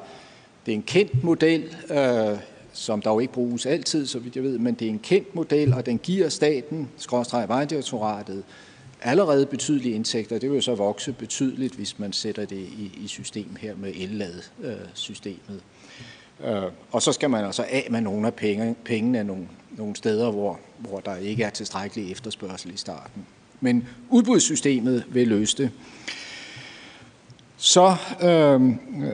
det 0.66 0.73
er 0.73 0.77
en 0.77 0.82
kendt 0.82 1.24
model, 1.24 1.77
øh, 1.91 2.39
som 2.73 3.03
der 3.03 3.11
jo 3.11 3.19
ikke 3.19 3.32
bruges 3.32 3.66
altid, 3.66 4.07
så 4.07 4.19
vidt 4.19 4.36
jeg 4.36 4.45
ved, 4.45 4.59
men 4.59 4.74
det 4.74 4.86
er 4.86 4.91
en 4.91 4.99
kendt 4.99 5.35
model, 5.35 5.74
og 5.74 5.86
den 5.86 5.99
giver 5.99 6.28
staten, 6.28 6.89
skråstrej 6.97 7.47
Vejdirektoratet, 7.47 8.43
allerede 9.05 9.47
betydelige 9.47 9.94
indtægter. 9.94 10.39
Det 10.39 10.51
vil 10.51 10.56
jo 10.56 10.62
så 10.62 10.74
vokse 10.74 11.12
betydeligt, 11.12 11.74
hvis 11.74 11.98
man 11.98 12.12
sætter 12.12 12.44
det 12.44 12.56
i, 12.56 12.98
i 13.05 13.06
system 13.06 13.56
her 13.60 13.74
med 13.76 13.93
ellad-systemet. 13.97 15.60
Øh, 16.44 16.62
og 16.93 17.02
så 17.02 17.12
skal 17.12 17.31
man 17.31 17.44
altså 17.44 17.64
af 17.70 17.86
med 17.90 18.01
nogle 18.01 18.26
af 18.26 18.35
penge, 18.35 18.74
pengene 18.85 19.24
nogle, 19.24 19.48
nogle 19.76 19.97
steder, 19.97 20.31
hvor, 20.31 20.59
hvor 20.78 21.01
der 21.01 21.16
ikke 21.16 21.43
er 21.43 21.51
tilstrækkelig 21.51 22.12
efterspørgsel 22.12 22.74
i 22.74 22.76
starten. 22.76 23.26
Men 23.60 23.89
udbudssystemet 24.10 25.05
vil 25.09 25.28
løse 25.28 25.56
det. 25.56 25.70
Så 27.56 27.97
øh, 28.22 28.60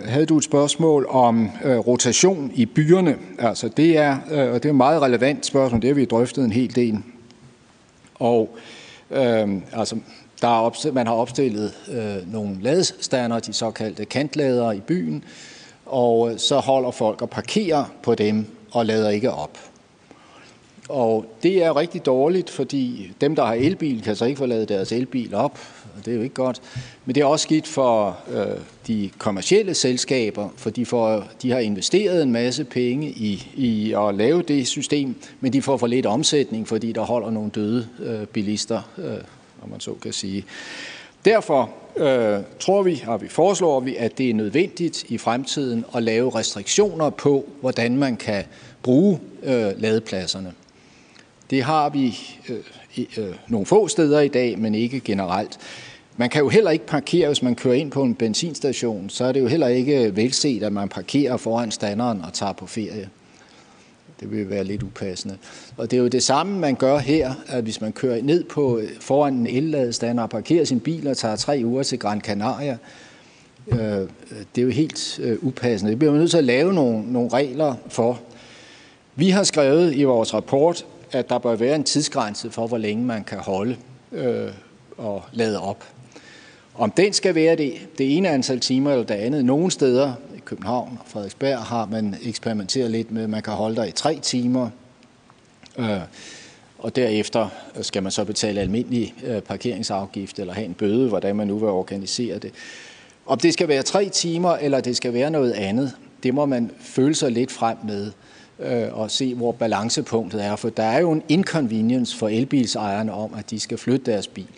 havde 0.05 0.27
du 0.27 0.39
et 0.39 0.45
spørgsmål 0.45 1.07
om 1.09 1.51
øh, 1.65 1.79
rotation 1.79 2.53
i 2.55 2.67
byerne. 2.67 3.17
Altså 3.39 3.69
det 3.69 3.97
er, 3.97 4.19
øh, 4.31 4.53
og 4.53 4.63
det 4.63 4.65
er 4.65 4.73
et 4.73 4.75
meget 4.75 5.03
relevant 5.03 5.47
spørgsmål, 5.47 5.83
det 5.83 5.89
har 5.89 5.95
vi 5.95 6.05
drøftet 6.05 6.45
en 6.45 6.53
hel 6.53 6.75
del. 6.75 6.99
Og 8.15 8.57
øh, 8.57 8.80
Øhm, 9.11 9.63
altså, 9.73 9.97
der 10.41 10.49
er 10.49 10.61
opstillet, 10.61 10.95
man 10.95 11.07
har 11.07 11.15
opstillet 11.15 11.73
øh, 11.93 12.33
nogle 12.33 12.57
ladestander, 12.61 13.39
de 13.39 13.53
såkaldte 13.53 14.05
kantlader 14.05 14.73
i 14.73 14.81
byen, 14.81 15.25
og 15.87 16.33
øh, 16.33 16.39
så 16.39 16.59
holder 16.59 16.91
folk 16.91 17.23
og 17.23 17.31
parkerer 17.31 17.85
på 18.03 18.15
dem 18.15 18.47
og 18.73 18.87
lader 18.87 19.11
ikke 19.11 19.33
op. 19.33 19.59
Og 20.89 21.25
det 21.43 21.65
er 21.65 21.77
rigtig 21.77 22.07
dårligt, 22.07 22.51
fordi 22.51 23.13
dem, 23.21 23.37
der 23.37 23.45
har 23.45 23.55
elbil, 23.55 24.03
kan 24.03 24.17
så 24.17 24.25
ikke 24.25 24.39
få 24.39 24.47
lavet 24.47 24.69
deres 24.69 24.93
elbil 24.93 25.35
op, 25.35 25.59
og 25.97 26.05
det 26.05 26.11
er 26.11 26.17
jo 26.17 26.23
ikke 26.23 26.35
godt. 26.35 26.63
Men 27.11 27.15
det 27.15 27.21
er 27.21 27.25
også 27.25 27.43
skidt 27.43 27.67
for 27.67 28.19
øh, 28.33 28.47
de 28.87 29.11
kommercielle 29.19 29.75
selskaber, 29.75 30.49
for 30.57 30.71
de, 30.71 30.87
får, 30.87 31.25
de 31.43 31.51
har 31.51 31.59
investeret 31.59 32.23
en 32.23 32.33
masse 32.33 32.65
penge 32.65 33.09
i, 33.09 33.49
i 33.55 33.93
at 33.93 34.15
lave 34.15 34.43
det 34.43 34.67
system, 34.67 35.15
men 35.41 35.53
de 35.53 35.63
får 35.63 35.77
for 35.77 35.87
lidt 35.87 36.07
omsætning, 36.07 36.69
fordi 36.69 36.93
der 36.93 37.01
holder 37.01 37.31
nogle 37.31 37.51
døde 37.51 37.89
øh, 38.03 38.27
bilister, 38.27 38.83
øh, 38.99 39.19
om 39.63 39.69
man 39.71 39.81
så 39.81 39.95
kan 40.03 40.13
sige. 40.13 40.45
Derfor 41.25 41.71
øh, 41.97 42.39
tror 42.61 42.83
vi, 42.83 43.05
og 43.07 43.23
vi 43.23 43.29
foreslår 43.29 43.81
vi, 43.81 43.97
at 43.97 44.19
det 44.19 44.31
er 44.31 44.35
nødvendigt 44.35 45.05
i 45.09 45.19
fremtiden 45.19 45.85
at 45.95 46.03
lave 46.03 46.35
restriktioner 46.35 47.11
på, 47.11 47.49
hvordan 47.61 47.97
man 47.97 48.17
kan 48.17 48.45
bruge 48.83 49.21
øh, 49.43 49.73
ladepladserne. 49.77 50.53
Det 51.51 51.63
har 51.63 51.89
vi 51.89 52.19
øh, 52.49 52.59
øh, 53.17 53.35
nogle 53.49 53.67
få 53.67 53.89
steder 53.89 54.21
i 54.21 54.29
dag, 54.29 54.59
men 54.59 54.75
ikke 54.75 55.01
generelt. 55.01 55.59
Man 56.17 56.31
kan 56.31 56.43
jo 56.43 56.49
heller 56.49 56.71
ikke 56.71 56.87
parkere, 56.87 57.27
hvis 57.27 57.43
man 57.43 57.55
kører 57.55 57.75
ind 57.75 57.91
på 57.91 58.03
en 58.03 58.15
benzinstation, 58.15 59.11
så 59.11 59.25
er 59.25 59.33
det 59.33 59.41
jo 59.41 59.47
heller 59.47 59.67
ikke 59.67 60.17
velset, 60.17 60.63
at 60.63 60.73
man 60.73 60.89
parkerer 60.89 61.37
foran 61.37 61.71
standeren 61.71 62.25
og 62.25 62.33
tager 62.33 62.53
på 62.53 62.67
ferie. 62.67 63.09
Det 64.21 64.31
vil 64.31 64.51
være 64.51 64.65
lidt 64.65 64.83
upassende. 64.83 65.37
Og 65.77 65.91
det 65.91 65.97
er 65.97 66.01
jo 66.01 66.09
det 66.09 66.23
samme, 66.23 66.59
man 66.59 66.75
gør 66.75 66.99
her, 66.99 67.35
at 67.47 67.63
hvis 67.63 67.81
man 67.81 67.93
kører 67.93 68.23
ned 68.23 68.45
på 68.45 68.81
foran 69.01 69.35
en 69.35 69.47
elladestander 69.47 70.23
og 70.23 70.31
parkerer 70.31 70.65
sin 70.65 70.81
bil 70.81 71.09
og 71.09 71.17
tager 71.17 71.37
tre 71.37 71.63
uger 71.65 71.83
til 71.83 71.99
Gran 71.99 72.21
Canaria, 72.21 72.79
øh, 73.69 73.79
det 74.55 74.59
er 74.59 74.63
jo 74.63 74.71
helt 74.71 75.21
øh, 75.23 75.39
upassende. 75.41 75.91
Det 75.91 75.99
bliver 75.99 76.13
man 76.13 76.21
nødt 76.21 76.31
til 76.31 76.39
at 76.39 76.45
lave 76.45 76.73
nogle, 76.73 77.13
nogle 77.13 77.31
regler 77.33 77.75
for. 77.89 78.21
Vi 79.15 79.31
har 79.31 79.43
skrevet 79.43 79.95
i 79.95 80.05
vores 80.05 80.35
rapport, 80.35 80.87
at 81.13 81.29
der 81.29 81.39
bør 81.39 81.57
være 81.57 81.75
en 81.75 81.85
tidsgrænse 81.85 82.51
for, 82.51 82.67
hvor 82.67 82.79
længe 82.79 83.05
man 83.05 83.25
kan 83.25 83.39
holde 83.39 83.77
øh, 84.13 84.51
og 84.99 85.23
lade 85.33 85.61
op. 85.61 85.85
Om 86.81 86.91
den 86.91 87.13
skal 87.13 87.35
være 87.35 87.57
det, 87.57 87.73
det 87.99 88.17
ene 88.17 88.29
antal 88.29 88.61
timer 88.61 88.91
eller 88.93 89.05
det 89.05 89.15
andet. 89.15 89.45
Nogle 89.45 89.71
steder, 89.71 90.13
i 90.37 90.39
København 90.45 90.99
og 91.01 91.07
Frederiksberg, 91.07 91.59
har 91.59 91.87
man 91.87 92.17
eksperimenteret 92.23 92.91
lidt 92.91 93.11
med, 93.11 93.23
at 93.23 93.31
man 93.31 93.43
kan 93.43 93.53
holde 93.53 93.77
der 93.77 93.85
i 93.85 93.91
tre 93.91 94.19
timer. 94.23 94.71
Øh, 95.79 96.01
og 96.79 96.97
derefter 96.97 97.49
skal 97.81 98.03
man 98.03 98.13
så 98.13 98.25
betale 98.25 98.61
almindelig 98.61 99.15
øh, 99.25 99.43
parkeringsafgift 99.43 100.39
eller 100.39 100.55
have 100.55 100.67
en 100.67 100.75
bøde, 100.75 101.09
hvordan 101.09 101.37
man 101.37 101.47
nu 101.47 101.59
vil 101.59 101.69
organisere 101.69 102.39
det. 102.39 102.53
Om 103.27 103.39
det 103.39 103.53
skal 103.53 103.69
være 103.69 103.83
tre 103.83 104.09
timer, 104.09 104.51
eller 104.51 104.81
det 104.81 104.97
skal 104.97 105.13
være 105.13 105.31
noget 105.31 105.53
andet, 105.53 105.93
det 106.23 106.35
må 106.35 106.47
man 106.47 106.71
føle 106.81 107.15
sig 107.15 107.33
lidt 107.33 107.53
frem 107.53 107.77
med 107.87 108.13
øh, 108.59 108.99
og 108.99 109.11
se, 109.11 109.35
hvor 109.35 109.53
balancepunktet 109.53 110.45
er. 110.45 110.57
For 110.57 110.69
der 110.69 110.83
er 110.83 111.01
jo 111.01 111.13
en 111.13 111.23
inconvenience 111.29 112.17
for 112.17 112.29
elbilsejerne 112.29 113.13
om, 113.13 113.35
at 113.35 113.51
de 113.51 113.61
skal 113.61 113.79
flytte 113.79 114.13
deres 114.13 114.27
bil. 114.27 114.49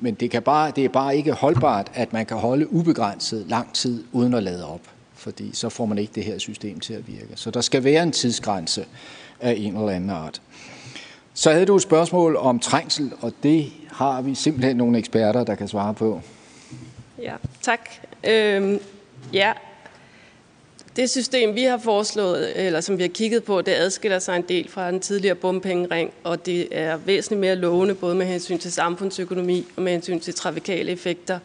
Men 0.00 0.14
det, 0.14 0.30
kan 0.30 0.42
bare, 0.42 0.72
det 0.76 0.84
er 0.84 0.88
bare 0.88 1.16
ikke 1.16 1.32
holdbart, 1.32 1.90
at 1.94 2.12
man 2.12 2.26
kan 2.26 2.36
holde 2.36 2.72
ubegrænset 2.72 3.44
lang 3.48 3.74
tid 3.74 4.04
uden 4.12 4.34
at 4.34 4.42
lade 4.42 4.66
op. 4.66 4.80
Fordi 5.14 5.50
så 5.52 5.68
får 5.68 5.86
man 5.86 5.98
ikke 5.98 6.12
det 6.14 6.24
her 6.24 6.38
system 6.38 6.80
til 6.80 6.94
at 6.94 7.08
virke. 7.08 7.28
Så 7.34 7.50
der 7.50 7.60
skal 7.60 7.84
være 7.84 8.02
en 8.02 8.12
tidsgrænse 8.12 8.86
af 9.40 9.54
en 9.58 9.76
eller 9.76 9.88
anden 9.88 10.10
art. 10.10 10.42
Så 11.34 11.50
havde 11.52 11.66
du 11.66 11.76
et 11.76 11.82
spørgsmål 11.82 12.36
om 12.36 12.58
trængsel, 12.58 13.12
og 13.20 13.32
det 13.42 13.72
har 13.92 14.22
vi 14.22 14.34
simpelthen 14.34 14.76
nogle 14.76 14.98
eksperter, 14.98 15.44
der 15.44 15.54
kan 15.54 15.68
svare 15.68 15.94
på. 15.94 16.20
Ja, 17.22 17.34
tak. 17.62 17.90
Øhm, 18.24 18.78
ja, 19.32 19.52
det 20.98 21.10
system, 21.10 21.54
vi 21.54 21.62
har 21.62 21.78
foreslået, 21.78 22.66
eller 22.66 22.80
som 22.80 22.98
vi 22.98 23.02
har 23.02 23.08
kigget 23.08 23.44
på, 23.44 23.62
det 23.62 23.72
adskiller 23.72 24.18
sig 24.18 24.36
en 24.36 24.42
del 24.42 24.68
fra 24.68 24.90
den 24.90 25.00
tidligere 25.00 25.34
bompengering, 25.34 26.12
og 26.24 26.46
det 26.46 26.68
er 26.70 26.96
væsentligt 26.96 27.40
mere 27.40 27.54
lovende, 27.54 27.94
både 27.94 28.14
med 28.14 28.26
hensyn 28.26 28.58
til 28.58 28.72
samfundsøkonomi 28.72 29.66
og 29.76 29.82
med 29.82 29.92
hensyn 29.92 30.20
til 30.20 30.34
trafikale 30.34 30.92
effekter, 30.92 31.38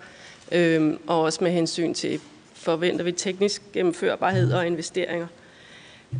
øhm, 0.51 0.99
og 1.07 1.21
også 1.21 1.43
med 1.43 1.51
hensyn 1.51 1.93
til, 1.93 2.19
forventer 2.53 3.03
vi, 3.03 3.11
teknisk 3.11 3.61
gennemførbarhed 3.73 4.53
og 4.53 4.67
investeringer. 4.67 5.27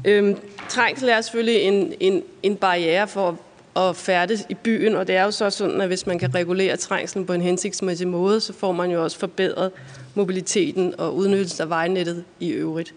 Øhm, 0.06 0.38
trængsel 0.70 1.10
er 1.10 1.22
selvfølgelig 1.22 1.62
en, 1.62 1.94
en, 2.00 2.24
en 2.44 2.56
barriere 2.56 3.08
for 3.08 3.40
at 3.76 3.96
færdes 3.96 4.46
i 4.50 4.54
byen, 4.54 4.96
og 4.96 5.08
det 5.08 5.16
er 5.16 5.24
jo 5.24 5.32
så 5.32 5.50
sådan, 5.50 5.82
at 5.82 5.88
hvis 5.88 6.08
man 6.08 6.20
kan 6.20 6.36
regulere 6.36 6.78
trængslen 6.78 7.26
på 7.26 7.34
en 7.34 7.42
hensigtsmæssig 7.42 8.08
måde, 8.08 8.40
så 8.40 8.54
får 8.54 8.72
man 8.72 8.92
jo 8.92 9.04
også 9.04 9.20
forbedret 9.20 9.72
mobiliteten 10.16 10.94
og 10.98 11.16
udnyttelsen 11.16 11.62
af 11.62 11.70
vejnettet 11.70 12.24
i 12.40 12.50
øvrigt. 12.50 12.94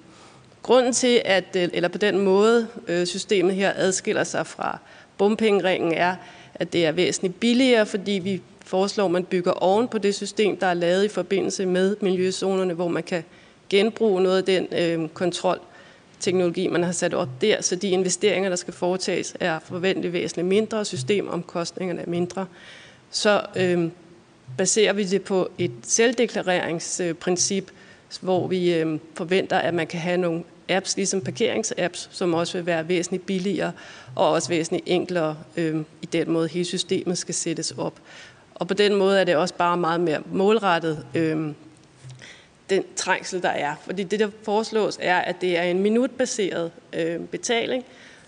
Grunden 0.67 0.93
til, 0.93 1.23
at, 1.25 1.45
øh, 1.57 1.69
eller 1.73 1.89
på 1.89 1.99
den 1.99 2.19
måde, 2.19 2.67
øh, 2.89 3.07
systemet 3.07 3.55
her 3.55 3.73
adskiller 3.77 4.25
sig 4.25 4.47
fra 4.47 4.79
bompengeringen, 5.19 5.93
er, 5.93 6.17
at 6.55 6.73
det 6.73 6.87
er 6.87 6.93
væsentligt 6.93 7.41
billigere, 7.41 7.87
fordi 7.87 8.13
vi 8.13 8.43
foreslår, 8.65 9.05
at 9.05 9.11
man 9.11 9.25
bygger 9.25 9.53
oven 9.53 9.89
på 9.89 9.99
det 9.99 10.15
system, 10.15 10.57
der 10.57 10.67
er 10.67 10.75
lavet 10.75 11.05
i 11.05 11.09
forbindelse 11.09 11.67
med 11.67 11.97
miljøzonerne, 12.01 12.75
hvor 12.75 12.89
man 12.89 13.03
kan 13.03 13.25
genbruge 13.69 14.23
noget 14.23 14.39
af 14.39 14.45
den 14.45 14.67
øh, 14.73 15.09
kontrolteknologi, 15.09 16.69
man 16.69 16.83
har 16.83 16.93
sat 16.93 17.15
op 17.15 17.29
der, 17.41 17.63
så 17.63 17.77
de 17.77 17.89
investeringer, 17.89 18.49
der 18.49 18.57
skal 18.57 18.75
foretages, 18.75 19.37
er 19.41 19.59
forventeligt 19.59 20.13
væsentligt 20.13 20.49
mindre, 20.49 20.79
og 20.79 20.87
systemomkostningerne 20.87 22.01
er 22.01 22.09
mindre. 22.09 22.47
Så 23.11 23.43
øh, 23.57 23.89
baserer 24.59 24.93
vi 24.93 25.05
det 25.05 25.23
på 25.23 25.49
et 25.59 25.73
selvdeklareringsprincip, 25.83 27.71
hvor 28.21 28.47
vi 28.47 28.75
øh, 28.75 28.99
forventer, 29.15 29.59
at 29.59 29.75
man 29.75 29.87
kan 29.87 30.01
have 30.01 30.17
nogle 30.17 30.43
apps, 30.69 30.97
ligesom 30.97 31.21
parkeringsapps, 31.21 32.09
som 32.13 32.35
også 32.35 32.59
vil 32.59 32.67
være 32.67 32.89
væsentligt 32.89 33.27
billigere 33.27 33.73
og 34.15 34.31
også 34.31 34.49
væsentligt 34.49 34.85
enklere 34.87 35.37
øh, 35.57 35.77
i 36.03 36.07
den 36.07 36.31
måde, 36.31 36.49
hele 36.49 36.65
systemet 36.65 37.19
skal 37.19 37.35
sættes 37.35 37.71
op. 37.71 38.01
Og 38.55 38.69
på 38.69 38.75
den 38.75 38.95
måde 38.95 39.21
er 39.21 39.25
det 39.25 39.37
også 39.37 39.55
bare 39.55 39.77
meget 39.77 40.01
mere 40.01 40.23
målrettet 40.33 41.07
øh, 41.15 41.53
den 42.71 42.85
trængsel, 42.97 43.43
der 43.43 43.49
er. 43.49 43.75
Fordi 43.85 44.03
det, 44.03 44.21
der 44.21 44.29
foreslås, 44.43 44.99
er, 45.01 45.19
at 45.19 45.41
det 45.41 45.59
er 45.59 45.63
en 45.63 45.83
minutbaseret 45.83 46.71
øh, 46.93 47.21
betaling, 47.21 47.85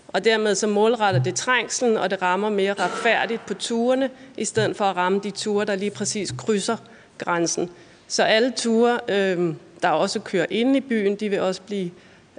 Og 0.07 0.25
dermed 0.25 0.55
så 0.55 0.67
målretter 0.67 1.23
det 1.23 1.35
trængslen, 1.35 1.97
og 1.97 2.09
det 2.09 2.21
rammer 2.21 2.49
mere 2.49 2.73
retfærdigt 2.73 3.45
på 3.45 3.53
turene, 3.53 4.09
i 4.37 4.45
stedet 4.45 4.75
for 4.75 4.85
at 4.85 4.95
ramme 4.95 5.19
de 5.23 5.31
ture, 5.31 5.65
der 5.65 5.75
lige 5.75 5.91
præcis 5.91 6.33
krydser 6.37 6.77
grænsen. 7.17 7.69
Så 8.07 8.23
alle 8.23 8.51
ture, 8.51 8.99
øh, 9.07 9.53
der 9.81 9.89
også 9.89 10.19
kører 10.19 10.45
ind 10.49 10.75
i 10.75 10.79
byen, 10.79 11.15
de 11.15 11.29
vil 11.29 11.41
også 11.41 11.61
blive 11.61 11.91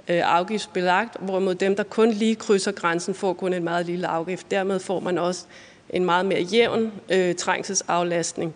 Øh, 0.07 0.21
afgiftsbelagt, 0.37 1.17
hvorimod 1.19 1.55
dem, 1.55 1.75
der 1.75 1.83
kun 1.83 2.11
lige 2.11 2.35
krydser 2.35 2.71
grænsen, 2.71 3.13
får 3.13 3.33
kun 3.33 3.53
en 3.53 3.63
meget 3.63 3.85
lille 3.85 4.07
afgift. 4.07 4.51
Dermed 4.51 4.79
får 4.79 4.99
man 4.99 5.17
også 5.17 5.45
en 5.89 6.05
meget 6.05 6.25
mere 6.25 6.41
jævn 6.41 6.91
øh, 7.11 7.35
trængselsaflastning 7.35 8.53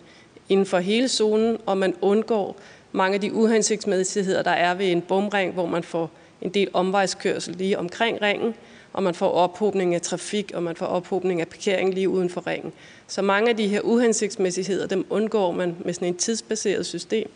inden 0.48 0.66
for 0.66 0.78
hele 0.78 1.08
zonen, 1.08 1.58
og 1.66 1.78
man 1.78 1.94
undgår 2.00 2.56
mange 2.92 3.14
af 3.14 3.20
de 3.20 3.32
uhensigtsmæssigheder, 3.32 4.42
der 4.42 4.50
er 4.50 4.74
ved 4.74 4.86
en 4.86 5.02
bomring, 5.02 5.52
hvor 5.52 5.66
man 5.66 5.82
får 5.82 6.10
en 6.42 6.50
del 6.50 6.68
omvejskørsel 6.72 7.56
lige 7.56 7.78
omkring 7.78 8.22
ringen, 8.22 8.54
og 8.92 9.02
man 9.02 9.14
får 9.14 9.30
ophobning 9.30 9.94
af 9.94 10.00
trafik, 10.00 10.52
og 10.54 10.62
man 10.62 10.76
får 10.76 10.86
ophobning 10.86 11.40
af 11.40 11.48
parkering 11.48 11.94
lige 11.94 12.08
uden 12.08 12.30
for 12.30 12.46
ringen. 12.46 12.72
Så 13.06 13.22
mange 13.22 13.50
af 13.50 13.56
de 13.56 13.68
her 13.68 13.80
uhensigtsmæssigheder, 13.80 14.86
dem 14.86 15.06
undgår 15.10 15.52
man 15.52 15.76
med 15.84 15.94
sådan 15.94 16.08
et 16.08 16.16
tidsbaseret 16.16 16.86
system, 16.86 17.30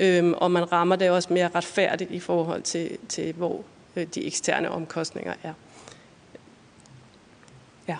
øhm, 0.00 0.32
og 0.32 0.50
man 0.50 0.72
rammer 0.72 0.96
det 0.96 1.10
også 1.10 1.32
mere 1.32 1.50
retfærdigt 1.54 2.10
i 2.10 2.20
forhold 2.20 2.62
til, 2.62 2.98
til 3.08 3.32
hvor 3.32 3.64
øh, 3.96 4.06
de 4.14 4.26
eksterne 4.26 4.70
omkostninger 4.70 5.34
er. 5.42 5.52
Ja. 7.88 7.96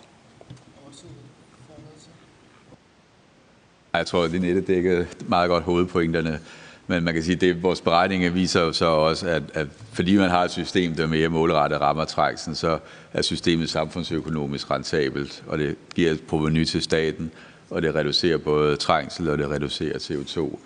Jeg 3.95 4.07
tror, 4.07 4.25
at 4.25 4.31
Linette 4.31 4.61
dækkede 4.61 5.07
meget 5.29 5.49
godt 5.49 5.65
hovedpointerne. 5.65 6.41
Men 6.87 7.05
man 7.05 7.15
kan 7.15 7.23
sige, 7.23 7.51
at 7.51 7.63
vores 7.63 7.81
beregninger 7.81 8.31
viser 8.31 8.61
jo 8.61 8.73
så 8.73 8.87
også, 8.87 9.29
at, 9.29 9.43
at 9.55 9.67
fordi 9.93 10.17
man 10.17 10.31
har 10.31 10.45
et 10.45 10.51
system, 10.51 10.95
der 10.95 11.07
mere 11.07 11.29
målrettet 11.29 11.81
rammer 11.81 12.05
træksen, 12.05 12.55
så 12.55 12.79
er 13.13 13.23
systemet 13.23 13.71
samfundsøkonomisk 13.71 14.71
rentabelt, 14.71 15.45
og 15.47 15.59
det 15.59 15.77
giver 15.95 16.13
et 16.13 16.23
proveny 16.23 16.65
til 16.65 16.83
staten, 16.83 17.31
og 17.71 17.83
det 17.83 17.95
reducerer 17.95 18.39
både 18.39 18.77
trængsel, 18.77 19.29
og 19.31 19.39
det 19.39 19.51
reducerer 19.51 19.99
CO2. 19.99 20.59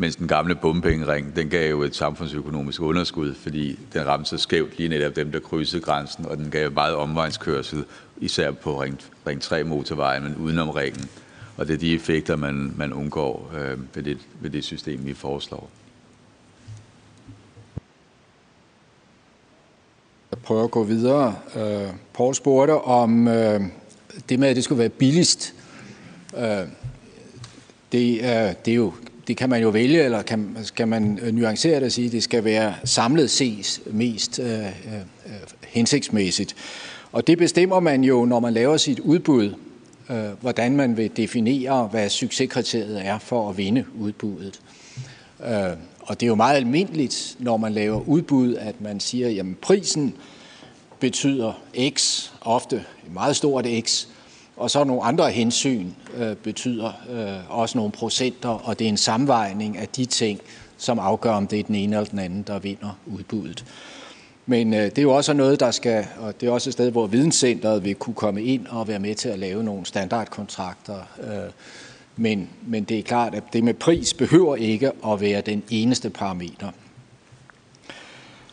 Mens 0.00 0.16
den 0.16 0.28
gamle 0.28 0.54
bompengering, 0.54 1.36
den 1.36 1.48
gav 1.48 1.70
jo 1.70 1.82
et 1.82 1.96
samfundsøkonomisk 1.96 2.80
underskud, 2.80 3.34
fordi 3.34 3.78
den 3.92 4.06
ramte 4.06 4.30
så 4.30 4.38
skævt 4.38 4.78
lige 4.78 4.88
netop 4.88 5.16
dem, 5.16 5.32
der 5.32 5.40
krydsede 5.40 5.82
grænsen, 5.82 6.26
og 6.26 6.36
den 6.36 6.50
gav 6.50 6.72
meget 6.72 6.94
omvejskørsel, 6.94 7.84
især 8.16 8.50
på 8.50 8.82
ring, 8.82 8.98
ring 9.26 9.42
3 9.42 9.64
motorvejen, 9.64 10.22
men 10.22 10.36
udenom 10.36 10.70
ringen. 10.70 11.08
Og 11.56 11.68
det 11.68 11.74
er 11.74 11.78
de 11.78 11.94
effekter, 11.94 12.36
man, 12.36 12.74
man 12.76 12.92
undgår 12.92 13.52
øh, 13.54 13.78
ved, 13.94 14.02
det, 14.02 14.18
ved 14.40 14.50
det 14.50 14.64
system, 14.64 15.06
vi 15.06 15.14
foreslår. 15.14 15.70
Jeg 20.30 20.38
prøver 20.38 20.64
at 20.64 20.70
gå 20.70 20.84
videre. 20.84 21.36
Øh, 21.56 21.88
Paul 22.14 22.34
spurgte 22.34 22.72
om 22.72 23.28
øh, 23.28 23.60
det 24.28 24.38
med, 24.38 24.48
at 24.48 24.56
det 24.56 24.64
skulle 24.64 24.78
være 24.78 24.88
billigst. 24.88 25.54
Øh, 26.36 26.42
det, 27.92 28.22
det, 28.64 28.68
er 28.68 28.74
jo, 28.74 28.92
det 29.28 29.36
kan 29.36 29.50
man 29.50 29.62
jo 29.62 29.68
vælge, 29.68 30.04
eller 30.04 30.22
kan, 30.22 30.56
skal 30.62 30.88
man 30.88 31.18
øh, 31.22 31.34
nuancere 31.34 31.74
det 31.74 31.82
og 31.82 31.92
sige, 31.92 32.06
at 32.06 32.12
det 32.12 32.22
skal 32.22 32.44
være 32.44 32.74
samlet 32.84 33.30
ses 33.30 33.80
mest 33.86 34.38
øh, 34.38 34.60
øh, 34.64 34.66
hensigtsmæssigt. 35.68 36.56
Og 37.12 37.26
det 37.26 37.38
bestemmer 37.38 37.80
man 37.80 38.04
jo, 38.04 38.24
når 38.24 38.40
man 38.40 38.52
laver 38.52 38.76
sit 38.76 39.00
udbud 39.00 39.54
øh, 40.10 40.40
hvordan 40.40 40.76
man 40.76 40.96
vil 40.96 41.10
definere, 41.16 41.86
hvad 41.86 42.08
succeskriteriet 42.08 43.06
er 43.06 43.18
for 43.18 43.50
at 43.50 43.56
vinde 43.56 43.84
udbuddet. 43.98 44.60
Øh, 45.44 45.76
og 46.00 46.20
det 46.20 46.26
er 46.26 46.28
jo 46.28 46.34
meget 46.34 46.56
almindeligt, 46.56 47.36
når 47.38 47.56
man 47.56 47.72
laver 47.72 48.08
udbud, 48.08 48.54
at 48.54 48.80
man 48.80 49.00
siger, 49.00 49.28
jamen 49.28 49.56
prisen 49.60 50.14
betyder 51.00 51.52
x, 51.90 52.28
ofte 52.40 52.76
et 52.76 53.12
meget 53.12 53.36
stort 53.36 53.66
x, 53.86 54.06
og 54.58 54.70
så 54.70 54.84
nogle 54.84 55.02
andre 55.02 55.30
hensyn 55.30 55.90
øh, 56.16 56.36
betyder 56.36 56.92
øh, 57.10 57.58
også 57.58 57.78
nogle 57.78 57.92
procenter, 57.92 58.48
og 58.48 58.78
det 58.78 58.84
er 58.84 58.88
en 58.88 58.96
samvejning 58.96 59.78
af 59.78 59.88
de 59.88 60.04
ting, 60.04 60.40
som 60.76 60.98
afgør, 60.98 61.30
om 61.30 61.46
det 61.46 61.58
er 61.58 61.62
den 61.62 61.74
ene 61.74 61.96
eller 61.96 62.10
den 62.10 62.18
anden, 62.18 62.42
der 62.42 62.58
vinder 62.58 62.98
udbuddet. 63.06 63.64
Men 64.46 64.74
øh, 64.74 64.82
det 64.84 64.98
er 64.98 65.02
jo 65.02 65.14
også 65.16 65.32
noget, 65.32 65.60
der 65.60 65.70
skal, 65.70 66.06
og 66.18 66.40
det 66.40 66.46
er 66.48 66.52
også 66.52 66.70
et 66.70 66.72
sted, 66.72 66.90
hvor 66.90 67.06
videnscenteret 67.06 67.84
vil 67.84 67.94
kunne 67.94 68.14
komme 68.14 68.42
ind 68.42 68.66
og 68.66 68.88
være 68.88 68.98
med 68.98 69.14
til 69.14 69.28
at 69.28 69.38
lave 69.38 69.64
nogle 69.64 69.86
standardkontrakter. 69.86 70.98
Øh, 71.20 71.50
men, 72.16 72.48
men 72.66 72.84
det 72.84 72.98
er 72.98 73.02
klart, 73.02 73.34
at 73.34 73.42
det 73.52 73.64
med 73.64 73.74
pris 73.74 74.14
behøver 74.14 74.56
ikke 74.56 74.92
at 75.06 75.20
være 75.20 75.40
den 75.40 75.62
eneste 75.70 76.10
parameter. 76.10 76.70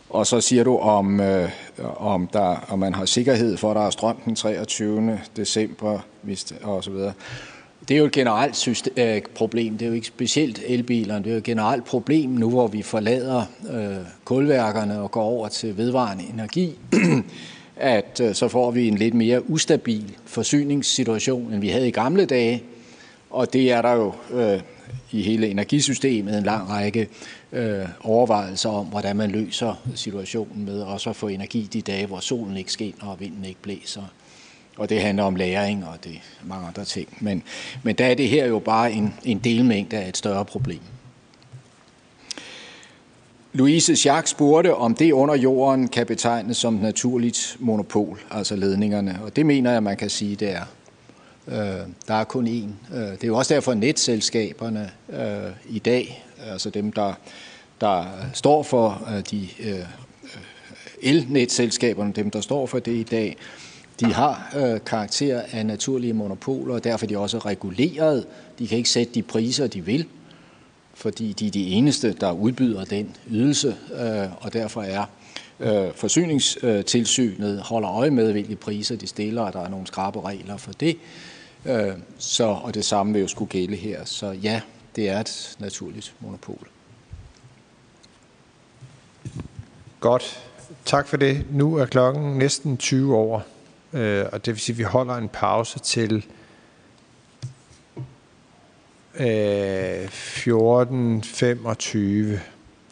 Og 0.10 0.28
så 0.28 0.42
siger 0.42 0.64
du, 0.64 0.78
om, 0.78 1.20
øh, 1.20 1.50
om, 1.98 2.28
der, 2.28 2.66
om 2.70 2.80
man 2.80 2.94
har 2.94 3.06
sikkerhed 3.06 3.58
for, 3.58 3.72
at 3.72 3.76
der 3.76 3.86
er 3.86 3.90
strøm 3.90 4.16
den 4.26 4.36
23. 4.36 5.20
december 5.36 6.00
og 6.64 6.84
så 6.84 6.92
videre. 6.92 7.14
Det 7.88 7.96
er 7.96 8.00
jo 8.00 8.06
et 8.06 8.12
generelt 8.12 8.56
system, 8.56 8.94
øh, 8.98 9.22
problem. 9.36 9.78
Det 9.78 9.86
er 9.86 9.90
jo 9.90 9.96
ikke 9.96 10.08
specielt 10.08 10.62
elbilerne. 10.68 11.24
Det 11.24 11.30
er 11.30 11.34
jo 11.34 11.38
et 11.38 11.44
generelt 11.44 11.86
problem 11.86 12.30
nu, 12.30 12.50
hvor 12.50 12.68
vi 12.68 12.82
forlader 12.82 13.44
øh, 13.72 14.06
kulværkerne 14.26 15.02
og 15.02 15.12
går 15.12 15.24
over 15.24 15.48
til 15.48 15.78
vedvarende 15.78 16.24
energi, 16.34 16.78
at 17.76 18.22
øh, 18.24 18.36
så 18.36 18.48
får 18.48 18.72
vi 18.72 18.88
en 18.88 18.96
lidt 18.96 19.14
mere 19.14 19.50
ustabil 19.50 20.18
forsyningssituation, 20.26 21.54
end 21.54 21.62
vi 21.62 21.70
havde 21.70 21.88
i 21.88 21.92
gamle 21.92 22.26
dage. 22.26 22.64
Og 23.30 23.54
det 23.54 23.72
er 23.72 23.82
der 23.82 23.94
jo 23.94 24.14
øh, 24.32 24.60
i 25.12 25.22
hele 25.22 25.48
energisystemet 25.48 26.38
en 26.38 26.44
lang 26.44 26.70
række 26.70 27.08
øh, 27.52 27.86
overvejelser 28.02 28.70
om, 28.70 28.86
hvordan 28.86 29.16
man 29.16 29.32
løser 29.32 29.82
situationen 29.96 30.66
med 30.66 30.82
også 30.82 31.10
at 31.10 31.16
få 31.16 31.28
energi 31.28 31.70
de 31.74 31.82
dage, 31.82 32.06
hvor 32.06 32.20
solen 32.20 32.58
ikke 32.58 32.72
skinner 32.72 33.06
og 33.06 33.20
vinden 33.20 33.46
ikke 33.46 33.62
blæser. 33.62 34.04
Og 34.78 34.90
det 34.90 35.02
handler 35.02 35.24
om 35.24 35.36
læring 35.36 35.86
og 35.86 36.04
det 36.04 36.20
mange 36.44 36.68
andre 36.68 36.86
ting. 36.86 37.18
Men, 37.20 37.44
men 37.84 37.96
der 37.96 38.06
er 38.06 38.16
det 38.16 38.30
her 38.30 38.46
jo 38.46 38.60
bare 38.60 38.92
en, 38.92 39.14
en 39.24 39.40
delmængde 39.40 39.98
af 39.98 40.10
et 40.10 40.18
større 40.18 40.46
problem. 40.46 40.80
Louise 43.54 43.96
Schack 43.96 44.28
spurgte, 44.28 44.76
om 44.76 44.96
det 44.96 45.12
under 45.12 45.36
jorden 45.36 45.88
kan 45.88 46.06
betegnes 46.06 46.58
som 46.58 46.74
naturligt 46.74 47.58
monopol, 47.60 48.20
altså 48.32 48.56
ledningerne. 48.56 49.20
Og 49.24 49.36
det 49.36 49.46
mener 49.46 49.72
jeg, 49.72 49.84
man 49.84 49.98
kan 49.98 50.10
sige, 50.10 50.36
det 50.36 50.52
er. 50.52 50.64
Øh, 51.48 51.58
der 52.08 52.14
er 52.14 52.24
kun 52.24 52.48
én. 52.48 52.96
Øh, 52.96 53.12
det 53.12 53.24
er 53.24 53.28
jo 53.28 53.38
også 53.38 53.54
derfor, 53.54 53.74
netselskaberne 53.74 54.92
øh, 55.10 55.52
i 55.70 55.80
dag, 55.80 56.26
altså 56.52 56.70
dem, 56.70 56.92
der, 56.92 57.14
der 57.82 58.06
står 58.34 58.64
for 58.64 59.08
øh, 59.16 59.24
de 59.32 59.48
øh, 59.60 59.86
elnetselskaberne, 61.02 62.14
dem, 62.14 62.32
der 62.32 62.42
står 62.42 62.66
for 62.66 62.80
det 62.80 62.92
i 62.92 63.04
dag, 63.04 63.38
de 64.00 64.14
har 64.14 64.54
øh, 64.56 64.80
karakter 64.86 65.42
af 65.52 65.66
naturlige 65.66 66.14
monopoler, 66.14 66.74
og 66.74 66.84
derfor 66.84 67.06
er 67.06 67.08
de 67.08 67.18
også 67.18 67.38
reguleret. 67.38 68.26
De 68.60 68.68
kan 68.68 68.78
ikke 68.78 68.90
sætte 68.90 69.14
de 69.14 69.22
priser, 69.22 69.68
de 69.68 69.86
vil, 69.86 70.06
fordi 70.94 71.34
de 71.34 71.48
er 71.48 71.52
de 71.52 71.68
eneste, 71.68 72.14
der 72.14 72.32
udbyder 72.32 72.86
den 72.86 73.16
ydelse, 73.30 73.76
øh, 73.94 74.44
og 74.44 74.54
derfor 74.54 74.82
er 74.82 75.06
øh, 75.60 75.94
forsyningstilsynet 75.96 77.60
holder 77.62 77.92
øje 77.92 78.12
med, 78.12 78.32
hvilke 78.32 78.56
priser 78.56 78.96
de 78.96 79.08
stiller, 79.08 79.42
og 79.42 79.54
der 79.54 79.62
er 79.62 79.70
nogle 79.70 79.88
skrabe 79.88 80.22
regler 80.22 80.58
for 80.58 80.72
det. 80.72 80.98
Øh, 81.66 81.94
så, 82.18 82.44
og 82.44 82.74
det 82.74 82.86
samme 82.86 83.14
vil 83.14 83.22
jo 83.22 83.28
skulle 83.28 83.50
gælde 83.50 83.76
her. 83.76 84.06
Så 84.06 84.32
ja, 84.32 84.62
det 84.96 85.10
er 85.10 85.20
et 85.20 85.56
naturligt 85.60 86.16
monopol. 86.20 86.68
Godt. 90.00 90.42
Tak 90.86 91.08
for 91.08 91.18
det. 91.18 91.46
Nu 91.52 91.76
er 91.76 91.86
klokken 91.86 92.38
næsten 92.38 92.78
20 92.78 93.16
over, 93.16 93.42
Øh, 93.96 94.26
og 94.32 94.46
det 94.46 94.54
vil 94.54 94.62
sige, 94.62 94.74
at 94.74 94.78
vi 94.78 94.84
holder 94.84 95.16
en 95.16 95.30
pause 95.30 95.80
til 95.80 96.26
øh, 99.20 100.06
14.25. 100.06 100.08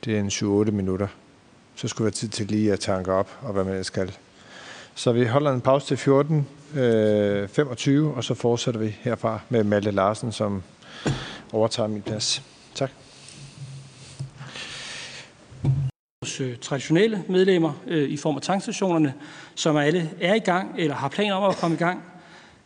Det 0.05 0.15
er 0.15 0.19
en 0.19 0.27
7-8 0.27 0.71
minutter. 0.71 1.07
Så 1.75 1.87
skulle 1.87 2.05
være 2.05 2.11
tid 2.11 2.27
til 2.27 2.47
lige 2.47 2.73
at 2.73 2.79
tanke 2.79 3.11
op 3.11 3.39
og 3.41 3.53
hvad 3.53 3.63
man 3.63 3.83
skal. 3.83 4.17
Så 4.95 5.11
vi 5.11 5.25
holder 5.25 5.51
en 5.51 5.61
pause 5.61 5.87
til 5.87 5.97
14 5.97 6.47
øh, 6.75 7.49
og 8.15 8.23
så 8.23 8.33
fortsætter 8.33 8.79
vi 8.79 8.95
herfra 8.99 9.39
med 9.49 9.63
Malte 9.63 9.91
Larsen, 9.91 10.31
som 10.31 10.63
overtager 11.53 11.87
min 11.87 12.01
plads. 12.01 12.43
Tak. 12.75 12.89
vores 16.23 16.41
øh, 16.41 16.57
traditionelle 16.57 17.23
medlemmer 17.29 17.73
øh, 17.87 18.09
i 18.09 18.17
form 18.17 18.35
af 18.35 18.41
tankstationerne, 18.41 19.13
som 19.55 19.77
alle 19.77 20.09
er 20.21 20.35
i 20.35 20.39
gang 20.39 20.75
eller 20.77 20.95
har 20.95 21.07
planer 21.07 21.35
om 21.35 21.49
at 21.49 21.55
komme 21.55 21.75
i 21.75 21.79
gang. 21.79 22.03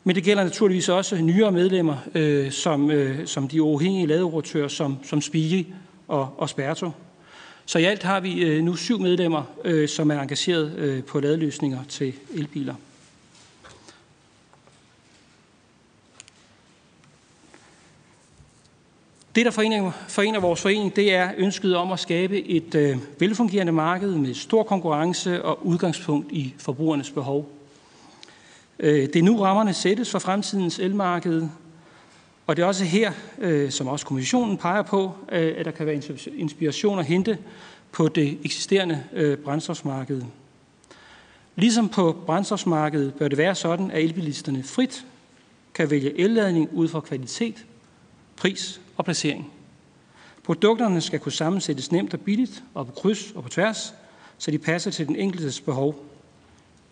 Men 0.03 0.15
det 0.15 0.23
gælder 0.23 0.43
naturligvis 0.43 0.89
også 0.89 1.15
nyere 1.15 1.51
medlemmer, 1.51 1.97
øh, 2.15 2.51
som, 2.51 2.91
øh, 2.91 3.27
som 3.27 3.47
de 3.47 3.61
uafhængige 3.61 4.07
ladeoperatører, 4.07 4.67
som, 4.67 4.97
som 5.03 5.21
Spige 5.21 5.75
og, 6.07 6.33
og 6.37 6.49
Sperto. 6.49 6.91
Så 7.65 7.79
i 7.79 7.83
alt 7.83 8.03
har 8.03 8.19
vi 8.19 8.43
øh, 8.43 8.63
nu 8.63 8.75
syv 8.75 8.99
medlemmer, 8.99 9.43
øh, 9.65 9.87
som 9.87 10.11
er 10.11 10.21
engageret 10.21 10.75
øh, 10.77 11.03
på 11.03 11.19
ladeløsninger 11.19 11.79
til 11.89 12.13
elbiler. 12.33 12.75
Det, 19.37 19.45
der 19.45 19.51
forener, 19.51 19.91
forener 20.07 20.39
vores 20.39 20.61
forening, 20.61 20.95
det 20.95 21.13
er 21.13 21.31
ønsket 21.37 21.75
om 21.75 21.91
at 21.91 21.99
skabe 21.99 22.47
et 22.47 22.75
øh, 22.75 22.97
velfungerende 23.19 23.71
marked 23.71 24.15
med 24.15 24.33
stor 24.33 24.63
konkurrence 24.63 25.43
og 25.43 25.65
udgangspunkt 25.65 26.31
i 26.31 26.53
forbrugernes 26.57 27.11
behov. 27.11 27.49
Øh, 28.79 28.99
det 28.99 29.15
er 29.15 29.23
nu 29.23 29.41
rammerne 29.41 29.73
sættes 29.73 30.11
for 30.11 30.19
fremtidens 30.19 30.79
elmarked, 30.79 31.47
og 32.47 32.57
det 32.57 32.63
er 32.63 32.67
også 32.67 32.83
her, 32.83 33.11
øh, 33.37 33.71
som 33.71 33.87
også 33.87 34.05
kommissionen 34.05 34.57
peger 34.57 34.81
på, 34.81 35.11
øh, 35.31 35.53
at 35.57 35.65
der 35.65 35.71
kan 35.71 35.85
være 35.85 36.01
inspiration 36.37 36.99
at 36.99 37.05
hente 37.05 37.37
på 37.91 38.07
det 38.07 38.37
eksisterende 38.43 39.03
øh, 39.13 39.37
brændstofsmarked. 39.37 40.21
Ligesom 41.55 41.89
på 41.89 42.17
brændstofsmarkedet 42.25 43.13
bør 43.13 43.27
det 43.27 43.37
være 43.37 43.55
sådan, 43.55 43.91
at 43.91 44.03
elbilisterne 44.03 44.63
frit 44.63 45.05
kan 45.73 45.91
vælge 45.91 46.19
elladning 46.19 46.69
ud 46.73 46.87
fra 46.87 46.99
kvalitet, 46.99 47.65
pris 48.35 48.81
og 48.97 49.05
placering. 49.05 49.51
Produkterne 50.43 51.01
skal 51.01 51.19
kunne 51.19 51.31
sammensættes 51.31 51.91
nemt 51.91 52.13
og 52.13 52.19
billigt 52.19 52.63
og 52.73 52.85
på 52.85 52.91
kryds 52.91 53.31
og 53.31 53.43
på 53.43 53.49
tværs, 53.49 53.93
så 54.37 54.51
de 54.51 54.57
passer 54.57 54.91
til 54.91 55.07
den 55.07 55.15
enkeltes 55.15 55.61
behov. 55.61 56.05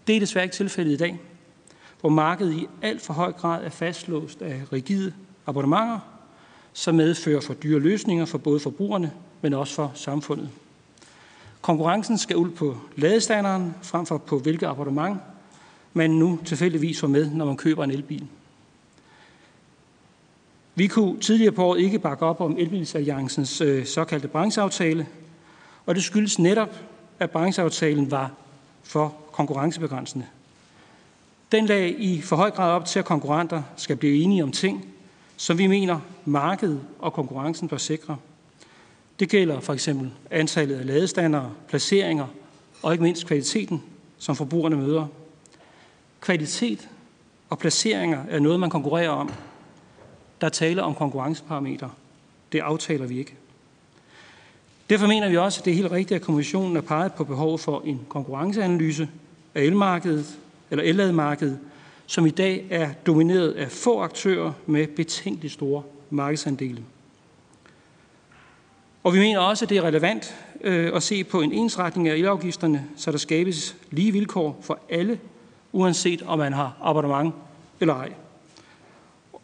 Det 0.07 0.15
er 0.15 0.19
desværre 0.19 0.45
ikke 0.45 0.55
tilfældet 0.55 0.91
i 0.91 0.97
dag, 0.97 1.19
hvor 2.01 2.09
markedet 2.09 2.53
i 2.53 2.67
alt 2.81 3.01
for 3.01 3.13
høj 3.13 3.31
grad 3.31 3.65
er 3.65 3.69
fastlåst 3.69 4.41
af 4.41 4.61
rigide 4.73 5.13
abonnementer, 5.47 5.99
som 6.73 6.95
medfører 6.95 7.41
for 7.41 7.53
dyre 7.53 7.79
løsninger 7.79 8.25
for 8.25 8.37
både 8.37 8.59
forbrugerne, 8.59 9.11
men 9.41 9.53
også 9.53 9.73
for 9.73 9.91
samfundet. 9.95 10.49
Konkurrencen 11.61 12.17
skal 12.17 12.35
ud 12.35 12.49
på 12.49 12.77
ladestanderen, 12.95 13.75
frem 13.81 14.05
for 14.05 14.17
på 14.17 14.39
hvilket 14.39 14.67
abonnement 14.67 15.19
man 15.93 16.11
nu 16.11 16.39
tilfældigvis 16.45 16.99
får 16.99 17.07
med, 17.07 17.31
når 17.31 17.45
man 17.45 17.57
køber 17.57 17.83
en 17.83 17.91
elbil. 17.91 18.27
Vi 20.75 20.87
kunne 20.87 21.19
tidligere 21.19 21.51
på 21.51 21.65
året 21.65 21.79
ikke 21.79 21.99
bakke 21.99 22.25
op 22.25 22.41
om 22.41 22.57
Elbilsalliancens 22.57 23.61
øh, 23.61 23.85
såkaldte 23.85 24.27
brancheaftale, 24.27 25.07
og 25.85 25.95
det 25.95 26.03
skyldes 26.03 26.39
netop, 26.39 26.75
at 27.19 27.31
brancheaftalen 27.31 28.11
var 28.11 28.31
for 28.83 29.15
konkurrencebegrænsende. 29.31 30.25
Den 31.51 31.65
lag 31.65 31.95
i 31.99 32.21
for 32.21 32.35
høj 32.35 32.51
grad 32.51 32.71
op 32.71 32.85
til, 32.85 32.99
at 32.99 33.05
konkurrenter 33.05 33.63
skal 33.77 33.95
blive 33.95 34.23
enige 34.23 34.43
om 34.43 34.51
ting, 34.51 34.85
som 35.37 35.57
vi 35.57 35.67
mener 35.67 35.99
markedet 36.25 36.81
og 36.99 37.13
konkurrencen 37.13 37.67
bør 37.67 37.77
sikre. 37.77 38.17
Det 39.19 39.29
gælder 39.29 39.59
for 39.59 39.73
eksempel 39.73 40.11
antallet 40.31 40.75
af 40.75 40.85
ladestandere, 40.85 41.51
placeringer 41.67 42.27
og 42.81 42.93
ikke 42.93 43.03
mindst 43.03 43.27
kvaliteten, 43.27 43.83
som 44.17 44.35
forbrugerne 44.35 44.75
møder. 44.75 45.07
Kvalitet 46.21 46.89
og 47.49 47.59
placeringer 47.59 48.23
er 48.29 48.39
noget, 48.39 48.59
man 48.59 48.69
konkurrerer 48.69 49.09
om. 49.09 49.31
Der 50.41 50.49
taler 50.49 50.83
om 50.83 50.95
konkurrenceparametre. 50.95 51.89
Det 52.51 52.59
aftaler 52.59 53.05
vi 53.05 53.19
ikke. 53.19 53.35
Derfor 54.89 55.07
mener 55.07 55.29
vi 55.29 55.37
også, 55.37 55.61
at 55.61 55.65
det 55.65 55.71
er 55.71 55.75
helt 55.75 55.91
rigtigt, 55.91 56.15
at 56.15 56.21
kommissionen 56.25 56.77
er 56.77 56.81
peget 56.81 57.13
på 57.13 57.23
behov 57.23 57.59
for 57.59 57.81
en 57.85 58.01
konkurrenceanalyse 58.09 59.09
af 59.55 59.61
elmarkedet, 59.61 60.37
eller 60.71 60.83
elladmarkedet, 60.83 61.59
som 62.07 62.25
i 62.25 62.29
dag 62.29 62.65
er 62.69 62.93
domineret 63.05 63.51
af 63.51 63.71
få 63.71 64.01
aktører 64.01 64.53
med 64.65 64.87
betænkeligt 64.87 65.53
store 65.53 65.83
markedsandele. 66.09 66.83
Og 69.03 69.13
vi 69.13 69.19
mener 69.19 69.39
også, 69.39 69.65
at 69.65 69.69
det 69.69 69.77
er 69.77 69.81
relevant 69.81 70.35
øh, 70.61 70.91
at 70.95 71.03
se 71.03 71.23
på 71.23 71.41
en 71.41 71.51
ensretning 71.51 72.07
af 72.07 72.15
elafgifterne, 72.15 72.85
så 72.97 73.11
der 73.11 73.17
skabes 73.17 73.75
lige 73.91 74.11
vilkår 74.11 74.59
for 74.61 74.79
alle, 74.89 75.19
uanset 75.71 76.21
om 76.21 76.39
man 76.39 76.53
har 76.53 76.77
abonnement 76.81 77.33
eller 77.79 77.93
ej. 77.93 78.11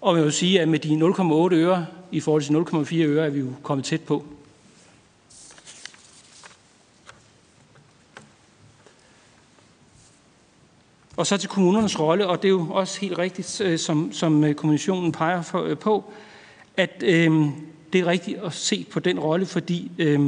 Og 0.01 0.15
jeg 0.17 0.25
vil 0.25 0.33
sige, 0.33 0.61
at 0.61 0.67
med 0.67 0.79
de 0.79 0.89
0,8 0.89 1.55
øre 1.55 1.85
i 2.11 2.19
forhold 2.19 2.41
til 2.41 2.95
0,4 2.95 2.95
øre 2.95 3.25
er 3.25 3.29
vi 3.29 3.39
jo 3.39 3.53
kommet 3.63 3.85
tæt 3.85 4.01
på. 4.01 4.25
Og 11.17 11.27
så 11.27 11.37
til 11.37 11.49
kommunernes 11.49 11.99
rolle, 11.99 12.27
og 12.27 12.41
det 12.41 12.47
er 12.47 12.51
jo 12.51 12.67
også 12.69 13.01
helt 13.01 13.17
rigtigt, 13.17 13.61
øh, 13.61 13.79
som, 13.79 14.13
som 14.13 14.43
øh, 14.43 14.55
kommissionen 14.55 15.11
peger 15.11 15.41
for, 15.41 15.63
øh, 15.63 15.77
på, 15.77 16.13
at 16.77 17.03
øh, 17.05 17.31
det 17.93 18.01
er 18.01 18.05
rigtigt 18.05 18.37
at 18.37 18.53
se 18.53 18.85
på 18.91 18.99
den 18.99 19.19
rolle, 19.19 19.45
fordi 19.45 19.91
øh, 19.97 20.19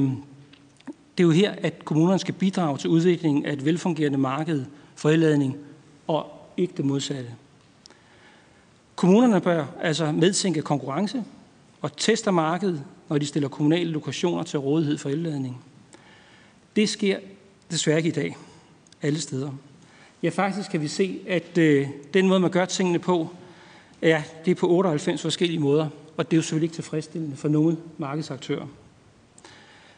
det 1.18 1.24
er 1.24 1.24
jo 1.24 1.32
her, 1.32 1.56
at 1.62 1.86
kommunerne 1.86 2.20
skal 2.20 2.34
bidrage 2.34 2.78
til 2.78 2.90
udviklingen 2.90 3.46
af 3.46 3.54
et 3.54 3.66
velfungerende 3.66 4.18
marked 4.18 4.66
for 4.96 5.10
elladning, 5.10 5.58
og 6.08 6.26
ikke 6.58 6.74
det 6.78 6.86
modsatte. 6.86 7.30
Kommunerne 9.04 9.42
bør 9.42 9.66
altså 9.82 10.12
medtænke 10.12 10.62
konkurrence 10.62 11.24
og 11.82 11.98
teste 11.98 12.32
markedet, 12.32 12.84
når 13.10 13.18
de 13.18 13.26
stiller 13.26 13.50
kommunale 13.50 13.92
lokationer 13.92 14.44
til 14.44 14.60
rådighed 14.60 14.98
for 14.98 15.10
elladning. 15.10 15.64
Det 16.76 16.90
sker 16.90 17.20
desværre 17.72 17.98
ikke 17.98 18.10
i 18.10 18.12
dag 18.12 18.38
alle 19.02 19.22
steder. 19.22 19.52
Ja, 20.24 20.30
faktisk 20.30 20.72
kan 20.72 20.82
vi 20.82 20.88
se, 20.88 21.20
at 21.28 21.58
øh, 21.58 21.88
den 22.14 22.28
måde, 22.28 22.40
man 22.40 22.52
gør 22.52 22.66
tingene 22.66 23.00
på, 23.00 23.30
ja, 24.02 24.24
det 24.46 24.52
er 24.52 24.56
på 24.56 24.70
98 24.70 25.22
forskellige 25.22 25.60
måder, 25.60 25.88
og 26.18 26.32
det 26.32 26.34
er 26.34 26.38
jo 26.38 26.42
selvfølgelig 26.42 26.66
ikke 26.66 26.76
tilfredsstillende 26.76 27.36
for 27.36 27.48
nogen 27.48 27.78
markedsaktører. 27.98 28.68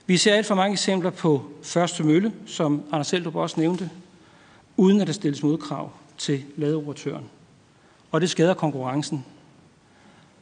Vi 0.05 0.17
ser 0.17 0.33
alt 0.33 0.45
for 0.45 0.55
mange 0.55 0.73
eksempler 0.73 1.09
på 1.09 1.43
første 1.61 2.03
mølle, 2.03 2.33
som 2.45 2.83
Anders 2.91 3.07
Seldrup 3.07 3.35
også 3.35 3.59
nævnte, 3.59 3.89
uden 4.77 5.01
at 5.01 5.07
der 5.07 5.13
stilles 5.13 5.43
modkrav 5.43 5.91
til 6.17 6.43
ladeoperatøren. 6.57 7.25
Og 8.15 8.21
det 8.21 8.29
skader 8.29 8.53
konkurrencen. 8.53 9.25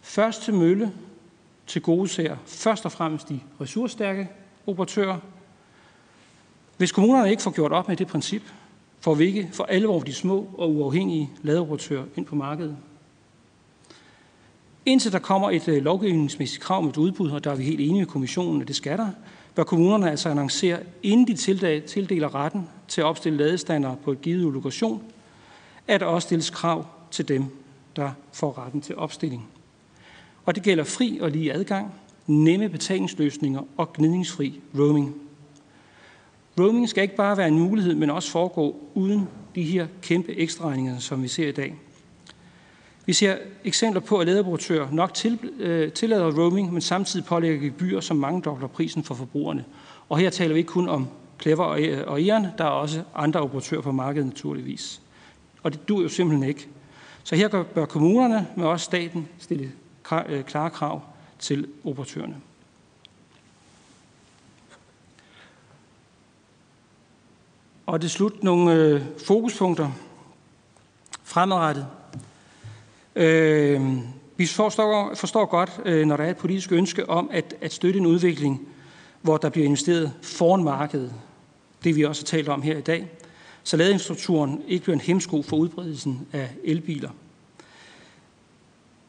Første 0.01 0.51
mølle 0.51 0.91
til 1.67 1.81
gode 1.81 2.07
ser 2.07 2.35
først 2.45 2.85
og 2.85 2.91
fremmest 2.91 3.29
de 3.29 3.39
ressourcestærke 3.61 4.29
operatører. 4.67 5.19
Hvis 6.77 6.91
kommunerne 6.91 7.31
ikke 7.31 7.43
får 7.43 7.51
gjort 7.51 7.71
op 7.71 7.87
med 7.87 7.97
det 7.97 8.07
princip, 8.07 8.41
får 8.99 9.15
vi 9.15 9.25
ikke 9.25 9.49
for 9.53 9.63
alvor 9.63 9.99
de 9.99 10.13
små 10.13 10.47
og 10.57 10.71
uafhængige 10.71 11.29
ladeoperatører 11.41 12.03
ind 12.15 12.25
på 12.25 12.35
markedet. 12.35 12.77
Indtil 14.85 15.11
der 15.11 15.19
kommer 15.19 15.51
et 15.51 15.67
øh, 15.67 15.83
lovgivningsmæssigt 15.83 16.63
krav 16.63 16.81
med 16.81 16.89
et 16.89 16.97
udbud, 16.97 17.31
og 17.31 17.43
der 17.43 17.51
er 17.51 17.55
vi 17.55 17.63
helt 17.63 17.79
enige 17.79 18.01
med 18.01 18.07
kommissionen, 18.07 18.61
at 18.61 18.67
det 18.67 18.75
skal 18.75 18.97
der, 18.97 19.09
bør 19.55 19.63
kommunerne 19.63 20.11
altså 20.11 20.29
annoncere, 20.29 20.79
inden 21.03 21.27
de 21.27 21.35
tildeler 21.81 22.35
retten 22.35 22.69
til 22.87 23.01
at 23.01 23.05
opstille 23.05 23.37
ladestander 23.37 23.95
på 23.95 24.11
et 24.11 24.21
givet 24.21 24.53
lokation, 24.53 25.03
at 25.87 25.99
der 25.99 26.05
også 26.05 26.25
stilles 26.25 26.49
krav 26.49 26.85
til 27.11 27.27
dem, 27.27 27.62
der 27.95 28.11
får 28.31 28.57
retten 28.57 28.81
til 28.81 28.95
opstilling. 28.95 29.47
Og 30.45 30.55
det 30.55 30.63
gælder 30.63 30.83
fri 30.83 31.19
og 31.21 31.31
lige 31.31 31.53
adgang, 31.53 31.93
nemme 32.27 32.69
betalingsløsninger 32.69 33.61
og 33.77 33.93
gnidningsfri 33.93 34.61
roaming. 34.79 35.15
Roaming 36.59 36.89
skal 36.89 37.03
ikke 37.03 37.15
bare 37.15 37.37
være 37.37 37.47
en 37.47 37.59
mulighed, 37.59 37.95
men 37.95 38.09
også 38.09 38.31
foregå 38.31 38.75
uden 38.93 39.27
de 39.55 39.63
her 39.63 39.87
kæmpe 40.01 40.35
ekstraregninger, 40.35 40.99
som 40.99 41.23
vi 41.23 41.27
ser 41.27 41.47
i 41.47 41.51
dag. 41.51 41.75
Vi 43.05 43.13
ser 43.13 43.37
eksempler 43.63 44.01
på, 44.01 44.17
at 44.17 44.27
ladeoperatører 44.27 44.87
nok 44.91 45.13
til, 45.13 45.39
øh, 45.59 45.91
tillader 45.91 46.31
roaming, 46.37 46.73
men 46.73 46.81
samtidig 46.81 47.25
pålægger 47.25 47.67
gebyrer, 47.67 48.01
som 48.01 48.17
mange 48.17 48.41
dobler 48.41 48.67
prisen 48.67 49.03
for 49.03 49.15
forbrugerne. 49.15 49.65
Og 50.09 50.17
her 50.17 50.29
taler 50.29 50.53
vi 50.53 50.59
ikke 50.59 50.71
kun 50.71 50.89
om 50.89 51.07
Clever 51.41 51.63
og 51.63 51.81
øh, 51.81 52.27
Eon, 52.27 52.45
der 52.57 52.63
er 52.63 52.69
også 52.69 53.03
andre 53.15 53.39
operatører 53.39 53.81
på 53.81 53.91
markedet 53.91 54.27
naturligvis. 54.27 55.01
Og 55.63 55.73
det 55.73 55.89
dur 55.89 56.01
jo 56.01 56.09
simpelthen 56.09 56.49
ikke. 56.49 56.67
Så 57.23 57.35
her 57.35 57.63
bør 57.63 57.85
kommunerne, 57.85 58.47
men 58.55 58.65
også 58.65 58.83
staten, 58.83 59.27
stille 59.39 59.71
øh, 60.27 60.43
klare 60.43 60.69
krav 60.69 61.01
til 61.39 61.67
operatørerne. 61.83 62.35
Og 67.85 68.01
det 68.01 68.11
slut 68.11 68.43
nogle 68.43 68.73
øh, 68.73 69.01
fokuspunkter 69.25 69.91
fremadrettet. 71.23 71.87
Øh, 73.15 73.81
vi 74.37 74.45
forstår, 74.45 75.15
forstår 75.15 75.45
godt, 75.45 75.81
øh, 75.85 76.05
når 76.05 76.17
der 76.17 76.23
er 76.23 76.29
et 76.29 76.37
politisk 76.37 76.71
ønske 76.71 77.09
om 77.09 77.29
at, 77.33 77.55
at 77.61 77.73
støtte 77.73 77.99
en 77.99 78.05
udvikling, 78.05 78.67
hvor 79.21 79.37
der 79.37 79.49
bliver 79.49 79.65
investeret 79.65 80.13
foran 80.21 80.63
markedet. 80.63 81.13
Det 81.83 81.95
vi 81.95 82.03
også 82.03 82.21
har 82.21 82.25
talt 82.25 82.49
om 82.49 82.61
her 82.61 82.77
i 82.77 82.81
dag. 82.81 83.11
Så 83.63 83.77
ladeinfrastrukturen 83.77 84.63
ikke 84.67 84.83
bliver 84.83 84.95
en 84.95 85.01
hemsko 85.01 85.41
for 85.41 85.57
udbredelsen 85.57 86.27
af 86.33 86.49
elbiler. 86.63 87.09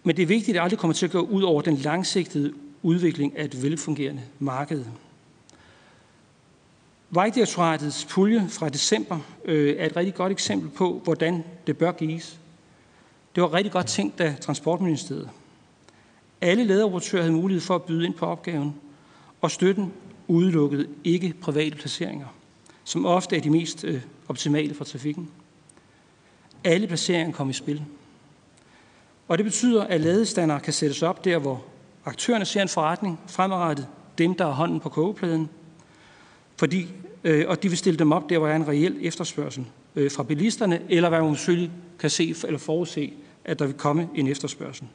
Men 0.02 0.16
det 0.16 0.22
er 0.22 0.26
vigtigt, 0.26 0.48
at 0.48 0.55
det 0.55 0.64
aldrig 0.64 0.78
kommer 0.78 0.94
til 0.94 1.06
at 1.06 1.12
gå 1.12 1.20
ud 1.20 1.43
over 1.43 1.62
den 1.62 1.76
langsigtede 1.76 2.52
udvikling 2.82 3.39
af 3.39 3.44
et 3.44 3.62
velfungerende 3.62 4.22
marked. 4.39 4.85
Vejdirektoratets 7.10 8.05
pulje 8.10 8.48
fra 8.48 8.68
december 8.68 9.18
øh, 9.44 9.76
er 9.78 9.86
et 9.86 9.97
rigtig 9.97 10.14
godt 10.14 10.32
eksempel 10.32 10.70
på, 10.70 11.01
hvordan 11.05 11.44
det 11.66 11.78
bør 11.78 11.93
gives. 11.93 12.39
Det 13.35 13.43
var 13.43 13.55
rigtig 13.55 13.72
godt 13.72 13.86
tænkt 13.86 14.20
af 14.20 14.36
Transportministeriet. 14.40 15.31
Alle 16.40 16.64
lederoperatører 16.64 17.22
havde 17.22 17.35
mulighed 17.35 17.60
for 17.60 17.74
at 17.74 17.82
byde 17.82 18.05
ind 18.05 18.14
på 18.14 18.26
opgaven, 18.26 18.74
og 19.40 19.51
støtten 19.51 19.93
udelukkede 20.28 20.86
ikke 21.05 21.35
private 21.40 21.76
placeringer, 21.76 22.26
som 22.85 23.06
ofte 23.06 23.36
er 23.36 23.40
de 23.40 23.51
mest 23.51 23.85
øh, 23.85 24.01
optimale 24.28 24.74
for 24.74 24.84
trafikken. 24.84 25.30
Alle 26.64 26.86
placeringer 26.86 27.32
kom 27.32 27.51
i 27.51 27.52
spil. 27.52 27.82
Og 29.28 29.38
det 29.38 29.44
betyder, 29.44 29.84
at 29.84 30.01
ladestander 30.01 30.59
kan 30.59 30.72
sættes 30.72 31.02
op 31.02 31.24
der, 31.24 31.38
hvor 31.38 31.64
aktørerne 32.05 32.44
ser 32.44 32.62
en 32.62 32.68
forretning 32.68 33.20
fremadrettet, 33.26 33.88
dem, 34.18 34.34
der 34.34 34.44
har 34.44 34.52
hånden 34.52 34.80
på 34.80 34.88
kogepladen, 34.88 35.48
fordi, 36.56 36.88
øh, 37.24 37.44
og 37.48 37.62
de 37.62 37.68
vil 37.68 37.78
stille 37.78 37.98
dem 37.98 38.12
op 38.12 38.30
der, 38.30 38.38
hvor 38.38 38.46
der 38.46 38.52
er 38.52 38.56
en 38.56 38.68
reel 38.68 38.96
efterspørgsel 39.01 39.66
øh, 39.96 40.10
fra 40.10 40.22
bilisterne, 40.22 40.80
eller 40.88 41.09
hvad 41.09 41.20
man 41.20 41.36
selvfølgelig 41.36 41.70
kan 41.98 42.10
se 42.10 42.34
eller 42.44 42.59
forudse, 42.59 43.12
at 43.44 43.59
der 43.59 43.66
vil 43.66 43.74
komme 43.74 44.09
en 44.14 44.28
efterspørgsel. 44.28 44.86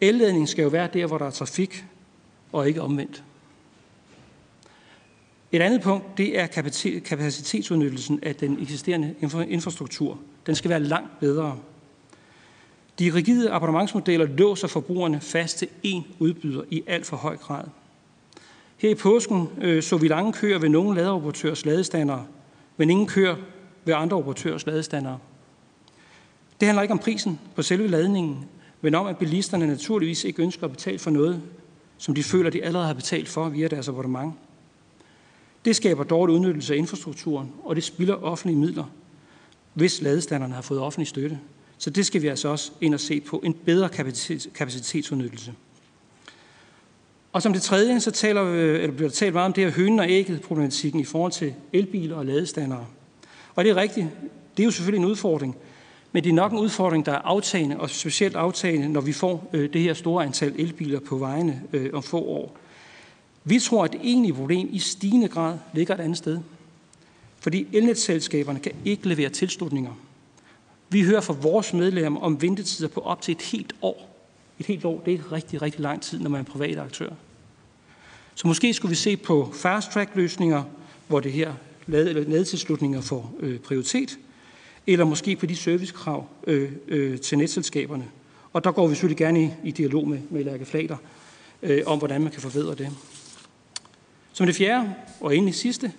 Elledningen 0.00 0.46
skal 0.46 0.62
jo 0.62 0.68
være 0.68 0.88
der, 0.92 1.06
hvor 1.06 1.18
der 1.18 1.26
er 1.26 1.30
trafik, 1.30 1.84
og 2.52 2.68
ikke 2.68 2.82
omvendt. 2.82 3.22
Et 5.54 5.62
andet 5.62 5.80
punkt, 5.80 6.18
det 6.18 6.38
er 6.38 6.46
kapacitetsudnyttelsen 7.04 8.18
af 8.22 8.36
den 8.36 8.62
eksisterende 8.62 9.14
infrastruktur. 9.48 10.18
Den 10.46 10.54
skal 10.54 10.68
være 10.70 10.80
langt 10.80 11.20
bedre. 11.20 11.58
De 12.98 13.14
rigide 13.14 13.50
abonnementsmodeller 13.50 14.26
låser 14.26 14.68
forbrugerne 14.68 15.20
fast 15.20 15.58
til 15.58 15.68
én 15.86 16.02
udbyder 16.18 16.62
i 16.70 16.82
alt 16.86 17.06
for 17.06 17.16
høj 17.16 17.36
grad. 17.36 17.64
Her 18.76 18.90
i 18.90 18.94
påsken 18.94 19.48
øh, 19.60 19.82
så 19.82 19.96
vi 19.96 20.08
lange 20.08 20.32
køer 20.32 20.58
ved 20.58 20.68
nogle 20.68 20.96
ladeoperatørs 20.96 21.64
ladestandere, 21.64 22.26
men 22.76 22.90
ingen 22.90 23.06
køer 23.06 23.36
ved 23.84 23.94
andre 23.94 24.16
operatørs 24.16 24.66
ladestandere. 24.66 25.18
Det 26.60 26.68
handler 26.68 26.82
ikke 26.82 26.92
om 26.92 26.98
prisen 26.98 27.40
på 27.56 27.62
selve 27.62 27.88
ladningen, 27.88 28.44
men 28.80 28.94
om, 28.94 29.06
at 29.06 29.18
bilisterne 29.18 29.66
naturligvis 29.66 30.24
ikke 30.24 30.42
ønsker 30.42 30.64
at 30.64 30.70
betale 30.70 30.98
for 30.98 31.10
noget, 31.10 31.42
som 31.98 32.14
de 32.14 32.22
føler, 32.22 32.50
de 32.50 32.64
allerede 32.64 32.86
har 32.86 32.94
betalt 32.94 33.28
for 33.28 33.48
via 33.48 33.68
deres 33.68 33.88
abonnement. 33.88 34.32
Det 35.64 35.76
skaber 35.76 36.04
dårlig 36.04 36.34
udnyttelse 36.34 36.74
af 36.74 36.78
infrastrukturen, 36.78 37.52
og 37.64 37.76
det 37.76 37.84
spilder 37.84 38.14
offentlige 38.14 38.58
midler, 38.58 38.84
hvis 39.74 40.02
ladestanderne 40.02 40.54
har 40.54 40.62
fået 40.62 40.80
offentlig 40.80 41.08
støtte. 41.08 41.38
Så 41.78 41.90
det 41.90 42.06
skal 42.06 42.22
vi 42.22 42.28
altså 42.28 42.48
også 42.48 42.72
ind 42.80 42.94
og 42.94 43.00
se 43.00 43.20
på, 43.20 43.40
en 43.44 43.54
bedre 43.54 43.88
kapacitetsudnyttelse. 44.54 45.52
Og 47.32 47.42
som 47.42 47.52
det 47.52 47.62
tredje, 47.62 48.00
så 48.00 48.10
taler, 48.10 48.42
eller 48.42 48.96
bliver 48.96 49.08
der 49.08 49.14
talt 49.14 49.34
meget 49.34 49.46
om 49.46 49.52
det 49.52 49.64
her 49.64 49.70
hønen 49.70 50.00
og 50.00 50.10
ægget 50.10 50.40
problematikken 50.40 51.00
i 51.00 51.04
forhold 51.04 51.32
til 51.32 51.54
elbiler 51.72 52.16
og 52.16 52.26
ladestandere. 52.26 52.86
Og 53.54 53.64
det 53.64 53.70
er 53.70 53.76
rigtigt, 53.76 54.06
det 54.56 54.62
er 54.62 54.64
jo 54.64 54.70
selvfølgelig 54.70 55.04
en 55.04 55.10
udfordring, 55.10 55.56
men 56.12 56.24
det 56.24 56.30
er 56.30 56.34
nok 56.34 56.52
en 56.52 56.58
udfordring, 56.58 57.06
der 57.06 57.12
er 57.12 57.18
aftagende, 57.18 57.80
og 57.80 57.90
specielt 57.90 58.36
aftagende, 58.36 58.88
når 58.88 59.00
vi 59.00 59.12
får 59.12 59.50
øh, 59.52 59.72
det 59.72 59.80
her 59.80 59.94
store 59.94 60.24
antal 60.24 60.54
elbiler 60.58 61.00
på 61.00 61.16
vejene 61.16 61.62
øh, 61.72 61.90
om 61.92 62.02
få 62.02 62.18
år. 62.18 62.56
Vi 63.44 63.58
tror, 63.58 63.84
at 63.84 63.92
det 63.92 64.00
egentlige 64.04 64.34
problem 64.34 64.68
i 64.72 64.78
stigende 64.78 65.28
grad 65.28 65.58
ligger 65.74 65.94
et 65.94 66.00
andet 66.00 66.18
sted. 66.18 66.38
Fordi 67.40 67.66
elnetselskaberne 67.72 68.60
kan 68.60 68.72
ikke 68.84 69.08
levere 69.08 69.28
tilslutninger. 69.28 69.92
Vi 70.88 71.02
hører 71.02 71.20
fra 71.20 71.36
vores 71.40 71.72
medlemmer 71.72 72.20
om 72.20 72.42
ventetider 72.42 72.88
på 72.88 73.00
op 73.00 73.22
til 73.22 73.32
et 73.32 73.42
helt 73.42 73.72
år. 73.82 74.10
Et 74.58 74.66
helt 74.66 74.84
år, 74.84 75.02
det 75.04 75.14
er 75.14 75.32
rigtig, 75.32 75.62
rigtig 75.62 75.80
lang 75.80 76.02
tid, 76.02 76.18
når 76.18 76.30
man 76.30 76.40
er 76.40 76.44
privat 76.44 76.78
aktør. 76.78 77.10
Så 78.34 78.48
måske 78.48 78.74
skulle 78.74 78.90
vi 78.90 78.96
se 78.96 79.16
på 79.16 79.50
fast-track-løsninger, 79.54 80.62
hvor 81.08 81.20
det 81.20 81.32
her 81.32 81.52
nedtilslutninger 81.86 83.00
får 83.00 83.34
øh, 83.40 83.58
prioritet, 83.58 84.18
eller 84.86 85.04
måske 85.04 85.36
på 85.36 85.46
de 85.46 85.56
servicekrav 85.56 86.26
øh, 86.46 86.72
øh, 86.88 87.20
til 87.20 87.38
netselskaberne. 87.38 88.04
Og 88.52 88.64
der 88.64 88.72
går 88.72 88.86
vi 88.86 88.94
selvfølgelig 88.94 89.18
gerne 89.18 89.42
i, 89.42 89.50
i 89.64 89.70
dialog 89.70 90.08
med, 90.08 90.18
med 90.30 90.44
Lærke 90.44 90.64
Flater 90.64 90.96
øh, 91.62 91.82
om, 91.86 91.98
hvordan 91.98 92.22
man 92.22 92.32
kan 92.32 92.40
forbedre 92.40 92.74
det. 92.74 92.90
Som 94.34 94.46
det 94.46 94.56
fjerde, 94.56 94.94
og 95.20 95.36
endelig 95.36 95.54
sidste, 95.54 95.92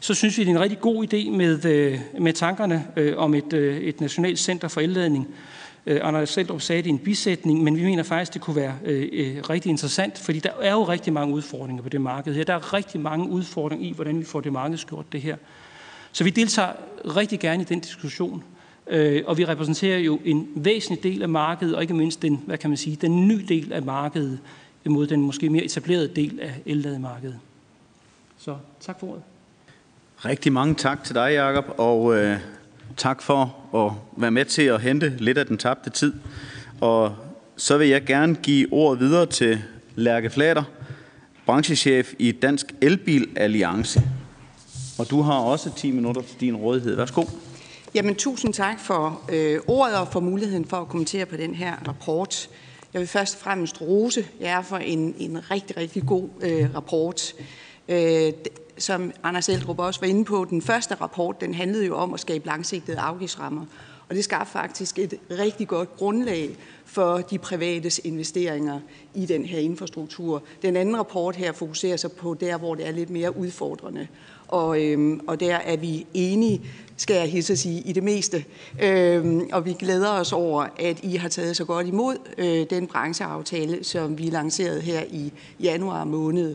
så 0.00 0.14
synes 0.14 0.38
vi, 0.38 0.44
det 0.44 0.50
er 0.50 0.54
en 0.54 0.60
rigtig 0.60 0.80
god 0.80 1.04
idé 1.04 1.30
med, 1.30 1.64
øh, 1.64 1.98
med 2.18 2.32
tankerne 2.32 2.86
øh, 2.96 3.16
om 3.16 3.34
et, 3.34 3.52
øh, 3.52 3.76
et 3.76 4.00
nationalt 4.00 4.38
center 4.38 4.68
for 4.68 4.80
elladning. 4.80 5.28
Anders 5.86 6.30
Seldrup 6.30 6.60
sagde 6.60 6.82
det 6.82 6.86
i 6.86 6.90
en 6.90 6.98
bisætning, 6.98 7.62
men 7.62 7.76
vi 7.76 7.84
mener 7.84 8.02
faktisk, 8.02 8.34
det 8.34 8.42
kunne 8.42 8.56
være 8.56 8.74
øh, 8.84 9.36
rigtig 9.50 9.70
interessant, 9.70 10.18
fordi 10.18 10.38
der 10.38 10.50
er 10.60 10.72
jo 10.72 10.82
rigtig 10.82 11.12
mange 11.12 11.34
udfordringer 11.34 11.82
på 11.82 11.88
det 11.88 12.00
marked 12.00 12.34
her. 12.34 12.44
Der 12.44 12.54
er 12.54 12.74
rigtig 12.74 13.00
mange 13.00 13.28
udfordringer 13.28 13.88
i, 13.88 13.92
hvordan 13.92 14.18
vi 14.18 14.24
får 14.24 14.40
det 14.40 14.52
markedsgjort 14.52 15.12
det 15.12 15.22
her. 15.22 15.36
Så 16.12 16.24
vi 16.24 16.30
deltager 16.30 16.72
rigtig 17.16 17.40
gerne 17.40 17.62
i 17.62 17.64
den 17.64 17.80
diskussion, 17.80 18.42
øh, 18.86 19.22
og 19.26 19.38
vi 19.38 19.44
repræsenterer 19.44 19.98
jo 19.98 20.20
en 20.24 20.48
væsentlig 20.54 21.02
del 21.02 21.22
af 21.22 21.28
markedet, 21.28 21.74
og 21.74 21.82
ikke 21.82 21.94
mindst 21.94 22.22
den, 22.22 22.42
hvad 22.46 22.58
kan 22.58 22.70
man 22.70 22.76
sige, 22.76 22.96
den 22.96 23.28
nye 23.28 23.44
del 23.48 23.72
af 23.72 23.82
markedet, 23.82 24.38
imod 24.84 25.06
den 25.06 25.20
måske 25.20 25.50
mere 25.50 25.64
etablerede 25.64 26.08
del 26.08 26.40
af 26.40 26.54
ellademarkedet. 26.66 27.38
Så 28.44 28.56
tak 28.80 29.00
for 29.00 29.06
ordet. 29.06 29.22
Rigtig 30.24 30.52
mange 30.52 30.74
tak 30.74 31.04
til 31.04 31.14
dig, 31.14 31.32
Jacob, 31.34 31.64
og 31.78 32.16
øh, 32.16 32.38
tak 32.96 33.22
for 33.22 33.56
at 33.74 33.92
være 34.20 34.30
med 34.30 34.44
til 34.44 34.62
at 34.62 34.80
hente 34.80 35.16
lidt 35.18 35.38
af 35.38 35.46
den 35.46 35.58
tabte 35.58 35.90
tid. 35.90 36.14
Og 36.80 37.14
så 37.56 37.78
vil 37.78 37.88
jeg 37.88 38.04
gerne 38.04 38.34
give 38.34 38.72
ordet 38.72 39.00
videre 39.00 39.26
til 39.26 39.62
Lærke 39.94 40.30
Flater, 40.30 40.62
branchechef 41.46 42.12
i 42.18 42.32
Dansk 42.32 42.74
Elbil 42.82 43.28
Alliance. 43.36 44.02
Og 44.98 45.10
du 45.10 45.22
har 45.22 45.38
også 45.38 45.74
10 45.76 45.90
minutter 45.90 46.22
til 46.22 46.40
din 46.40 46.56
rådighed. 46.56 46.96
Værsgo. 46.96 47.24
Jamen, 47.94 48.14
tusind 48.14 48.54
tak 48.54 48.80
for 48.80 49.22
øh, 49.32 49.60
ordet 49.66 49.96
og 49.96 50.08
for 50.12 50.20
muligheden 50.20 50.64
for 50.64 50.76
at 50.76 50.88
kommentere 50.88 51.26
på 51.26 51.36
den 51.36 51.54
her 51.54 51.88
rapport. 51.88 52.48
Jeg 52.92 53.00
vil 53.00 53.08
først 53.08 53.34
og 53.34 53.40
fremmest 53.40 53.80
rose 53.80 54.26
jer 54.40 54.62
for 54.62 54.76
en, 54.76 55.14
en 55.18 55.50
rigtig, 55.50 55.76
rigtig 55.76 56.06
god 56.06 56.28
øh, 56.42 56.74
rapport. 56.74 57.34
Øh, 57.88 58.32
som 58.78 59.12
Anders 59.22 59.48
Eldrup 59.48 59.78
også 59.78 60.00
var 60.00 60.06
inde 60.06 60.24
på, 60.24 60.46
den 60.50 60.62
første 60.62 60.94
rapport, 60.94 61.40
den 61.40 61.54
handlede 61.54 61.86
jo 61.86 61.96
om 61.96 62.14
at 62.14 62.20
skabe 62.20 62.46
langsigtede 62.46 62.98
afgiftsrammer. 62.98 63.64
Og 64.08 64.14
det 64.14 64.24
skabte 64.24 64.52
faktisk 64.52 64.98
et 64.98 65.14
rigtig 65.30 65.68
godt 65.68 65.96
grundlag 65.96 66.56
for 66.84 67.16
de 67.16 67.38
privates 67.38 68.00
investeringer 68.04 68.80
i 69.14 69.26
den 69.26 69.44
her 69.44 69.58
infrastruktur. 69.58 70.42
Den 70.62 70.76
anden 70.76 70.98
rapport 70.98 71.36
her 71.36 71.52
fokuserer 71.52 71.96
sig 71.96 72.12
på 72.12 72.34
der, 72.34 72.58
hvor 72.58 72.74
det 72.74 72.86
er 72.86 72.90
lidt 72.90 73.10
mere 73.10 73.36
udfordrende. 73.36 74.08
Og, 74.48 74.82
øhm, 74.82 75.20
og 75.26 75.40
der 75.40 75.54
er 75.54 75.76
vi 75.76 76.06
enige, 76.14 76.60
skal 76.96 77.16
jeg 77.16 77.30
hilse 77.30 77.52
at 77.52 77.58
sige, 77.58 77.80
i 77.80 77.92
det 77.92 78.02
meste. 78.02 78.44
Øhm, 78.82 79.48
og 79.52 79.64
vi 79.64 79.72
glæder 79.72 80.10
os 80.10 80.32
over, 80.32 80.66
at 80.78 81.00
I 81.02 81.16
har 81.16 81.28
taget 81.28 81.56
så 81.56 81.64
godt 81.64 81.86
imod 81.86 82.16
øh, 82.38 82.66
den 82.70 82.86
brancheaftale, 82.86 83.84
som 83.84 84.18
vi 84.18 84.22
lancerede 84.22 84.80
her 84.80 85.02
i 85.10 85.32
januar 85.60 86.04
måned. 86.04 86.54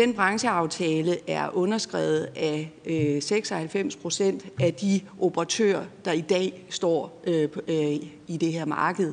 Den 0.00 0.14
brancheaftale 0.14 1.30
er 1.30 1.56
underskrevet 1.56 2.28
af 2.36 2.72
øh, 2.86 3.22
96 3.22 3.96
procent 3.96 4.46
af 4.60 4.74
de 4.74 5.00
operatører, 5.20 5.84
der 6.04 6.12
i 6.12 6.20
dag 6.20 6.66
står 6.70 7.22
øh, 7.24 7.48
øh, 7.68 7.96
i 8.26 8.36
det 8.40 8.52
her 8.52 8.64
marked. 8.64 9.12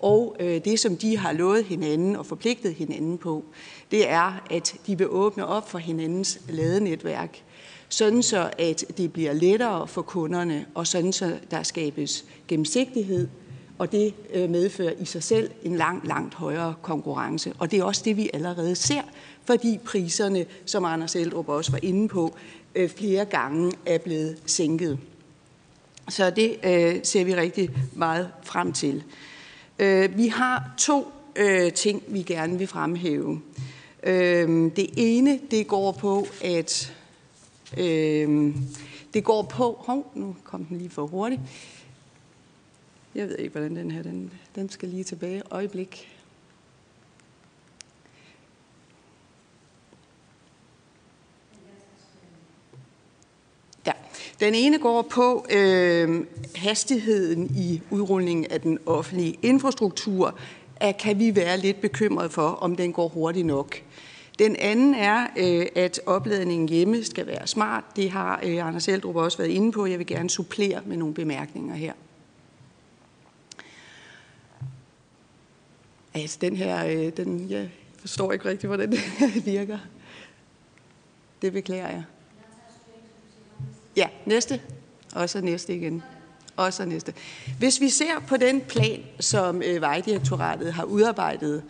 Og 0.00 0.36
øh, 0.40 0.64
det, 0.64 0.80
som 0.80 0.96
de 0.96 1.18
har 1.18 1.32
lovet 1.32 1.64
hinanden 1.64 2.16
og 2.16 2.26
forpligtet 2.26 2.74
hinanden 2.74 3.18
på, 3.18 3.44
det 3.90 4.10
er, 4.10 4.44
at 4.50 4.74
de 4.86 4.98
vil 4.98 5.08
åbne 5.08 5.46
op 5.46 5.70
for 5.70 5.78
hinandens 5.78 6.40
ladenetværk, 6.48 7.42
sådan 7.88 8.22
så 8.22 8.50
at 8.58 8.84
det 8.96 9.12
bliver 9.12 9.32
lettere 9.32 9.88
for 9.88 10.02
kunderne, 10.02 10.66
og 10.74 10.86
sådan 10.86 11.12
så 11.12 11.38
der 11.50 11.62
skabes 11.62 12.24
gennemsigtighed, 12.48 13.28
og 13.78 13.92
det 13.92 14.14
øh, 14.34 14.50
medfører 14.50 14.92
i 15.00 15.04
sig 15.04 15.22
selv 15.22 15.50
en 15.62 15.76
langt, 15.76 16.06
langt 16.06 16.34
højere 16.34 16.74
konkurrence. 16.82 17.52
Og 17.58 17.70
det 17.70 17.78
er 17.78 17.84
også 17.84 18.02
det, 18.04 18.16
vi 18.16 18.30
allerede 18.32 18.74
ser, 18.74 19.02
fordi 19.44 19.78
priserne, 19.84 20.46
som 20.66 20.84
Anders 20.84 21.16
Eldrup 21.16 21.48
også 21.48 21.72
var 21.72 21.80
inde 21.82 22.08
på, 22.08 22.36
øh, 22.74 22.88
flere 22.90 23.24
gange 23.24 23.72
er 23.86 23.98
blevet 23.98 24.38
sænket. 24.46 24.98
Så 26.08 26.30
det 26.30 26.56
øh, 26.64 27.00
ser 27.02 27.24
vi 27.24 27.34
rigtig 27.34 27.70
meget 27.92 28.30
frem 28.42 28.72
til. 28.72 29.04
Øh, 29.78 30.16
vi 30.16 30.28
har 30.28 30.74
to 30.78 31.12
øh, 31.36 31.72
ting, 31.72 32.02
vi 32.08 32.22
gerne 32.22 32.58
vil 32.58 32.66
fremhæve. 32.66 33.40
Øh, 34.02 34.48
det 34.76 34.88
ene, 34.96 35.40
det 35.50 35.66
går 35.66 35.92
på, 35.92 36.26
at 36.44 36.94
øh, 37.78 38.54
det 39.14 39.24
går 39.24 39.42
på, 39.42 39.76
hov, 39.80 40.12
nu 40.14 40.36
kom 40.44 40.64
den 40.64 40.78
lige 40.78 40.90
for 40.90 41.06
hurtigt. 41.06 41.40
Jeg 43.14 43.28
ved 43.28 43.36
ikke, 43.38 43.50
hvordan 43.50 43.76
den 43.76 43.90
her, 43.90 44.02
den, 44.02 44.32
den 44.54 44.68
skal 44.68 44.88
lige 44.88 45.04
tilbage. 45.04 45.42
Øjeblik. 45.50 46.10
Ja. 53.86 53.92
Den 54.44 54.54
ene 54.54 54.78
går 54.78 55.02
på 55.02 55.46
øh, 55.50 56.26
hastigheden 56.54 57.50
i 57.56 57.82
udrulningen 57.90 58.46
af 58.50 58.60
den 58.60 58.78
offentlige 58.86 59.38
infrastruktur. 59.42 60.38
At 60.76 60.96
kan 60.96 61.18
vi 61.18 61.36
være 61.36 61.58
lidt 61.58 61.80
bekymret 61.80 62.32
for, 62.32 62.48
om 62.48 62.76
den 62.76 62.92
går 62.92 63.08
hurtigt 63.08 63.46
nok? 63.46 63.82
Den 64.38 64.56
anden 64.56 64.94
er, 64.94 65.26
øh, 65.36 65.66
at 65.74 66.00
opladningen 66.06 66.68
hjemme 66.68 67.04
skal 67.04 67.26
være 67.26 67.46
smart. 67.46 67.84
Det 67.96 68.10
har 68.10 68.40
øh, 68.42 68.66
Anders 68.66 68.88
Eldrup 68.88 69.16
også 69.16 69.38
været 69.38 69.50
inde 69.50 69.72
på. 69.72 69.86
Jeg 69.86 69.98
vil 69.98 70.06
gerne 70.06 70.30
supplere 70.30 70.80
med 70.86 70.96
nogle 70.96 71.14
bemærkninger 71.14 71.74
her. 71.74 71.92
Altså, 76.14 76.38
den 76.40 76.56
her, 76.56 76.86
øh, 76.86 77.12
den, 77.16 77.50
jeg 77.50 77.70
forstår 78.00 78.32
ikke 78.32 78.44
rigtig, 78.44 78.66
hvordan 78.66 78.90
det 79.34 79.46
virker. 79.46 79.78
Det 81.42 81.52
beklager 81.52 81.88
jeg. 81.88 82.04
Ja, 83.96 84.06
næste. 84.26 84.60
Og 85.14 85.30
så 85.30 85.40
næste 85.40 85.74
igen. 85.74 86.02
Og 86.56 86.72
så 86.72 86.84
næste. 86.84 87.12
Hvis 87.58 87.80
vi 87.80 87.88
ser 87.88 88.20
på 88.28 88.36
den 88.36 88.60
plan, 88.60 89.00
som 89.20 89.62
øh, 89.62 89.80
Vejdirektoratet 89.80 90.72
har 90.72 90.84
udarbejdet, 90.84 91.62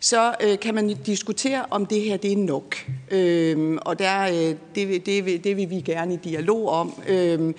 så 0.00 0.34
øh, 0.42 0.58
kan 0.58 0.74
man 0.74 0.96
diskutere, 1.06 1.64
om 1.70 1.86
det 1.86 2.00
her 2.00 2.16
det 2.16 2.32
er 2.32 2.36
nok. 2.36 2.76
Øhm, 3.10 3.78
og 3.82 3.98
der, 3.98 4.22
øh, 4.22 4.56
det, 4.74 5.06
det, 5.06 5.44
det 5.44 5.56
vil 5.56 5.70
vi 5.70 5.80
gerne 5.80 6.14
i 6.14 6.16
dialog 6.16 6.68
om. 6.68 7.02
Øhm, 7.08 7.54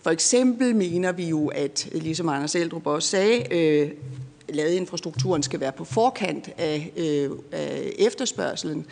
For 0.00 0.10
eksempel 0.10 0.76
mener 0.76 1.12
vi 1.12 1.28
jo, 1.28 1.46
at 1.46 1.88
ligesom 1.92 2.28
Anders 2.28 2.54
Eldrup 2.54 2.86
også 2.86 3.08
sagde, 3.08 3.54
øh, 3.54 3.90
ladeinfrastrukturen 4.48 5.42
skal 5.42 5.60
være 5.60 5.72
på 5.72 5.84
forkant 5.84 6.50
af, 6.58 6.92
øh, 6.96 7.30
af 7.52 7.92
efterspørgselen. 7.98 8.86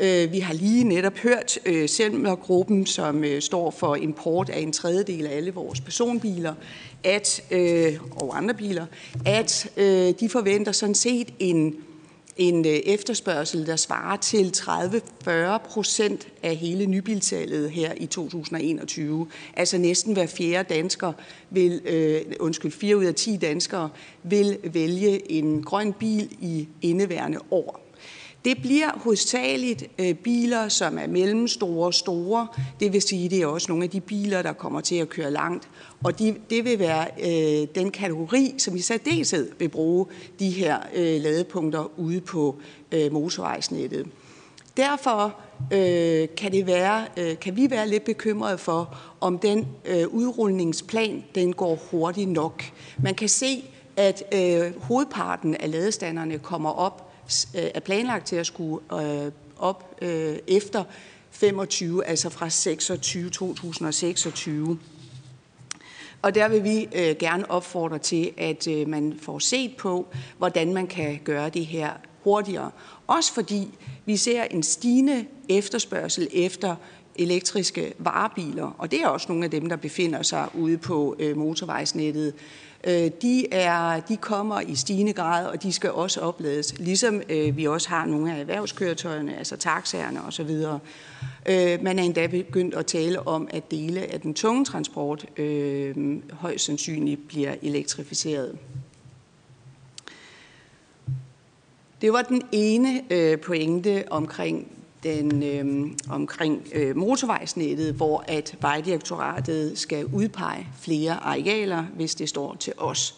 Øh, 0.00 0.32
vi 0.32 0.38
har 0.38 0.54
lige 0.54 0.84
netop 0.84 1.18
hørt 1.18 1.58
øh, 1.66 1.88
Selmer-gruppen, 1.88 2.86
som 2.86 3.24
øh, 3.24 3.42
står 3.42 3.70
for 3.70 3.96
import 3.96 4.50
af 4.50 4.60
en 4.60 4.72
tredjedel 4.72 5.26
af 5.26 5.36
alle 5.36 5.54
vores 5.54 5.80
personbiler, 5.80 6.54
at, 7.04 7.42
øh, 7.50 8.00
og 8.10 8.36
andre 8.36 8.54
biler, 8.54 8.86
at 9.26 9.70
øh, 9.76 10.14
de 10.20 10.28
forventer 10.28 10.72
sådan 10.72 10.94
set 10.94 11.28
en 11.38 11.74
en 12.36 12.66
øh, 12.66 12.72
efterspørgsel, 12.72 13.66
der 13.66 13.76
svarer 13.76 14.16
til 14.16 14.52
30-40 14.56 15.58
procent 15.58 16.28
af 16.42 16.56
hele 16.56 16.86
nybilsalget 16.86 17.70
her 17.70 17.92
i 17.96 18.06
2021. 18.06 19.28
Altså 19.56 19.78
næsten 19.78 20.12
hver 20.12 20.26
fjerde 20.26 20.74
dansker 20.74 21.12
vil, 21.50 21.80
øh, 21.84 22.20
undskyld, 22.40 22.72
fire 22.72 22.96
ud 22.96 23.04
af 23.04 23.14
10 23.14 23.36
danskere 23.36 23.88
vil 24.22 24.58
vælge 24.64 25.32
en 25.32 25.62
grøn 25.62 25.92
bil 25.92 26.36
i 26.40 26.68
indeværende 26.82 27.38
år. 27.50 27.83
Det 28.44 28.62
bliver 28.62 28.90
hovedsageligt 28.96 29.84
øh, 29.98 30.14
biler, 30.14 30.68
som 30.68 30.98
er 30.98 31.06
mellemstore 31.06 31.86
og 31.86 31.94
store. 31.94 32.46
Det 32.80 32.92
vil 32.92 33.02
sige, 33.02 33.28
det 33.28 33.42
er 33.42 33.46
også 33.46 33.66
nogle 33.72 33.84
af 33.84 33.90
de 33.90 34.00
biler, 34.00 34.42
der 34.42 34.52
kommer 34.52 34.80
til 34.80 34.94
at 34.96 35.08
køre 35.08 35.30
langt. 35.30 35.68
Og 36.04 36.18
de, 36.18 36.34
det 36.50 36.64
vil 36.64 36.78
være 36.78 37.06
øh, 37.20 37.68
den 37.74 37.90
kategori, 37.90 38.54
som 38.58 38.76
i 38.76 38.80
særdeleshed 38.80 39.50
vil 39.58 39.68
bruge 39.68 40.06
de 40.38 40.50
her 40.50 40.78
øh, 40.94 41.20
ladepunkter 41.22 41.98
ude 41.98 42.20
på 42.20 42.56
øh, 42.92 43.12
motorvejsnettet. 43.12 44.06
Derfor 44.76 45.36
øh, 45.72 46.28
kan, 46.36 46.52
det 46.52 46.66
være, 46.66 47.04
øh, 47.16 47.38
kan 47.38 47.56
vi 47.56 47.70
være 47.70 47.88
lidt 47.88 48.04
bekymrede 48.04 48.58
for, 48.58 48.96
om 49.20 49.38
den 49.38 49.66
øh, 49.84 50.08
udrulningsplan 50.08 51.24
den 51.34 51.52
går 51.52 51.78
hurtigt 51.90 52.30
nok. 52.30 52.64
Man 53.02 53.14
kan 53.14 53.28
se, 53.28 53.64
at 53.96 54.22
øh, 54.34 54.82
hovedparten 54.82 55.54
af 55.54 55.70
ladestanderne 55.70 56.38
kommer 56.38 56.70
op 56.70 57.13
Øh, 57.54 57.70
er 57.74 57.80
planlagt 57.80 58.26
til 58.26 58.36
at 58.36 58.46
skulle 58.46 58.84
øh, 59.02 59.32
op 59.58 59.96
øh, 60.02 60.36
efter 60.46 60.84
25, 61.30 62.04
altså 62.04 62.30
fra 62.30 62.50
26, 62.50 63.30
2026. 63.30 64.78
Og 66.22 66.34
der 66.34 66.48
vil 66.48 66.64
vi 66.64 66.88
øh, 66.94 67.16
gerne 67.18 67.50
opfordre 67.50 67.98
til, 67.98 68.32
at 68.36 68.68
øh, 68.68 68.88
man 68.88 69.18
får 69.22 69.38
set 69.38 69.76
på, 69.76 70.06
hvordan 70.38 70.74
man 70.74 70.86
kan 70.86 71.20
gøre 71.24 71.48
det 71.48 71.66
her 71.66 71.90
hurtigere. 72.22 72.70
Også 73.06 73.34
fordi 73.34 73.78
vi 74.04 74.16
ser 74.16 74.42
en 74.42 74.62
stigende 74.62 75.26
efterspørgsel 75.48 76.28
efter 76.32 76.76
elektriske 77.16 77.94
varebiler, 77.98 78.74
og 78.78 78.90
det 78.90 79.02
er 79.02 79.08
også 79.08 79.26
nogle 79.28 79.44
af 79.44 79.50
dem, 79.50 79.68
der 79.68 79.76
befinder 79.76 80.22
sig 80.22 80.48
ude 80.54 80.78
på 80.78 81.16
øh, 81.18 81.36
motorvejsnettet 81.36 82.34
Øh, 82.86 83.10
de, 83.22 83.52
er, 83.52 84.00
de 84.00 84.16
kommer 84.16 84.60
i 84.60 84.74
stigende 84.74 85.12
grad, 85.12 85.46
og 85.46 85.62
de 85.62 85.72
skal 85.72 85.90
også 85.90 86.20
oplades, 86.20 86.78
ligesom 86.78 87.22
øh, 87.28 87.56
vi 87.56 87.66
også 87.66 87.88
har 87.88 88.06
nogle 88.06 88.34
af 88.34 88.40
erhvervskøretøjerne, 88.40 89.38
altså 89.38 89.56
taxaerne 89.56 90.24
osv. 90.24 90.50
Øh, 91.46 91.82
man 91.82 91.98
er 91.98 92.02
endda 92.02 92.26
begyndt 92.26 92.74
at 92.74 92.86
tale 92.86 93.26
om, 93.26 93.48
at 93.50 93.70
dele 93.70 94.00
af 94.12 94.20
den 94.20 94.34
tunge 94.34 94.64
transport 94.64 95.26
øh, 95.36 96.20
højst 96.32 96.64
sandsynligt 96.64 97.28
bliver 97.28 97.54
elektrificeret. 97.62 98.58
Det 102.00 102.12
var 102.12 102.22
den 102.22 102.42
ene 102.52 103.02
øh, 103.10 103.40
pointe 103.40 104.04
omkring 104.10 104.68
den, 105.04 105.42
øh, 105.42 105.90
omkring 106.10 106.68
øh, 106.72 106.96
motorvejsnettet, 106.96 107.94
hvor 107.94 108.24
at 108.28 108.56
Vejdirektoratet 108.60 109.78
skal 109.78 110.06
udpege 110.06 110.66
flere 110.80 111.12
arealer, 111.12 111.84
hvis 111.96 112.14
det 112.14 112.28
står 112.28 112.54
til 112.54 112.72
os. 112.76 113.14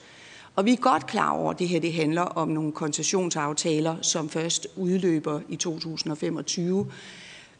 Og 0.56 0.64
vi 0.64 0.72
er 0.72 0.76
godt 0.76 1.06
klar 1.06 1.30
over, 1.30 1.50
at 1.50 1.58
det 1.58 1.68
her 1.68 1.80
det 1.80 1.92
handler 1.92 2.22
om 2.22 2.48
nogle 2.48 2.72
koncessionsaftaler, 2.72 3.96
som 4.02 4.28
først 4.28 4.66
udløber 4.76 5.40
i 5.48 5.56
2025. 5.56 6.86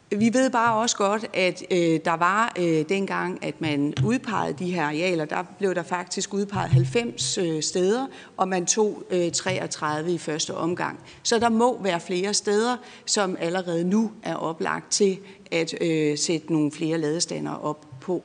Vi 0.09 0.33
ved 0.33 0.49
bare 0.49 0.81
også 0.81 0.97
godt, 0.97 1.25
at 1.33 1.63
øh, 1.71 1.99
der 2.05 2.17
var 2.17 2.53
øh, 2.59 2.89
dengang, 2.89 3.43
at 3.43 3.61
man 3.61 3.93
udpegede 4.05 4.53
de 4.59 4.71
her 4.71 4.83
arealer, 4.83 5.25
der 5.25 5.43
blev 5.57 5.75
der 5.75 5.83
faktisk 5.83 6.33
udpeget 6.33 6.69
90 6.69 7.37
øh, 7.37 7.63
steder, 7.63 8.07
og 8.37 8.47
man 8.47 8.65
tog 8.65 9.03
øh, 9.09 9.31
33 9.31 10.13
i 10.13 10.17
første 10.17 10.55
omgang. 10.55 10.99
Så 11.23 11.39
der 11.39 11.49
må 11.49 11.81
være 11.81 11.99
flere 11.99 12.33
steder, 12.33 12.77
som 13.05 13.37
allerede 13.39 13.83
nu 13.83 14.11
er 14.23 14.35
oplagt 14.35 14.91
til 14.91 15.19
at 15.51 15.73
øh, 15.81 16.17
sætte 16.17 16.53
nogle 16.53 16.71
flere 16.71 16.97
ladestander 16.97 17.53
op 17.53 17.85
på. 18.01 18.23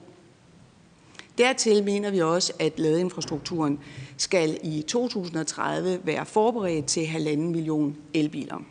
Dertil 1.38 1.84
mener 1.84 2.10
vi 2.10 2.20
også, 2.20 2.52
at 2.58 2.78
ladeinfrastrukturen 2.78 3.78
skal 4.16 4.58
i 4.62 4.82
2030 4.82 6.00
være 6.04 6.26
forberedt 6.26 6.86
til 6.86 7.06
halvanden 7.06 7.52
million 7.52 7.96
elbiler. 8.14 8.62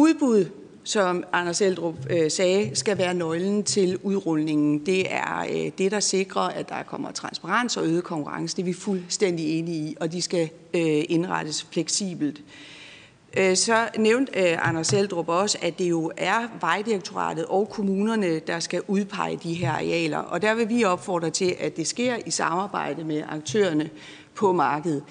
Udbud, 0.00 0.44
som 0.84 1.24
Anders 1.32 1.60
Eldrup 1.60 1.94
øh, 2.10 2.30
sagde, 2.30 2.76
skal 2.76 2.98
være 2.98 3.14
nøglen 3.14 3.62
til 3.62 3.98
udrulningen. 4.02 4.86
Det 4.86 5.12
er 5.12 5.46
øh, 5.50 5.70
det, 5.78 5.90
der 5.90 6.00
sikrer, 6.00 6.42
at 6.42 6.68
der 6.68 6.82
kommer 6.82 7.10
transparens 7.10 7.76
og 7.76 7.86
øget 7.86 8.04
konkurrence. 8.04 8.56
Det 8.56 8.62
er 8.62 8.66
vi 8.66 8.72
fuldstændig 8.72 9.58
enige 9.58 9.90
i, 9.90 9.96
og 10.00 10.12
de 10.12 10.22
skal 10.22 10.48
øh, 10.74 11.04
indrettes 11.08 11.66
fleksibelt. 11.72 12.42
Øh, 13.36 13.56
så 13.56 13.88
nævnte 13.98 14.32
øh, 14.40 14.68
Anders 14.68 14.92
Eldrup 14.92 15.28
også, 15.28 15.58
at 15.62 15.78
det 15.78 15.90
jo 15.90 16.12
er 16.16 16.40
Vejdirektoratet 16.60 17.46
og 17.46 17.68
kommunerne, 17.68 18.38
der 18.38 18.60
skal 18.60 18.82
udpege 18.88 19.40
de 19.42 19.54
her 19.54 19.72
arealer. 19.72 20.18
Og 20.18 20.42
der 20.42 20.54
vil 20.54 20.68
vi 20.68 20.84
opfordre 20.84 21.30
til, 21.30 21.56
at 21.58 21.76
det 21.76 21.86
sker 21.86 22.16
i 22.26 22.30
samarbejde 22.30 23.04
med 23.04 23.22
aktørerne 23.28 23.90
på 24.34 24.52
markedet. 24.52 25.02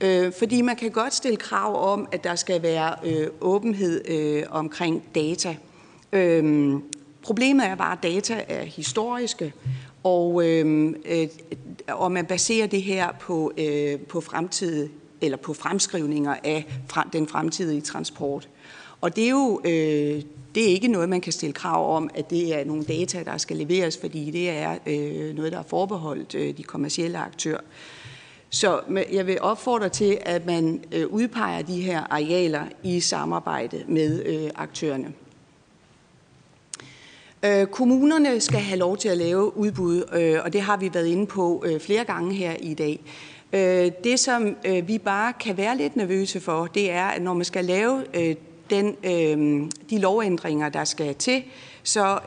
Øh, 0.00 0.32
fordi 0.38 0.62
man 0.62 0.76
kan 0.76 0.90
godt 0.90 1.14
stille 1.14 1.36
krav 1.36 1.92
om, 1.92 2.08
at 2.12 2.24
der 2.24 2.34
skal 2.34 2.62
være 2.62 2.94
øh, 3.04 3.28
åbenhed 3.40 4.08
øh, 4.08 4.42
omkring 4.50 5.02
data. 5.14 5.56
Øhm, 6.12 6.82
problemet 7.22 7.66
er 7.66 7.74
bare, 7.74 7.92
at 7.92 8.02
data 8.02 8.44
er 8.48 8.64
historiske, 8.64 9.52
og, 10.02 10.48
øhm, 10.48 10.96
øh, 11.04 11.28
og 11.88 12.12
man 12.12 12.26
baserer 12.26 12.66
det 12.66 12.82
her 12.82 13.12
på, 13.20 13.52
øh, 13.58 14.00
på 14.00 14.20
fremtid 14.20 14.88
eller 15.20 15.36
på 15.36 15.54
fremskrivninger 15.54 16.36
af 16.44 16.80
den 17.12 17.28
fremtidige 17.28 17.80
transport. 17.80 18.48
Og 19.00 19.16
det 19.16 19.24
er 19.24 19.30
jo 19.30 19.60
øh, 19.64 20.22
det 20.56 20.64
er 20.64 20.68
ikke 20.68 20.88
noget, 20.88 21.08
man 21.08 21.20
kan 21.20 21.32
stille 21.32 21.52
krav 21.52 21.96
om, 21.96 22.10
at 22.14 22.30
det 22.30 22.54
er 22.60 22.64
nogle 22.64 22.84
data, 22.84 23.22
der 23.22 23.36
skal 23.38 23.56
leveres, 23.56 23.98
fordi 23.98 24.30
det 24.30 24.50
er 24.50 24.78
øh, 24.86 25.34
noget, 25.34 25.52
der 25.52 25.58
er 25.58 25.62
forbeholdt 25.62 26.34
øh, 26.34 26.56
de 26.56 26.62
kommercielle 26.62 27.18
aktører. 27.18 27.60
Så 28.50 28.80
jeg 29.12 29.26
vil 29.26 29.40
opfordre 29.40 29.88
til, 29.88 30.18
at 30.22 30.46
man 30.46 30.84
øh, 30.92 31.06
udpeger 31.06 31.62
de 31.62 31.80
her 31.80 32.00
arealer 32.10 32.62
i 32.82 33.00
samarbejde 33.00 33.84
med 33.88 34.24
øh, 34.26 34.50
aktørerne. 34.54 35.12
Øh, 37.44 37.66
kommunerne 37.66 38.40
skal 38.40 38.60
have 38.60 38.78
lov 38.78 38.96
til 38.96 39.08
at 39.08 39.18
lave 39.18 39.56
udbud, 39.56 40.02
og 40.44 40.52
det 40.52 40.60
har 40.60 40.76
vi 40.76 40.94
været 40.94 41.06
inde 41.06 41.26
på 41.26 41.64
flere 41.80 42.04
gange 42.04 42.34
her 42.34 42.56
i 42.60 42.74
dag. 42.74 43.00
Det, 44.04 44.20
som 44.20 44.56
vi 44.82 44.98
bare 44.98 45.32
kan 45.32 45.56
være 45.56 45.76
lidt 45.76 45.96
nervøse 45.96 46.40
for, 46.40 46.66
det 46.66 46.90
er, 46.90 47.04
at 47.04 47.22
når 47.22 47.34
man 47.34 47.44
skal 47.44 47.64
lave 47.64 48.04
den, 48.70 48.96
de 49.90 49.98
lovændringer, 49.98 50.68
der 50.68 50.84
skal 50.84 51.14
til, 51.14 51.42
så 51.82 52.18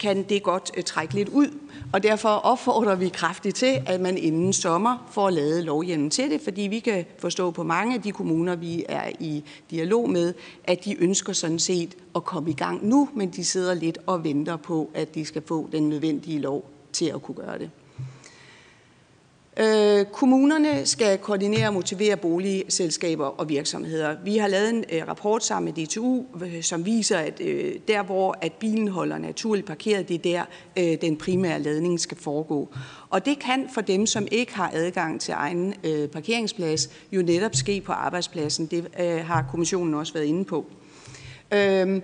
kan 0.00 0.22
det 0.22 0.42
godt 0.42 0.86
trække 0.86 1.14
lidt 1.14 1.28
ud. 1.28 1.48
Og 1.92 2.02
derfor 2.02 2.28
opfordrer 2.28 2.94
vi 2.94 3.08
kraftigt 3.08 3.56
til, 3.56 3.82
at 3.86 4.00
man 4.00 4.18
inden 4.18 4.52
sommer 4.52 5.08
får 5.10 5.30
lavet 5.30 5.64
lovhjemmen 5.64 6.10
til 6.10 6.30
det, 6.30 6.40
fordi 6.40 6.62
vi 6.62 6.78
kan 6.78 7.04
forstå 7.18 7.50
på 7.50 7.62
mange 7.62 7.94
af 7.94 8.02
de 8.02 8.12
kommuner, 8.12 8.56
vi 8.56 8.84
er 8.88 9.10
i 9.20 9.44
dialog 9.70 10.10
med, 10.10 10.34
at 10.64 10.84
de 10.84 11.02
ønsker 11.02 11.32
sådan 11.32 11.58
set 11.58 11.96
at 12.14 12.24
komme 12.24 12.50
i 12.50 12.54
gang 12.54 12.86
nu, 12.86 13.08
men 13.14 13.30
de 13.30 13.44
sidder 13.44 13.74
lidt 13.74 13.98
og 14.06 14.24
venter 14.24 14.56
på, 14.56 14.90
at 14.94 15.14
de 15.14 15.24
skal 15.24 15.42
få 15.46 15.68
den 15.72 15.88
nødvendige 15.88 16.38
lov 16.38 16.70
til 16.92 17.06
at 17.06 17.22
kunne 17.22 17.34
gøre 17.34 17.58
det. 17.58 17.70
Øh, 19.60 20.04
kommunerne 20.04 20.86
skal 20.86 21.18
koordinere 21.18 21.66
og 21.66 21.74
motivere 21.74 22.16
boligselskaber 22.16 23.26
og 23.26 23.48
virksomheder. 23.48 24.16
Vi 24.24 24.36
har 24.36 24.48
lavet 24.48 24.70
en 24.70 24.84
øh, 24.92 25.08
rapport 25.08 25.44
sammen 25.44 25.74
med 25.76 25.86
DTU, 25.86 26.24
øh, 26.44 26.62
som 26.62 26.86
viser, 26.86 27.18
at 27.18 27.40
øh, 27.40 27.74
der, 27.88 28.02
hvor 28.02 28.38
at 28.40 28.52
bilen 28.52 28.88
holder 28.88 29.18
naturligt 29.18 29.66
parkeret, 29.66 30.08
det 30.08 30.14
er 30.14 30.18
der, 30.18 30.44
øh, 30.78 30.98
den 31.00 31.16
primære 31.16 31.62
ladning 31.62 32.00
skal 32.00 32.16
foregå. 32.16 32.68
Og 33.10 33.26
det 33.26 33.38
kan 33.38 33.68
for 33.74 33.80
dem, 33.80 34.06
som 34.06 34.26
ikke 34.30 34.54
har 34.54 34.70
adgang 34.74 35.20
til 35.20 35.34
egen 35.36 35.74
øh, 35.84 36.08
parkeringsplads, 36.08 36.90
jo 37.12 37.22
netop 37.22 37.54
ske 37.54 37.80
på 37.80 37.92
arbejdspladsen. 37.92 38.66
Det 38.66 38.88
øh, 39.00 39.26
har 39.26 39.46
kommissionen 39.50 39.94
også 39.94 40.12
været 40.12 40.26
inde 40.26 40.44
på. 40.44 40.66
Øh, 41.52 42.00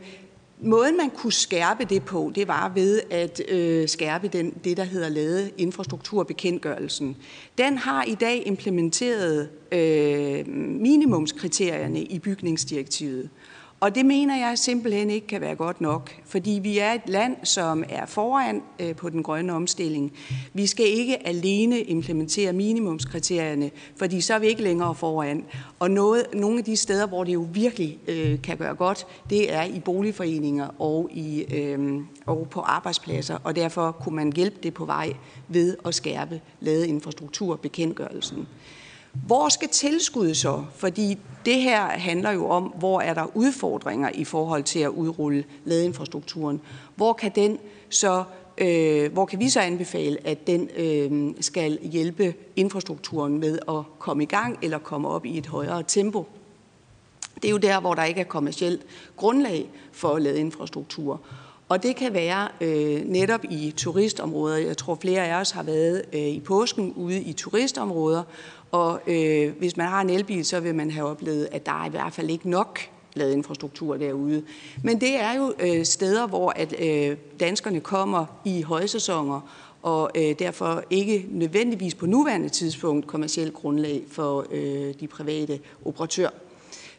Måden, 0.61 0.97
man 0.97 1.11
kunne 1.11 1.33
skærpe 1.33 1.85
det 1.85 2.03
på, 2.03 2.33
det 2.35 2.49
var 2.49 2.69
ved 2.69 3.01
at 3.11 3.41
øh, 3.49 3.89
skærpe 3.89 4.29
den, 4.29 4.55
det, 4.65 4.77
der 4.77 4.85
hedder 4.85 5.09
lade 5.09 5.51
infrastrukturbekendtgørelsen. 5.59 7.17
Den 7.59 7.79
har 7.79 8.05
i 8.05 8.15
dag 8.15 8.43
implementeret 8.47 9.49
øh, 9.73 10.49
minimumskriterierne 10.81 12.03
i 12.03 12.19
bygningsdirektivet. 12.19 13.31
Og 13.87 13.95
det 13.95 14.07
mener 14.07 14.37
jeg 14.37 14.59
simpelthen 14.59 15.11
ikke 15.11 15.27
kan 15.27 15.41
være 15.41 15.55
godt 15.55 15.81
nok, 15.81 16.11
fordi 16.25 16.61
vi 16.63 16.79
er 16.79 16.93
et 16.93 17.09
land, 17.09 17.37
som 17.43 17.85
er 17.89 18.07
foran 18.07 18.63
øh, 18.81 18.97
på 18.97 19.09
den 19.09 19.23
grønne 19.23 19.53
omstilling. 19.53 20.13
Vi 20.53 20.67
skal 20.67 20.87
ikke 20.87 21.27
alene 21.27 21.81
implementere 21.81 22.53
minimumskriterierne, 22.53 23.71
fordi 23.97 24.21
så 24.21 24.35
er 24.35 24.39
vi 24.39 24.47
ikke 24.47 24.63
længere 24.63 24.95
foran. 24.95 25.45
Og 25.79 25.91
noget, 25.91 26.27
nogle 26.35 26.59
af 26.59 26.65
de 26.65 26.77
steder, 26.77 27.07
hvor 27.07 27.25
det 27.25 27.35
jo 27.35 27.47
virkelig 27.53 27.99
øh, 28.09 28.43
kan 28.43 28.57
gøre 28.57 28.75
godt, 28.75 29.07
det 29.31 29.55
er 29.55 29.65
i 29.65 29.81
boligforeninger 29.81 30.69
og, 30.79 31.09
i, 31.13 31.45
øh, 31.55 32.01
og 32.27 32.47
på 32.51 32.61
arbejdspladser, 32.61 33.39
og 33.45 33.57
derfor 33.57 33.91
kunne 33.91 34.17
man 34.17 34.33
hjælpe 34.33 34.57
det 34.63 34.75
på 34.75 34.85
vej 34.85 35.13
ved 35.49 35.77
at 35.85 35.95
skærpe 35.95 36.41
ladeinfrastrukturbekendtgørelsen. 36.61 38.47
Hvor 39.27 39.49
skal 39.49 39.69
tilskuddet 39.69 40.37
så? 40.37 40.65
Fordi 40.75 41.19
det 41.45 41.61
her 41.61 41.81
handler 41.87 42.31
jo 42.31 42.49
om, 42.49 42.63
hvor 42.63 43.01
er 43.01 43.15
der 43.15 43.37
udfordringer 43.37 44.11
i 44.15 44.25
forhold 44.25 44.63
til 44.63 44.79
at 44.79 44.89
udrulle 44.89 45.45
ladeinfrastrukturen. 45.65 46.61
Hvor 46.97 47.13
kan 47.13 47.33
den 47.35 47.59
så 47.91 48.25
øh, 48.59 49.13
hvor 49.13 49.25
kan 49.25 49.39
vi 49.39 49.49
så 49.49 49.61
anbefale, 49.61 50.27
at 50.27 50.47
den 50.47 50.69
øh, 50.77 51.35
skal 51.41 51.79
hjælpe 51.83 52.35
infrastrukturen 52.57 53.39
med 53.39 53.59
at 53.69 53.83
komme 53.99 54.23
i 54.23 54.27
gang 54.27 54.59
eller 54.63 54.79
komme 54.79 55.09
op 55.09 55.27
i 55.27 55.39
et 55.39 55.47
højere 55.47 55.83
tempo? 55.83 56.27
Det 57.35 57.45
er 57.45 57.51
jo 57.51 57.57
der, 57.57 57.81
hvor 57.81 57.95
der 57.95 58.05
ikke 58.05 58.21
er 58.21 58.25
kommersielt 58.25 58.83
grundlag 59.17 59.69
for 59.93 60.09
at 60.09 60.23
lade 60.23 60.41
infrastruktur. 60.41 61.21
Og 61.69 61.83
det 61.83 61.97
kan 61.97 62.15
være 62.15 62.49
øh, 62.61 63.05
netop 63.05 63.45
i 63.45 63.75
turistområder. 63.77 64.57
Jeg 64.57 64.77
tror, 64.77 64.95
flere 64.95 65.27
af 65.27 65.41
os 65.41 65.51
har 65.51 65.63
været 65.63 66.03
øh, 66.13 66.21
i 66.21 66.41
påsken 66.41 66.93
ude 66.93 67.21
i 67.21 67.33
turistområder, 67.33 68.23
og 68.77 69.01
øh, 69.07 69.53
hvis 69.59 69.77
man 69.77 69.87
har 69.87 70.01
en 70.01 70.11
elbil, 70.11 70.45
så 70.45 70.61
vil 70.61 70.75
man 70.75 70.91
have 70.91 71.07
oplevet, 71.07 71.49
at 71.53 71.67
der 71.67 71.83
er 71.83 71.87
i 71.87 71.91
hvert 71.91 72.13
fald 72.13 72.31
ikke 72.31 72.51
nok 72.51 72.81
ladeinfrastruktur 73.15 73.97
derude. 73.97 74.43
Men 74.83 75.01
det 75.01 75.21
er 75.21 75.33
jo 75.37 75.53
øh, 75.61 75.85
steder, 75.85 76.27
hvor 76.27 76.53
at 76.57 76.75
øh, 76.81 77.17
danskerne 77.41 77.81
kommer 77.81 78.27
i 78.45 78.63
højsæsoner, 78.63 79.41
og 79.83 80.11
øh, 80.15 80.39
derfor 80.39 80.83
ikke 80.91 81.27
nødvendigvis 81.31 81.95
på 81.95 82.07
nuværende 82.07 82.49
tidspunkt 82.49 83.07
kommersielt 83.07 83.55
grundlag 83.55 84.03
for 84.11 84.47
øh, 84.51 84.95
de 85.01 85.07
private 85.07 85.61
operatører. 85.85 86.31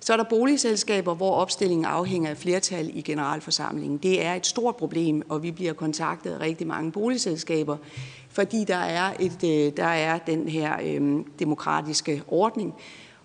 Så 0.08 0.14
er 0.14 0.18
der 0.18 0.24
boligselskaber, 0.24 1.16
hvor 1.16 1.32
opstillingen 1.32 1.86
afhænger 1.86 2.30
af 2.30 2.38
flertal 2.38 2.98
i 2.98 3.02
generalforsamlingen. 3.02 3.98
Det 3.98 4.26
er 4.26 4.34
et 4.34 4.48
stort 4.48 4.76
problem, 4.76 5.22
og 5.30 5.44
vi 5.44 5.52
bliver 5.52 5.74
kontaktet 5.74 6.32
af 6.32 6.40
rigtig 6.40 6.68
mange 6.68 6.92
boligselskaber, 6.92 7.78
fordi 8.30 8.64
der 8.64 8.76
er, 8.76 9.14
et, 9.20 9.44
øh, 9.44 9.78
der 9.78 9.86
er 9.86 10.18
den 10.18 10.50
her 10.50 10.78
øh, 10.84 11.26
demokratiske 11.40 12.24
ordning. 12.28 12.74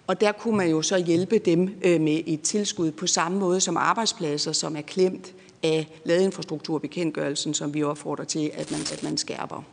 Og 0.06 0.20
der 0.20 0.32
kunne 0.32 0.56
man 0.56 0.70
jo 0.70 0.82
så 0.82 0.98
hjælpe 0.98 1.38
dem 1.38 1.74
øh, 1.82 2.00
med 2.00 2.20
et 2.26 2.40
tilskud 2.42 2.90
på 2.90 3.06
samme 3.06 3.38
måde 3.38 3.60
som 3.60 3.76
arbejdspladser, 3.76 4.52
som 4.52 4.76
er 4.76 4.82
klemt 4.82 5.34
af 5.62 6.00
ladeinfrastrukturbekendtgørelsen, 6.04 7.54
som 7.54 7.74
vi 7.74 7.82
opfordrer 7.82 8.24
til, 8.24 8.50
at 8.54 8.70
man, 8.70 8.80
at 8.80 9.02
man 9.02 9.16
skærper. 9.16 9.64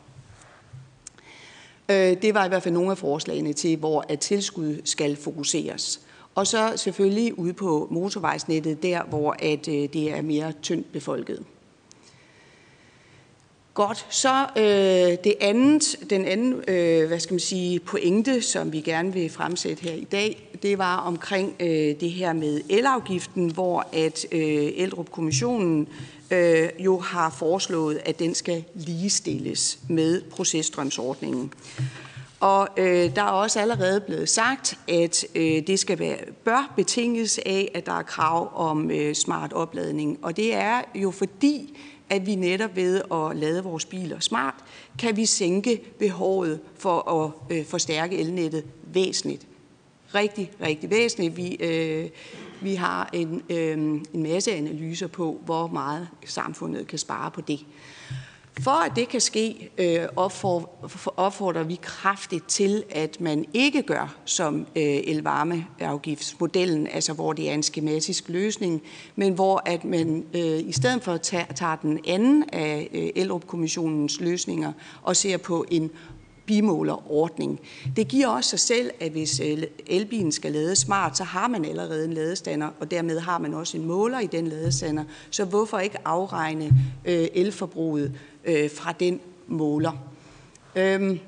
Øh, 1.88 2.22
det 2.22 2.34
var 2.34 2.44
i 2.44 2.48
hvert 2.48 2.62
fald 2.62 2.74
nogle 2.74 2.90
af 2.90 2.98
forslagene 2.98 3.52
til, 3.52 3.76
hvor 3.76 4.04
at 4.08 4.20
tilskud 4.20 4.80
skal 4.84 5.16
fokuseres. 5.16 6.00
Og 6.34 6.46
så 6.46 6.72
selvfølgelig 6.76 7.38
ude 7.38 7.52
på 7.52 7.88
motorvejsnettet, 7.90 8.82
der 8.82 9.02
hvor 9.02 9.36
at, 9.38 9.68
øh, 9.68 9.74
det 9.74 10.12
er 10.12 10.22
mere 10.22 10.52
tyndt 10.62 10.92
befolket. 10.92 11.44
Godt, 13.74 14.06
så 14.10 14.46
øh, 14.56 15.18
det 15.24 15.34
andet, 15.40 15.96
den 16.10 16.24
anden 16.24 16.64
øh, 16.68 17.08
hvad 17.08 17.20
skal 17.20 17.34
man 17.34 17.40
sige, 17.40 17.80
pointe, 17.80 18.42
som 18.42 18.72
vi 18.72 18.80
gerne 18.80 19.12
vil 19.12 19.30
fremsætte 19.30 19.82
her 19.82 19.92
i 19.92 20.04
dag, 20.04 20.58
det 20.62 20.78
var 20.78 20.96
omkring 20.96 21.54
øh, 21.60 22.00
det 22.00 22.10
her 22.10 22.32
med 22.32 22.60
elafgiften, 22.68 23.50
hvor 23.50 23.86
at 23.92 24.26
øh, 24.32 24.72
Eldrup-kommissionen 24.76 25.88
øh, 26.30 26.68
jo 26.78 26.98
har 26.98 27.30
foreslået, 27.30 28.00
at 28.04 28.18
den 28.18 28.34
skal 28.34 28.64
ligestilles 28.74 29.78
med 29.88 30.22
processtrømsordningen. 30.30 31.52
Og 32.40 32.68
øh, 32.76 33.16
der 33.16 33.22
er 33.22 33.30
også 33.30 33.60
allerede 33.60 34.00
blevet 34.00 34.28
sagt, 34.28 34.78
at 34.88 35.24
øh, 35.34 35.66
det 35.66 35.78
skal 35.78 35.98
være, 35.98 36.16
bør 36.44 36.72
betinges 36.76 37.40
af, 37.46 37.70
at 37.74 37.86
der 37.86 37.92
er 37.92 38.02
krav 38.02 38.50
om 38.54 38.90
øh, 38.90 39.14
smart 39.14 39.52
opladning. 39.52 40.18
Og 40.22 40.36
det 40.36 40.54
er 40.54 40.82
jo 40.94 41.10
fordi, 41.10 41.78
at 42.10 42.26
vi 42.26 42.34
netop 42.34 42.76
ved 42.76 43.02
at 43.12 43.36
lade 43.36 43.64
vores 43.64 43.84
biler 43.84 44.20
smart, 44.20 44.54
kan 44.98 45.16
vi 45.16 45.26
sænke 45.26 45.82
behovet 45.98 46.60
for 46.78 47.24
at 47.24 47.56
øh, 47.56 47.64
forstærke 47.66 48.18
elnettet 48.18 48.64
væsentligt. 48.82 49.46
Rigtig, 50.14 50.50
rigtig 50.60 50.90
væsentligt. 50.90 51.36
Vi, 51.36 51.54
øh, 51.54 52.08
vi 52.60 52.74
har 52.74 53.10
en, 53.12 53.42
øh, 53.50 53.72
en 54.14 54.22
masse 54.22 54.52
analyser 54.52 55.06
på, 55.06 55.40
hvor 55.44 55.66
meget 55.66 56.08
samfundet 56.24 56.86
kan 56.86 56.98
spare 56.98 57.30
på 57.30 57.40
det. 57.40 57.60
For 58.58 58.70
at 58.70 58.92
det 58.96 59.08
kan 59.08 59.20
ske, 59.20 59.70
øh, 59.78 60.06
opfordrer 61.16 61.62
vi 61.62 61.78
kraftigt 61.82 62.48
til, 62.48 62.84
at 62.90 63.20
man 63.20 63.44
ikke 63.54 63.82
gør 63.82 64.16
som 64.24 64.66
øh, 64.76 64.82
elvarmeafgiftsmodellen, 64.84 66.86
altså 66.86 67.12
hvor 67.12 67.32
det 67.32 67.50
er 67.50 67.54
en 67.54 67.62
skematisk 67.62 68.28
løsning, 68.28 68.82
men 69.16 69.32
hvor 69.32 69.62
at 69.66 69.84
man 69.84 70.24
øh, 70.34 70.68
i 70.68 70.72
stedet 70.72 71.02
for 71.02 71.16
tager 71.16 71.76
den 71.82 71.98
anden 72.06 72.44
af 72.52 72.88
Elrup-kommissionens 73.16 74.20
løsninger 74.20 74.72
og 75.02 75.16
ser 75.16 75.36
på 75.36 75.64
en 75.70 75.90
bimålerordning. 76.46 77.60
Det 77.96 78.08
giver 78.08 78.28
også 78.28 78.50
sig 78.50 78.60
selv, 78.60 78.90
at 79.00 79.12
hvis 79.12 79.40
elbilen 79.86 80.32
skal 80.32 80.52
lade 80.52 80.76
smart, 80.76 81.16
så 81.16 81.24
har 81.24 81.48
man 81.48 81.64
allerede 81.64 82.04
en 82.04 82.12
ladestander, 82.12 82.68
og 82.80 82.90
dermed 82.90 83.20
har 83.20 83.38
man 83.38 83.54
også 83.54 83.76
en 83.76 83.86
måler 83.86 84.20
i 84.20 84.26
den 84.26 84.46
ladestander. 84.46 85.04
Så 85.30 85.44
hvorfor 85.44 85.78
ikke 85.78 85.98
afregne 86.04 86.72
elforbruget 87.04 88.12
øh, 88.44 88.70
fra 88.70 88.92
den 88.92 89.20
måler. 89.46 89.92
Øhm, 90.76 91.20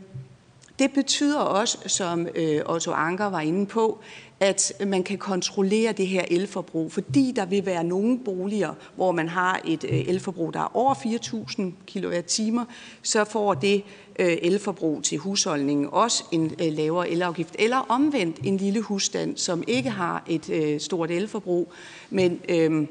det 0.79 0.93
betyder 0.93 1.39
også, 1.39 1.79
som 1.87 2.29
øh, 2.35 2.61
Otto 2.67 2.93
Anker 2.93 3.27
var 3.27 3.41
inde 3.41 3.67
på, 3.67 3.99
at 4.41 4.73
man 4.87 5.03
kan 5.03 5.19
kontrollere 5.19 5.93
det 5.93 6.07
her 6.07 6.25
elforbrug, 6.31 6.93
fordi 6.93 7.33
der 7.37 7.47
vil 7.47 7.67
være 7.67 7.85
nogle 7.85 8.19
boliger, 8.19 8.75
hvor 8.97 9.13
man 9.13 9.29
har 9.29 9.61
et 9.65 9.85
øh, 9.85 10.09
elforbrug, 10.09 10.55
der 10.55 10.61
er 10.61 10.77
over 10.77 10.95
4.000 10.95 11.63
kWh, 11.87 12.65
så 13.03 13.25
får 13.25 13.55
det 13.55 13.83
øh, 14.19 14.37
elforbrug 14.43 15.03
til 15.03 15.19
husholdningen 15.19 15.89
også 15.93 16.25
en 16.33 16.55
øh, 16.61 16.73
lavere 16.73 17.09
elafgift, 17.09 17.57
eller 17.59 17.77
omvendt 17.77 18.37
en 18.45 18.57
lille 18.57 18.81
husstand, 18.81 19.37
som 19.37 19.65
ikke 19.67 19.91
har 19.91 20.25
et 20.29 20.51
øh, 20.51 20.81
stort 20.81 21.11
elforbrug, 21.11 21.73
men 22.11 22.41
øh, 22.49 22.87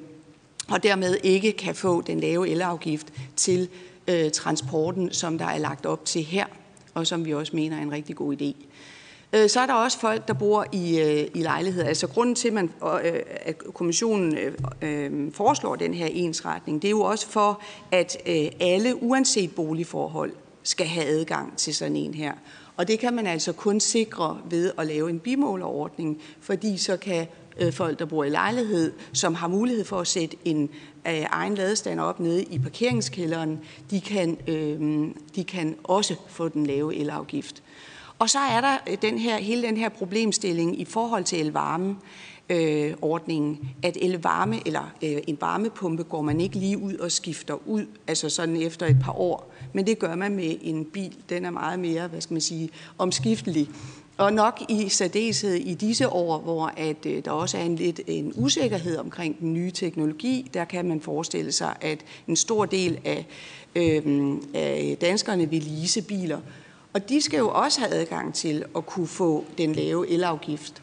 og 0.67 0.83
dermed 0.83 1.17
ikke 1.23 1.51
kan 1.51 1.75
få 1.75 2.01
den 2.01 2.19
lave 2.19 2.49
elafgift 2.49 3.07
til 3.35 3.69
øh, 4.07 4.31
transporten, 4.31 5.13
som 5.13 5.37
der 5.37 5.45
er 5.45 5.57
lagt 5.57 5.85
op 5.85 6.05
til 6.05 6.23
her, 6.23 6.45
og 6.93 7.07
som 7.07 7.25
vi 7.25 7.33
også 7.33 7.55
mener 7.55 7.77
er 7.77 7.81
en 7.81 7.91
rigtig 7.91 8.15
god 8.15 8.35
idé. 8.41 8.65
Øh, 9.33 9.49
så 9.49 9.59
er 9.59 9.65
der 9.65 9.73
også 9.73 9.99
folk, 9.99 10.27
der 10.27 10.33
bor 10.33 10.65
i, 10.71 10.99
øh, 10.99 11.27
i 11.33 11.41
lejligheder. 11.41 11.87
Altså 11.87 12.07
grunden 12.07 12.35
til, 12.35 12.47
at, 12.47 12.53
man, 12.53 12.71
øh, 13.03 13.13
at 13.41 13.57
kommissionen 13.73 14.37
øh, 14.37 14.53
øh, 14.81 15.33
foreslår 15.33 15.75
den 15.75 15.93
her 15.93 16.07
ensretning, 16.11 16.81
det 16.81 16.87
er 16.87 16.91
jo 16.91 17.01
også 17.01 17.27
for, 17.27 17.61
at 17.91 18.17
øh, 18.25 18.47
alle, 18.59 19.03
uanset 19.03 19.55
boligforhold, 19.55 20.31
skal 20.63 20.87
have 20.87 21.05
adgang 21.05 21.57
til 21.57 21.75
sådan 21.75 21.95
en 21.95 22.13
her. 22.13 22.33
Og 22.77 22.87
det 22.87 22.99
kan 22.99 23.13
man 23.13 23.27
altså 23.27 23.53
kun 23.53 23.79
sikre 23.79 24.39
ved 24.49 24.71
at 24.77 24.87
lave 24.87 25.09
en 25.09 25.19
bimålerordning, 25.19 26.21
fordi 26.39 26.77
så 26.77 26.97
kan 26.97 27.27
øh, 27.59 27.73
folk, 27.73 27.99
der 27.99 28.05
bor 28.05 28.23
i 28.23 28.29
lejlighed, 28.29 28.93
som 29.13 29.35
har 29.35 29.47
mulighed 29.47 29.85
for 29.85 29.99
at 29.99 30.07
sætte 30.07 30.37
en 30.45 30.69
øh, 31.07 31.25
egen 31.29 31.55
ladestander 31.55 32.03
op 32.03 32.19
nede 32.19 32.43
i 32.43 32.59
parkeringskælderen, 32.59 33.59
de 33.91 34.01
kan, 34.01 34.37
øh, 34.47 35.07
de 35.35 35.43
kan 35.43 35.75
også 35.83 36.15
få 36.27 36.47
den 36.47 36.65
lave 36.65 36.95
elafgift. 36.95 37.63
Og 38.19 38.29
så 38.29 38.39
er 38.39 38.61
der 38.61 38.77
øh, 38.89 38.97
den 39.01 39.17
her, 39.17 39.37
hele 39.37 39.67
den 39.67 39.77
her 39.77 39.89
problemstilling 39.89 40.79
i 40.79 40.85
forhold 40.85 41.23
til 41.23 41.39
elvarme 41.39 41.95
øh, 42.49 42.93
ordningen, 43.01 43.69
at 43.83 43.97
elvarme 44.01 44.59
eller 44.65 44.93
øh, 45.03 45.17
en 45.27 45.37
varmepumpe 45.41 46.03
går 46.03 46.21
man 46.21 46.41
ikke 46.41 46.55
lige 46.55 46.77
ud 46.77 46.95
og 46.95 47.11
skifter 47.11 47.67
ud, 47.67 47.85
altså 48.07 48.29
sådan 48.29 48.55
efter 48.55 48.85
et 48.85 48.97
par 49.03 49.19
år, 49.19 49.53
men 49.73 49.87
det 49.87 49.99
gør 49.99 50.15
man 50.15 50.35
med 50.35 50.55
en 50.61 50.85
bil. 50.85 51.17
Den 51.29 51.45
er 51.45 51.51
meget 51.51 51.79
mere, 51.79 52.07
hvad 52.07 52.21
skal 52.21 52.33
man 52.33 52.41
sige, 52.41 52.69
omskiftelig. 52.97 53.69
Og 54.21 54.33
nok 54.33 54.61
i 54.69 54.89
særdeleshed 54.89 55.53
i 55.53 55.73
disse 55.73 56.09
år, 56.09 56.39
hvor 56.39 56.73
at, 56.77 57.05
øh, 57.05 57.25
der 57.25 57.31
også 57.31 57.57
er 57.57 57.61
en 57.61 57.75
lidt 57.75 58.01
en 58.07 58.33
usikkerhed 58.35 58.97
omkring 58.97 59.39
den 59.39 59.53
nye 59.53 59.71
teknologi, 59.71 60.49
der 60.53 60.65
kan 60.65 60.87
man 60.87 61.01
forestille 61.01 61.51
sig, 61.51 61.75
at 61.81 61.99
en 62.27 62.35
stor 62.35 62.65
del 62.65 62.99
af, 63.05 63.25
øh, 63.75 64.37
af 64.53 64.97
danskerne 65.01 65.49
vil 65.49 65.63
lease 65.63 66.01
biler. 66.01 66.39
Og 66.93 67.09
de 67.09 67.21
skal 67.21 67.37
jo 67.37 67.49
også 67.49 67.79
have 67.79 67.93
adgang 67.93 68.33
til 68.33 68.65
at 68.75 68.85
kunne 68.85 69.07
få 69.07 69.45
den 69.57 69.73
lave 69.73 70.09
elafgift. 70.09 70.81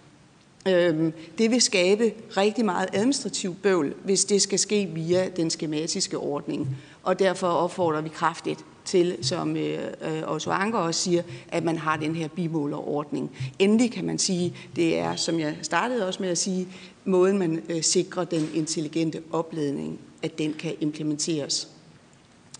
Øh, 0.68 1.12
det 1.38 1.50
vil 1.50 1.62
skabe 1.62 2.12
rigtig 2.36 2.64
meget 2.64 2.88
administrativ 2.92 3.54
bøvl, 3.54 3.94
hvis 4.04 4.24
det 4.24 4.42
skal 4.42 4.58
ske 4.58 4.90
via 4.94 5.28
den 5.28 5.50
skematiske 5.50 6.18
ordning. 6.18 6.76
Og 7.02 7.18
derfor 7.18 7.46
opfordrer 7.46 8.00
vi 8.00 8.08
kraftigt 8.08 8.64
til, 8.88 9.16
som 9.22 9.56
øh, 9.56 9.78
Otto 10.26 10.50
Anker 10.50 10.78
også 10.78 11.00
siger, 11.00 11.22
at 11.48 11.64
man 11.64 11.78
har 11.78 11.96
den 11.96 12.14
her 12.14 12.28
bimålerordning. 12.28 13.30
Endelig 13.58 13.92
kan 13.92 14.04
man 14.04 14.18
sige, 14.18 14.54
det 14.76 14.98
er, 14.98 15.16
som 15.16 15.40
jeg 15.40 15.56
startede 15.62 16.06
også 16.06 16.22
med 16.22 16.30
at 16.30 16.38
sige, 16.38 16.68
måden 17.04 17.38
man 17.38 17.62
øh, 17.68 17.82
sikrer 17.82 18.24
den 18.24 18.50
intelligente 18.54 19.22
opladning, 19.32 19.98
at 20.22 20.38
den 20.38 20.52
kan 20.52 20.72
implementeres. 20.80 21.68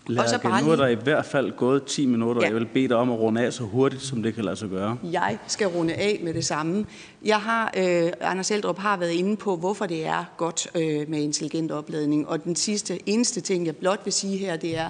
Lærke, 0.07 0.25
og 0.25 0.29
så 0.29 0.39
bare 0.39 0.63
nu 0.63 0.71
er 0.71 0.75
der 0.75 0.87
i 0.87 0.95
hvert 0.95 1.25
fald 1.25 1.51
gået 1.51 1.83
10 1.83 2.05
minutter, 2.05 2.41
ja. 2.41 2.47
jeg 2.47 2.55
vil 2.55 2.65
bede 2.65 2.87
dig 2.87 2.97
om 2.97 3.11
at 3.11 3.19
runde 3.19 3.41
af 3.41 3.53
så 3.53 3.63
hurtigt, 3.63 4.01
som 4.01 4.23
det 4.23 4.35
kan 4.35 4.45
lade 4.45 4.55
sig 4.55 4.69
gøre. 4.69 4.97
Jeg 5.03 5.37
skal 5.47 5.67
runde 5.67 5.93
af 5.93 6.19
med 6.23 6.33
det 6.33 6.45
samme. 6.45 6.85
Jeg 7.25 7.37
har, 7.37 7.73
øh, 7.77 8.11
Anders 8.21 8.51
Eldrup 8.51 8.77
har 8.77 8.97
været 8.97 9.11
inde 9.11 9.37
på, 9.37 9.55
hvorfor 9.55 9.85
det 9.85 10.05
er 10.05 10.25
godt 10.37 10.67
øh, 10.75 11.09
med 11.09 11.21
intelligent 11.21 11.71
opladning. 11.71 12.27
Og 12.27 12.43
den 12.43 12.55
sidste, 12.55 13.09
eneste 13.09 13.41
ting, 13.41 13.65
jeg 13.65 13.75
blot 13.75 13.99
vil 14.03 14.13
sige 14.13 14.37
her, 14.37 14.57
det 14.57 14.77
er, 14.77 14.89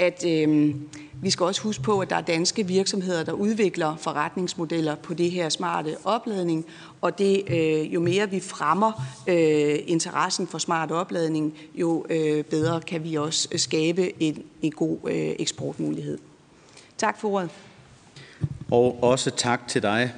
at 0.00 0.24
øh, 0.26 0.74
vi 1.22 1.30
skal 1.30 1.46
også 1.46 1.62
huske 1.62 1.82
på, 1.82 2.00
at 2.00 2.10
der 2.10 2.16
er 2.16 2.20
danske 2.20 2.66
virksomheder, 2.66 3.24
der 3.24 3.32
udvikler 3.32 3.96
forretningsmodeller 3.96 4.94
på 4.94 5.14
det 5.14 5.30
her 5.30 5.48
smarte 5.48 5.96
opladning, 6.04 6.66
og 7.00 7.18
det, 7.18 7.42
øh, 7.48 7.94
jo 7.94 8.00
mere 8.00 8.30
vi 8.30 8.40
fremmer 8.40 8.92
øh, 9.26 9.78
interessen 9.86 10.46
for 10.46 10.58
smart 10.58 10.90
opladning, 10.90 11.54
jo 11.74 12.06
øh, 12.10 12.44
bedre 12.44 12.80
kan 12.80 13.04
vi 13.04 13.14
også 13.14 13.48
skabe 13.56 14.22
en, 14.22 14.42
en 14.62 14.72
god 14.72 14.98
øh, 15.04 15.34
eksportmulighed. 15.38 16.18
Tak 16.98 17.20
for 17.20 17.28
ordet. 17.28 17.50
Og 18.70 19.02
også 19.02 19.30
tak 19.30 19.68
til 19.68 19.82
dig. 19.82 20.12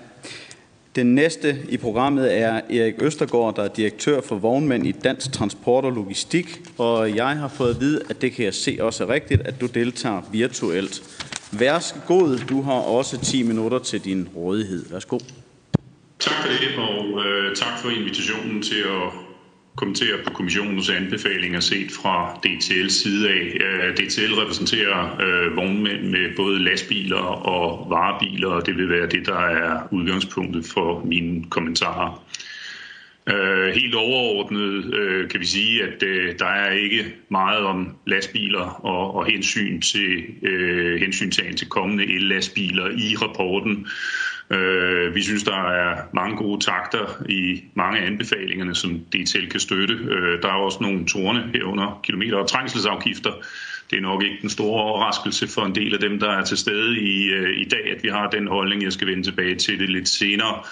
Den 0.96 1.14
næste 1.14 1.58
i 1.68 1.76
programmet 1.76 2.38
er 2.38 2.60
Erik 2.70 2.94
Østergaard, 3.02 3.56
der 3.56 3.62
er 3.62 3.68
direktør 3.68 4.20
for 4.20 4.36
vognmænd 4.36 4.86
i 4.86 4.92
Dansk 4.92 5.32
Transport 5.32 5.84
og 5.84 5.92
Logistik, 5.92 6.60
og 6.78 7.16
jeg 7.16 7.36
har 7.38 7.48
fået 7.48 7.74
at 7.74 7.80
vide, 7.80 8.00
at 8.10 8.22
det 8.22 8.32
kan 8.32 8.44
jeg 8.44 8.54
se 8.54 8.78
også 8.80 9.04
er 9.04 9.08
rigtigt, 9.08 9.40
at 9.40 9.60
du 9.60 9.66
deltager 9.66 10.22
virtuelt. 10.32 11.02
Værsgo, 11.52 12.36
du 12.48 12.62
har 12.62 12.72
også 12.72 13.20
10 13.20 13.42
minutter 13.42 13.78
til 13.78 14.04
din 14.04 14.28
rådighed. 14.36 14.84
Værsgo. 14.90 15.18
Tak 16.18 16.34
for 16.34 16.48
det, 16.48 16.78
og 16.78 17.26
øh, 17.26 17.56
tak 17.56 17.78
for 17.78 17.90
invitationen 17.90 18.62
til 18.62 18.78
at 18.78 19.10
kommentere 19.76 20.18
på 20.24 20.30
kommissionens 20.30 20.90
anbefalinger 20.90 21.60
set 21.60 21.92
fra 21.92 22.40
DTL's 22.46 22.88
side 22.88 23.28
af. 23.28 23.56
Øh, 23.60 23.96
DTL 23.96 24.34
repræsenterer 24.34 25.20
øh, 25.20 25.56
vognmænd 25.56 26.02
med 26.02 26.36
både 26.36 26.58
lastbiler 26.58 27.22
og 27.46 27.90
varebiler, 27.90 28.48
og 28.48 28.66
det 28.66 28.76
vil 28.76 28.88
være 28.88 29.06
det, 29.06 29.26
der 29.26 29.40
er 29.40 29.88
udgangspunktet 29.92 30.66
for 30.66 31.04
mine 31.04 31.44
kommentarer. 31.50 32.24
Øh, 33.26 33.74
helt 33.74 33.94
overordnet 33.94 34.94
øh, 34.94 35.28
kan 35.28 35.40
vi 35.40 35.46
sige, 35.46 35.82
at 35.82 36.02
øh, 36.02 36.38
der 36.38 36.46
er 36.46 36.72
ikke 36.72 37.14
meget 37.28 37.64
om 37.64 37.96
lastbiler 38.06 38.84
og, 38.84 39.14
og 39.14 39.26
hensyn 39.26 39.80
til 39.80 40.24
øh, 40.42 41.00
hensyntagen 41.00 41.56
til 41.56 41.68
kommende 41.68 42.04
el-lastbiler 42.04 42.88
i 42.88 43.16
rapporten. 43.16 43.86
Øh, 44.52 45.14
vi 45.14 45.22
synes, 45.22 45.42
der 45.42 45.62
er 45.70 46.02
mange 46.14 46.36
gode 46.36 46.64
takter 46.64 47.22
i 47.28 47.64
mange 47.74 47.98
af 47.98 48.06
anbefalingerne, 48.06 48.74
som 48.74 48.98
DTL 48.98 49.46
kan 49.46 49.60
støtte. 49.60 49.94
Øh, 49.94 50.42
der 50.42 50.48
er 50.48 50.52
også 50.52 50.78
nogle 50.80 51.06
torne 51.06 51.50
herunder 51.54 52.00
kilometer- 52.04 52.36
og 52.36 52.48
trængselsafgifter. 52.48 53.32
Det 53.90 53.96
er 53.96 54.02
nok 54.02 54.22
ikke 54.22 54.38
den 54.40 54.50
store 54.50 54.82
overraskelse 54.82 55.48
for 55.48 55.62
en 55.62 55.74
del 55.74 55.94
af 55.94 56.00
dem, 56.00 56.20
der 56.20 56.30
er 56.30 56.44
til 56.44 56.56
stede 56.56 57.00
i, 57.00 57.28
øh, 57.28 57.60
i 57.60 57.64
dag, 57.64 57.92
at 57.96 58.02
vi 58.02 58.08
har 58.08 58.30
den 58.30 58.48
holdning. 58.48 58.82
Jeg 58.82 58.92
skal 58.92 59.06
vende 59.06 59.22
tilbage 59.22 59.54
til 59.54 59.78
det 59.78 59.88
lidt 59.88 60.08
senere. 60.08 60.62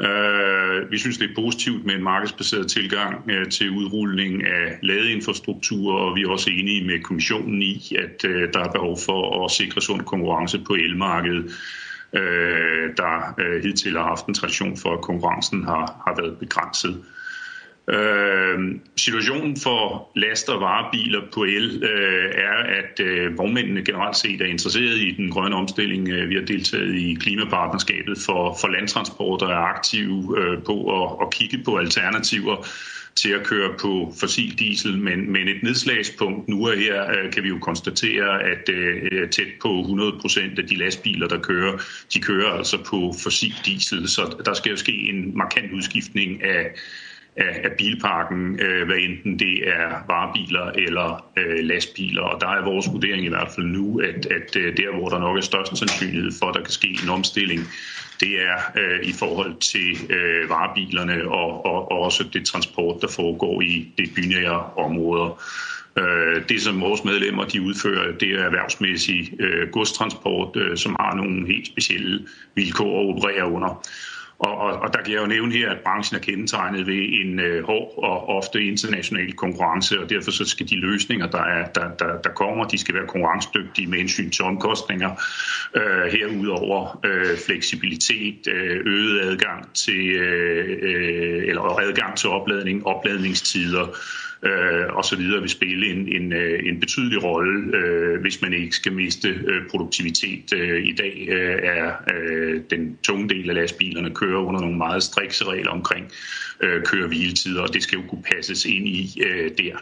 Øh, 0.00 0.90
vi 0.90 0.98
synes, 0.98 1.18
det 1.18 1.30
er 1.30 1.34
positivt 1.34 1.84
med 1.86 1.94
en 1.94 2.02
markedsbaseret 2.02 2.70
tilgang 2.70 3.30
øh, 3.30 3.50
til 3.50 3.70
udrulling 3.70 4.46
af 4.46 4.78
ladeinfrastruktur, 4.82 5.92
og 5.94 6.16
vi 6.16 6.22
er 6.22 6.28
også 6.28 6.50
enige 6.50 6.84
med 6.84 7.00
kommissionen 7.02 7.62
i, 7.62 7.96
at 7.98 8.24
øh, 8.24 8.48
der 8.52 8.60
er 8.60 8.72
behov 8.72 8.98
for 9.06 9.44
at 9.44 9.50
sikre 9.50 9.80
sund 9.80 10.00
konkurrence 10.00 10.58
på 10.58 10.74
elmarkedet 10.74 11.52
øh, 12.14 12.96
der 12.96 13.34
øh, 13.38 13.62
hidtil 13.62 13.96
har 13.96 14.04
haft 14.04 14.26
en 14.26 14.34
tradition 14.34 14.76
for, 14.76 14.92
at 14.92 15.00
konkurrencen 15.00 15.64
har, 15.64 16.02
har 16.06 16.14
været 16.16 16.38
begrænset. 16.38 17.04
Øh, 17.88 18.58
situationen 18.96 19.56
for 19.56 20.10
last- 20.16 20.48
og 20.48 20.60
varebiler 20.60 21.20
på 21.34 21.42
el 21.42 21.84
øh, 21.84 22.30
er, 22.34 22.56
at 22.80 23.00
øh, 23.00 23.38
vognmændene 23.38 23.84
generelt 23.84 24.16
set 24.16 24.40
er 24.40 24.46
interesseret 24.46 24.96
i 24.96 25.14
den 25.16 25.30
grønne 25.30 25.56
omstilling. 25.56 26.08
Øh, 26.08 26.28
vi 26.28 26.34
har 26.34 26.44
deltaget 26.44 26.94
i 26.94 27.14
klimapartnerskabet 27.20 28.18
for, 28.26 28.56
for 28.60 28.68
landtransport 28.68 29.42
og 29.42 29.50
er 29.50 29.56
aktive 29.56 30.38
øh, 30.38 30.62
på 30.62 31.02
at, 31.02 31.26
at 31.26 31.32
kigge 31.32 31.58
på 31.64 31.76
alternativer 31.76 32.56
til 33.16 33.30
at 33.30 33.46
køre 33.46 33.74
på 33.80 34.14
fossil 34.20 34.58
diesel, 34.58 34.98
men, 34.98 35.32
men 35.32 35.48
et 35.48 35.62
nedslagspunkt 35.62 36.48
nu 36.48 36.64
er 36.64 36.76
her, 36.76 37.10
øh, 37.10 37.32
kan 37.32 37.42
vi 37.42 37.48
jo 37.48 37.58
konstatere, 37.58 38.42
at 38.42 38.68
øh, 38.68 39.28
tæt 39.30 39.48
på 39.62 39.80
100 39.80 40.12
procent 40.20 40.58
af 40.58 40.66
de 40.66 40.76
lastbiler, 40.76 41.28
der 41.28 41.38
kører, 41.38 41.78
de 42.14 42.20
kører 42.20 42.50
altså 42.50 42.78
på 42.84 43.14
fossil 43.22 43.54
diesel, 43.64 44.08
så 44.08 44.42
der 44.44 44.54
skal 44.54 44.70
jo 44.70 44.76
ske 44.76 44.92
en 44.92 45.36
markant 45.36 45.72
udskiftning 45.72 46.44
af 46.44 46.74
af, 47.36 47.60
af 47.64 47.70
bilparken, 47.78 48.60
øh, 48.60 48.86
hvad 48.86 48.96
enten 48.96 49.38
det 49.38 49.68
er 49.68 49.88
varebiler 50.06 50.66
eller 50.70 51.24
øh, 51.36 51.64
lastbiler. 51.64 52.22
Og 52.22 52.40
der 52.40 52.48
er 52.48 52.64
vores 52.64 52.86
vurdering 52.92 53.24
i 53.24 53.28
hvert 53.28 53.50
fald 53.54 53.66
nu, 53.66 54.00
at, 54.00 54.26
at 54.26 54.56
øh, 54.56 54.76
der, 54.76 54.96
hvor 54.98 55.08
der 55.08 55.18
nok 55.18 55.36
er 55.36 55.40
størst 55.40 55.76
sandsynlighed 55.76 56.32
for, 56.38 56.46
at 56.46 56.54
der 56.54 56.62
kan 56.62 56.72
ske 56.72 56.98
en 57.02 57.08
omstilling, 57.08 57.60
det 58.22 58.42
er 58.42 58.56
øh, 58.76 59.00
i 59.02 59.12
forhold 59.12 59.54
til 59.56 60.12
øh, 60.12 60.48
varebilerne 60.48 61.28
og, 61.28 61.66
og, 61.66 61.92
og 61.92 61.98
også 61.98 62.24
det 62.32 62.46
transport, 62.46 63.02
der 63.02 63.08
foregår 63.08 63.60
i 63.60 63.88
det 63.98 64.10
bynære 64.16 64.60
områder. 64.76 65.42
Øh, 65.98 66.48
det, 66.48 66.62
som 66.62 66.80
vores 66.80 67.04
medlemmer 67.04 67.44
de 67.44 67.62
udfører, 67.62 68.18
det 68.18 68.28
er 68.28 68.44
erhvervsmæssig 68.44 69.32
øh, 69.40 69.68
godstransport, 69.68 70.56
øh, 70.56 70.76
som 70.76 70.96
har 71.00 71.14
nogle 71.14 71.46
helt 71.46 71.66
specielle 71.66 72.26
vilkår 72.54 73.00
at 73.00 73.16
operere 73.16 73.52
under. 73.52 73.86
Og, 74.42 74.58
og, 74.58 74.72
og 74.72 74.92
der 74.92 75.02
kan 75.02 75.12
jeg 75.12 75.20
jo 75.20 75.26
nævne 75.26 75.52
her, 75.52 75.70
at 75.70 75.80
branchen 75.84 76.16
er 76.16 76.22
kendetegnet 76.22 76.86
ved 76.86 77.02
en 77.22 77.40
øh, 77.40 77.64
hård 77.64 77.94
og 77.96 78.28
ofte 78.28 78.64
international 78.64 79.32
konkurrence, 79.32 80.00
og 80.00 80.10
derfor 80.10 80.30
så 80.30 80.44
skal 80.44 80.68
de 80.68 80.76
løsninger, 80.76 81.26
der, 81.26 81.42
er, 81.42 81.68
der, 81.68 81.88
der, 81.98 82.20
der 82.24 82.30
kommer, 82.30 82.64
de 82.64 82.78
skal 82.78 82.94
være 82.94 83.06
konkurrencedygtige 83.06 83.86
med 83.86 83.98
hensyn 83.98 84.30
til 84.30 84.44
omkostninger. 84.44 85.10
Øh, 85.74 86.12
herudover 86.12 87.00
øh, 87.04 87.38
fleksibilitet, 87.46 88.48
øh, 88.48 88.80
øget 88.86 89.20
adgang 89.20 89.74
til, 89.74 90.06
øh, 90.10 90.78
øh 90.82 91.48
eller 91.48 91.62
adgang 91.62 92.16
til 92.16 92.28
opladning, 92.28 92.86
opladningstider, 92.86 93.86
øh, 94.42 94.86
og 94.88 95.04
så 95.04 95.16
videre 95.16 95.40
vil 95.40 95.50
spille 95.50 95.86
en, 95.86 96.08
en, 96.08 96.32
øh, 96.32 96.60
en 96.68 96.80
betydelig 96.80 97.24
rolle, 97.24 97.76
øh, 97.76 98.20
hvis 98.20 98.42
man 98.42 98.52
ikke 98.52 98.76
skal 98.76 98.92
miste 98.92 99.28
øh, 99.28 99.68
produktivitet. 99.70 100.52
Øh, 100.54 100.86
I 100.86 100.92
dag 100.92 101.26
øh, 101.28 101.58
er 101.62 101.92
øh, 102.14 102.60
den 102.70 102.98
tunge 103.02 103.28
del 103.28 103.48
af 103.50 103.54
lastbilerne 103.54 104.14
kører 104.14 104.40
under 104.40 104.60
nogle 104.60 104.76
meget 104.76 105.02
strikse 105.02 105.44
regler 105.44 105.70
omkring 105.70 106.12
øh, 106.60 106.82
køre- 106.82 107.06
hviletider, 107.06 107.62
og 107.62 107.74
det 107.74 107.82
skal 107.82 107.96
jo 107.96 108.02
kunne 108.08 108.22
passes 108.34 108.64
ind 108.64 108.88
i 108.88 109.22
øh, 109.26 109.50
der. 109.58 109.76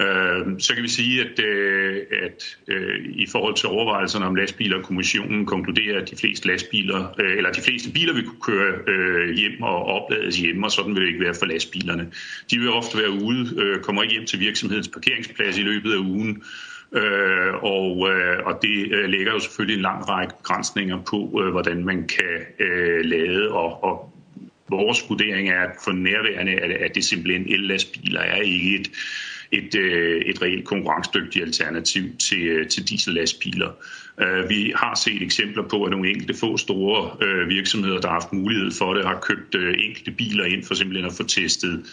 Øh, 0.00 0.46
så 0.58 0.74
kan 0.74 0.82
vi 0.82 0.88
sige, 0.88 1.20
at, 1.24 1.44
øh, 1.44 2.02
at 2.22 2.56
øh, 2.68 3.04
i 3.04 3.26
forhold 3.32 3.54
til 3.54 3.68
overvejelserne 3.68 4.26
om 4.26 4.34
lastbiler, 4.34 4.82
kommissionen 4.82 5.46
konkluderer, 5.46 6.00
at 6.02 6.10
de 6.10 6.16
fleste 6.16 6.48
lastbiler, 6.48 7.14
øh, 7.20 7.36
eller 7.36 7.52
de 7.52 7.60
fleste 7.60 7.92
biler 7.92 8.14
vil 8.14 8.24
kunne 8.24 8.40
køre 8.40 9.34
hjem 9.34 9.62
og 9.62 9.84
oplades 9.84 10.36
hjemme, 10.36 10.66
og 10.66 10.70
sådan 10.70 10.94
vil 10.94 11.02
det 11.02 11.08
ikke 11.08 11.24
være 11.24 11.34
for 11.34 11.46
lastbilerne. 11.46 12.12
De 12.50 12.58
vil 12.58 12.70
ofte 12.70 12.98
være 12.98 13.10
ude, 13.10 13.78
kommer 13.82 14.02
ikke 14.02 14.14
hjem 14.14 14.26
til 14.26 14.40
virksomhedens 14.40 14.88
parkeringsplads 14.88 15.58
i 15.58 15.62
løbet 15.62 15.92
af 15.92 15.98
ugen, 15.98 16.42
Øh, 16.92 17.54
og, 17.62 18.10
øh, 18.10 18.38
og 18.46 18.58
det 18.62 18.92
øh, 18.92 19.08
lægger 19.08 19.32
jo 19.32 19.38
selvfølgelig 19.38 19.76
en 19.76 19.82
lang 19.82 20.08
række 20.08 20.34
begrænsninger 20.36 21.02
på, 21.10 21.42
øh, 21.44 21.50
hvordan 21.50 21.84
man 21.84 22.06
kan 22.06 22.66
øh, 22.66 23.04
lade, 23.04 23.50
og, 23.50 23.84
og 23.84 24.12
vores 24.68 25.04
vurdering 25.08 25.48
er, 25.48 25.60
at 25.60 25.70
for 25.84 25.92
nærværende, 25.92 26.52
at, 26.52 26.70
at 26.70 26.94
det 26.94 27.04
simpelthen 27.04 27.52
el-lastbiler 27.52 28.20
er 28.20 28.36
ikke 28.36 28.80
et, 28.80 28.90
et, 29.58 29.74
øh, 29.74 30.20
et 30.20 30.42
reelt 30.42 30.64
konkurrencedygtigt 30.64 31.44
alternativ 31.44 32.16
til, 32.16 32.42
øh, 32.42 32.68
til 32.68 32.88
diesellastbiler. 32.88 33.70
Øh, 34.20 34.48
vi 34.48 34.72
har 34.76 34.94
set 35.04 35.22
eksempler 35.22 35.68
på, 35.68 35.84
at 35.84 35.90
nogle 35.90 36.08
enkelte 36.08 36.34
få 36.34 36.56
store 36.56 37.26
øh, 37.26 37.48
virksomheder, 37.48 38.00
der 38.00 38.08
har 38.08 38.14
haft 38.14 38.32
mulighed 38.32 38.70
for 38.78 38.94
det, 38.94 39.04
har 39.04 39.20
købt 39.20 39.54
øh, 39.54 39.74
enkelte 39.78 40.10
biler 40.10 40.44
ind 40.44 40.64
for 40.64 40.74
simpelthen 40.74 41.06
at 41.06 41.12
få 41.16 41.22
testet 41.22 41.84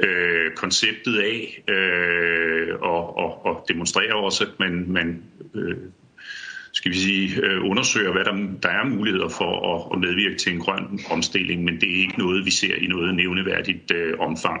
øh, 0.00 0.50
konceptet 0.56 1.18
af 1.18 1.62
øh, 1.68 2.74
og, 2.80 3.16
og, 3.16 3.46
og 3.46 3.64
demonstrere 3.68 4.14
også, 4.14 4.44
at 4.44 4.50
man, 4.58 4.84
man 4.88 5.22
øh, 5.54 5.76
skal 6.72 6.92
vi 6.92 6.96
sige, 6.96 7.40
øh, 7.42 7.64
undersøger, 7.64 8.12
hvad 8.12 8.24
der, 8.24 8.34
der 8.62 8.68
er 8.68 8.84
muligheder 8.84 9.28
for 9.28 9.74
at, 9.74 9.92
at 9.92 10.00
medvirke 10.00 10.36
til 10.36 10.52
en 10.52 10.60
grøn 10.60 11.00
omstilling, 11.10 11.64
men 11.64 11.80
det 11.80 11.90
er 11.90 12.00
ikke 12.00 12.18
noget, 12.18 12.44
vi 12.44 12.50
ser 12.50 12.74
i 12.74 12.86
noget 12.86 13.14
nævneværdigt 13.14 13.90
øh, 13.90 14.14
omfang 14.18 14.60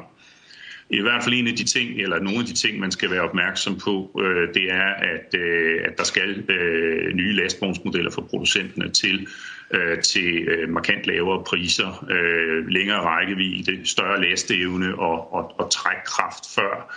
i 0.90 1.00
hvert 1.00 1.24
fald 1.24 1.34
en 1.34 1.46
af 1.46 1.54
de 1.54 1.64
ting, 1.64 2.00
eller 2.00 2.18
nogle 2.20 2.38
af 2.38 2.44
de 2.44 2.52
ting, 2.52 2.78
man 2.78 2.90
skal 2.90 3.10
være 3.10 3.20
opmærksom 3.20 3.78
på, 3.78 4.20
øh, 4.20 4.54
det 4.54 4.72
er, 4.72 4.94
at, 4.94 5.34
øh, 5.34 5.80
at 5.84 5.98
der 5.98 6.04
skal 6.04 6.50
øh, 6.50 7.14
nye 7.14 7.32
lastvognsmodeller 7.32 8.10
fra 8.10 8.22
producenterne 8.22 8.90
til, 8.90 9.26
øh, 9.70 9.98
til 10.02 10.48
øh, 10.48 10.68
markant 10.68 11.06
lavere 11.06 11.44
priser, 11.44 12.06
øh, 12.10 12.68
længere 12.68 13.00
rækkevidde, 13.00 13.86
større 13.86 14.20
lasteevne 14.20 14.98
og, 14.98 15.34
og, 15.34 15.60
og 15.60 15.70
trækkraft 15.70 16.44
før 16.54 16.96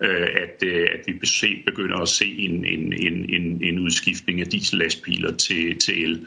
øh, 0.00 0.28
at, 0.42 0.62
øh, 0.66 0.88
at 0.94 1.00
vi 1.06 1.12
begynder 1.66 1.96
at 1.96 2.08
se 2.08 2.26
en, 2.26 2.64
en, 2.64 2.92
en, 2.92 3.62
en 3.62 3.78
udskiftning 3.78 4.40
af 4.40 4.46
diesellastbiler 4.46 5.36
til, 5.36 5.78
til 5.78 6.04
el. 6.04 6.26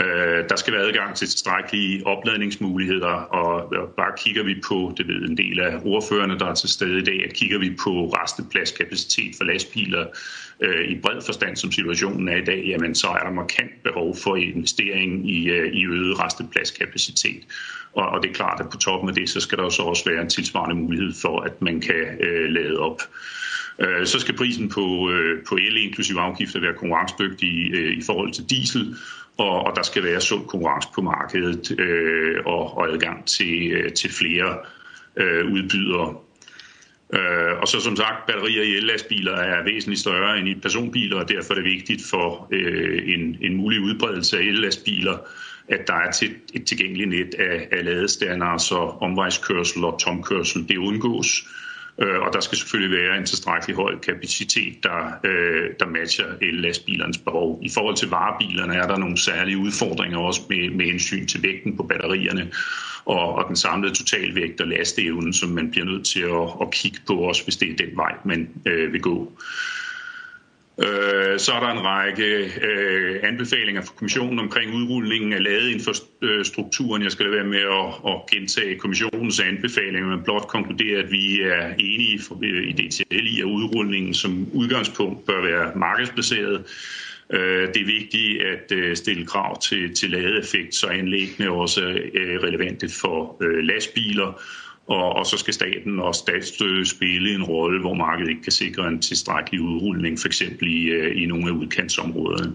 Øh, 0.00 0.44
der 0.48 0.56
skal 0.56 0.72
være 0.72 0.82
adgang 0.82 1.16
til 1.16 1.28
tilstrækkelige 1.28 2.06
opladningsmuligheder, 2.06 3.14
og 3.40 3.74
bare 3.96 4.12
kigger 4.18 4.42
vi 4.42 4.54
på, 4.68 4.94
det 4.96 5.08
ved 5.08 5.28
en 5.28 5.36
del 5.36 5.60
af 5.60 5.80
ordførerne, 5.84 6.38
der 6.38 6.46
er 6.46 6.54
til 6.54 6.68
stede 6.68 6.98
i 6.98 7.04
dag, 7.04 7.24
at 7.24 7.32
kigger 7.32 7.58
vi 7.58 7.76
på 7.84 8.08
restepladskapacitet 8.08 9.36
for 9.36 9.44
lastbiler 9.44 10.06
øh, 10.60 10.88
i 10.88 11.00
bred 11.00 11.20
forstand, 11.26 11.56
som 11.56 11.72
situationen 11.72 12.28
er 12.28 12.36
i 12.36 12.44
dag, 12.44 12.64
jamen 12.66 12.94
så 12.94 13.06
er 13.06 13.18
der 13.18 13.30
markant 13.30 13.82
behov 13.84 14.16
for 14.16 14.36
investering 14.36 15.30
i, 15.30 15.48
øh, 15.48 15.72
i 15.72 15.86
øget 15.86 16.24
restepladskapacitet. 16.24 17.42
Og, 17.92 18.08
og 18.08 18.22
det 18.22 18.30
er 18.30 18.34
klart, 18.34 18.60
at 18.60 18.70
på 18.70 18.76
toppen 18.76 19.08
af 19.08 19.14
det, 19.14 19.28
så 19.28 19.40
skal 19.40 19.58
der 19.58 19.68
så 19.68 19.82
også 19.82 20.10
være 20.10 20.22
en 20.22 20.28
tilsvarende 20.28 20.76
mulighed 20.76 21.12
for, 21.22 21.40
at 21.40 21.62
man 21.62 21.80
kan 21.80 22.04
øh, 22.20 22.50
lade 22.50 22.78
op. 22.78 23.00
Så 24.04 24.18
skal 24.20 24.36
prisen 24.36 24.68
på, 24.68 25.10
på 25.48 25.56
el 25.56 25.76
inklusive 25.76 26.20
afgifter 26.20 26.60
være 26.60 26.74
konkurrencedygtig 26.74 27.48
i, 27.48 27.92
i 27.98 28.02
forhold 28.06 28.32
til 28.32 28.50
diesel, 28.50 28.96
og, 29.38 29.66
og 29.66 29.76
der 29.76 29.82
skal 29.82 30.04
være 30.04 30.20
sund 30.20 30.46
konkurrence 30.46 30.88
på 30.94 31.00
markedet 31.00 31.80
øh, 31.80 32.36
og, 32.46 32.76
og 32.76 32.92
adgang 32.92 33.26
til, 33.26 33.72
øh, 33.72 33.92
til 33.92 34.12
flere 34.12 34.58
øh, 35.16 35.52
udbydere. 35.52 36.16
Øh, 37.14 37.60
og 37.60 37.68
så 37.68 37.80
som 37.80 37.96
sagt, 37.96 38.26
batterier 38.26 38.62
i 38.62 38.76
ellastbiler 38.76 39.36
er 39.36 39.64
væsentligt 39.64 40.00
større 40.00 40.38
end 40.38 40.48
i 40.48 40.54
personbiler, 40.54 41.16
og 41.16 41.28
derfor 41.28 41.54
er 41.54 41.58
det 41.58 41.64
vigtigt 41.64 42.02
for 42.10 42.48
øh, 42.52 43.02
en, 43.14 43.36
en 43.40 43.56
mulig 43.56 43.80
udbredelse 43.80 44.38
af 44.38 44.42
ellastbiler, 44.42 45.18
at 45.68 45.86
der 45.86 45.94
er 45.94 46.10
til, 46.10 46.34
et 46.54 46.66
tilgængeligt 46.66 47.08
net 47.08 47.34
af, 47.34 47.68
af 47.72 47.84
ladestander, 47.84 48.58
så 48.58 48.76
omvejskørsel 48.76 49.84
og 49.84 49.98
tomkørsel 50.00 50.68
det 50.68 50.76
undgås. 50.76 51.44
Øh, 51.98 52.20
Og 52.20 52.32
der 52.32 52.40
skal 52.40 52.58
selvfølgelig 52.58 52.98
være 52.98 53.18
en 53.18 53.26
tilstrækkelig 53.26 53.76
høj 53.76 53.98
kapacitet, 53.98 54.82
der, 54.82 55.12
øh, 55.24 55.70
der 55.80 55.86
matcher 55.86 56.26
el-lastbilernes 56.42 57.18
behov. 57.18 57.60
I 57.62 57.70
forhold 57.74 57.96
til 57.96 58.08
varebilerne 58.08 58.74
er 58.74 58.86
der 58.86 58.98
nogle 58.98 59.18
særlige 59.18 59.58
udfordringer 59.58 60.18
også 60.18 60.40
med, 60.48 60.70
med 60.70 60.86
hensyn 60.86 61.26
til 61.26 61.42
vægten 61.42 61.76
på 61.76 61.82
batterierne 61.82 62.50
og, 63.04 63.34
og 63.34 63.44
den 63.48 63.56
samlede 63.56 63.94
totalvægt 63.94 64.60
og 64.60 64.68
lasteevnen, 64.68 65.32
som 65.32 65.50
man 65.50 65.70
bliver 65.70 65.86
nødt 65.86 66.06
til 66.06 66.20
at, 66.20 66.48
at 66.60 66.70
kigge 66.72 66.98
på, 67.06 67.14
også 67.14 67.44
hvis 67.44 67.56
det 67.56 67.70
er 67.70 67.86
den 67.86 67.96
vej, 67.96 68.12
man 68.24 68.48
øh, 68.66 68.92
vil 68.92 69.00
gå. 69.00 69.32
Øh, 70.82 71.38
Så 71.38 71.52
er 71.52 71.60
der 71.60 71.68
en 71.72 71.84
række 71.84 72.52
øh, 72.62 73.20
anbefalinger 73.22 73.82
fra 73.82 73.92
kommissionen 73.96 74.38
omkring 74.38 74.74
udrulningen 74.74 75.32
af 75.32 75.42
ladeinfrastrukturen. 75.42 77.02
Jeg 77.02 77.12
skal 77.12 77.26
lade 77.26 77.36
være 77.36 77.46
med 77.46 77.58
at, 77.58 78.12
at 78.12 78.26
gentage 78.30 78.78
kommissionens 78.78 79.40
anbefalinger, 79.40 80.08
men 80.08 80.24
blot 80.24 80.48
konkludere, 80.48 80.98
at 80.98 81.10
vi 81.10 81.40
er 81.40 81.74
enige 81.78 82.20
for, 82.22 82.38
i 82.42 82.72
DTL 82.72 83.26
i, 83.36 83.40
at 83.40 83.44
udrulningen 83.44 84.14
som 84.14 84.46
udgangspunkt 84.52 85.26
bør 85.26 85.42
være 85.42 85.72
markedsbaseret. 85.76 86.64
Øh, 87.32 87.68
Det 87.74 87.80
er 87.82 87.86
vigtigt 87.86 88.42
at 88.42 88.72
øh, 88.72 88.96
stille 88.96 89.26
krav 89.26 89.60
til, 89.60 89.94
til 89.94 90.10
ladeeffekt, 90.10 90.74
så 90.74 90.86
anlæggene 90.86 91.50
også 91.50 91.80
er 91.80 91.94
øh, 92.14 92.38
relevante 92.42 92.88
for 93.00 93.36
øh, 93.42 93.58
lastbiler 93.64 94.42
og, 94.88 95.16
og 95.16 95.26
så 95.26 95.36
skal 95.36 95.54
staten 95.54 96.00
og 96.00 96.14
statsstøtte 96.14 96.84
spille 96.86 97.34
en 97.34 97.42
rolle, 97.42 97.80
hvor 97.80 97.94
markedet 97.94 98.30
ikke 98.30 98.42
kan 98.42 98.52
sikre 98.52 98.88
en 98.88 99.00
tilstrækkelig 99.00 99.60
udrulning, 99.60 100.18
f.eks. 100.18 100.40
I, 100.62 100.88
øh, 100.88 101.22
i 101.22 101.26
nogle 101.26 101.46
af 101.46 101.50
udkantsområderne. 101.50 102.52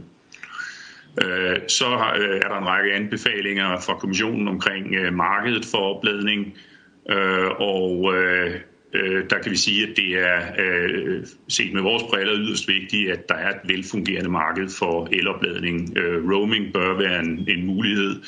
Øh, 1.24 1.58
så 1.68 1.86
øh, 2.20 2.36
er 2.36 2.48
der 2.48 2.58
en 2.58 2.68
række 2.68 2.94
anbefalinger 2.94 3.80
fra 3.80 3.94
kommissionen 3.94 4.48
omkring 4.48 5.16
markedet 5.16 5.66
for 5.66 5.78
opladning, 5.78 6.58
og 7.60 8.14
der 9.30 9.40
kan 9.44 9.52
vi 9.52 9.58
sige, 9.58 9.88
at 9.90 9.98
det 9.98 10.20
er 10.20 10.40
set 11.48 11.74
med 11.74 11.82
vores 11.82 12.04
briller 12.04 12.34
yderst 12.36 12.68
vigtigt, 12.68 13.12
at 13.12 13.30
der 13.30 13.36
er 13.36 13.50
et 13.50 13.60
velfungerende 13.66 14.30
marked 14.30 14.70
for 14.70 15.08
elopladning. 15.12 15.94
Roaming 16.32 16.74
bør 16.74 16.98
være 16.98 17.20
en, 17.20 17.46
en 17.48 17.66
mulighed. 17.66 18.22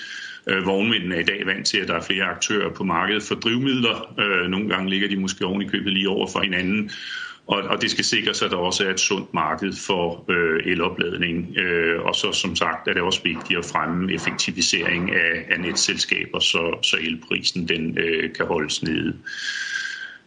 Øh, 0.49 0.65
vognmændene 0.65 1.15
er 1.15 1.19
i 1.19 1.23
dag 1.23 1.45
vant 1.45 1.65
til, 1.65 1.77
at 1.77 1.87
der 1.87 1.95
er 1.95 2.01
flere 2.01 2.23
aktører 2.23 2.69
på 2.69 2.83
markedet 2.83 3.23
for 3.23 3.35
drivmidler. 3.35 4.13
Øh, 4.19 4.49
nogle 4.49 4.69
gange 4.69 4.89
ligger 4.89 5.07
de 5.07 5.15
måske 5.15 5.45
oven 5.45 5.61
i 5.61 5.67
købet 5.67 5.93
lige 5.93 6.09
over 6.09 6.27
for 6.27 6.39
hinanden. 6.39 6.91
Og, 7.47 7.61
og 7.61 7.81
det 7.81 7.91
skal 7.91 8.03
sikres, 8.03 8.41
at 8.41 8.51
der 8.51 8.57
også 8.57 8.85
er 8.85 8.89
et 8.89 8.99
sundt 8.99 9.33
marked 9.33 9.73
for 9.87 10.25
øh, 10.31 10.71
elopladning. 10.71 11.57
Øh, 11.57 12.01
og 12.01 12.15
så 12.15 12.31
som 12.31 12.55
sagt 12.55 12.87
er 12.87 12.93
det 12.93 13.01
også 13.01 13.23
vigtigt 13.23 13.59
at 13.59 13.65
fremme 13.65 14.13
effektivisering 14.13 15.11
af, 15.11 15.45
af 15.49 15.59
netselskaber, 15.59 16.39
så, 16.39 16.77
så 16.81 16.97
elprisen 17.01 17.67
den 17.67 17.97
øh, 17.97 18.33
kan 18.33 18.45
holdes 18.45 18.83
nede. 18.83 19.15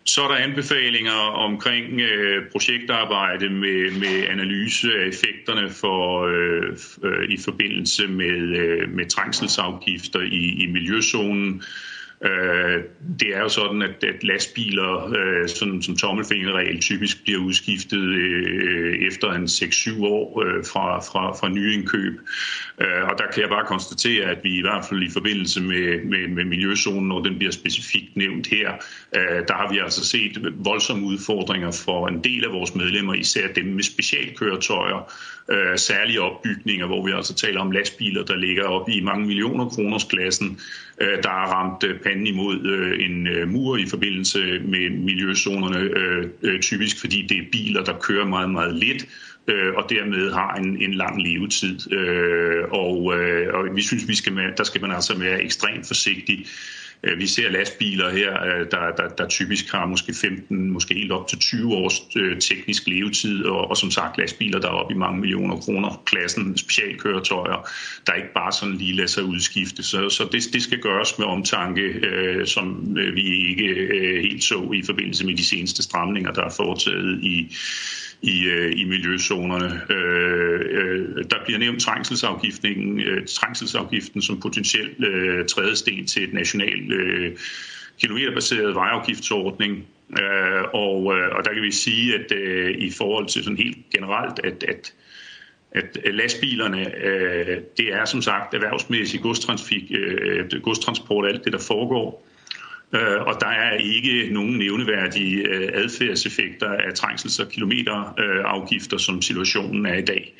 Så 0.09 0.23
er 0.23 0.29
der 0.29 0.35
anbefalinger 0.35 1.21
omkring 1.47 2.01
øh, 2.01 2.51
projektarbejde 2.53 3.49
med, 3.49 3.91
med 4.01 4.29
analyse 4.29 4.89
af 5.01 5.07
effekterne 5.07 5.71
for, 5.71 6.27
øh, 6.27 6.77
øh 7.05 7.29
i 7.29 7.39
forbindelse 7.45 8.07
med, 8.07 8.57
øh, 8.59 8.91
med 8.91 9.07
trængselsafgifter 9.07 10.21
i, 10.21 10.63
i 10.63 10.67
miljøzonen. 10.67 11.63
Øh, 12.25 12.83
det 13.21 13.37
er 13.37 13.41
jo 13.41 13.49
sådan, 13.49 13.83
at, 13.83 14.05
at 14.05 14.25
lastbiler 14.25 15.13
øh, 15.19 15.49
sådan, 15.49 15.83
som 15.83 15.97
tommelfingerregel 15.97 16.81
typisk 16.81 17.25
bliver 17.25 17.41
udskiftet 17.41 18.05
efter 19.07 19.33
en 19.33 19.45
6-7 19.45 20.05
år 20.05 20.43
fra, 20.73 20.99
fra, 20.99 21.33
fra 21.33 21.49
nyindkøb. 21.49 22.21
Øh, 22.81 23.05
og 23.09 23.19
der 23.19 23.25
kan 23.33 23.43
jeg 23.43 23.49
bare 23.49 23.65
konstatere, 23.67 24.25
at 24.31 24.39
vi 24.43 24.59
i 24.59 24.61
hvert 24.61 24.85
fald 24.89 25.03
i 25.03 25.11
forbindelse 25.11 25.63
med, 25.63 26.05
med, 26.05 26.29
med 26.29 26.45
miljøzonen, 26.45 27.09
når 27.09 27.23
den 27.23 27.39
bliver 27.39 27.53
specifikt 27.53 28.17
nævnt 28.17 28.47
her, 28.47 28.73
øh, 29.17 29.43
der 29.49 29.55
har 29.55 29.73
vi 29.73 29.79
altså 29.79 30.07
set 30.07 30.55
voldsomme 30.57 31.07
udfordringer 31.07 31.71
for 31.71 32.09
en 32.09 32.25
del 32.25 32.45
af 32.45 32.53
vores 32.53 32.75
medlemmer, 32.75 33.15
især 33.15 33.49
dem 33.57 33.65
med 33.65 33.83
specialkøretøjer, 33.83 35.13
øh, 35.51 35.79
særlige 35.79 36.21
opbygninger, 36.21 36.87
hvor 36.87 37.07
vi 37.07 37.13
altså 37.13 37.35
taler 37.35 37.61
om 37.61 37.71
lastbiler, 37.71 38.25
der 38.25 38.37
ligger 38.37 38.65
op 38.65 38.89
i 38.89 39.01
mange 39.01 39.27
millioner 39.27 39.69
kroners 39.69 40.05
klassen, 40.05 40.61
der 40.99 41.29
har 41.29 41.47
ramt 41.47 42.03
panden 42.03 42.27
imod 42.27 42.57
en 43.01 43.29
mur 43.53 43.77
i 43.77 43.87
forbindelse 43.87 44.39
med 44.65 44.91
miljøzonerne, 44.91 46.61
typisk 46.61 47.01
fordi 47.01 47.27
det 47.29 47.39
er 47.39 47.43
biler, 47.53 47.85
der 47.85 47.99
kører 47.99 48.27
meget, 48.27 48.51
meget 48.51 48.75
lidt, 48.75 49.07
øh, 49.49 49.75
og 49.75 49.91
dermed 49.91 50.33
har 50.33 50.55
en, 50.55 50.83
en 50.83 50.95
lang 50.95 51.23
levetid. 51.23 51.93
Øh, 51.93 52.65
og, 52.71 53.15
øh, 53.19 53.55
og 53.55 53.77
vi 53.77 53.83
synes, 53.83 54.09
vi 54.09 54.15
skal 54.15 54.33
med, 54.33 54.45
der 54.57 54.65
skal 54.65 54.81
man 54.81 54.91
altså 54.91 55.19
være 55.19 55.43
ekstremt 55.43 55.87
forsigtig. 55.87 56.47
Øh, 57.03 57.19
vi 57.19 57.27
ser 57.27 57.51
lastbiler 57.51 58.11
her, 58.11 58.33
der, 58.71 58.91
der, 58.97 59.09
der 59.09 59.29
typisk 59.29 59.73
har 59.73 59.87
måske 59.87 60.15
15, 60.15 60.71
måske 60.71 60.95
helt 60.95 61.13
op 61.13 61.29
til 61.29 61.39
20 61.39 61.75
års 61.75 62.01
teknisk 62.41 62.87
levetid, 62.87 63.45
og, 63.45 63.71
og 63.71 63.77
som 63.77 63.91
sagt 63.91 64.19
lastbiler, 64.19 64.61
der 64.61 64.69
er 64.69 64.73
oppe 64.73 64.95
i 64.95 64.97
mange 64.97 65.21
millioner 65.21 65.57
kroner, 65.57 66.03
klassen 66.07 66.57
specialkøretøjer, 66.57 67.69
der 68.07 68.13
ikke 68.13 68.33
bare 68.35 68.53
sådan 68.53 68.75
lige 68.75 68.97
lader 68.97 69.09
sig 69.09 69.25
udskifte. 69.25 69.83
Så, 69.83 70.09
så 70.09 70.29
det, 70.33 70.43
det 70.53 70.63
skal 70.63 70.79
gøres 70.79 71.19
med 71.19 71.27
omtanke, 71.27 71.83
øh, 71.83 72.47
som 72.47 72.97
vi 73.15 73.49
ikke 73.49 73.65
øh, 73.65 74.23
helt 74.23 74.45
så 74.45 74.71
i 74.75 74.83
forbindelse 74.87 75.27
med 75.27 75.37
de 75.37 75.45
seneste 75.45 75.83
stramninger, 75.83 76.33
der 76.33 76.45
er 76.45 76.55
foretaget 76.57 77.25
i 77.25 77.57
i, 78.23 78.47
øh, 78.47 78.73
i 78.77 78.85
miljøzonerne. 78.85 79.81
Øh, 79.91 80.61
øh, 80.71 81.25
der 81.31 81.37
bliver 81.45 81.59
nævnt 81.59 81.83
trængselsafgiften, 81.83 83.03
trængselsafgiften 83.27 84.23
som 84.23 84.41
potentielt 84.41 84.99
tredje 85.49 85.77
sten 85.77 86.07
til 86.07 86.25
et 86.25 86.33
nationalt 86.33 86.93
kilometerbaseret 88.01 88.75
vejafgiftsordning. 88.75 89.87
Og, 90.73 91.05
og 91.07 91.45
der 91.45 91.53
kan 91.55 91.63
vi 91.63 91.73
sige, 91.73 92.15
at 92.15 92.33
i 92.79 92.91
forhold 92.91 93.27
til 93.27 93.45
sådan 93.45 93.57
helt 93.57 93.79
generelt, 93.91 94.41
at, 94.45 94.65
at 94.69 94.95
at 95.73 96.15
lastbilerne, 96.15 96.85
det 97.77 97.93
er 97.93 98.05
som 98.05 98.23
sagt 98.23 98.55
erhvervsmæssig 98.55 99.21
godstransport, 100.63 101.27
alt 101.27 101.45
det 101.45 101.53
der 101.53 101.59
foregår. 101.59 102.27
Øh, 102.93 103.21
og 103.27 103.35
der 103.41 103.47
er 103.47 103.73
ikke 103.77 104.29
nogen 104.33 104.59
nævneværdige 104.59 105.49
øh, 105.49 105.69
adfærdseffekter 105.75 106.71
af 106.71 106.93
trængsels- 106.95 107.41
og 107.41 107.49
kilometerafgifter, 107.49 108.97
øh, 108.97 109.01
som 109.01 109.23
situationen 109.23 109.87
er 109.87 109.95
i 109.95 110.05
dag. 110.05 110.35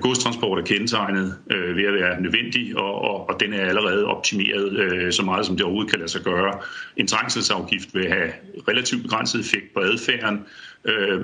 Godstransport 0.00 0.58
er 0.58 0.62
kendetegnet 0.62 1.34
ved 1.48 1.84
at 1.84 1.94
være 1.94 2.20
nødvendig, 2.20 2.76
og, 2.76 2.94
og, 3.02 3.28
og 3.28 3.40
den 3.40 3.52
er 3.52 3.66
allerede 3.66 4.04
optimeret 4.04 5.14
så 5.14 5.22
meget, 5.22 5.46
som 5.46 5.56
det 5.56 5.64
overhovedet 5.64 5.90
kan 5.90 5.98
lade 5.98 6.10
sig 6.10 6.20
gøre. 6.20 6.58
En 6.96 7.06
trængselsafgift 7.06 7.94
vil 7.94 8.08
have 8.08 8.32
relativt 8.68 9.02
begrænset 9.02 9.40
effekt 9.40 9.74
på 9.74 9.80
adfærden, 9.80 10.38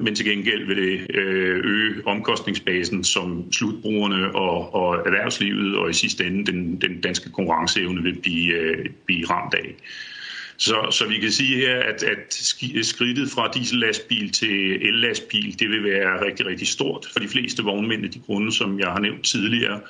men 0.01 0.15
til 0.15 0.27
gengæld 0.27 0.67
vil 0.67 0.77
det 0.77 1.07
øge 1.65 2.07
omkostningsbasen, 2.07 3.05
som 3.05 3.53
slutbrugerne 3.53 4.35
og, 4.35 4.75
og 4.75 4.97
erhvervslivet 5.07 5.77
og 5.77 5.91
i 5.91 5.93
sidste 5.93 6.25
ende 6.25 6.53
den, 6.53 6.81
den 6.81 7.01
danske 7.01 7.33
konkurrenceevne 7.33 8.03
vil 8.03 8.19
blive, 8.23 8.75
blive 9.07 9.27
ramt 9.27 9.55
af. 9.55 9.75
Så, 10.57 10.87
så 10.91 11.09
vi 11.09 11.19
kan 11.19 11.31
sige 11.31 11.57
her, 11.57 11.79
at, 11.81 12.03
at 12.03 12.35
skridtet 12.83 13.31
fra 13.31 13.51
diesellastbil 13.55 14.33
til 14.33 14.89
el-lastbil, 14.89 15.59
det 15.59 15.69
vil 15.71 15.85
være 15.85 16.25
rigtig, 16.25 16.47
rigtig 16.47 16.69
stort 16.69 17.07
for 17.13 17.21
de 17.21 17.29
fleste 17.29 17.63
vognmænd 17.63 18.11
de 18.11 18.19
grunde, 18.19 18.53
som 18.53 18.81
jeg 18.81 18.89
har 18.89 19.01
nævnt 19.01 19.25
tidligere. 19.25 19.81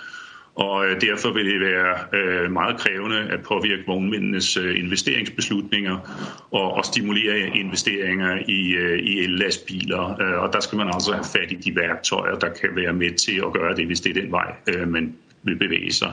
og 0.55 0.87
øh, 0.87 1.01
derfor 1.01 1.33
vil 1.33 1.47
det 1.47 1.61
være 1.61 1.97
øh, 2.13 2.53
meget 2.53 2.77
krævende 2.81 3.17
at 3.17 3.43
påvirke 3.43 3.83
vognmændenes 3.87 4.57
øh, 4.57 4.79
investeringsbeslutninger 4.79 5.99
og, 6.51 6.75
og 6.75 6.85
stimulere 6.85 7.57
investeringer 7.57 8.39
i, 8.49 8.61
i 8.99 9.19
el-lastbiler. 9.19 9.99
Og 10.39 10.53
der 10.53 10.61
skal 10.61 10.77
man 10.77 10.87
altså 10.87 11.13
have 11.13 11.25
fat 11.33 11.53
i 11.53 11.55
de 11.55 11.77
værktøjer, 11.77 12.35
der 12.35 12.49
kan 12.61 12.71
være 12.77 12.93
med 12.93 13.13
til 13.15 13.43
at 13.47 13.53
gøre 13.53 13.77
det, 13.77 13.87
hvis 13.87 14.01
det 14.01 14.17
er 14.17 14.21
den 14.21 14.33
vej, 14.33 14.55
man 14.87 15.15
vil 15.43 15.57
bevæge 15.57 15.93
sig. 15.93 16.13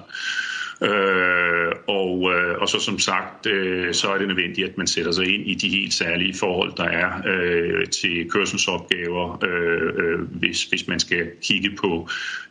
Øh, 0.83 1.71
og, 1.87 2.31
øh, 2.33 2.57
og 2.61 2.69
så 2.69 2.79
som 2.79 2.99
sagt, 2.99 3.45
øh, 3.45 3.93
så 3.93 4.07
er 4.07 4.17
det 4.17 4.27
nødvendigt, 4.27 4.69
at 4.69 4.77
man 4.77 4.87
sætter 4.87 5.11
sig 5.11 5.33
ind 5.33 5.47
i 5.47 5.53
de 5.53 5.69
helt 5.69 5.93
særlige 5.93 6.33
forhold, 6.33 6.73
der 6.77 6.83
er 6.83 7.21
øh, 7.27 7.87
til 7.87 8.29
kørselsopgaver, 8.29 9.43
øh, 9.43 10.05
øh, 10.05 10.19
hvis, 10.19 10.63
hvis 10.63 10.87
man 10.87 10.99
skal 10.99 11.27
kigge 11.41 11.69
på, 11.81 12.09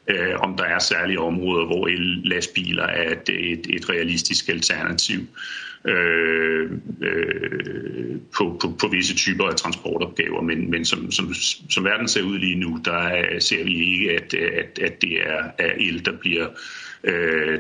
øh, 0.09 0.35
om 0.39 0.57
der 0.57 0.65
er 0.65 0.79
særlige 0.79 1.21
områder, 1.21 1.67
hvor 1.67 1.87
el-lastbiler 1.87 2.87
er 2.87 3.13
et, 3.13 3.29
et, 3.29 3.67
et 3.69 3.91
realistisk 3.91 4.49
alternativ. 4.49 5.21
Øh, 5.85 6.71
øh, 7.03 8.17
på, 8.37 8.59
på, 8.63 8.75
på 8.81 8.89
visse 8.89 9.17
typer 9.17 9.45
af 9.45 9.57
transportopgaver, 9.57 10.43
men, 10.43 10.71
men 10.71 10.85
som, 10.85 11.11
som, 11.11 11.35
som 11.71 11.85
verden 11.85 12.09
ser 12.09 12.23
ud 12.23 12.39
lige 12.39 12.57
nu, 12.57 12.81
der 12.85 13.17
øh, 13.17 13.41
ser 13.41 13.65
vi 13.65 13.93
ikke, 13.93 14.11
at, 14.11 14.35
at, 14.35 14.79
at 14.83 15.03
det 15.03 15.13
er, 15.13 15.43
er 15.59 15.73
el, 15.77 16.05
der 16.05 16.13
bliver 16.13 16.47
øh, 16.49 16.57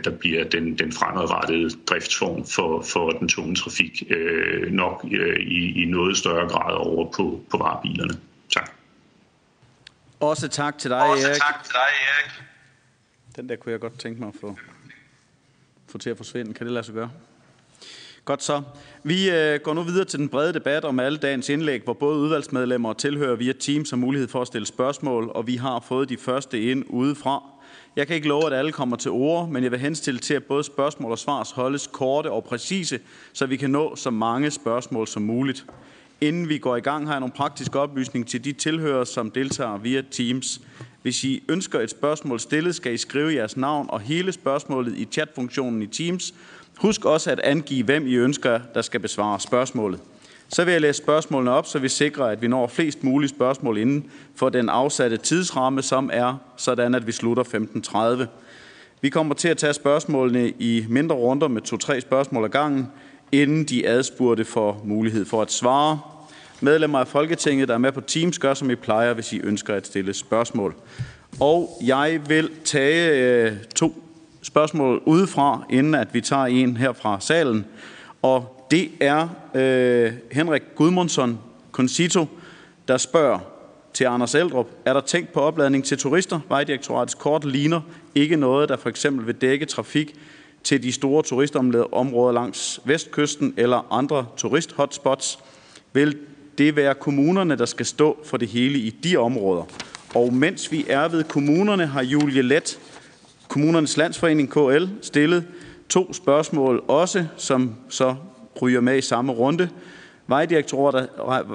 der 0.05 0.11
bliver 0.21 0.45
den, 0.45 0.79
den 0.79 0.93
fremadrettede 0.93 1.71
driftsform 1.87 2.47
for, 2.47 2.83
for 2.83 3.11
den 3.11 3.29
tunge 3.29 3.55
trafik 3.55 4.03
øh, 4.11 4.73
nok 4.73 5.05
øh, 5.13 5.41
i, 5.41 5.83
i 5.83 5.85
noget 5.85 6.17
større 6.17 6.49
grad 6.49 6.75
over 6.75 7.13
på, 7.13 7.41
på 7.51 7.57
varebilerne. 7.57 8.15
Tak. 8.55 8.73
Også 10.21 10.49
tak 10.49 10.79
til 10.79 10.91
dig, 10.91 11.03
Også 11.03 11.29
Erik. 11.29 11.41
tak 11.41 11.65
til 11.65 11.73
dig, 11.73 11.81
Erik. 11.81 12.43
Den 13.37 13.49
der 13.49 13.57
kunne 13.57 13.73
jeg 13.73 13.81
godt 13.81 13.99
tænke 13.99 14.21
mig 14.21 14.29
at 14.29 14.35
få, 14.41 14.57
få 15.89 15.99
til 15.99 16.11
at 16.11 16.17
forsvinde. 16.17 16.55
Kan 16.55 16.67
det 16.67 16.73
lade 16.73 16.85
sig 16.85 16.95
gøre? 16.95 17.11
Godt 18.25 18.43
så. 18.43 18.63
Vi 19.03 19.31
øh, 19.31 19.61
går 19.61 19.75
nu 19.75 19.83
videre 19.83 20.05
til 20.05 20.19
den 20.19 20.29
brede 20.29 20.53
debat 20.53 20.85
om 20.85 21.01
alle 21.01 21.19
dagens 21.19 21.49
indlæg, 21.49 21.83
hvor 21.85 21.93
både 21.93 22.19
udvalgsmedlemmer 22.19 22.89
og 22.89 22.99
tilhører 22.99 23.37
via 23.37 23.53
Teams 23.53 23.91
har 23.91 23.97
mulighed 23.97 24.29
for 24.29 24.41
at 24.41 24.47
stille 24.47 24.67
spørgsmål, 24.67 25.31
og 25.35 25.47
vi 25.47 25.57
har 25.57 25.85
fået 25.89 26.09
de 26.09 26.17
første 26.17 26.61
ind 26.61 26.85
udefra. 26.89 27.43
Jeg 28.01 28.07
kan 28.07 28.17
ikke 28.17 28.29
love, 28.29 28.47
at 28.47 28.53
alle 28.53 28.73
kommer 28.73 28.97
til 28.97 29.11
ord, 29.11 29.49
men 29.49 29.63
jeg 29.63 29.71
vil 29.71 29.81
henstille 29.81 30.21
til, 30.21 30.35
at 30.35 30.45
både 30.45 30.65
spørgsmål 30.65 31.11
og 31.11 31.19
svar 31.19 31.53
holdes 31.55 31.87
korte 31.87 32.31
og 32.31 32.45
præcise, 32.45 33.01
så 33.33 33.47
vi 33.47 33.57
kan 33.57 33.71
nå 33.71 33.97
så 33.97 34.11
mange 34.11 34.51
spørgsmål 34.51 35.09
som 35.09 35.23
muligt. 35.23 35.67
Inden 36.21 36.49
vi 36.49 36.59
går 36.59 36.77
i 36.77 36.81
gang, 36.81 37.07
har 37.07 37.13
jeg 37.13 37.21
nogle 37.21 37.33
praktiske 37.33 37.81
oplysninger 37.81 38.29
til 38.29 38.45
de 38.45 38.53
tilhører, 38.53 39.05
som 39.05 39.31
deltager 39.31 39.79
via 39.79 40.03
Teams. 40.11 40.61
Hvis 41.03 41.25
I 41.25 41.43
ønsker 41.49 41.81
et 41.81 41.91
spørgsmål 41.91 42.41
stillet, 42.41 42.75
skal 42.75 42.95
I 42.95 42.97
skrive 42.97 43.35
jeres 43.35 43.57
navn 43.57 43.87
og 43.91 44.01
hele 44.01 44.33
spørgsmålet 44.33 44.99
i 44.99 45.05
chatfunktionen 45.05 45.83
i 45.83 45.87
Teams. 45.87 46.35
Husk 46.79 47.05
også 47.05 47.31
at 47.31 47.41
angive, 47.41 47.85
hvem 47.85 48.07
I 48.07 48.15
ønsker, 48.15 48.61
der 48.75 48.83
skal 48.83 49.01
besvare 49.01 49.41
spørgsmålet. 49.41 50.01
Så 50.53 50.65
vil 50.65 50.73
jeg 50.73 50.81
læse 50.81 50.99
spørgsmålene 50.99 51.51
op, 51.51 51.67
så 51.67 51.79
vi 51.79 51.89
sikrer, 51.89 52.25
at 52.25 52.43
vi 52.43 52.49
når 52.49 52.67
flest 52.67 53.05
mulige 53.05 53.29
spørgsmål 53.29 53.79
inden 53.79 54.11
for 54.35 54.49
den 54.49 54.69
afsatte 54.69 55.17
tidsramme, 55.17 55.83
som 55.83 56.11
er 56.13 56.37
sådan, 56.57 56.95
at 56.95 57.07
vi 57.07 57.13
slutter 57.13 57.45
15.30. 58.23 58.27
Vi 59.01 59.09
kommer 59.09 59.35
til 59.35 59.49
at 59.49 59.59
tage 59.59 59.73
spørgsmålene 59.73 60.49
i 60.49 60.87
mindre 60.89 61.17
runder 61.17 61.49
med 61.49 61.63
to-tre 61.63 62.01
spørgsmål 62.01 62.45
ad 62.45 62.49
gangen, 62.49 62.89
inden 63.33 63.65
de 63.65 63.87
adspurgte 63.89 64.45
får 64.45 64.83
mulighed 64.85 65.25
for 65.25 65.43
at 65.43 65.53
svare. 65.53 66.01
Medlemmer 66.61 66.99
af 66.99 67.09
Folketinget, 67.09 67.69
der 67.69 67.75
er 67.75 67.79
med 67.79 67.93
på 67.93 68.01
Teams, 68.01 68.39
gør 68.39 68.55
som 68.55 68.71
I 68.71 68.75
plejer, 68.75 69.15
hvis 69.15 69.33
I 69.33 69.41
ønsker 69.41 69.75
at 69.75 69.87
stille 69.87 70.15
spørgsmål. 70.15 70.75
Og 71.41 71.79
jeg 71.85 72.21
vil 72.29 72.51
tage 72.65 73.11
øh, 73.11 73.53
to 73.75 74.03
spørgsmål 74.43 75.03
udefra, 75.07 75.65
inden 75.71 75.95
at 75.95 76.15
vi 76.15 76.21
tager 76.21 76.47
en 76.47 76.77
her 76.77 76.93
fra 76.93 77.21
salen. 77.21 77.67
Og 78.23 78.60
det 78.71 78.91
er 79.01 79.29
øh, 79.55 80.13
Henrik 80.33 80.63
Gudmundsson, 80.75 81.39
Concito, 81.73 82.27
der 82.89 82.97
spørger 82.97 83.39
til 83.95 84.05
Anders 84.05 84.35
Eldrup. 84.35 84.67
Er 84.85 84.93
der 84.93 85.01
tænkt 85.01 85.33
på 85.33 85.41
opladning 85.41 85.85
til 85.85 85.99
turister? 85.99 86.41
Vejdirektoratets 86.49 87.15
kort 87.15 87.45
ligner 87.45 87.81
ikke 88.15 88.37
noget, 88.37 88.69
der 88.69 88.77
for 88.77 88.89
eksempel 88.89 89.27
vil 89.27 89.35
dække 89.35 89.67
trafik 89.67 90.15
til 90.65 90.83
de 90.83 90.93
store 90.93 91.23
turistområder 91.23 92.33
langs 92.33 92.81
vestkysten 92.85 93.55
eller 93.57 93.93
andre 93.93 94.27
turisthotspots. 94.37 95.39
Vil 95.93 96.19
det 96.59 96.77
være 96.77 96.95
kommunerne, 96.95 97.57
der 97.57 97.67
skal 97.67 97.87
stå 97.87 98.19
for 98.25 98.37
det 98.37 98.49
hele 98.49 98.79
i 98.79 98.91
de 98.91 99.17
områder? 99.17 99.63
Og 100.15 100.35
mens 100.35 100.73
vi 100.73 100.87
er 100.89 101.09
ved 101.09 101.25
kommunerne, 101.25 101.87
har 101.87 102.03
Julie 102.03 102.43
Let, 102.43 102.79
Kommunernes 103.49 103.97
Landsforening 103.97 104.51
KL, 104.51 104.85
stillet 105.03 105.45
to 105.89 106.13
spørgsmål 106.13 106.83
også, 106.89 107.27
som 107.37 107.75
så 107.89 108.15
ryger 108.63 108.81
med 108.81 108.99
i 108.99 109.01
samme 109.01 109.33
runde. 109.33 109.69
Vejdirektoratet 110.27 111.09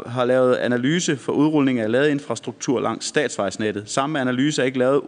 har 0.06 0.26
lavet 0.26 0.56
analyse 0.56 1.18
for 1.18 1.32
udrulning 1.32 1.80
af 1.80 1.92
ladeinfrastruktur 1.92 2.80
langs 2.80 3.06
statsvejsnettet. 3.06 3.84
Samme 3.86 4.20
analyse 4.20 4.62
er 4.62 4.66
ikke, 4.66 4.80
lavet, 4.80 5.02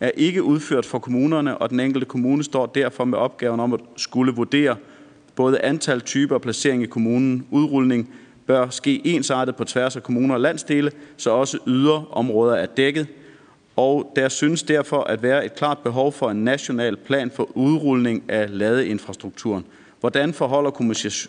er 0.00 0.10
ikke 0.14 0.42
udført 0.42 0.86
for 0.86 0.98
kommunerne, 0.98 1.58
og 1.58 1.70
den 1.70 1.80
enkelte 1.80 2.06
kommune 2.06 2.44
står 2.44 2.66
derfor 2.66 3.04
med 3.04 3.18
opgaven 3.18 3.60
om 3.60 3.72
at 3.72 3.80
skulle 3.96 4.32
vurdere 4.32 4.76
både 5.36 5.60
antal, 5.60 6.00
typer 6.00 6.34
og 6.34 6.42
placering 6.42 6.82
i 6.82 6.86
kommunen. 6.86 7.46
Udrulning 7.50 8.14
bør 8.46 8.68
ske 8.68 9.06
ensartet 9.06 9.56
på 9.56 9.64
tværs 9.64 9.96
af 9.96 10.02
kommuner 10.02 10.34
og 10.34 10.40
landsdele, 10.40 10.90
så 11.16 11.30
også 11.30 11.58
ydre 11.66 12.04
områder 12.10 12.54
er 12.54 12.66
dækket. 12.66 13.06
Og 13.76 14.12
der 14.16 14.28
synes 14.28 14.62
derfor 14.62 15.00
at 15.00 15.22
være 15.22 15.44
et 15.44 15.54
klart 15.54 15.78
behov 15.78 16.12
for 16.12 16.30
en 16.30 16.44
national 16.44 16.96
plan 16.96 17.30
for 17.30 17.48
udrulning 17.56 18.22
af 18.28 18.58
ladeinfrastrukturen. 18.58 19.64
Hvordan 20.00 20.34
forholder 20.34 20.70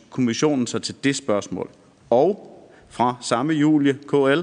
kommissionen 0.09 0.67
sig 0.67 0.81
til 0.81 0.95
det 1.03 1.15
spørgsmål? 1.15 1.69
Og 2.09 2.45
fra 2.89 3.15
samme 3.21 3.53
Julie 3.53 3.97
KL, 4.07 4.39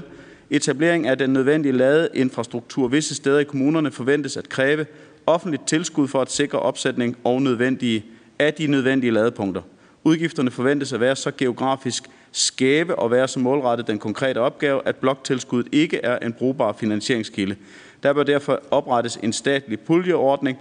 etablering 0.49 1.07
af 1.07 1.17
den 1.17 1.29
nødvendige 1.29 1.71
ladeinfrastruktur 1.71 2.87
visse 2.87 3.15
steder 3.15 3.39
i 3.39 3.43
kommunerne 3.43 3.91
forventes 3.91 4.37
at 4.37 4.49
kræve 4.49 4.85
offentligt 5.25 5.67
tilskud 5.67 6.07
for 6.07 6.21
at 6.21 6.31
sikre 6.31 6.59
opsætning 6.59 7.17
og 7.23 7.41
nødvendige, 7.41 8.05
af 8.39 8.53
de 8.53 8.67
nødvendige 8.67 9.11
ladepunkter. 9.11 9.61
Udgifterne 10.03 10.51
forventes 10.51 10.93
at 10.93 10.99
være 10.99 11.15
så 11.15 11.31
geografisk 11.37 12.03
skæve 12.31 12.99
og 12.99 13.11
være 13.11 13.27
så 13.27 13.39
målrettet 13.39 13.87
den 13.87 13.99
konkrete 13.99 14.37
opgave, 14.37 14.81
at 14.85 14.95
bloktilskuddet 14.95 15.73
ikke 15.73 15.97
er 15.97 16.19
en 16.19 16.33
brugbar 16.33 16.73
finansieringskilde. 16.73 17.55
Der 18.03 18.13
bør 18.13 18.23
derfor 18.23 18.59
oprettes 18.71 19.19
en 19.23 19.33
statlig 19.33 19.79
puljeordning, 19.79 20.57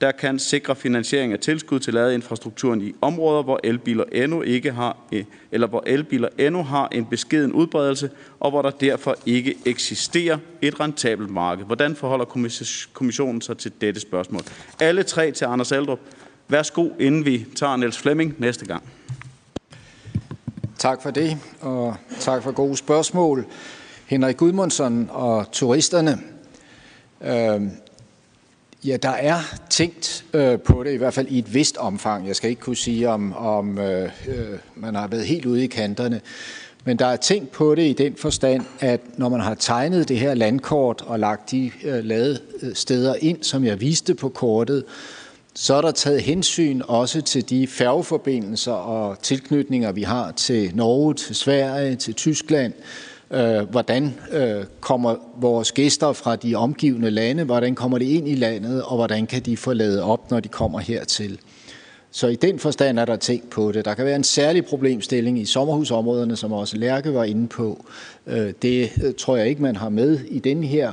der 0.00 0.12
kan 0.12 0.38
sikre 0.38 0.76
finansiering 0.76 1.32
af 1.32 1.38
tilskud 1.38 1.80
til 1.80 1.94
ladeinfrastrukturen 1.94 2.82
i 2.82 2.94
områder, 3.00 3.42
hvor 3.42 3.60
elbiler 3.64 4.04
endnu 4.12 4.42
ikke 4.42 4.72
har, 4.72 4.96
eh, 5.12 5.24
eller 5.52 5.66
hvor 5.66 5.82
elbiler 5.86 6.28
endnu 6.38 6.62
har 6.62 6.88
en 6.92 7.06
beskeden 7.06 7.52
udbredelse, 7.52 8.10
og 8.40 8.50
hvor 8.50 8.62
der 8.62 8.70
derfor 8.70 9.16
ikke 9.26 9.54
eksisterer 9.64 10.38
et 10.62 10.80
rentabelt 10.80 11.30
marked. 11.30 11.64
Hvordan 11.64 11.96
forholder 11.96 12.24
kommissionen 12.92 13.40
sig 13.40 13.58
til 13.58 13.72
dette 13.80 14.00
spørgsmål? 14.00 14.42
Alle 14.80 15.02
tre 15.02 15.32
til 15.32 15.44
Anders 15.44 15.72
Eldrup. 15.72 16.00
Værsgo, 16.48 16.88
inden 16.98 17.24
vi 17.24 17.46
tager 17.56 17.76
Niels 17.76 17.98
Flemming 17.98 18.34
næste 18.38 18.66
gang. 18.66 18.82
Tak 20.78 21.02
for 21.02 21.10
det, 21.10 21.38
og 21.60 21.96
tak 22.20 22.42
for 22.42 22.50
gode 22.50 22.76
spørgsmål. 22.76 23.46
Henrik 24.06 24.36
Gudmundsson 24.36 25.08
og 25.12 25.52
turisterne. 25.52 26.18
Øhm, 27.24 27.70
Ja, 28.84 28.96
der 28.96 29.10
er 29.10 29.38
tænkt 29.70 30.24
øh, 30.32 30.58
på 30.60 30.82
det, 30.84 30.92
i 30.92 30.96
hvert 30.96 31.14
fald 31.14 31.26
i 31.28 31.38
et 31.38 31.54
vist 31.54 31.76
omfang. 31.76 32.26
Jeg 32.26 32.36
skal 32.36 32.50
ikke 32.50 32.62
kunne 32.62 32.76
sige, 32.76 33.08
om, 33.08 33.36
om 33.36 33.78
øh, 33.78 34.10
øh, 34.28 34.58
man 34.74 34.94
har 34.94 35.06
været 35.06 35.26
helt 35.26 35.46
ude 35.46 35.64
i 35.64 35.66
kanterne. 35.66 36.20
Men 36.84 36.98
der 36.98 37.06
er 37.06 37.16
tænkt 37.16 37.50
på 37.50 37.74
det 37.74 37.82
i 37.82 37.92
den 37.92 38.14
forstand, 38.16 38.62
at 38.80 39.00
når 39.16 39.28
man 39.28 39.40
har 39.40 39.54
tegnet 39.54 40.08
det 40.08 40.18
her 40.18 40.34
landkort 40.34 41.02
og 41.06 41.18
lagt 41.18 41.50
de 41.50 41.70
øh, 41.84 42.04
ladesteder 42.04 43.14
øh, 43.14 43.28
ind, 43.28 43.42
som 43.42 43.64
jeg 43.64 43.80
viste 43.80 44.14
på 44.14 44.28
kortet, 44.28 44.84
så 45.54 45.74
er 45.74 45.80
der 45.80 45.90
taget 45.90 46.22
hensyn 46.22 46.82
også 46.88 47.20
til 47.20 47.50
de 47.50 47.66
færgeforbindelser 47.66 48.72
og 48.72 49.22
tilknytninger, 49.22 49.92
vi 49.92 50.02
har 50.02 50.32
til 50.32 50.70
Norge, 50.74 51.14
til 51.14 51.34
Sverige, 51.34 51.96
til 51.96 52.14
Tyskland, 52.14 52.72
øh, 52.78 53.09
Øh, 53.32 53.70
hvordan 53.70 54.14
øh, 54.32 54.64
kommer 54.80 55.14
vores 55.36 55.72
gæster 55.72 56.12
fra 56.12 56.36
de 56.36 56.54
omgivende 56.54 57.10
lande, 57.10 57.44
hvordan 57.44 57.74
kommer 57.74 57.98
de 57.98 58.04
ind 58.04 58.28
i 58.28 58.34
landet, 58.34 58.82
og 58.82 58.96
hvordan 58.96 59.26
kan 59.26 59.42
de 59.42 59.56
få 59.56 59.72
lavet 59.72 60.02
op, 60.02 60.30
når 60.30 60.40
de 60.40 60.48
kommer 60.48 60.78
hertil. 60.78 61.38
Så 62.10 62.26
i 62.26 62.34
den 62.34 62.58
forstand 62.58 62.98
er 62.98 63.04
der 63.04 63.16
tænkt 63.16 63.50
på 63.50 63.72
det. 63.72 63.84
Der 63.84 63.94
kan 63.94 64.04
være 64.04 64.16
en 64.16 64.24
særlig 64.24 64.64
problemstilling 64.64 65.38
i 65.38 65.44
sommerhusområderne, 65.44 66.36
som 66.36 66.52
også 66.52 66.76
Lærke 66.76 67.14
var 67.14 67.24
inde 67.24 67.48
på. 67.48 67.84
Øh, 68.26 68.52
det 68.62 68.90
tror 69.18 69.36
jeg 69.36 69.48
ikke, 69.48 69.62
man 69.62 69.76
har 69.76 69.88
med 69.88 70.18
i 70.28 70.38
den 70.38 70.64
her 70.64 70.92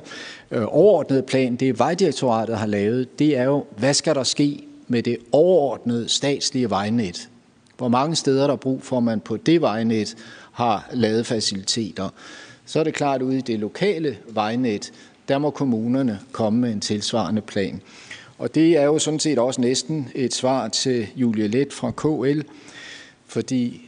overordnede 0.51 1.21
plan. 1.21 1.55
Det 1.55 1.79
Vejdirektoratet 1.79 2.57
har 2.57 2.67
lavet, 2.67 3.19
det 3.19 3.37
er 3.37 3.43
jo, 3.43 3.65
hvad 3.77 3.93
skal 3.93 4.15
der 4.15 4.23
ske 4.23 4.63
med 4.87 5.03
det 5.03 5.17
overordnede 5.31 6.09
statslige 6.09 6.69
vejnet? 6.69 7.29
Hvor 7.77 7.87
mange 7.87 8.15
steder 8.15 8.47
der 8.47 8.55
brug 8.55 8.83
for, 8.83 8.99
man 8.99 9.19
på 9.19 9.37
det 9.37 9.61
vejnet 9.61 10.15
har 10.57 10.89
ladefaciliteter. 10.93 12.09
Så 12.65 12.79
er 12.79 12.83
det 12.83 12.93
klart, 12.93 13.21
at 13.21 13.25
ude 13.25 13.37
i 13.37 13.41
det 13.41 13.59
lokale 13.59 14.17
vejnet, 14.29 14.93
der 15.27 15.37
må 15.37 15.49
kommunerne 15.49 16.19
komme 16.31 16.59
med 16.59 16.71
en 16.71 16.81
tilsvarende 16.81 17.41
plan. 17.41 17.81
Og 18.37 18.55
det 18.55 18.77
er 18.77 18.83
jo 18.83 18.99
sådan 18.99 19.19
set 19.19 19.39
også 19.39 19.61
næsten 19.61 20.09
et 20.15 20.33
svar 20.33 20.67
til 20.67 21.07
Julie 21.15 21.47
Let 21.47 21.73
fra 21.73 21.91
KL, 21.91 22.41
fordi 23.25 23.81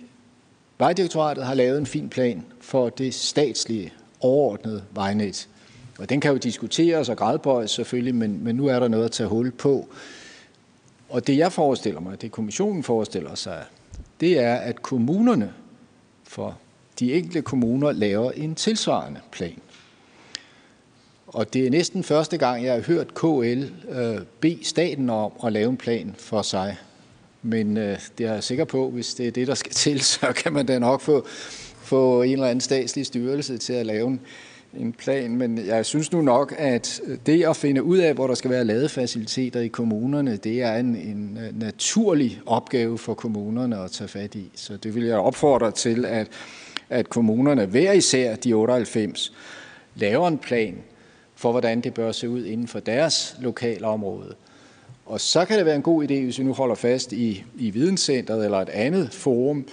Vejdirektoratet 0.80 1.46
har 1.46 1.54
lavet 1.54 1.78
en 1.78 1.86
fin 1.86 2.10
plan 2.10 2.46
for 2.62 2.90
det 2.90 3.14
statslige 3.14 3.94
overordnede 4.20 4.84
vejnet. 4.92 5.50
Og 6.00 6.10
den 6.10 6.22
kan 6.22 6.32
jo 6.32 6.38
diskuteres 6.38 7.10
og 7.10 7.18
gradbøjes 7.18 7.72
selvfølgelig, 7.72 8.16
men, 8.16 8.44
men 8.44 8.56
nu 8.56 8.68
er 8.68 8.80
der 8.80 8.88
noget 8.88 9.06
at 9.06 9.12
tage 9.12 9.30
hul 9.30 9.52
på. 9.52 9.88
Og 11.10 11.28
det 11.28 11.38
jeg 11.38 11.52
forestiller 11.52 12.02
mig, 12.02 12.22
det 12.22 12.32
kommissionen 12.32 12.84
forestiller 12.84 13.36
sig, 13.36 13.64
det 14.20 14.40
er, 14.40 14.56
at 14.56 14.82
kommunerne 14.82 15.54
for 16.30 16.58
de 17.00 17.14
enkelte 17.14 17.42
kommuner 17.42 17.92
laver 17.92 18.32
en 18.32 18.56
tilsvarende 18.56 19.20
plan. 19.32 19.60
Og 21.28 21.54
det 21.54 21.66
er 21.66 21.70
næsten 21.70 22.04
første 22.04 22.38
gang, 22.38 22.64
jeg 22.64 22.74
har 22.74 22.82
hørt 22.82 23.14
KL 23.14 23.64
øh, 23.90 24.22
bede 24.40 24.60
staten 24.64 25.10
om 25.10 25.32
at 25.46 25.54
lave 25.54 25.70
en 25.70 25.78
plan 25.78 26.16
for 26.18 26.42
sig. 26.42 26.78
Men 27.42 27.78
øh, 27.78 28.00
det 28.18 28.26
er 28.26 28.34
jeg 28.34 28.44
sikker 28.44 28.66
på, 28.66 28.90
hvis 28.90 29.14
det 29.14 29.28
er 29.28 29.32
det, 29.32 29.48
der 29.48 29.56
skal 29.56 29.72
til, 29.86 30.02
så 30.02 30.34
kan 30.36 30.54
man 30.54 30.66
da 30.66 30.80
nok 30.80 31.02
få, 31.02 31.26
få 31.82 32.22
en 32.22 32.32
eller 32.32 32.48
anden 32.48 32.62
statslig 32.62 33.06
styrelse 33.06 33.58
til 33.58 33.74
at 33.74 33.86
lave 33.86 34.08
en, 34.08 34.22
en 34.78 34.94
plan. 34.94 35.36
Men 35.36 35.66
jeg 35.66 35.86
synes 35.86 36.12
nu 36.12 36.22
nok, 36.22 36.56
at 36.58 37.02
det 37.26 37.46
at 37.46 37.56
finde 37.56 37.84
ud 37.84 37.98
af, 37.98 38.14
hvor 38.14 38.28
der 38.28 38.36
skal 38.36 38.52
være 38.52 38.66
ladefaciliteter 38.66 39.60
i 39.60 39.68
kommunerne, 39.68 40.38
det 40.38 40.62
er 40.62 40.76
en, 40.76 40.96
en 40.96 41.40
øh, 41.42 41.60
naturlig 41.60 42.42
opgave 42.46 42.98
for 42.98 43.14
kommunerne 43.14 43.78
at 43.78 43.92
tage 43.92 44.08
fat 44.08 44.36
i. 44.36 44.52
Så 44.56 44.78
det 44.78 44.96
vil 44.96 45.04
jeg 45.04 45.18
opfordre 45.18 45.72
til, 45.72 46.06
at, 46.06 46.28
at 46.90 47.10
kommunerne 47.10 47.66
hver 47.66 47.92
især 47.92 48.36
de 48.36 48.54
98 48.54 49.34
laver 49.96 50.28
en 50.28 50.38
plan 50.38 50.76
for, 51.36 51.52
hvordan 51.52 51.82
det 51.82 51.94
bør 51.94 52.12
se 52.12 52.30
ud 52.30 52.46
inden 52.46 52.68
for 52.68 52.80
deres 52.80 53.36
lokale 53.42 53.88
område. 53.88 54.36
Og 55.06 55.22
så 55.22 55.46
kan 55.46 55.58
det 55.58 55.66
være 55.66 55.76
en 55.76 55.82
god 55.82 56.04
idé, 56.04 56.14
hvis 56.24 56.40
vi 56.40 56.44
nu 56.44 56.54
holder 56.54 56.76
fast 56.76 57.14
i, 57.14 57.44
i 57.56 57.70
videnscenteret 57.70 58.46
eller 58.46 58.58
et 58.58 58.70
andet 58.70 59.14
forum, 59.14 59.66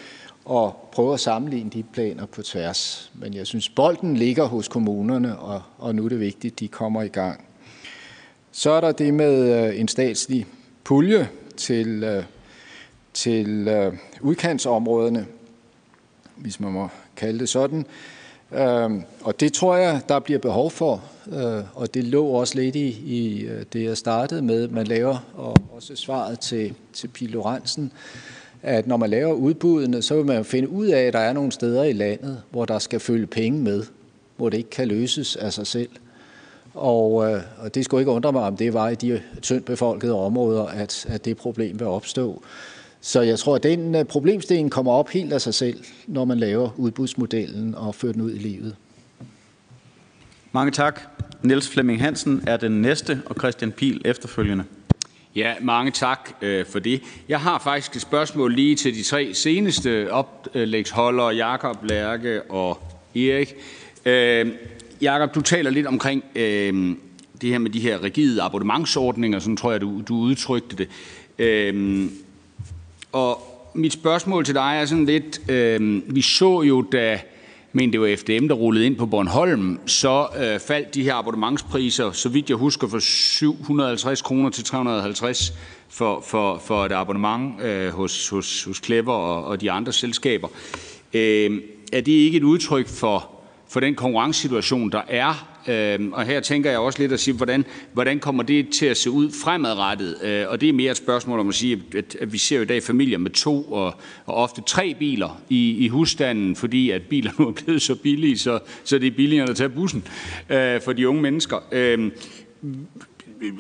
og 0.47 0.89
prøve 0.93 1.15
at 1.15 1.21
sammenligne 1.21 1.71
de 1.71 1.83
planer 1.83 2.27
på 2.27 2.43
tværs. 2.43 3.13
Men 3.15 3.35
jeg 3.35 3.47
synes, 3.47 3.69
bolden 3.69 4.17
ligger 4.17 4.45
hos 4.45 4.69
kommunerne, 4.69 5.39
og, 5.39 5.63
og 5.79 5.95
nu 5.95 6.05
er 6.05 6.09
det 6.09 6.21
vigtigt, 6.21 6.53
at 6.53 6.61
de 6.61 6.69
kommer 6.69 7.03
i 7.03 7.09
gang. 7.09 7.45
Så 8.53 8.71
er 8.71 8.81
der 8.81 8.93
det 8.93 9.15
med 9.15 9.67
øh, 9.69 9.81
en 9.81 9.89
statslig 9.89 10.47
pulje 10.85 11.29
til, 11.57 12.05
øh, 12.05 12.25
til 13.15 13.69
øh, 13.69 13.93
udkantsområderne, 14.21 15.27
hvis 16.37 16.61
man 16.61 16.73
må 16.73 16.89
kalde 17.17 17.39
det 17.39 17.49
sådan. 17.49 17.87
Øhm, 18.53 19.03
og 19.21 19.41
det 19.41 19.53
tror 19.53 19.77
jeg, 19.77 20.01
der 20.09 20.19
bliver 20.19 20.39
behov 20.39 20.71
for, 20.71 21.03
og 21.75 21.95
det 21.95 22.05
lå 22.05 22.27
også 22.27 22.55
lidt 22.55 22.77
i, 22.77 22.89
i 22.89 23.49
det, 23.73 23.85
jeg 23.85 23.97
startede 23.97 24.43
med. 24.43 24.69
Man 24.69 24.87
laver 24.87 25.19
og 25.35 25.57
også 25.73 25.97
svaret 25.97 26.41
til, 26.41 26.75
til 26.93 27.09
Pil 27.09 27.31
Lorentzen, 27.31 27.93
at 28.63 28.87
når 28.87 28.97
man 28.97 29.11
laver 29.11 29.33
udbuddene, 29.33 30.03
så 30.03 30.17
vil 30.17 30.27
man 30.27 30.45
finde 30.45 30.69
ud 30.69 30.87
af, 30.87 31.03
at 31.03 31.13
der 31.13 31.19
er 31.19 31.33
nogle 31.33 31.53
steder 31.53 31.85
i 31.85 31.93
landet, 31.93 32.43
hvor 32.51 32.65
der 32.65 32.79
skal 32.79 33.01
følge 33.01 33.27
penge 33.27 33.63
med, 33.63 33.83
hvor 34.37 34.49
det 34.49 34.57
ikke 34.59 34.71
kan 34.71 34.89
løses 34.89 35.37
af 35.37 35.53
sig 35.53 35.67
selv. 35.67 35.89
Og, 36.75 37.31
øh, 37.31 37.41
og 37.59 37.75
det 37.75 37.85
skulle 37.85 38.01
ikke 38.01 38.11
undre 38.11 38.33
mig, 38.33 38.43
om 38.43 38.57
det 38.57 38.75
var 38.75 38.89
i 38.89 38.95
de 38.95 39.23
tyndt 39.43 39.65
befolkede 39.65 40.15
områder, 40.15 40.65
at, 40.65 41.07
at 41.09 41.25
det 41.25 41.37
problem 41.37 41.79
vil 41.79 41.87
opstå. 41.87 42.43
Så 43.01 43.21
jeg 43.21 43.39
tror, 43.39 43.57
at 43.57 43.63
den 43.63 43.95
øh, 43.95 44.05
problemstilling 44.05 44.71
kommer 44.71 44.93
op 44.93 45.09
helt 45.09 45.33
af 45.33 45.41
sig 45.41 45.55
selv, 45.55 45.85
når 46.07 46.25
man 46.25 46.39
laver 46.39 46.71
udbudsmodellen 46.77 47.75
og 47.75 47.95
fører 47.95 48.13
den 48.13 48.23
ud 48.23 48.33
i 48.33 48.39
livet. 48.39 48.77
Mange 50.53 50.73
tak. 50.73 51.01
Niels 51.43 51.69
Flemming 51.69 52.01
Hansen 52.01 52.43
er 52.47 52.57
den 52.57 52.83
næste, 52.83 53.23
og 53.27 53.37
Christian 53.39 53.73
Pil 53.73 54.03
efterfølgende. 54.05 54.65
Ja, 55.37 55.55
mange 55.61 55.91
tak 55.91 56.31
øh, 56.43 56.67
for 56.67 56.79
det. 56.79 57.03
Jeg 57.29 57.41
har 57.41 57.59
faktisk 57.59 57.97
et 57.97 58.03
spørgsmål 58.03 58.55
lige 58.55 58.77
til 58.77 58.95
de 58.95 59.03
tre 59.03 59.35
seneste 59.35 60.13
oplægsholdere, 60.13 61.29
Jakob, 61.29 61.85
Lærke 61.85 62.43
og 62.43 62.79
Erik. 63.15 63.55
Øh, 64.05 64.47
Jakob, 65.01 65.35
du 65.35 65.41
taler 65.41 65.71
lidt 65.71 65.87
omkring 65.87 66.25
øh, 66.35 66.97
det 67.41 67.51
her 67.51 67.59
med 67.59 67.71
de 67.71 67.81
her 67.81 68.03
rigide 68.03 68.43
abonnementsordninger, 68.43 69.39
sådan 69.39 69.57
tror 69.57 69.73
jeg, 69.73 69.81
du, 69.81 70.03
du 70.09 70.15
udtrykte 70.15 70.77
det. 70.77 70.89
Øh, 71.39 72.07
og 73.13 73.41
mit 73.75 73.93
spørgsmål 73.93 74.45
til 74.45 74.55
dig 74.55 74.79
er 74.81 74.87
sådan 74.87 75.07
lidt, 75.07 75.51
øh, 75.51 76.03
vi 76.15 76.23
så 76.23 76.63
jo, 76.63 76.83
da 76.83 77.21
men 77.77 77.93
det 77.93 78.01
var 78.01 78.17
FDM, 78.17 78.49
der 78.49 78.55
rullede 78.55 78.87
ind 78.87 78.97
på 78.97 79.07
Bornholm, 79.07 79.79
så 79.87 80.27
øh, 80.37 80.61
faldt 80.61 80.95
de 80.95 81.03
her 81.03 81.15
abonnementspriser, 81.15 82.13
så 82.13 82.29
vidt 82.29 82.51
jeg 82.51 82.57
husker, 82.57 82.89
fra 82.89 83.01
750 83.01 84.23
kroner 84.23 84.51
til 84.51 84.65
350 84.65 85.53
for, 85.89 86.21
for, 86.27 86.59
for 86.59 86.85
et 86.85 86.93
abonnement 86.93 87.63
øh, 87.63 87.89
hos, 87.89 88.29
hos, 88.29 88.65
hos 88.65 88.81
Clever 88.85 89.13
og, 89.13 89.45
og 89.45 89.61
de 89.61 89.71
andre 89.71 89.93
selskaber. 89.93 90.49
Øh, 91.15 91.61
er 91.93 92.01
det 92.01 92.13
ikke 92.13 92.37
et 92.37 92.43
udtryk 92.43 92.89
for, 92.89 93.31
for 93.69 93.81
den 93.81 93.95
konkurrencesituation, 93.95 94.93
der 94.93 95.03
er 95.09 95.56
Øhm, 95.69 96.13
og 96.13 96.25
her 96.25 96.41
tænker 96.41 96.71
jeg 96.71 96.79
også 96.79 96.99
lidt 96.99 97.13
at 97.13 97.21
sige, 97.21 97.35
hvordan, 97.35 97.65
hvordan 97.93 98.19
kommer 98.19 98.43
det 98.43 98.69
til 98.69 98.87
at 98.87 98.97
se 98.97 99.11
ud 99.11 99.31
fremadrettet? 99.45 100.17
Øh, 100.25 100.45
og 100.49 100.61
det 100.61 100.69
er 100.69 100.73
mere 100.73 100.91
et 100.91 100.97
spørgsmål 100.97 101.41
om 101.41 101.49
at 101.49 101.55
sige, 101.55 101.83
at, 101.97 102.17
at 102.21 102.33
vi 102.33 102.39
ser 102.39 102.57
jo 102.57 102.63
i 102.63 102.67
dag 102.67 102.83
familier 102.83 103.19
med 103.19 103.31
to 103.31 103.63
og, 103.63 103.95
og 104.27 104.35
ofte 104.35 104.63
tre 104.67 104.97
biler 104.99 105.41
i, 105.49 105.77
i 105.85 105.89
husstanden, 105.89 106.57
fordi 106.57 106.91
at 106.91 107.03
biler 107.03 107.31
nu 107.39 107.49
er 107.49 107.53
blevet 107.53 107.83
så 107.83 107.95
billige, 107.95 108.39
så, 108.39 108.59
så 108.85 108.99
det 108.99 109.07
er 109.07 109.17
billigere 109.17 109.51
at 109.51 109.57
tage 109.57 109.69
bussen 109.69 110.05
øh, 110.51 110.81
for 110.81 110.93
de 110.93 111.09
unge 111.09 111.23
mennesker. 111.23 111.57
Øh, 111.73 112.11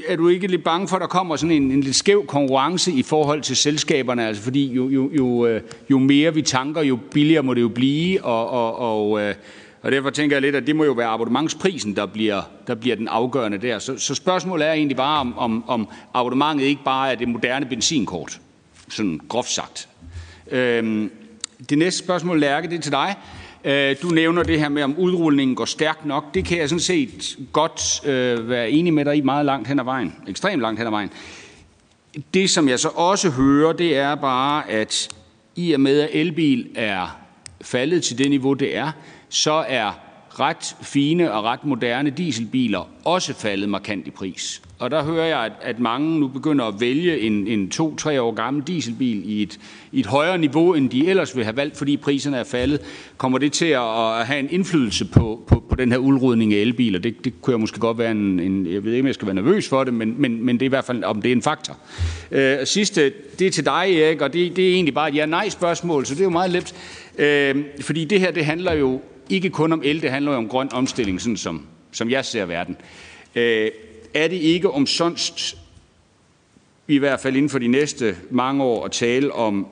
er 0.08 0.16
du 0.16 0.28
ikke 0.28 0.46
lidt 0.46 0.64
bange 0.64 0.88
for, 0.88 0.96
at 0.96 1.00
der 1.00 1.06
kommer 1.06 1.36
sådan 1.36 1.56
en, 1.56 1.70
en 1.70 1.80
lidt 1.80 1.96
skæv 1.96 2.26
konkurrence 2.26 2.92
i 2.92 3.02
forhold 3.02 3.40
til 3.40 3.56
selskaberne? 3.56 4.26
Altså 4.26 4.42
fordi 4.42 4.72
jo, 4.72 4.88
jo, 4.88 5.10
jo, 5.12 5.46
øh, 5.46 5.60
jo 5.90 5.98
mere 5.98 6.34
vi 6.34 6.42
tanker, 6.42 6.82
jo 6.82 6.98
billigere 7.12 7.42
må 7.42 7.54
det 7.54 7.60
jo 7.60 7.68
blive, 7.68 8.24
og, 8.24 8.50
og, 8.50 8.78
og 8.78 9.20
øh, 9.20 9.34
og 9.86 9.92
derfor 9.92 10.10
tænker 10.10 10.36
jeg 10.36 10.42
lidt, 10.42 10.56
at 10.56 10.66
det 10.66 10.76
må 10.76 10.84
jo 10.84 10.92
være 10.92 11.08
abonnementsprisen, 11.08 11.96
der 11.96 12.06
bliver, 12.06 12.42
der 12.66 12.74
bliver 12.74 12.96
den 12.96 13.08
afgørende 13.08 13.58
der. 13.58 13.78
Så, 13.78 13.98
så 13.98 14.14
spørgsmålet 14.14 14.66
er 14.68 14.72
egentlig 14.72 14.96
bare, 14.96 15.20
om, 15.20 15.38
om, 15.38 15.64
om 15.68 15.88
abonnementet 16.14 16.64
ikke 16.64 16.84
bare 16.84 17.12
er 17.12 17.14
det 17.14 17.28
moderne 17.28 17.66
benzinkort, 17.66 18.40
sådan 18.88 19.20
groft 19.28 19.50
sagt. 19.50 19.88
Øhm, 20.50 21.10
det 21.70 21.78
næste 21.78 21.98
spørgsmål, 22.04 22.40
Lærke, 22.40 22.68
det 22.68 22.78
er 22.78 22.80
til 22.80 22.92
dig. 22.92 23.14
Øh, 23.64 23.96
du 24.02 24.08
nævner 24.08 24.42
det 24.42 24.58
her 24.58 24.68
med, 24.68 24.82
om 24.82 24.98
udrulningen 24.98 25.56
går 25.56 25.64
stærkt 25.64 26.06
nok. 26.06 26.34
Det 26.34 26.44
kan 26.44 26.58
jeg 26.58 26.68
sådan 26.68 26.80
set 26.80 27.36
godt 27.52 28.06
øh, 28.08 28.48
være 28.48 28.70
enig 28.70 28.94
med 28.94 29.04
dig 29.04 29.16
i 29.16 29.20
meget 29.20 29.46
langt 29.46 29.68
hen 29.68 29.78
ad 29.78 29.84
vejen. 29.84 30.14
Ekstremt 30.28 30.62
langt 30.62 30.80
hen 30.80 30.86
ad 30.86 30.90
vejen. 30.90 31.10
Det, 32.34 32.50
som 32.50 32.68
jeg 32.68 32.78
så 32.78 32.88
også 32.88 33.30
hører, 33.30 33.72
det 33.72 33.96
er 33.96 34.14
bare, 34.14 34.70
at 34.70 35.08
i 35.56 35.72
og 35.72 35.80
med, 35.80 36.00
at 36.00 36.08
elbil 36.12 36.68
er 36.74 37.18
faldet 37.60 38.02
til 38.02 38.18
det 38.18 38.30
niveau, 38.30 38.54
det 38.54 38.76
er, 38.76 38.92
så 39.28 39.64
er 39.68 39.92
ret 40.40 40.76
fine 40.82 41.32
og 41.32 41.44
ret 41.44 41.64
moderne 41.64 42.10
dieselbiler 42.10 42.88
også 43.04 43.34
faldet 43.34 43.68
markant 43.68 44.06
i 44.06 44.10
pris. 44.10 44.62
Og 44.78 44.90
der 44.90 45.04
hører 45.04 45.26
jeg, 45.26 45.44
at, 45.44 45.52
at 45.62 45.78
mange 45.78 46.20
nu 46.20 46.28
begynder 46.28 46.64
at 46.64 46.74
vælge 46.80 47.20
en, 47.20 47.46
en 47.46 47.70
to-tre 47.70 48.22
år 48.22 48.34
gammel 48.34 48.62
dieselbil 48.66 49.22
i 49.24 49.42
et, 49.42 49.58
i 49.92 50.00
et 50.00 50.06
højere 50.06 50.38
niveau, 50.38 50.74
end 50.74 50.90
de 50.90 51.08
ellers 51.08 51.36
ville 51.36 51.44
have 51.44 51.56
valgt, 51.56 51.76
fordi 51.76 51.96
priserne 51.96 52.36
er 52.36 52.44
faldet. 52.44 52.80
Kommer 53.16 53.38
det 53.38 53.52
til 53.52 53.66
at, 53.66 54.26
have 54.26 54.38
en 54.38 54.48
indflydelse 54.50 55.04
på, 55.04 55.42
på, 55.46 55.64
på 55.68 55.74
den 55.74 55.92
her 55.92 55.98
udrydning 55.98 56.54
af 56.54 56.58
elbiler? 56.58 56.98
Det, 56.98 57.24
det 57.24 57.42
kunne 57.42 57.52
jeg 57.52 57.60
måske 57.60 57.80
godt 57.80 57.98
være 57.98 58.10
en, 58.10 58.40
en... 58.40 58.66
Jeg 58.66 58.84
ved 58.84 58.92
ikke, 58.92 59.02
om 59.02 59.06
jeg 59.06 59.14
skal 59.14 59.26
være 59.26 59.34
nervøs 59.34 59.68
for 59.68 59.84
det, 59.84 59.94
men, 59.94 60.14
men, 60.18 60.44
men 60.44 60.56
det 60.56 60.62
er 60.62 60.66
i 60.66 60.68
hvert 60.68 60.84
fald, 60.84 61.04
om 61.04 61.22
det 61.22 61.28
er 61.28 61.32
en 61.32 61.42
faktor. 61.42 61.76
Øh, 62.30 62.56
sidste, 62.64 63.12
det 63.38 63.46
er 63.46 63.50
til 63.50 63.64
dig, 63.64 64.00
Erik, 64.00 64.20
og 64.20 64.32
det, 64.32 64.56
det 64.56 64.68
er 64.68 64.72
egentlig 64.72 64.94
bare 64.94 65.08
et 65.08 65.14
ja-nej-spørgsmål, 65.14 66.06
så 66.06 66.14
det 66.14 66.20
er 66.20 66.24
jo 66.24 66.30
meget 66.30 66.50
let. 66.50 66.74
Øh, 67.18 67.64
fordi 67.80 68.04
det 68.04 68.20
her, 68.20 68.30
det 68.30 68.44
handler 68.44 68.72
jo 68.72 69.00
ikke 69.30 69.50
kun 69.50 69.72
om 69.72 69.82
el, 69.84 70.02
det 70.02 70.10
handler 70.10 70.32
jo 70.32 70.38
om 70.38 70.48
grøn 70.48 70.72
omstilling, 70.72 71.20
sådan 71.20 71.36
som, 71.36 71.66
som 71.92 72.10
jeg 72.10 72.24
ser 72.24 72.44
verden. 72.44 72.76
Øh, 73.34 73.70
er 74.14 74.28
det 74.28 74.36
ikke 74.36 74.70
omsonst, 74.70 75.56
i 76.88 76.98
hvert 76.98 77.20
fald 77.20 77.36
inden 77.36 77.50
for 77.50 77.58
de 77.58 77.68
næste 77.68 78.16
mange 78.30 78.64
år, 78.64 78.84
at 78.84 78.92
tale 78.92 79.32
om 79.32 79.66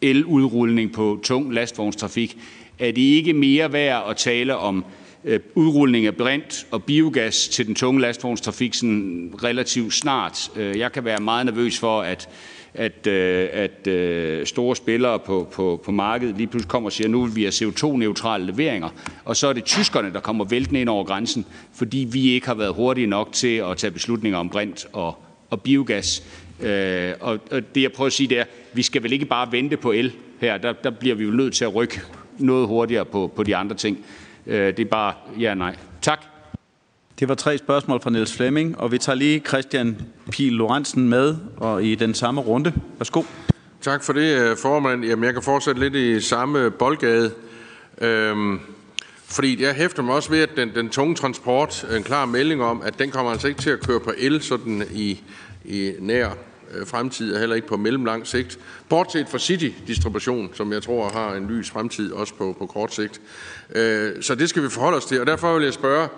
eludrulning 0.00 0.92
på 0.92 1.20
tung 1.22 1.52
lastvognstrafik? 1.52 2.38
Er 2.78 2.92
det 2.92 3.02
ikke 3.02 3.32
mere 3.32 3.72
værd 3.72 4.10
at 4.10 4.16
tale 4.16 4.56
om 4.56 4.84
øh, 5.24 5.40
udrulning 5.54 6.06
af 6.06 6.16
brint 6.16 6.66
og 6.70 6.84
biogas 6.84 7.48
til 7.48 7.66
den 7.66 7.74
tunge 7.74 8.00
lastvognstrafik 8.00 8.74
sådan 8.74 9.34
relativt 9.42 9.94
snart? 9.94 10.50
Øh, 10.56 10.78
jeg 10.78 10.92
kan 10.92 11.04
være 11.04 11.20
meget 11.20 11.46
nervøs 11.46 11.78
for, 11.78 12.00
at 12.02 12.28
at, 12.76 13.06
øh, 13.06 13.48
at 13.52 13.86
øh, 13.86 14.46
store 14.46 14.76
spillere 14.76 15.18
på, 15.18 15.48
på, 15.52 15.80
på 15.84 15.92
markedet 15.92 16.36
lige 16.36 16.46
pludselig 16.46 16.70
kommer 16.70 16.88
og 16.88 16.92
siger, 16.92 17.06
at 17.06 17.10
nu 17.10 17.24
vil 17.24 17.36
vi 17.36 17.42
have 17.42 17.52
CO2-neutrale 17.52 18.46
leveringer, 18.46 18.88
og 19.24 19.36
så 19.36 19.46
er 19.46 19.52
det 19.52 19.64
tyskerne, 19.64 20.12
der 20.12 20.20
kommer 20.20 20.44
væltende 20.44 20.80
ind 20.80 20.88
over 20.88 21.04
grænsen, 21.04 21.46
fordi 21.74 22.08
vi 22.12 22.30
ikke 22.30 22.46
har 22.46 22.54
været 22.54 22.74
hurtige 22.74 23.06
nok 23.06 23.32
til 23.32 23.56
at 23.56 23.76
tage 23.76 23.90
beslutninger 23.90 24.38
om 24.38 24.48
brint 24.48 24.86
og, 24.92 25.16
og 25.50 25.62
biogas. 25.62 26.22
Øh, 26.60 27.12
og, 27.20 27.38
og 27.50 27.74
det 27.74 27.82
jeg 27.82 27.92
prøver 27.92 28.06
at 28.06 28.12
sige, 28.12 28.28
det 28.28 28.38
er, 28.38 28.42
at 28.42 28.48
vi 28.72 28.82
skal 28.82 29.02
vel 29.02 29.12
ikke 29.12 29.26
bare 29.26 29.52
vente 29.52 29.76
på 29.76 29.92
el 29.92 30.12
her, 30.40 30.58
der, 30.58 30.72
der 30.72 30.90
bliver 30.90 31.14
vi 31.14 31.24
jo 31.24 31.30
nødt 31.30 31.54
til 31.54 31.64
at 31.64 31.74
rykke 31.74 32.00
noget 32.38 32.68
hurtigere 32.68 33.04
på, 33.04 33.32
på 33.36 33.42
de 33.42 33.56
andre 33.56 33.76
ting. 33.76 33.98
Øh, 34.46 34.66
det 34.66 34.80
er 34.80 34.84
bare 34.84 35.14
ja 35.40 35.50
og 35.50 35.56
nej. 35.56 35.76
Tak. 36.02 36.35
Det 37.18 37.28
var 37.28 37.34
tre 37.34 37.58
spørgsmål 37.58 38.00
fra 38.00 38.10
Niels 38.10 38.36
Flemming, 38.36 38.78
og 38.78 38.92
vi 38.92 38.98
tager 38.98 39.16
lige 39.16 39.42
Christian 39.48 40.00
Pil 40.30 40.52
Lorentzen 40.52 41.08
med 41.08 41.36
og 41.56 41.84
i 41.84 41.94
den 41.94 42.14
samme 42.14 42.40
runde. 42.40 42.72
Værsgo. 42.98 43.22
Tak 43.80 44.04
for 44.04 44.12
det, 44.12 44.40
øh, 44.40 44.56
formand. 44.56 45.04
Jamen, 45.04 45.24
jeg 45.24 45.32
kan 45.32 45.42
fortsætte 45.42 45.80
lidt 45.80 45.94
i 45.94 46.20
samme 46.20 46.70
boldgade. 46.70 47.32
Øhm, 48.00 48.60
fordi 49.24 49.62
jeg 49.62 49.74
hæfter 49.74 50.02
mig 50.02 50.14
også 50.14 50.30
ved, 50.30 50.40
at 50.40 50.50
den, 50.56 50.74
den 50.74 50.88
tunge 50.88 51.14
transport, 51.14 51.86
en 51.96 52.02
klar 52.02 52.26
melding 52.26 52.62
om, 52.62 52.82
at 52.82 52.98
den 52.98 53.10
kommer 53.10 53.32
altså 53.32 53.48
ikke 53.48 53.60
til 53.60 53.70
at 53.70 53.80
køre 53.80 54.00
på 54.00 54.12
el 54.18 54.42
sådan 54.42 54.82
i, 54.92 55.20
i 55.64 55.92
nær 55.98 56.28
øh, 56.74 56.86
fremtid, 56.86 57.34
og 57.34 57.40
heller 57.40 57.56
ikke 57.56 57.68
på 57.68 57.76
mellemlang 57.76 58.26
sigt. 58.26 58.58
Bortset 58.88 59.28
fra 59.28 59.38
City-distribution, 59.38 60.50
som 60.54 60.72
jeg 60.72 60.82
tror 60.82 61.08
har 61.08 61.34
en 61.34 61.46
lys 61.46 61.70
fremtid 61.70 62.12
også 62.12 62.34
på, 62.34 62.56
på 62.58 62.66
kort 62.66 62.94
sigt. 62.94 63.20
Øh, 63.74 64.22
så 64.22 64.34
det 64.34 64.48
skal 64.48 64.62
vi 64.62 64.68
forholde 64.68 64.96
os 64.96 65.04
til, 65.04 65.20
og 65.20 65.26
derfor 65.26 65.54
vil 65.54 65.64
jeg 65.64 65.72
spørge, 65.72 66.08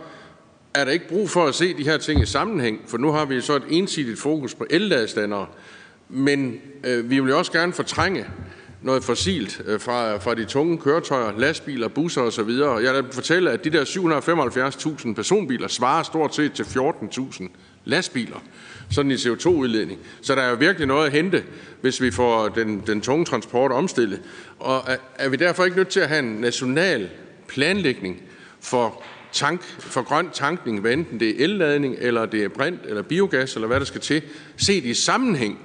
er 0.81 0.85
der 0.85 0.93
ikke 0.93 1.09
brug 1.09 1.31
for 1.31 1.47
at 1.47 1.55
se 1.55 1.75
de 1.75 1.85
her 1.85 1.97
ting 1.97 2.23
i 2.23 2.27
sammenhæng? 2.27 2.81
For 2.87 2.99
nu 2.99 3.13
har 3.13 3.25
vi 3.25 3.41
så 3.41 3.57
et 3.57 3.63
ensidigt 3.69 4.19
fokus 4.19 4.55
på 4.55 4.67
elladestandere, 4.71 5.47
men 6.09 6.61
øh, 6.85 7.11
vi 7.11 7.21
vil 7.21 7.31
jo 7.31 7.39
også 7.39 7.53
gerne 7.53 7.73
fortrænge 7.73 8.27
noget 8.83 9.05
fossilt 9.05 9.63
øh, 9.67 9.81
fra, 9.81 10.17
fra 10.17 10.35
de 10.35 10.45
tunge 10.45 10.79
køretøjer, 10.79 11.39
lastbiler, 11.39 11.89
busser 11.89 12.23
osv. 12.23 12.51
Jeg 12.85 12.95
vil 12.95 13.05
fortælle, 13.13 13.51
at 13.51 13.65
de 13.65 13.71
der 13.71 13.85
775.000 13.85 15.15
personbiler 15.15 15.69
svarer 15.69 16.03
stort 16.03 16.35
set 16.35 16.53
til 16.53 16.63
14.000 16.63 17.49
lastbiler 17.85 18.43
sådan 18.91 19.11
i 19.11 19.15
CO2-udledning. 19.15 19.99
Så 20.23 20.35
der 20.35 20.43
er 20.43 20.51
jo 20.51 20.57
virkelig 20.57 20.87
noget 20.87 21.07
at 21.07 21.13
hente, 21.13 21.45
hvis 21.81 22.03
vi 22.03 22.11
får 22.11 22.49
den, 22.49 22.83
den 22.87 23.01
tunge 23.01 23.25
transport 23.25 23.73
omstillet. 23.73 24.21
Og 24.59 24.83
er, 24.87 24.97
er 25.15 25.29
vi 25.29 25.37
derfor 25.37 25.65
ikke 25.65 25.77
nødt 25.77 25.89
til 25.89 26.01
at 26.01 26.09
have 26.09 26.19
en 26.19 26.41
national 26.41 27.09
planlægning 27.49 28.23
for 28.61 29.03
tank, 29.33 29.63
for 29.79 30.03
grøn 30.03 30.31
tankning, 30.33 30.81
hvad 30.81 30.93
enten 30.93 31.21
det 31.21 31.29
er 31.29 31.45
elladning, 31.45 31.97
eller 31.99 32.27
det 32.27 32.45
er 32.45 32.49
brint, 32.49 32.81
eller 32.85 33.03
biogas, 33.03 33.55
eller 33.55 33.69
hvad 33.69 33.81
der 33.81 33.87
skal 33.87 34.01
til, 34.01 34.23
set 34.57 34.85
i 34.85 34.95
sammenhæng, 34.95 35.59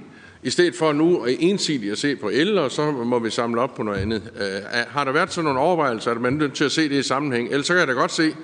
i 0.43 0.49
stedet 0.49 0.75
for 0.75 0.93
nu 0.93 1.23
at 1.23 1.35
ensidigt 1.39 1.91
at 1.91 1.97
se 1.97 2.15
på 2.15 2.29
el, 2.29 2.57
og 2.57 2.71
så 2.71 2.91
må 2.91 3.19
vi 3.19 3.29
samle 3.29 3.61
op 3.61 3.75
på 3.75 3.83
noget 3.83 3.99
andet. 3.99 4.21
Øh, 4.39 4.81
har 4.89 5.03
der 5.03 5.11
været 5.11 5.33
sådan 5.33 5.45
nogle 5.45 5.59
overvejelser, 5.59 6.11
at 6.11 6.21
man 6.21 6.33
er 6.33 6.37
nødt 6.37 6.53
til 6.53 6.63
at 6.63 6.71
se 6.71 6.89
det 6.89 6.95
i 6.95 7.03
sammenhæng? 7.03 7.49
Ellers 7.49 7.67
så 7.67 7.73
kan 7.73 7.79
jeg 7.79 7.87
da 7.87 7.93
godt 7.93 8.11
se, 8.11 8.35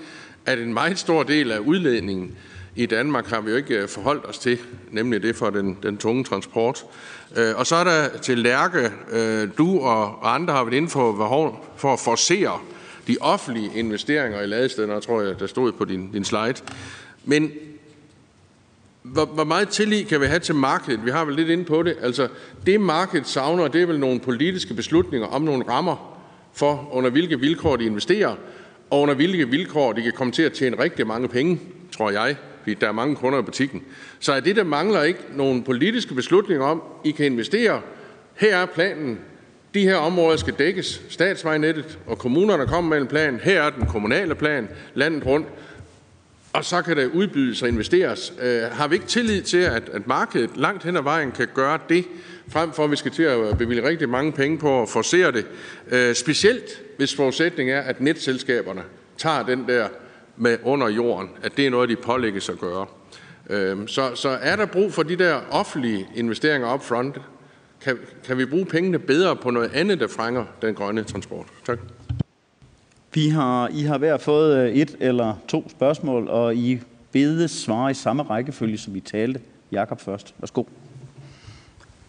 at 0.46 0.60
en 0.60 0.74
meget 0.74 1.00
stor 1.00 1.24
del 1.24 1.52
af 1.52 1.60
udledningen 1.60 2.38
i 2.76 2.86
Danmark 2.86 3.28
har 3.28 3.42
vi 3.42 3.52
jo 3.52 3.58
ikke 3.58 3.76
øh, 3.76 3.90
forholdt 3.90 4.26
os 4.26 4.38
til, 4.38 4.60
nemlig 4.92 5.24
det 5.24 5.36
for 5.36 5.50
den, 5.50 5.78
den 5.84 5.98
tunge 5.98 6.24
transport. 6.24 6.84
Øh, 7.38 7.56
og 7.56 7.68
så 7.68 7.76
er 7.76 7.84
der 7.84 8.18
til 8.18 8.38
Lærke, 8.38 8.92
du 9.58 9.80
og 9.80 10.36
andre 10.36 10.54
har 10.54 10.64
været 10.64 10.78
inde 10.78 10.90
for, 10.90 11.62
for 11.78 11.94
at 11.94 12.00
forsere 12.00 12.60
de 13.10 13.18
offentlige 13.22 13.72
investeringer 13.76 14.42
i 14.42 14.48
ladestænder, 14.48 15.00
tror 15.00 15.22
jeg, 15.22 15.40
der 15.40 15.48
stod 15.48 15.72
på 15.72 15.86
din, 15.86 16.12
din 16.12 16.24
slide. 16.24 16.56
Men 17.26 17.52
hvor, 19.02 19.26
hvor 19.26 19.44
meget 19.44 19.70
tillid 19.70 20.06
kan 20.06 20.22
vi 20.22 20.26
have 20.26 20.40
til 20.40 20.56
markedet? 20.56 21.06
Vi 21.06 21.12
har 21.12 21.26
vel 21.26 21.36
lidt 21.36 21.50
inde 21.50 21.64
på 21.64 21.84
det. 21.84 21.96
Altså, 22.02 22.28
det 22.66 22.82
markedet 22.82 23.28
savner, 23.28 23.68
det 23.68 23.82
er 23.82 23.86
vel 23.86 24.00
nogle 24.00 24.20
politiske 24.20 24.74
beslutninger 24.74 25.28
om 25.28 25.42
nogle 25.42 25.64
rammer 25.70 26.20
for, 26.54 26.90
under 26.92 27.10
hvilke 27.10 27.40
vilkår 27.40 27.76
de 27.76 27.86
investerer, 27.86 28.36
og 28.90 29.02
under 29.02 29.16
hvilke 29.16 29.50
vilkår 29.50 29.94
de 29.94 30.02
kan 30.02 30.14
komme 30.16 30.34
til 30.34 30.44
at 30.44 30.54
tjene 30.54 30.80
rigtig 30.80 31.08
mange 31.08 31.28
penge, 31.28 31.60
tror 31.92 32.10
jeg, 32.10 32.36
fordi 32.62 32.74
der 32.74 32.88
er 32.88 32.92
mange 32.92 33.16
kunder 33.16 33.40
i 33.40 33.42
butikken. 33.42 33.84
Så 34.20 34.34
er 34.34 34.40
det, 34.40 34.56
der 34.56 34.64
mangler 34.64 35.04
ikke 35.04 35.20
nogle 35.36 35.64
politiske 35.64 36.14
beslutninger 36.14 36.66
om, 36.66 36.84
I 37.04 37.12
kan 37.12 37.26
investere. 37.26 37.82
Her 38.36 38.58
er 38.58 38.66
planen. 38.66 39.20
De 39.74 39.84
her 39.84 39.96
områder 39.96 40.38
skal 40.38 40.54
dækkes. 40.54 41.02
Statsvejnettet 41.10 42.00
og 42.08 42.18
kommunerne 42.18 42.68
kommer 42.68 42.90
med 42.90 43.02
en 43.02 43.08
plan. 43.08 43.40
Her 43.44 43.62
er 43.62 43.70
den 43.70 43.86
kommunale 43.86 44.36
plan 44.36 44.70
landet 44.94 45.26
rundt 45.26 45.48
og 46.54 46.66
så 46.66 46.82
kan 46.82 46.98
der 46.98 47.08
udbydes 47.08 47.62
og 47.62 47.68
investeres. 47.68 48.34
Øh, 48.42 48.62
har 48.62 48.88
vi 48.88 48.96
ikke 48.96 49.08
tillid 49.08 49.42
til, 49.42 49.58
at, 49.58 49.90
at 49.90 50.08
markedet 50.08 50.50
langt 50.58 50.84
hen 50.84 50.98
ad 50.98 51.02
vejen 51.02 51.32
kan 51.32 51.48
gøre 51.54 51.80
det, 51.90 52.06
frem 52.48 52.72
for 52.72 52.84
at 52.84 52.92
vi 52.92 52.96
skal 52.96 53.12
til 53.12 53.24
at 53.24 53.58
bevilge 53.58 53.88
rigtig 53.88 54.10
mange 54.10 54.32
penge 54.32 54.58
på 54.58 54.82
at 54.82 54.90
forsere 54.90 55.32
det? 55.32 55.46
Øh, 55.88 56.16
specielt 56.16 56.82
hvis 56.98 57.16
forudsætningen 57.16 57.76
er, 57.76 57.82
at 57.82 58.02
netselskaberne 58.02 58.82
tager 59.18 59.44
den 59.44 59.68
der 59.68 59.88
med 60.38 60.58
under 60.64 60.90
jorden, 60.90 61.30
at 61.44 61.58
det 61.58 61.66
er 61.66 61.70
noget, 61.70 61.90
de 61.90 61.96
pålægges 61.96 62.50
at 62.50 62.60
gøre. 62.60 62.86
Øh, 63.50 63.78
så, 63.88 64.16
så 64.16 64.30
er 64.30 64.56
der 64.56 64.66
brug 64.66 64.94
for 64.94 65.04
de 65.04 65.16
der 65.16 65.42
offentlige 65.52 66.08
investeringer 66.16 66.74
upfront? 66.74 67.18
Kan, 67.82 67.98
kan 68.24 68.38
vi 68.38 68.46
bruge 68.46 68.66
pengene 68.66 69.00
bedre 69.00 69.36
på 69.36 69.52
noget 69.52 69.72
andet, 69.74 70.00
der 70.00 70.08
frænger 70.08 70.46
den 70.62 70.76
grønne 70.76 71.04
transport? 71.04 71.46
Tak. 71.66 71.80
Vi 73.14 73.30
har, 73.30 73.68
I 73.68 73.82
har 73.82 73.98
hver 73.98 74.18
fået 74.18 74.58
øh, 74.58 74.76
et 74.76 74.96
eller 75.00 75.36
to 75.48 75.70
spørgsmål, 75.70 76.28
og 76.28 76.56
I 76.56 76.80
bedes 77.12 77.52
svare 77.52 77.92
i 77.92 77.94
samme 77.94 78.24
rækkefølge, 78.24 78.78
som 78.78 78.94
vi 78.94 79.00
talte. 79.00 79.42
Jakob 79.72 80.02
først. 80.02 80.34
Værsgo. 80.40 80.64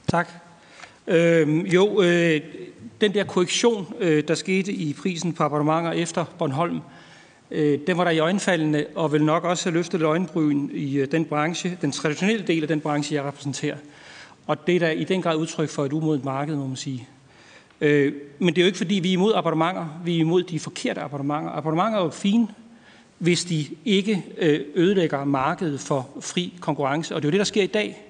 Tak. 0.08 0.28
Øhm, 1.06 1.60
jo, 1.60 2.02
øh, 2.02 2.40
den 3.00 3.14
der 3.14 3.24
korrektion, 3.24 3.94
øh, 4.00 4.28
der 4.28 4.34
skete 4.34 4.72
i 4.72 4.96
prisen 5.02 5.32
på 5.32 5.42
abonnementer 5.42 5.92
efter 5.92 6.24
Bornholm, 6.38 6.80
øh, 7.50 7.78
den 7.86 7.98
var 7.98 8.04
der 8.04 8.10
i 8.10 8.18
øjenfaldende, 8.18 8.86
og 8.94 9.12
vil 9.12 9.24
nok 9.24 9.44
også 9.44 9.64
have 9.64 9.74
løftet 9.74 10.02
øjenbryn 10.02 10.68
i 10.72 10.96
øh, 10.96 11.12
den 11.12 11.24
branche, 11.24 11.78
den 11.80 11.92
traditionelle 11.92 12.46
del 12.46 12.62
af 12.62 12.68
den 12.68 12.80
branche, 12.80 13.14
jeg 13.14 13.24
repræsenterer. 13.24 13.76
Og 14.50 14.66
det 14.66 14.76
er 14.76 14.80
da 14.80 14.90
i 14.90 15.04
den 15.04 15.22
grad 15.22 15.36
udtryk 15.36 15.68
for 15.68 15.84
et 15.84 15.92
umodent 15.92 16.24
marked, 16.24 16.56
må 16.56 16.66
man 16.66 16.76
sige. 16.76 17.08
Øh, 17.80 18.12
men 18.38 18.54
det 18.54 18.60
er 18.60 18.62
jo 18.62 18.66
ikke, 18.66 18.78
fordi 18.78 18.94
vi 18.94 19.08
er 19.08 19.12
imod 19.12 19.32
abonnementer. 19.34 20.00
Vi 20.04 20.16
er 20.16 20.20
imod 20.20 20.42
de 20.42 20.60
forkerte 20.60 21.00
abonnementer. 21.00 21.50
Abonnementer 21.50 21.98
er 21.98 22.04
jo 22.04 22.10
fine, 22.10 22.48
hvis 23.18 23.44
de 23.44 23.66
ikke 23.84 24.24
øh, 24.38 24.60
ødelægger 24.74 25.24
markedet 25.24 25.80
for 25.80 26.08
fri 26.20 26.54
konkurrence. 26.60 27.14
Og 27.14 27.22
det 27.22 27.28
er 27.28 27.30
jo 27.30 27.32
det, 27.32 27.38
der 27.38 27.44
sker 27.44 27.62
i 27.62 27.66
dag. 27.66 28.06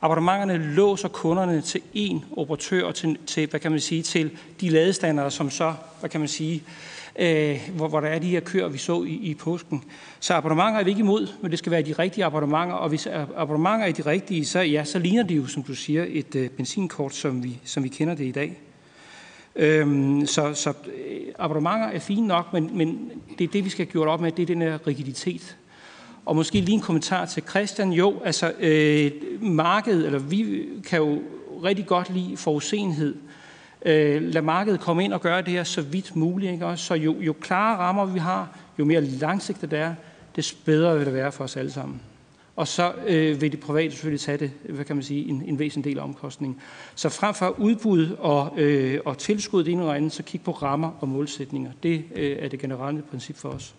Abonnementerne 0.00 0.74
låser 0.74 1.08
kunderne 1.08 1.60
til 1.60 1.80
én 1.96 2.16
operatør 2.36 2.84
og 2.84 2.94
til, 2.94 3.18
til, 3.26 3.46
hvad 3.46 3.60
kan 3.60 3.70
man 3.70 3.80
sige, 3.80 4.02
til 4.02 4.30
de 4.60 4.68
ladestandere, 4.68 5.30
som 5.30 5.50
så, 5.50 5.74
hvad 6.00 6.10
kan 6.10 6.20
man 6.20 6.28
sige, 6.28 6.54
øh, 6.54 6.99
Øh, 7.18 7.70
hvor, 7.76 7.88
hvor 7.88 8.00
der 8.00 8.08
er 8.08 8.18
de 8.18 8.28
her 8.28 8.40
køer, 8.40 8.68
vi 8.68 8.78
så 8.78 9.02
i, 9.02 9.12
i 9.12 9.34
påsken. 9.34 9.84
Så 10.20 10.34
abonnementer 10.34 10.80
er 10.80 10.84
vi 10.84 10.90
ikke 10.90 11.00
imod, 11.00 11.28
men 11.42 11.50
det 11.50 11.58
skal 11.58 11.72
være 11.72 11.82
de 11.82 11.92
rigtige 11.92 12.24
abonnementer, 12.24 12.74
og 12.74 12.88
hvis 12.88 13.08
abonnementer 13.36 13.86
er 13.86 13.92
de 13.92 14.02
rigtige, 14.02 14.44
så, 14.44 14.60
ja, 14.60 14.84
så 14.84 14.98
ligner 14.98 15.22
det 15.22 15.36
jo, 15.36 15.46
som 15.46 15.62
du 15.62 15.74
siger, 15.74 16.06
et 16.08 16.34
øh, 16.34 16.48
benzinkort, 16.48 17.14
som 17.14 17.44
vi, 17.44 17.58
som 17.64 17.84
vi 17.84 17.88
kender 17.88 18.14
det 18.14 18.24
i 18.24 18.32
dag. 18.32 18.60
Øhm, 19.56 20.26
så, 20.26 20.54
så 20.54 20.70
øh, 20.70 21.20
abonnementer 21.38 21.86
er 21.86 21.98
fine 21.98 22.26
nok, 22.26 22.52
men, 22.52 22.70
men 22.74 23.10
det 23.38 23.44
er 23.44 23.48
det, 23.48 23.64
vi 23.64 23.70
skal 23.70 23.86
have 23.86 23.92
gjort 23.92 24.08
op 24.08 24.20
med, 24.20 24.32
det 24.32 24.42
er 24.42 24.46
den 24.46 24.62
her 24.62 24.86
rigiditet. 24.86 25.56
Og 26.24 26.36
måske 26.36 26.60
lige 26.60 26.74
en 26.74 26.80
kommentar 26.80 27.26
til 27.26 27.42
Christian. 27.48 27.92
Jo, 27.92 28.20
altså 28.24 28.52
øh, 28.60 29.10
markedet, 29.42 30.06
eller 30.06 30.18
vi 30.18 30.64
kan 30.86 30.98
jo 30.98 31.22
rigtig 31.64 31.86
godt 31.86 32.14
lide 32.14 32.36
forudsenhed. 32.36 33.14
Øh, 33.86 34.22
lad 34.22 34.42
markedet 34.42 34.80
komme 34.80 35.04
ind 35.04 35.12
og 35.12 35.20
gøre 35.20 35.42
det 35.42 35.52
her 35.52 35.64
så 35.64 35.82
vidt 35.82 36.16
muligt. 36.16 36.52
Ikke? 36.52 36.66
Også, 36.66 36.84
så 36.84 36.94
jo, 36.94 37.20
jo 37.20 37.32
klare 37.32 37.76
rammer 37.76 38.04
vi 38.04 38.18
har, 38.18 38.58
jo 38.78 38.84
mere 38.84 39.00
langsigtet 39.00 39.70
det 39.70 39.78
er, 39.78 39.94
des 40.36 40.52
bedre 40.52 40.96
vil 40.96 41.06
det 41.06 41.14
være 41.14 41.32
for 41.32 41.44
os 41.44 41.56
alle 41.56 41.70
sammen. 41.70 42.00
Og 42.56 42.68
så 42.68 42.92
øh, 43.06 43.40
vil 43.40 43.52
de 43.52 43.56
private 43.56 43.90
selvfølgelig 43.90 44.20
tage 44.20 44.38
det, 44.38 44.50
hvad 44.68 44.84
kan 44.84 44.96
man 44.96 45.02
sige, 45.02 45.28
en, 45.28 45.42
en 45.46 45.58
væsentlig 45.58 45.90
del 45.90 45.98
af 45.98 46.04
omkostningen. 46.04 46.60
Så 46.94 47.08
frem 47.08 47.34
for 47.34 47.48
udbud 47.58 48.16
og, 48.18 48.60
øh, 48.60 49.00
og 49.04 49.18
tilskud 49.18 49.64
det 49.64 49.72
ene 49.72 49.84
og 49.84 49.96
andet, 49.96 50.12
så 50.12 50.22
kig 50.22 50.42
på 50.42 50.50
rammer 50.50 50.90
og 51.00 51.08
målsætninger. 51.08 51.72
Det 51.82 52.04
øh, 52.14 52.36
er 52.40 52.48
det 52.48 52.58
generelle 52.58 53.02
princip 53.02 53.36
for 53.36 53.48
os. 53.48 53.74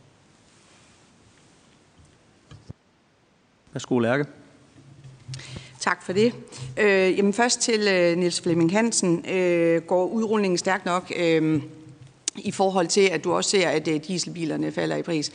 Værsgo, 3.73 3.99
Lærke. 3.99 4.25
Tak 5.81 6.03
for 6.03 6.13
det. 6.13 6.33
Øh, 6.77 7.17
jamen 7.17 7.33
først 7.33 7.61
til 7.61 7.87
øh, 7.87 8.17
Niels 8.17 8.41
Flemming 8.41 8.71
Hansen. 8.71 9.25
Øh, 9.29 9.81
går 9.81 10.05
udrulningen 10.05 10.57
stærkt 10.57 10.85
nok? 10.85 11.11
Øh, 11.17 11.61
i 12.35 12.51
forhold 12.51 12.87
til, 12.87 13.01
at 13.01 13.23
du 13.23 13.33
også 13.33 13.49
ser, 13.49 13.69
at 13.69 13.87
øh, 13.87 13.99
dieselbilerne 14.07 14.71
falder 14.71 14.95
i 14.95 15.01
pris. 15.01 15.31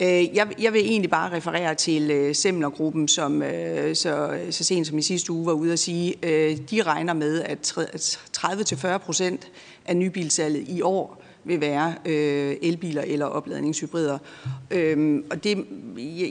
Øh, 0.00 0.36
jeg, 0.36 0.48
jeg 0.60 0.72
vil 0.72 0.80
egentlig 0.80 1.10
bare 1.10 1.32
referere 1.32 1.74
til 1.74 2.10
øh, 2.10 2.34
Semlergruppen, 2.34 3.08
som 3.08 3.42
som 3.42 3.94
så, 3.94 4.38
så 4.50 4.64
sent 4.64 4.86
som 4.86 4.98
i 4.98 5.02
sidste 5.02 5.32
uge 5.32 5.46
var 5.46 5.52
ude 5.52 5.72
at 5.72 5.78
sige, 5.78 6.14
øh, 6.22 6.56
de 6.70 6.82
regner 6.82 7.12
med, 7.12 7.42
at 7.42 7.74
30-40 8.36 8.98
procent 8.98 9.48
af 9.86 9.96
nybilsalget 9.96 10.68
i 10.68 10.82
år 10.82 11.23
vil 11.44 11.60
være 11.60 11.94
øh, 12.04 12.56
elbiler 12.62 13.02
eller 13.02 13.26
opladningshybrider. 13.26 14.18
Øhm, 14.70 15.24
og 15.30 15.44
det, 15.44 15.66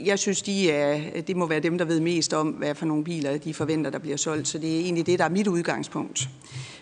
jeg 0.04 0.18
synes, 0.18 0.42
de 0.42 0.70
er, 0.70 1.20
det 1.20 1.36
må 1.36 1.46
være 1.46 1.60
dem, 1.60 1.78
der 1.78 1.84
ved 1.84 2.00
mest 2.00 2.34
om, 2.34 2.48
hvad 2.48 2.74
for 2.74 2.86
nogle 2.86 3.04
biler 3.04 3.38
de 3.38 3.54
forventer, 3.54 3.90
der 3.90 3.98
bliver 3.98 4.16
solgt. 4.16 4.48
Så 4.48 4.58
det 4.58 4.76
er 4.76 4.80
egentlig 4.80 5.06
det, 5.06 5.18
der 5.18 5.24
er 5.24 5.28
mit 5.28 5.46
udgangspunkt 5.46 6.28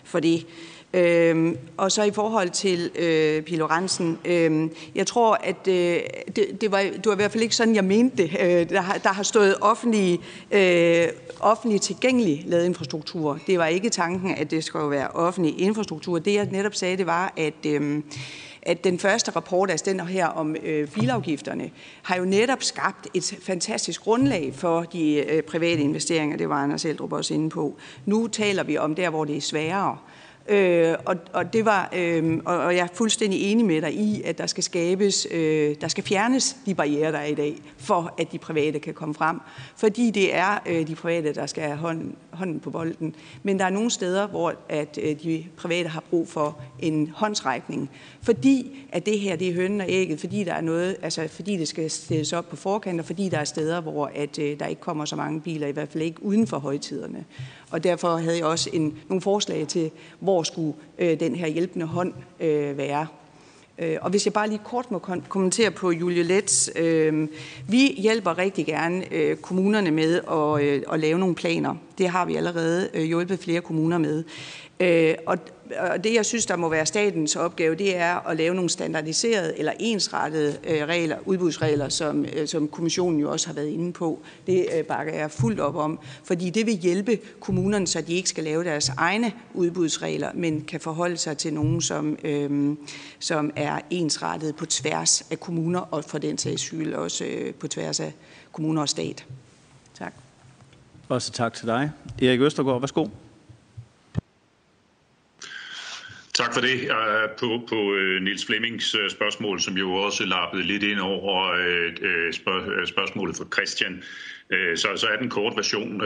for 0.03 0.19
det. 0.19 0.45
Øhm, 0.93 1.57
og 1.77 1.91
så 1.91 2.03
i 2.03 2.11
forhold 2.11 2.49
til 2.49 2.91
øh, 2.95 3.41
Pilo 3.41 3.65
Ransen, 3.65 4.19
øh, 4.25 4.69
jeg 4.95 5.07
tror, 5.07 5.33
at 5.43 5.67
øh, 5.67 5.99
det, 6.35 6.61
det, 6.61 6.71
var, 6.71 6.79
det 6.79 7.05
var 7.05 7.13
i 7.13 7.15
hvert 7.15 7.31
fald 7.31 7.43
ikke 7.43 7.55
sådan, 7.55 7.75
jeg 7.75 7.83
mente 7.83 8.23
det. 8.23 8.31
Øh, 8.41 8.69
der, 8.69 8.81
har, 8.81 8.97
der 8.97 9.09
har 9.09 9.23
stået 9.23 9.55
offentlig, 9.61 10.19
øh, 10.51 11.07
offentlig 11.39 11.81
tilgængelig 11.81 12.43
ladeinfrastruktur. 12.47 13.39
Det 13.47 13.59
var 13.59 13.65
ikke 13.65 13.89
tanken, 13.89 14.35
at 14.35 14.51
det 14.51 14.63
skulle 14.63 14.89
være 14.89 15.07
offentlig 15.07 15.59
infrastruktur. 15.59 16.19
Det 16.19 16.33
jeg 16.33 16.47
netop 16.51 16.75
sagde, 16.75 16.97
det 16.97 17.05
var, 17.05 17.33
at... 17.37 17.65
Øh, 17.65 18.01
at 18.65 18.83
den 18.83 18.99
første 18.99 19.31
rapport, 19.31 19.71
altså 19.71 19.85
den 19.89 19.99
her 19.99 20.25
om 20.25 20.55
øh, 20.63 20.87
bilafgifterne, 20.87 21.69
har 22.01 22.15
jo 22.15 22.25
netop 22.25 22.63
skabt 22.63 23.07
et 23.13 23.35
fantastisk 23.41 24.01
grundlag 24.01 24.53
for 24.55 24.81
de 24.81 25.15
øh, 25.15 25.43
private 25.43 25.81
investeringer. 25.81 26.37
Det 26.37 26.49
var 26.49 26.63
Anders 26.63 26.85
Eldrup 26.85 27.13
også 27.13 27.33
inde 27.33 27.49
på. 27.49 27.77
Nu 28.05 28.27
taler 28.27 28.63
vi 28.63 28.77
om 28.77 28.95
der, 28.95 29.09
hvor 29.09 29.25
det 29.25 29.37
er 29.37 29.41
sværere. 29.41 29.97
Øh, 30.47 30.95
og, 31.05 31.15
og, 31.33 31.53
det 31.53 31.65
var, 31.65 31.89
øh, 31.95 32.39
og, 32.45 32.57
og 32.57 32.75
jeg 32.75 32.83
er 32.83 32.87
fuldstændig 32.93 33.51
enig 33.51 33.65
med 33.65 33.81
dig 33.81 33.93
i, 33.93 34.21
at 34.21 34.37
der 34.37 34.47
skal 34.47 34.63
skabes, 34.63 35.27
øh, 35.31 35.75
der 35.81 35.87
skal 35.87 36.03
fjernes 36.03 36.57
de 36.65 36.75
barriere, 36.75 37.11
der 37.11 37.17
er 37.17 37.25
i 37.25 37.33
dag, 37.33 37.55
for 37.77 38.13
at 38.17 38.31
de 38.31 38.37
private 38.37 38.79
kan 38.79 38.93
komme 38.93 39.15
frem. 39.15 39.39
Fordi 39.75 40.11
det 40.11 40.35
er 40.35 40.59
øh, 40.65 40.87
de 40.87 40.95
private, 40.95 41.33
der 41.33 41.45
skal 41.45 41.63
have 41.63 41.77
hånden, 41.77 42.15
hånden 42.33 42.59
på 42.59 42.69
bolden. 42.69 43.15
Men 43.43 43.59
der 43.59 43.65
er 43.65 43.69
nogle 43.69 43.89
steder, 43.89 44.27
hvor 44.27 44.55
at 44.69 44.99
øh, 45.01 45.23
de 45.23 45.45
private 45.57 45.89
har 45.89 46.03
brug 46.09 46.27
for 46.27 46.59
en 46.79 47.11
håndsrækning. 47.15 47.89
Fordi 48.21 48.85
at 48.91 49.05
det 49.05 49.19
her, 49.19 49.35
det 49.35 49.49
er 49.49 49.53
hønnen 49.53 49.81
og 49.81 49.87
ægget, 49.89 50.19
fordi 50.19 50.43
der 50.43 50.53
er 50.53 50.61
noget, 50.61 50.95
altså 51.01 51.27
fordi 51.27 51.57
det 51.57 51.67
skal 51.67 51.91
stilles 51.91 52.33
op 52.33 52.49
på 52.49 52.55
forkant, 52.55 52.99
og 52.99 53.05
fordi 53.05 53.29
der 53.29 53.37
er 53.37 53.43
steder, 53.43 53.81
hvor 53.81 54.11
at, 54.15 54.39
øh, 54.39 54.59
der 54.59 54.65
ikke 54.65 54.81
kommer 54.81 55.05
så 55.05 55.15
mange 55.15 55.41
biler, 55.41 55.67
i 55.67 55.71
hvert 55.71 55.89
fald 55.89 56.03
ikke 56.03 56.23
uden 56.23 56.47
for 56.47 56.57
højtiderne. 56.57 57.25
Og 57.71 57.83
derfor 57.83 58.17
havde 58.17 58.37
jeg 58.37 58.45
også 58.45 58.69
en, 58.73 58.97
nogle 59.09 59.21
forslag 59.21 59.67
til, 59.67 59.91
hvor 60.19 60.43
skulle 60.43 60.73
øh, 60.99 61.19
den 61.19 61.35
her 61.35 61.47
hjælpende 61.47 61.85
hånd 61.85 62.13
øh, 62.39 62.77
være. 62.77 63.07
Øh, 63.79 63.97
og 64.01 64.09
hvis 64.09 64.25
jeg 64.25 64.33
bare 64.33 64.47
lige 64.49 64.61
kort 64.63 64.91
må 64.91 64.99
kommentere 65.29 65.71
på 65.71 65.91
Julie 65.91 66.23
Letts. 66.23 66.71
Øh, 66.75 67.27
vi 67.67 67.87
hjælper 67.97 68.37
rigtig 68.37 68.65
gerne 68.65 69.13
øh, 69.13 69.37
kommunerne 69.37 69.91
med 69.91 70.21
at, 70.31 70.63
øh, 70.63 70.81
at 70.91 70.99
lave 70.99 71.19
nogle 71.19 71.35
planer. 71.35 71.75
Det 71.97 72.09
har 72.09 72.25
vi 72.25 72.35
allerede 72.35 72.89
øh, 72.93 73.03
hjulpet 73.03 73.39
flere 73.39 73.61
kommuner 73.61 73.97
med. 73.97 74.23
Øh, 74.79 75.15
og 75.27 75.37
og 75.79 76.03
det, 76.03 76.13
jeg 76.13 76.25
synes, 76.25 76.45
der 76.45 76.55
må 76.55 76.69
være 76.69 76.85
statens 76.85 77.35
opgave, 77.35 77.75
det 77.75 77.97
er 77.97 78.27
at 78.27 78.37
lave 78.37 78.55
nogle 78.55 78.69
standardiserede 78.69 79.59
eller 79.59 79.71
ensrettede 79.79 80.57
øh, 80.63 80.87
regler, 80.87 81.17
udbudsregler, 81.25 81.89
som, 81.89 82.25
øh, 82.25 82.47
som 82.47 82.67
kommissionen 82.67 83.19
jo 83.19 83.31
også 83.31 83.47
har 83.47 83.53
været 83.53 83.67
inde 83.67 83.93
på. 83.93 84.19
Det 84.47 84.67
øh, 84.77 84.83
bakker 84.83 85.13
jeg 85.13 85.31
fuldt 85.31 85.59
op 85.59 85.75
om, 85.75 85.99
fordi 86.23 86.49
det 86.49 86.65
vil 86.65 86.73
hjælpe 86.73 87.19
kommunerne, 87.39 87.87
så 87.87 88.01
de 88.01 88.13
ikke 88.13 88.29
skal 88.29 88.43
lave 88.43 88.63
deres 88.63 88.89
egne 88.89 89.33
udbudsregler, 89.53 90.29
men 90.33 90.61
kan 90.61 90.79
forholde 90.79 91.17
sig 91.17 91.37
til 91.37 91.53
nogen, 91.53 91.81
som, 91.81 92.17
øhm, 92.23 92.77
som 93.19 93.51
er 93.55 93.79
ensrettet 93.89 94.55
på 94.55 94.65
tværs 94.65 95.25
af 95.31 95.39
kommuner, 95.39 95.79
og 95.79 96.03
for 96.03 96.17
den 96.17 96.37
sags 96.37 96.61
skyld 96.61 96.93
også 96.93 97.25
øh, 97.25 97.53
på 97.53 97.67
tværs 97.67 97.99
af 97.99 98.13
kommuner 98.51 98.81
og 98.81 98.89
stat. 98.89 99.25
Tak. 99.97 100.13
Også 101.09 101.31
tak 101.31 101.53
til 101.53 101.67
dig. 101.67 101.91
Erik 102.21 102.41
Østergaard, 102.41 102.79
værsgo. 102.79 103.07
Tak 106.33 106.53
for 106.53 106.61
det. 106.61 106.81
Øh, 106.81 107.29
på, 107.37 107.65
på 107.69 107.93
øh, 107.93 108.21
Nils 108.21 108.45
Flemmings 108.45 108.95
øh, 108.95 109.09
spørgsmål, 109.09 109.59
som 109.61 109.77
jo 109.77 109.93
også 109.93 110.25
lappede 110.25 110.63
lidt 110.63 110.83
ind 110.83 110.99
over 110.99 111.55
spørgsmålet 112.85 113.37
fra 113.37 113.45
Christian, 113.53 114.03
så, 114.75 114.87
så 114.95 115.07
er 115.07 115.17
den 115.17 115.29
kort 115.29 115.53
version 115.55 116.01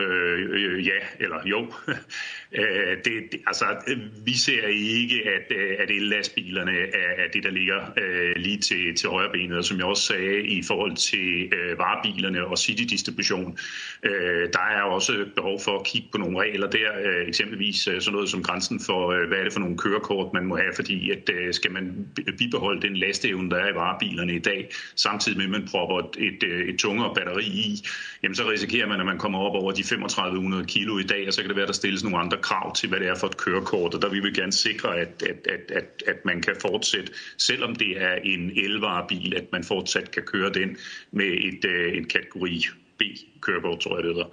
ja 0.83 0.99
eller 1.19 1.37
jo. 1.45 1.73
Øh, 2.51 2.97
det, 3.05 3.13
det, 3.31 3.41
altså, 3.47 3.65
vi 4.25 4.33
ser 4.33 4.67
ikke, 4.67 5.21
at, 5.35 5.57
øh, 5.57 5.75
at 5.79 5.89
el-lastbilerne 5.89 6.71
er, 6.71 7.23
er 7.23 7.27
det, 7.33 7.43
der 7.43 7.49
ligger 7.49 7.79
øh, 7.97 8.35
lige 8.35 8.57
til, 8.57 8.95
til 8.95 9.09
højre 9.09 9.31
benet. 9.31 9.57
Og 9.57 9.65
som 9.65 9.77
jeg 9.77 9.85
også 9.85 10.03
sagde 10.03 10.41
i 10.41 10.63
forhold 10.63 10.95
til 10.95 11.53
øh, 11.53 11.77
varebilerne 11.77 12.45
og 12.45 12.57
citydistribution, 12.57 13.57
øh, 14.03 14.49
der 14.53 14.65
er 14.77 14.81
også 14.81 15.25
behov 15.35 15.59
for 15.59 15.79
at 15.79 15.85
kigge 15.85 16.07
på 16.11 16.17
nogle 16.17 16.39
regler 16.39 16.69
der. 16.69 16.91
Øh, 17.05 17.27
eksempelvis 17.27 17.87
øh, 17.87 18.01
sådan 18.01 18.13
noget 18.13 18.29
som 18.29 18.43
grænsen 18.43 18.79
for, 18.79 19.11
øh, 19.11 19.27
hvad 19.27 19.37
er 19.37 19.43
det 19.43 19.53
for 19.53 19.59
nogle 19.59 19.77
kørekort, 19.77 20.33
man 20.33 20.45
må 20.45 20.57
have, 20.57 20.73
fordi 20.75 21.11
at 21.11 21.29
øh, 21.33 21.53
skal 21.53 21.71
man 21.71 22.07
bibeholde 22.37 22.81
den 22.81 22.97
lasteevne, 22.97 23.49
der 23.49 23.57
er 23.57 23.69
i 23.69 23.75
varebilerne 23.75 24.35
i 24.35 24.39
dag, 24.39 24.69
samtidig 24.95 25.37
med, 25.37 25.45
at 25.45 25.51
man 25.51 25.67
propper 25.71 25.99
et, 25.99 26.15
et, 26.17 26.43
øh, 26.43 26.69
et 26.69 26.79
tungere 26.79 27.15
batteri 27.15 27.45
i, 27.45 27.87
jamen 28.23 28.35
så 28.35 28.49
risikerer 28.49 28.87
man, 28.87 28.99
at 28.99 29.05
man 29.05 29.17
kommer 29.17 29.39
op 29.39 29.55
over 29.55 29.71
de 29.71 29.83
3500 29.83 30.65
kilo 30.65 30.97
i 30.97 31.03
dag, 31.03 31.27
og 31.27 31.33
så 31.33 31.41
kan 31.41 31.47
det 31.49 31.55
være, 31.55 31.63
at 31.63 31.67
der 31.67 31.73
stilles 31.73 32.03
nogle 32.03 32.19
andre 32.19 32.36
krav 32.41 32.75
til, 32.75 32.89
hvad 32.89 32.99
det 32.99 33.07
er 33.07 33.15
for 33.15 33.27
et 33.27 33.37
kørekort, 33.37 33.93
og 33.93 34.01
der 34.01 34.09
vil 34.09 34.23
vi 34.23 34.31
gerne 34.31 34.51
sikre, 34.51 34.97
at, 34.97 35.23
at, 35.23 35.47
at, 35.47 35.71
at, 35.71 36.03
at 36.07 36.25
man 36.25 36.41
kan 36.41 36.55
fortsætte, 36.61 37.13
selvom 37.37 37.75
det 37.75 38.01
er 38.01 38.15
en 38.15 38.51
elvarebil, 38.55 39.35
at 39.35 39.51
man 39.51 39.63
fortsat 39.63 40.11
kan 40.11 40.23
køre 40.23 40.53
den 40.53 40.77
med 41.11 41.25
et, 41.25 41.65
øh, 41.65 41.97
en 41.97 42.07
kategori 42.07 42.65
B-kørekort, 42.97 43.79
tror 43.79 43.95
jeg 43.95 44.03
det 44.03 44.13
hedder. 44.13 44.29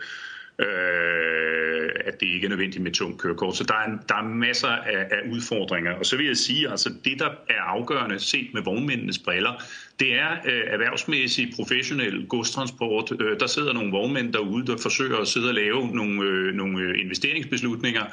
Øh, 0.59 1.91
at 2.05 2.21
det 2.21 2.27
ikke 2.27 2.45
er 2.45 2.49
nødvendigt 2.49 2.83
med 2.83 2.93
tung 2.93 3.19
kørekort. 3.19 3.57
Så 3.57 3.65
der 3.65 3.75
er, 3.75 3.99
der 4.09 4.15
er 4.15 4.23
masser 4.23 4.69
af, 4.69 5.07
af 5.11 5.31
udfordringer. 5.33 5.93
Og 5.93 6.07
så 6.07 6.17
vil 6.17 6.27
jeg 6.27 6.37
sige, 6.37 6.71
altså 6.71 6.91
det, 7.05 7.19
der 7.19 7.29
er 7.49 7.61
afgørende 7.61 8.19
set 8.19 8.49
med 8.55 8.63
vognmændenes 8.63 9.19
briller, 9.19 9.63
det 10.01 10.15
er 10.15 10.31
øh, 10.45 10.63
erhvervsmæssig, 10.67 11.53
professionel 11.57 12.27
godstransport. 12.27 13.13
Øh, 13.21 13.41
der 13.41 13.47
sidder 13.47 13.73
nogle 13.73 13.91
vognmænd 13.91 14.33
derude, 14.33 14.67
der 14.67 14.77
forsøger 14.83 15.17
at 15.17 15.29
sidde 15.29 15.49
og 15.49 15.55
lave 15.55 15.89
nogle, 15.97 16.23
øh, 16.23 16.55
nogle 16.55 16.81
øh, 16.81 17.01
investeringsbeslutninger, 17.01 18.05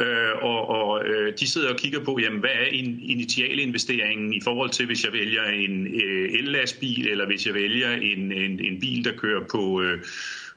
Øh, 0.00 0.42
og, 0.42 0.68
og 0.68 1.04
øh, 1.06 1.32
de 1.40 1.46
sidder 1.46 1.70
og 1.70 1.76
kigger 1.76 2.04
på, 2.04 2.18
jamen, 2.22 2.40
hvad 2.40 2.50
er 2.50 2.66
in, 2.66 2.98
initialinvesteringen 3.02 4.34
i 4.34 4.40
forhold 4.44 4.70
til, 4.70 4.86
hvis 4.86 5.04
jeg 5.04 5.12
vælger 5.12 5.44
en 5.44 5.86
øh, 5.86 6.32
el-lastbil, 6.32 7.08
eller 7.08 7.26
hvis 7.26 7.46
jeg 7.46 7.54
vælger 7.54 7.92
en, 7.92 8.32
en, 8.32 8.60
en 8.64 8.80
bil, 8.80 9.04
der 9.04 9.12
kører 9.16 9.44
på, 9.50 9.82
øh, 9.82 9.98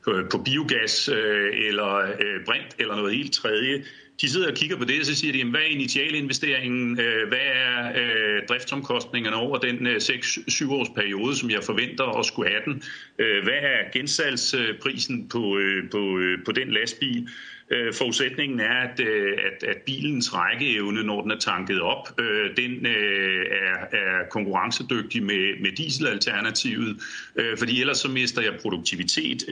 på, 0.05 0.37
biogas, 0.45 1.09
øh, 1.09 1.67
eller 1.67 1.95
øh, 1.97 2.45
brint, 2.45 2.75
eller 2.79 2.95
noget 2.95 3.15
helt 3.15 3.33
tredje. 3.33 3.83
De 4.21 4.29
sidder 4.29 4.47
og 4.47 4.53
kigger 4.53 4.77
på 4.77 4.85
det, 4.85 4.99
og 4.99 5.05
så 5.05 5.15
siger 5.15 5.33
de, 5.33 5.49
hvad 5.49 5.59
er 5.59 5.65
initialinvesteringen, 5.65 6.99
øh, 6.99 7.27
hvad 7.27 7.37
er 7.53 7.91
øh, 7.95 8.47
driftsomkostningerne 8.49 9.35
over 9.35 9.57
den 9.57 9.87
øh, 9.87 9.95
6-7 9.95 10.71
års 10.71 10.89
periode, 10.95 11.35
som 11.35 11.49
jeg 11.49 11.63
forventer 11.63 12.19
at 12.19 12.25
skulle 12.25 12.49
have 12.49 12.61
den, 12.65 12.83
øh, 13.19 13.43
hvad 13.43 13.53
er 13.61 13.91
gensalgsprisen 13.93 15.29
på, 15.29 15.57
øh, 15.57 15.89
på, 15.91 16.17
øh, 16.17 16.45
på 16.45 16.51
den 16.51 16.71
lastbil, 16.71 17.29
Øh, 17.71 17.93
forudsætningen 17.93 18.59
er, 18.59 18.73
at, 18.73 18.99
øh, 18.99 19.37
at, 19.45 19.63
at 19.63 19.77
bilens 19.85 20.33
rækkeevne, 20.33 21.03
når 21.03 21.21
den 21.21 21.31
er 21.31 21.39
tanket 21.39 21.81
op, 21.81 22.19
øh, 22.19 22.57
den 22.57 22.85
er, 22.85 23.85
er 23.91 24.29
konkurrencedygtig 24.31 25.23
med, 25.23 25.61
med 25.61 25.71
dieselalternativet, 25.71 26.97
fordi 27.57 27.81
ellers 27.81 27.97
så 27.97 28.07
mister 28.07 28.41
jeg 28.41 28.53
produktivitet. 28.61 29.45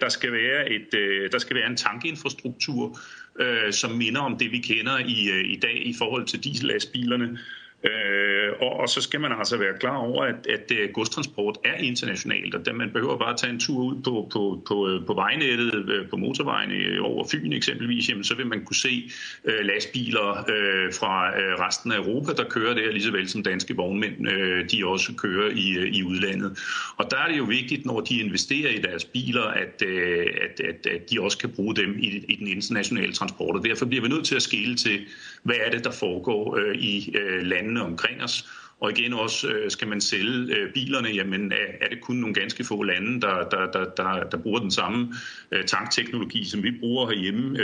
Der 0.00 0.08
skal 0.08 0.32
være, 0.32 0.70
et, 0.70 0.92
der 1.32 1.38
skal 1.38 1.56
være 1.56 1.66
en 1.66 1.76
tankinfrastruktur, 1.76 2.98
øh, 3.40 3.72
som 3.72 3.90
minder 3.90 4.20
om 4.20 4.38
det, 4.38 4.52
vi 4.52 4.58
kender 4.58 4.98
i, 4.98 5.28
øh, 5.30 5.44
i 5.44 5.56
dag 5.62 5.86
i 5.86 5.94
forhold 5.98 6.26
til 6.26 6.44
diesellastbilerne. 6.44 7.38
Øh, 7.84 8.52
og, 8.60 8.80
og 8.80 8.88
så 8.88 9.00
skal 9.00 9.20
man 9.20 9.32
altså 9.32 9.56
være 9.56 9.78
klar 9.80 9.96
over, 9.96 10.24
at, 10.24 10.46
at 10.46 10.70
uh, 10.70 10.92
godstransport 10.92 11.58
er 11.64 11.74
internationalt, 11.74 12.54
og 12.54 12.74
man 12.74 12.90
behøver 12.92 13.18
bare 13.18 13.36
tage 13.36 13.52
en 13.52 13.60
tur 13.60 13.84
ud 13.84 14.02
på, 14.02 14.28
på, 14.32 14.62
på, 14.68 14.88
øh, 14.88 15.06
på 15.06 15.14
vejnettet, 15.14 15.90
øh, 15.90 16.08
på 16.08 16.16
motorvejene 16.16 17.00
over 17.00 17.24
Fyn 17.32 17.52
eksempelvis, 17.52 18.08
jamen, 18.08 18.24
så 18.24 18.34
vil 18.34 18.46
man 18.46 18.64
kunne 18.64 18.76
se 18.76 19.10
øh, 19.44 19.64
lastbiler 19.64 20.30
øh, 20.38 20.92
fra 20.92 21.30
resten 21.66 21.92
af 21.92 21.96
Europa, 21.96 22.32
der 22.32 22.44
kører 22.44 22.74
der, 22.74 22.92
lige 22.92 23.02
så 23.02 23.12
vel 23.12 23.28
som 23.28 23.42
danske 23.42 23.76
vognmænd, 23.76 24.32
øh, 24.32 24.70
de 24.70 24.86
også 24.86 25.12
kører 25.14 25.50
i, 25.50 25.88
i 25.98 26.02
udlandet. 26.02 26.58
Og 26.96 27.10
der 27.10 27.16
er 27.16 27.28
det 27.28 27.38
jo 27.38 27.44
vigtigt, 27.44 27.86
når 27.86 28.00
de 28.00 28.20
investerer 28.20 28.70
i 28.70 28.78
deres 28.78 29.04
biler, 29.04 29.44
at, 29.44 29.82
øh, 29.86 30.26
at, 30.42 30.60
at, 30.60 30.86
at 30.86 31.10
de 31.10 31.20
også 31.20 31.38
kan 31.38 31.50
bruge 31.50 31.76
dem 31.76 31.98
i, 31.98 32.24
i 32.28 32.36
den 32.36 32.46
internationale 32.46 33.12
transport, 33.12 33.56
og 33.56 33.64
derfor 33.64 33.86
bliver 33.86 34.02
vi 34.02 34.08
nødt 34.08 34.24
til 34.24 34.36
at 34.36 34.42
skille 34.42 34.76
til, 34.76 35.00
hvad 35.42 35.56
er 35.66 35.70
det, 35.70 35.84
der 35.84 35.90
foregår 35.90 36.56
øh, 36.56 36.74
i 36.74 37.16
øh, 37.16 37.42
landet 37.42 37.69
landene 37.70 37.92
omkring 37.92 38.22
os. 38.22 38.48
Og 38.80 38.90
igen 38.90 39.12
også, 39.12 39.48
øh, 39.48 39.70
skal 39.70 39.88
man 39.88 40.00
sælge 40.00 40.56
øh, 40.56 40.72
bilerne, 40.72 41.08
jamen 41.08 41.52
er 41.80 41.88
det 41.88 42.00
kun 42.00 42.16
nogle 42.16 42.34
ganske 42.34 42.64
få 42.64 42.82
lande, 42.82 43.20
der, 43.20 43.48
der, 43.48 43.70
der, 43.70 43.84
der, 43.96 44.24
der 44.24 44.36
bruger 44.36 44.60
den 44.60 44.70
samme 44.70 45.14
øh, 45.52 45.64
tankteknologi, 45.64 46.44
som 46.44 46.62
vi 46.62 46.70
bruger 46.80 47.06
herhjemme, 47.06 47.58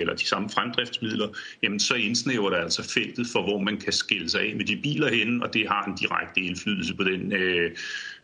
eller 0.00 0.14
de 0.14 0.26
samme 0.26 0.50
fremdriftsmidler, 0.50 1.28
jamen 1.62 1.80
så 1.80 1.94
indsnæver 1.94 2.50
det 2.50 2.56
altså 2.56 2.82
feltet 2.94 3.26
for, 3.32 3.42
hvor 3.42 3.58
man 3.60 3.76
kan 3.76 3.92
skille 3.92 4.30
sig 4.30 4.40
af 4.40 4.56
med 4.56 4.64
de 4.64 4.76
biler 4.76 5.10
hen, 5.14 5.42
og 5.42 5.54
det 5.54 5.68
har 5.68 5.84
en 5.84 5.94
direkte 5.94 6.40
indflydelse 6.40 6.94
på 6.94 7.04
den 7.04 7.32
øh, 7.32 7.70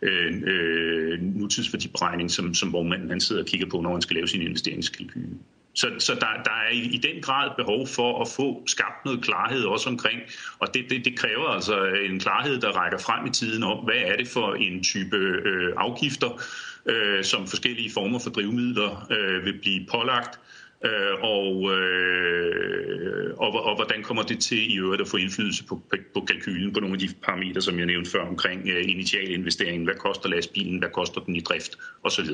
øh, 0.02 1.22
nutidsværdiberegning, 1.22 2.30
som, 2.30 2.54
som 2.54 2.72
vognmanden 2.72 3.10
han 3.10 3.20
sidder 3.20 3.42
og 3.42 3.48
kigger 3.48 3.66
på, 3.66 3.80
når 3.80 3.92
han 3.92 4.02
skal 4.02 4.14
lave 4.14 4.28
sin 4.28 4.42
investeringskalkyl. 4.42 5.28
Så, 5.74 5.88
så 5.98 6.14
der, 6.14 6.42
der 6.44 6.50
er 6.66 6.70
i, 6.72 6.78
i 6.78 6.96
den 6.96 7.22
grad 7.22 7.50
behov 7.56 7.86
for 7.86 8.22
at 8.22 8.28
få 8.36 8.62
skabt 8.66 9.04
noget 9.04 9.22
klarhed 9.22 9.64
også 9.64 9.88
omkring, 9.88 10.20
og 10.58 10.74
det, 10.74 10.84
det, 10.90 11.04
det 11.04 11.18
kræver 11.18 11.48
altså 11.48 11.84
en 11.84 12.20
klarhed, 12.20 12.60
der 12.60 12.68
rækker 12.68 12.98
frem 12.98 13.26
i 13.26 13.30
tiden 13.30 13.62
om, 13.62 13.78
hvad 13.84 14.00
er 14.04 14.16
det 14.16 14.28
for 14.28 14.54
en 14.54 14.82
type 14.82 15.16
øh, 15.16 15.72
afgifter, 15.76 16.42
øh, 16.86 17.24
som 17.24 17.46
forskellige 17.46 17.90
former 17.94 18.18
for 18.18 18.30
drivmidler 18.30 19.06
øh, 19.10 19.44
vil 19.44 19.58
blive 19.58 19.86
pålagt, 19.90 20.40
øh, 20.84 21.14
og, 21.22 21.72
øh, 21.72 23.34
og, 23.36 23.64
og 23.64 23.74
hvordan 23.74 24.02
kommer 24.02 24.22
det 24.22 24.40
til 24.40 24.72
i 24.72 24.78
øvrigt 24.78 25.02
at 25.02 25.08
få 25.08 25.16
indflydelse 25.16 25.64
på, 25.64 25.82
på 26.14 26.20
kalkylen 26.20 26.72
på 26.72 26.80
nogle 26.80 26.94
af 26.94 26.98
de 26.98 27.08
parametre, 27.22 27.60
som 27.60 27.78
jeg 27.78 27.86
nævnte 27.86 28.10
før 28.10 28.26
omkring 28.28 28.68
øh, 28.68 28.90
initial 28.90 29.30
investering, 29.30 29.84
hvad 29.84 29.94
koster 29.94 30.28
lastbilen, 30.28 30.78
hvad 30.78 30.88
koster 30.88 31.20
den 31.20 31.36
i 31.36 31.40
drift? 31.40 31.78
Osv. 32.02 32.26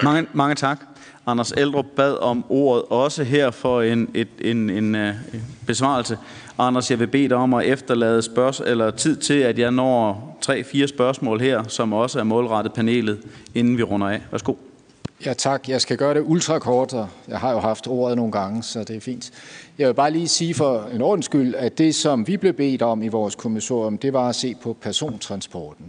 Tak. 0.00 0.04
Mange, 0.04 0.26
mange 0.32 0.54
tak. 0.54 0.80
Anders 1.26 1.52
Eldrup 1.52 1.86
bad 1.96 2.16
om 2.22 2.44
ordet 2.48 2.84
også 2.88 3.24
her 3.24 3.50
for 3.50 3.82
en, 3.82 4.08
et, 4.14 4.28
en, 4.40 4.70
en, 4.70 4.94
en 4.94 5.14
besvarelse. 5.66 6.18
Anders, 6.58 6.90
jeg 6.90 6.98
vil 6.98 7.06
bede 7.06 7.28
dig 7.28 7.36
om 7.36 7.54
at 7.54 7.66
efterlade 7.66 8.22
spørgsmål, 8.22 8.68
eller 8.68 8.90
tid 8.90 9.16
til, 9.16 9.34
at 9.34 9.58
jeg 9.58 9.70
når 9.70 10.38
tre-fire 10.40 10.88
spørgsmål 10.88 11.40
her, 11.40 11.62
som 11.68 11.92
også 11.92 12.18
er 12.18 12.24
målrettet 12.24 12.72
panelet, 12.72 13.18
inden 13.54 13.78
vi 13.78 13.82
runder 13.82 14.08
af. 14.08 14.20
Værsgo. 14.30 14.54
Ja, 15.26 15.32
tak. 15.32 15.68
Jeg 15.68 15.80
skal 15.80 15.96
gøre 15.96 16.14
det 16.14 16.22
ultrakort, 16.26 16.92
og 16.92 17.08
jeg 17.28 17.38
har 17.38 17.52
jo 17.52 17.58
haft 17.58 17.86
ordet 17.88 18.16
nogle 18.16 18.32
gange, 18.32 18.62
så 18.62 18.84
det 18.84 18.96
er 18.96 19.00
fint. 19.00 19.30
Jeg 19.78 19.88
vil 19.88 19.94
bare 19.94 20.10
lige 20.10 20.28
sige 20.28 20.54
for 20.54 20.88
en 20.94 21.02
ordens 21.02 21.24
skyld, 21.24 21.54
at 21.54 21.78
det, 21.78 21.94
som 21.94 22.26
vi 22.26 22.36
blev 22.36 22.52
bedt 22.52 22.82
om 22.82 23.02
i 23.02 23.08
vores 23.08 23.34
kommissorium, 23.34 23.98
det 23.98 24.12
var 24.12 24.28
at 24.28 24.34
se 24.34 24.54
på 24.62 24.76
persontransporten. 24.80 25.86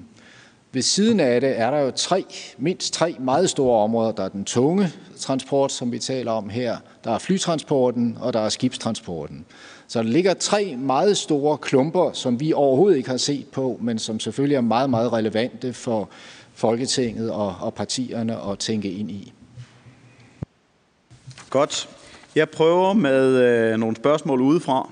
Ved 0.73 0.81
siden 0.81 1.19
af 1.19 1.41
det 1.41 1.59
er 1.59 1.71
der 1.71 1.79
jo 1.79 1.91
tre, 1.91 2.25
mindst 2.57 2.93
tre 2.93 3.15
meget 3.19 3.49
store 3.49 3.83
områder. 3.83 4.11
Der 4.11 4.23
er 4.23 4.29
den 4.29 4.45
tunge 4.45 4.91
transport, 5.19 5.71
som 5.71 5.91
vi 5.91 5.99
taler 5.99 6.31
om 6.31 6.49
her, 6.49 6.77
der 7.03 7.11
er 7.11 7.19
flytransporten, 7.19 8.17
og 8.21 8.33
der 8.33 8.39
er 8.39 8.49
skibstransporten. 8.49 9.45
Så 9.87 10.03
der 10.03 10.09
ligger 10.09 10.33
tre 10.33 10.75
meget 10.79 11.17
store 11.17 11.57
klumper, 11.57 12.11
som 12.13 12.39
vi 12.39 12.53
overhovedet 12.53 12.97
ikke 12.97 13.09
har 13.09 13.17
set 13.17 13.47
på, 13.47 13.79
men 13.81 13.99
som 13.99 14.19
selvfølgelig 14.19 14.55
er 14.55 14.61
meget, 14.61 14.89
meget 14.89 15.13
relevante 15.13 15.73
for 15.73 16.09
Folketinget 16.53 17.31
og, 17.31 17.55
og 17.59 17.73
partierne 17.73 18.37
at 18.51 18.59
tænke 18.59 18.91
ind 18.91 19.11
i. 19.11 19.33
Godt. 21.49 21.89
Jeg 22.35 22.49
prøver 22.49 22.93
med 22.93 23.27
øh, 23.27 23.79
nogle 23.79 23.95
spørgsmål 23.95 24.41
udefra. 24.41 24.89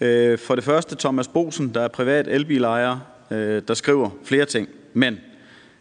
Øh, 0.00 0.38
for 0.38 0.54
det 0.54 0.64
første 0.64 0.96
Thomas 0.96 1.28
Bosen, 1.28 1.74
der 1.74 1.80
er 1.80 1.88
privat 1.88 2.28
elbilejer, 2.28 2.98
øh, 3.30 3.62
der 3.68 3.74
skriver 3.74 4.10
flere 4.24 4.44
ting. 4.44 4.68
Men 4.94 5.18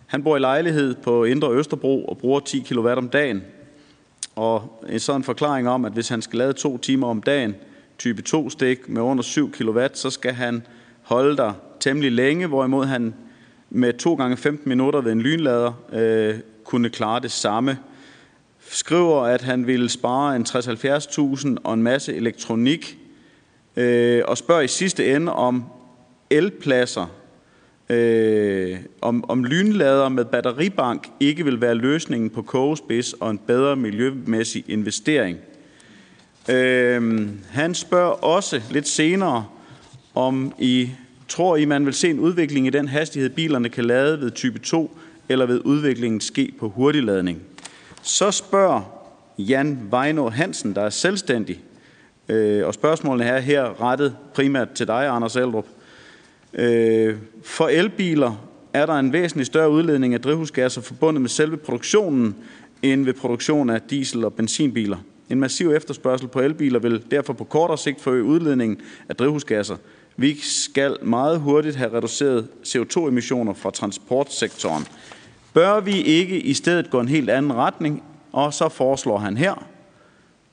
han 0.07 0.23
bor 0.23 0.35
i 0.35 0.39
lejlighed 0.39 0.95
på 0.95 1.23
Indre 1.23 1.53
Østerbro 1.53 2.05
og 2.05 2.17
bruger 2.17 2.39
10 2.39 2.59
kW 2.69 2.87
om 2.87 3.09
dagen. 3.09 3.41
Og 4.35 4.83
en 4.89 4.99
sådan 4.99 5.23
forklaring 5.23 5.69
om, 5.69 5.85
at 5.85 5.91
hvis 5.91 6.09
han 6.09 6.21
skal 6.21 6.39
lade 6.39 6.53
to 6.53 6.77
timer 6.77 7.07
om 7.07 7.21
dagen, 7.21 7.55
type 7.97 8.23
2-stik 8.29 8.89
med 8.89 9.01
under 9.01 9.23
7 9.23 9.51
kW, 9.51 9.79
så 9.93 10.09
skal 10.09 10.33
han 10.33 10.65
holde 11.01 11.37
der 11.37 11.53
temmelig 11.79 12.11
længe, 12.11 12.47
hvorimod 12.47 12.85
han 12.85 13.13
med 13.69 13.93
2 13.93 14.15
gange 14.15 14.37
15 14.37 14.69
minutter 14.69 15.01
ved 15.01 15.11
en 15.11 15.21
lynlader 15.21 15.73
øh, 15.93 16.39
kunne 16.63 16.89
klare 16.89 17.19
det 17.19 17.31
samme. 17.31 17.77
Skriver, 18.69 19.21
at 19.21 19.41
han 19.41 19.67
ville 19.67 19.89
spare 19.89 20.35
en 20.35 20.45
60-70.000 20.49 21.55
og 21.63 21.73
en 21.73 21.83
masse 21.83 22.15
elektronik, 22.15 22.97
øh, 23.75 24.23
og 24.27 24.37
spørger 24.37 24.61
i 24.61 24.67
sidste 24.67 25.15
ende 25.15 25.33
om 25.33 25.63
elpladser, 26.29 27.05
øh, 27.91 28.77
om, 29.01 29.29
om 29.29 29.43
lynlader 29.43 30.09
med 30.09 30.25
batteribank 30.25 31.09
ikke 31.19 31.45
vil 31.45 31.61
være 31.61 31.75
løsningen 31.75 32.29
på 32.29 32.41
kogespids 32.41 33.13
og 33.13 33.31
en 33.31 33.37
bedre 33.37 33.75
miljømæssig 33.75 34.63
investering. 34.67 35.37
Øh, 36.49 37.29
han 37.49 37.75
spørger 37.75 38.23
også 38.23 38.61
lidt 38.71 38.87
senere, 38.87 39.45
om 40.15 40.53
I 40.59 40.89
tror 41.27 41.55
I, 41.55 41.65
man 41.65 41.85
vil 41.85 41.93
se 41.93 42.09
en 42.09 42.19
udvikling 42.19 42.67
i 42.67 42.69
den 42.69 42.87
hastighed, 42.87 43.29
bilerne 43.29 43.69
kan 43.69 43.85
lade 43.85 44.21
ved 44.21 44.31
type 44.31 44.59
2, 44.59 44.97
eller 45.29 45.45
ved 45.45 45.61
udviklingen 45.65 46.21
ske 46.21 46.53
på 46.59 46.69
hurtigladning? 46.69 47.41
Så 48.01 48.31
spørger 48.31 48.81
Jan 49.37 49.79
Vejno 49.89 50.29
Hansen, 50.29 50.75
der 50.75 50.81
er 50.81 50.89
selvstændig, 50.89 51.59
øh, 52.29 52.67
og 52.67 52.73
spørgsmålene 52.73 53.25
er 53.25 53.39
her 53.39 53.81
rettet 53.81 54.15
primært 54.33 54.71
til 54.71 54.87
dig, 54.87 55.07
Anders 55.07 55.35
Eldrup. 55.35 55.65
Øh, 55.65 55.80
Øh, 56.53 57.15
for 57.43 57.67
elbiler 57.67 58.47
er 58.73 58.85
der 58.85 58.93
en 58.93 59.13
væsentlig 59.13 59.45
større 59.45 59.69
udledning 59.69 60.13
af 60.13 60.21
drivhusgasser 60.21 60.81
forbundet 60.81 61.21
med 61.21 61.29
selve 61.29 61.57
produktionen, 61.57 62.35
end 62.81 63.05
ved 63.05 63.13
produktion 63.13 63.69
af 63.69 63.81
diesel- 63.81 64.25
og 64.25 64.33
benzinbiler. 64.33 64.97
En 65.29 65.39
massiv 65.39 65.71
efterspørgsel 65.71 66.27
på 66.27 66.39
elbiler 66.39 66.79
vil 66.79 67.03
derfor 67.11 67.33
på 67.33 67.43
kortere 67.43 67.77
sigt 67.77 68.01
forøge 68.01 68.23
udledningen 68.23 68.77
af 69.09 69.15
drivhusgasser. 69.15 69.75
Vi 70.17 70.37
skal 70.39 70.97
meget 71.03 71.39
hurtigt 71.39 71.75
have 71.75 71.93
reduceret 71.93 72.47
CO2-emissioner 72.67 73.53
fra 73.53 73.71
transportsektoren. 73.71 74.85
Bør 75.53 75.79
vi 75.79 76.01
ikke 76.01 76.39
i 76.39 76.53
stedet 76.53 76.89
gå 76.89 76.99
en 76.99 77.07
helt 77.07 77.29
anden 77.29 77.53
retning? 77.53 78.03
Og 78.31 78.53
så 78.53 78.69
foreslår 78.69 79.17
han 79.17 79.37
her 79.37 79.67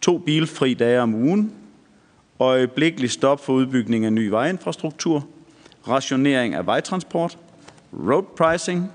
to 0.00 0.18
bilfri 0.18 0.74
dage 0.74 1.00
om 1.00 1.14
ugen, 1.14 1.52
øjeblikkeligt 2.38 3.12
stop 3.12 3.44
for 3.44 3.52
udbygning 3.52 4.04
af 4.04 4.12
ny 4.12 4.28
vejinfrastruktur, 4.28 5.26
rationering 5.88 6.54
af 6.54 6.66
vejtransport, 6.66 7.38
road 7.92 8.22
pricing, 8.36 8.92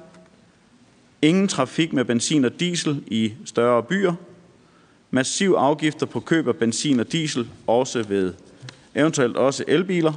ingen 1.21 1.47
trafik 1.47 1.93
med 1.93 2.05
benzin 2.05 2.45
og 2.45 2.59
diesel 2.59 3.03
i 3.07 3.33
større 3.45 3.83
byer, 3.83 4.13
massiv 5.11 5.55
afgifter 5.57 6.05
på 6.05 6.19
køb 6.19 6.47
af 6.47 6.55
benzin 6.55 6.99
og 6.99 7.11
diesel, 7.11 7.49
også 7.67 8.03
ved 8.03 8.33
eventuelt 8.95 9.37
også 9.37 9.63
elbiler, 9.67 10.13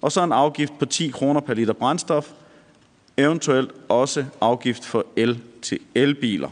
og 0.00 0.12
så 0.12 0.24
en 0.24 0.32
afgift 0.32 0.78
på 0.78 0.86
10 0.86 1.08
kroner 1.08 1.40
per 1.40 1.54
liter 1.54 1.72
brændstof, 1.72 2.30
eventuelt 3.16 3.70
også 3.88 4.24
afgift 4.40 4.84
for 4.84 5.06
el 5.16 5.40
til 5.62 5.78
elbiler. 5.94 6.48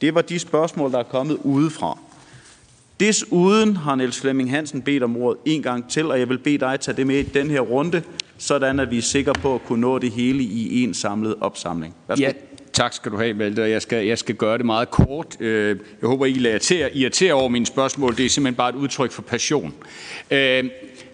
Det 0.00 0.14
var 0.14 0.22
de 0.22 0.38
spørgsmål, 0.38 0.92
der 0.92 0.98
er 0.98 1.02
kommet 1.02 1.38
udefra. 1.44 1.98
Desuden 3.00 3.76
har 3.76 3.94
Niels 3.94 4.20
Flemming 4.20 4.50
Hansen 4.50 4.82
bedt 4.82 5.02
om 5.02 5.16
ordet 5.16 5.38
en 5.44 5.62
gang 5.62 5.90
til, 5.90 6.06
og 6.06 6.18
jeg 6.18 6.28
vil 6.28 6.38
bede 6.38 6.58
dig 6.58 6.72
at 6.72 6.80
tage 6.80 6.96
det 6.96 7.06
med 7.06 7.18
i 7.18 7.22
den 7.22 7.50
her 7.50 7.60
runde, 7.60 8.02
sådan 8.38 8.80
at 8.80 8.90
vi 8.90 8.98
er 8.98 9.02
sikre 9.02 9.32
på 9.32 9.54
at 9.54 9.64
kunne 9.64 9.80
nå 9.80 9.98
det 9.98 10.10
hele 10.10 10.42
i 10.42 10.82
en 10.82 10.94
samlet 10.94 11.34
opsamling. 11.40 11.94
Værsgo. 12.08 12.22
Ja, 12.22 12.32
tak 12.72 12.92
skal 12.92 13.12
du 13.12 13.16
have, 13.16 13.34
Malte. 13.34 13.62
Jeg 13.62 13.82
skal, 13.82 14.06
jeg 14.06 14.18
skal 14.18 14.34
gøre 14.34 14.58
det 14.58 14.66
meget 14.66 14.90
kort. 14.90 15.36
Øh, 15.40 15.78
jeg 16.00 16.08
håber, 16.08 16.26
I 16.26 16.32
lader 16.32 16.58
til 16.58 16.90
irritere 16.94 17.32
over 17.32 17.48
mine 17.48 17.66
spørgsmål. 17.66 18.16
Det 18.16 18.26
er 18.26 18.30
simpelthen 18.30 18.56
bare 18.56 18.70
et 18.70 18.74
udtryk 18.74 19.12
for 19.12 19.22
passion. 19.22 19.74
Øh, 20.30 20.64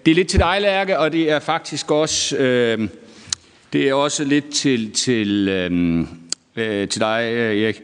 det 0.04 0.10
er 0.10 0.14
lidt 0.14 0.28
til 0.28 0.40
dig, 0.40 0.58
Lærke, 0.60 0.98
og 0.98 1.12
det 1.12 1.30
er 1.30 1.38
faktisk 1.38 1.90
også, 1.90 2.36
øh, 2.36 2.88
det 3.72 3.88
er 3.88 3.94
også 3.94 4.24
lidt 4.24 4.50
til, 4.50 4.92
til, 4.92 5.46
til 6.90 7.00
dig, 7.00 7.34
Erik. 7.34 7.82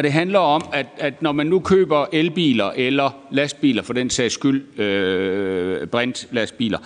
Og 0.00 0.04
det 0.04 0.12
handler 0.12 0.38
om, 0.38 0.64
at, 0.72 0.86
at 0.98 1.22
når 1.22 1.32
man 1.32 1.46
nu 1.46 1.60
køber 1.60 2.06
elbiler 2.12 2.70
eller 2.76 3.10
lastbiler, 3.30 3.82
for 3.82 3.92
den 3.92 4.10
sags 4.10 4.34
skyld, 4.34 4.80
øh, 4.80 5.86
brintlastbiler, 5.86 6.78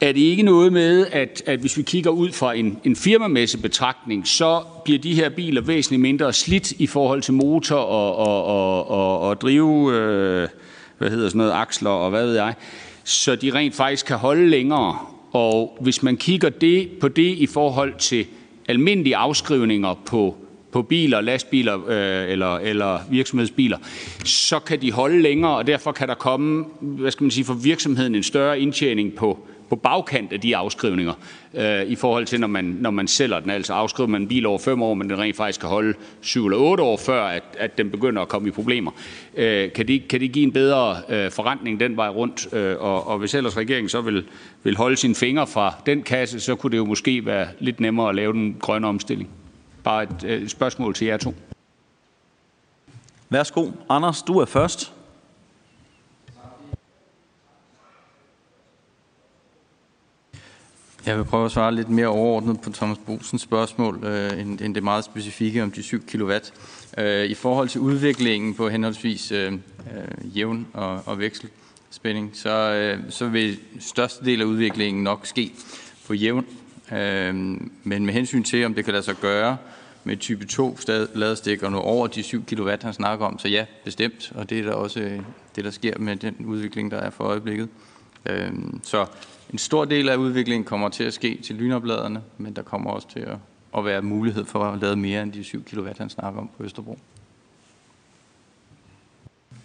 er 0.00 0.12
det 0.12 0.20
ikke 0.20 0.42
noget 0.42 0.72
med, 0.72 1.06
at, 1.12 1.42
at 1.46 1.58
hvis 1.60 1.76
vi 1.76 1.82
kigger 1.82 2.10
ud 2.10 2.32
fra 2.32 2.54
en, 2.54 2.78
en 2.84 2.96
firmamæssig 2.96 3.62
betragtning, 3.62 4.28
så 4.28 4.62
bliver 4.84 4.98
de 4.98 5.14
her 5.14 5.28
biler 5.28 5.60
væsentligt 5.60 6.02
mindre 6.02 6.32
slidt 6.32 6.72
i 6.72 6.86
forhold 6.86 7.22
til 7.22 7.34
motor 7.34 7.76
og, 7.76 8.16
og, 8.16 8.44
og, 8.44 8.90
og, 8.90 9.20
og 9.20 9.40
drive, 9.40 9.94
øh, 9.94 10.48
hvad 10.98 11.10
hedder 11.10 11.28
sådan 11.28 11.38
noget, 11.38 11.52
aksler 11.52 11.90
og 11.90 12.10
hvad 12.10 12.26
ved 12.26 12.34
jeg, 12.34 12.54
så 13.04 13.36
de 13.36 13.50
rent 13.54 13.74
faktisk 13.74 14.06
kan 14.06 14.16
holde 14.16 14.48
længere. 14.48 14.98
Og 15.32 15.78
hvis 15.80 16.02
man 16.02 16.16
kigger 16.16 16.48
det, 16.48 16.88
på 17.00 17.08
det 17.08 17.38
i 17.38 17.46
forhold 17.46 17.94
til 17.98 18.26
almindelige 18.68 19.16
afskrivninger 19.16 19.94
på 20.06 20.36
på 20.76 20.82
biler, 20.82 21.20
lastbiler 21.20 21.74
øh, 21.88 22.32
eller, 22.32 22.56
eller 22.56 22.98
virksomhedsbiler, 23.10 23.78
så 24.24 24.58
kan 24.58 24.82
de 24.82 24.92
holde 24.92 25.22
længere, 25.22 25.56
og 25.56 25.66
derfor 25.66 25.92
kan 25.92 26.08
der 26.08 26.14
komme, 26.14 26.64
hvad 26.80 27.10
skal 27.10 27.24
man 27.24 27.30
sige, 27.30 27.44
for 27.44 27.54
virksomheden 27.54 28.14
en 28.14 28.22
større 28.22 28.60
indtjening 28.60 29.14
på, 29.14 29.38
på 29.68 29.76
bagkant 29.76 30.32
af 30.32 30.40
de 30.40 30.56
afskrivninger, 30.56 31.12
øh, 31.54 31.82
i 31.82 31.94
forhold 31.94 32.26
til, 32.26 32.40
når 32.40 32.48
man, 32.48 32.64
når 32.64 32.90
man 32.90 33.08
sælger 33.08 33.40
den. 33.40 33.50
Altså 33.50 33.72
afskriver 33.72 34.08
man 34.08 34.22
en 34.22 34.28
bil 34.28 34.46
over 34.46 34.58
5 34.58 34.82
år, 34.82 34.94
men 34.94 35.10
den 35.10 35.18
rent 35.18 35.36
faktisk 35.36 35.60
kan 35.60 35.68
holde 35.68 35.94
7 36.20 36.46
eller 36.46 36.58
8 36.58 36.82
år, 36.82 36.96
før 36.96 37.24
at, 37.24 37.42
at 37.58 37.78
den 37.78 37.90
begynder 37.90 38.22
at 38.22 38.28
komme 38.28 38.48
i 38.48 38.50
problemer. 38.50 38.90
Øh, 39.36 39.72
kan, 39.72 39.88
det, 39.88 40.08
kan 40.08 40.20
det 40.20 40.32
give 40.32 40.44
en 40.44 40.52
bedre 40.52 40.96
øh, 41.08 41.30
forretning 41.30 41.80
den 41.80 41.96
vej 41.96 42.08
rundt? 42.08 42.54
Øh, 42.54 42.76
og, 42.78 43.06
og 43.06 43.18
hvis 43.18 43.34
ellers 43.34 43.56
regeringen 43.56 43.88
så 43.88 44.00
vil, 44.00 44.24
vil 44.62 44.76
holde 44.76 44.96
sine 44.96 45.14
fingre 45.14 45.46
fra 45.46 45.74
den 45.86 46.02
kasse, 46.02 46.40
så 46.40 46.54
kunne 46.54 46.70
det 46.70 46.76
jo 46.76 46.84
måske 46.84 47.26
være 47.26 47.46
lidt 47.58 47.80
nemmere 47.80 48.08
at 48.08 48.14
lave 48.14 48.32
den 48.32 48.56
grønne 48.60 48.86
omstilling. 48.86 49.30
Bare 49.86 50.02
et, 50.02 50.42
et 50.42 50.50
spørgsmål 50.50 50.94
til 50.94 51.06
jer 51.06 51.16
to. 51.16 51.34
Værsgo. 53.28 53.70
Anders, 53.88 54.22
du 54.22 54.38
er 54.38 54.44
først. 54.44 54.92
Jeg 61.06 61.18
vil 61.18 61.24
prøve 61.24 61.44
at 61.44 61.50
svare 61.50 61.74
lidt 61.74 61.88
mere 61.88 62.06
overordnet 62.06 62.60
på 62.60 62.70
Thomas 62.70 62.98
Bosens 63.06 63.42
spørgsmål, 63.42 64.04
øh, 64.04 64.40
end, 64.40 64.60
end 64.60 64.74
det 64.74 64.82
meget 64.82 65.04
specifikke 65.04 65.62
om 65.62 65.70
de 65.70 65.82
7 65.82 66.06
kW. 66.06 66.32
Øh, 66.98 67.24
I 67.24 67.34
forhold 67.34 67.68
til 67.68 67.80
udviklingen 67.80 68.54
på 68.54 68.68
henholdsvis 68.68 69.32
øh, 69.32 69.52
øh, 69.52 70.36
jævn 70.36 70.66
og, 70.72 71.02
og 71.06 71.18
vekselspænding, 71.18 72.30
så, 72.34 72.50
øh, 72.50 73.10
så 73.10 73.28
vil 73.28 73.58
største 73.80 74.24
del 74.24 74.40
af 74.40 74.44
udviklingen 74.44 75.04
nok 75.04 75.26
ske 75.26 75.52
på 76.06 76.14
jævn. 76.14 76.46
Øh, 76.92 77.34
men 77.84 78.06
med 78.06 78.12
hensyn 78.12 78.42
til, 78.42 78.64
om 78.64 78.74
det 78.74 78.84
kan 78.84 78.92
lade 78.92 79.04
sig 79.04 79.16
gøre 79.16 79.56
med 80.06 80.16
type 80.16 80.46
2 80.46 80.76
ladestikker 81.14 81.68
nu 81.68 81.78
over 81.78 82.06
de 82.06 82.22
7 82.22 82.44
kW, 82.44 82.70
han 82.82 82.92
snakker 82.92 83.26
om, 83.26 83.38
så 83.38 83.48
ja, 83.48 83.64
bestemt. 83.84 84.32
Og 84.34 84.50
det 84.50 84.58
er 84.58 84.62
der 84.62 84.72
også 84.72 85.00
øh, 85.00 85.20
det, 85.56 85.64
der 85.64 85.70
sker 85.70 85.98
med 85.98 86.16
den 86.16 86.36
udvikling, 86.46 86.90
der 86.90 86.96
er 86.96 87.10
for 87.10 87.24
øjeblikket. 87.24 87.68
Øhm, 88.26 88.80
så 88.82 89.06
en 89.52 89.58
stor 89.58 89.84
del 89.84 90.08
af 90.08 90.16
udviklingen 90.16 90.64
kommer 90.64 90.88
til 90.88 91.04
at 91.04 91.14
ske 91.14 91.40
til 91.42 91.54
lynopladerne, 91.54 92.22
men 92.38 92.56
der 92.56 92.62
kommer 92.62 92.90
også 92.90 93.08
til 93.08 93.20
at, 93.20 93.36
at 93.76 93.84
være 93.84 94.02
mulighed 94.02 94.44
for 94.44 94.64
at 94.64 94.80
lade 94.80 94.96
mere 94.96 95.22
end 95.22 95.32
de 95.32 95.44
7 95.44 95.64
kW, 95.64 95.88
han 95.98 96.10
snakker 96.10 96.40
om 96.40 96.50
på 96.56 96.64
Østerbro. 96.64 96.98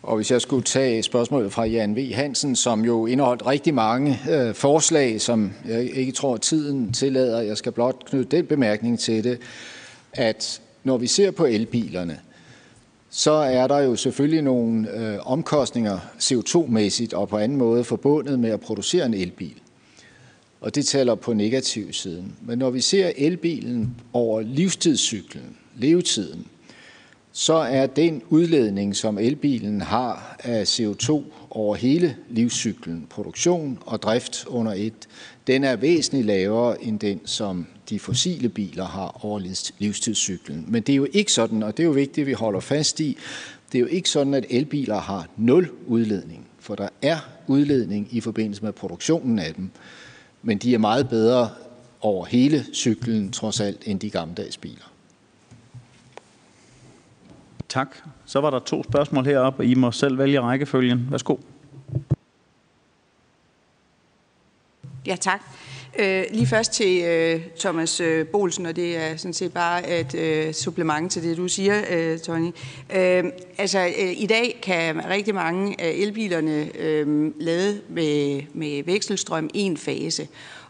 Og 0.04 0.16
hvis 0.16 0.32
jeg 0.32 0.42
skulle 0.42 0.64
tage 0.64 1.04
spørgsmålet 1.04 1.54
fra 1.54 1.64
Jan 1.64 1.96
V. 1.96 2.14
Hansen, 2.14 2.56
som 2.56 2.86
jo 2.86 3.06
indeholdt 3.06 3.46
rigtig 3.46 3.74
mange 3.74 4.20
øh, 4.32 4.56
forslag, 4.56 5.22
som 5.22 5.54
jeg 5.68 5.84
ikke 5.84 6.12
tror, 6.12 6.38
tiden 6.38 6.94
tillader, 6.94 7.42
jeg 7.42 7.58
skal 7.58 7.72
blot 7.72 8.06
knytte 8.06 8.38
den 8.38 8.46
bemærkning 8.46 9.00
til 9.00 9.24
det, 9.24 9.40
at 10.14 10.62
når 10.84 10.98
vi 10.98 11.08
ser 11.08 11.32
på 11.32 11.46
elbilerne, 11.46 12.20
så 13.10 13.32
er 13.32 13.68
der 13.68 13.80
jo 13.80 13.96
selvfølgelig 13.96 14.42
nogle 14.42 14.92
øh, 14.96 15.20
omkostninger 15.22 16.00
CO2-mæssigt 16.20 17.14
og 17.14 17.30
på 17.30 17.38
anden 17.38 17.58
måde 17.58 17.84
forbundet 17.84 18.40
med 18.40 18.50
at 18.50 18.60
producere 18.60 19.06
en 19.06 19.14
elbil. 19.14 19.56
Og 20.62 20.76
det 20.76 20.86
taler 20.86 21.16
på 21.16 21.34
negativ 21.34 21.94
siden. 21.94 22.36
Men 22.42 22.60
når 22.60 22.70
vi 22.70 22.82
ser 22.82 23.12
elbilen 23.18 23.96
over 24.14 24.42
livstidscyklen, 24.42 25.58
levetiden, 25.76 26.48
så 27.32 27.54
er 27.54 27.86
den 27.86 28.22
udledning, 28.30 28.96
som 28.96 29.18
elbilen 29.18 29.82
har 29.82 30.36
af 30.44 30.80
CO2 30.80 31.22
over 31.50 31.76
hele 31.76 32.16
livscyklen, 32.30 33.08
produktion 33.10 33.80
og 33.86 34.02
drift 34.02 34.46
under 34.48 34.74
et, 34.74 35.08
den 35.48 35.64
er 35.64 35.76
væsentligt 35.76 36.26
lavere 36.26 36.84
end 36.84 37.00
den, 37.00 37.22
som 37.26 37.68
de 37.92 38.00
fossile 38.00 38.50
biler 38.50 38.86
har 38.86 39.26
over 39.26 39.40
livstidscyklen. 39.80 40.66
Men 40.68 40.84
det 40.84 40.94
er 40.94 40.98
jo 40.98 41.08
ikke 41.14 41.32
sådan, 41.32 41.64
og 41.64 41.78
det 41.78 41.84
er 41.84 41.88
jo 41.88 41.94
vigtigt, 41.94 42.24
at 42.24 42.28
vi 42.28 42.34
holder 42.34 42.60
fast 42.60 43.00
i, 43.00 43.18
det 43.72 43.78
er 43.78 43.80
jo 43.80 43.88
ikke 43.88 44.10
sådan, 44.10 44.34
at 44.34 44.46
elbiler 44.50 45.00
har 45.00 45.28
nul 45.38 45.72
udledning, 45.88 46.48
for 46.60 46.76
der 46.76 46.90
er 47.02 47.18
udledning 47.48 48.08
i 48.12 48.22
forbindelse 48.22 48.64
med 48.64 48.72
produktionen 48.72 49.40
af 49.40 49.54
dem, 49.54 49.70
men 50.42 50.58
de 50.58 50.74
er 50.74 50.78
meget 50.78 51.10
bedre 51.10 51.50
over 52.02 52.26
hele 52.26 52.66
cyklen, 52.74 53.32
trods 53.32 53.60
alt, 53.60 53.82
end 53.86 54.00
de 54.00 54.10
gammeldags 54.10 54.58
biler. 54.58 54.92
Tak. 57.70 57.96
Så 58.26 58.42
var 58.42 58.50
der 58.50 58.60
to 58.60 58.84
spørgsmål 58.84 59.26
heroppe, 59.26 59.62
og 59.62 59.66
I 59.66 59.74
må 59.74 59.92
selv 59.92 60.18
vælge 60.18 60.42
rækkefølgen. 60.42 61.08
Værsgo. 61.12 61.36
Ja, 65.06 65.16
tak. 65.16 65.42
Øh, 66.00 66.24
lige 66.32 66.48
først 66.48 66.72
til 66.72 67.04
øh, 67.04 67.42
Thomas 67.60 68.00
øh, 68.00 68.28
Bolsen, 68.28 68.66
og 68.66 68.76
det 68.76 68.98
er 68.98 69.18
sådan 69.18 69.34
set 69.34 69.54
bare 69.54 70.00
et 70.00 70.16
øh, 70.16 70.54
supplement 70.54 71.12
til 71.12 71.24
det, 71.24 71.38
du 71.38 71.48
siger, 71.48 71.82
øh, 71.90 72.20
Tony. 72.20 72.52
Øh, 72.96 73.24
altså, 73.58 73.80
øh, 73.80 74.22
i 74.22 74.26
dag 74.26 74.60
kan 74.62 75.10
rigtig 75.10 75.36
mange 75.36 75.82
af 75.82 75.90
elbilerne 75.90 76.78
øh, 76.78 77.32
lade 77.40 77.82
med, 77.90 78.42
med 78.54 78.84
vekselstrøm 78.84 79.50
en 79.54 79.78
fase. 79.78 80.28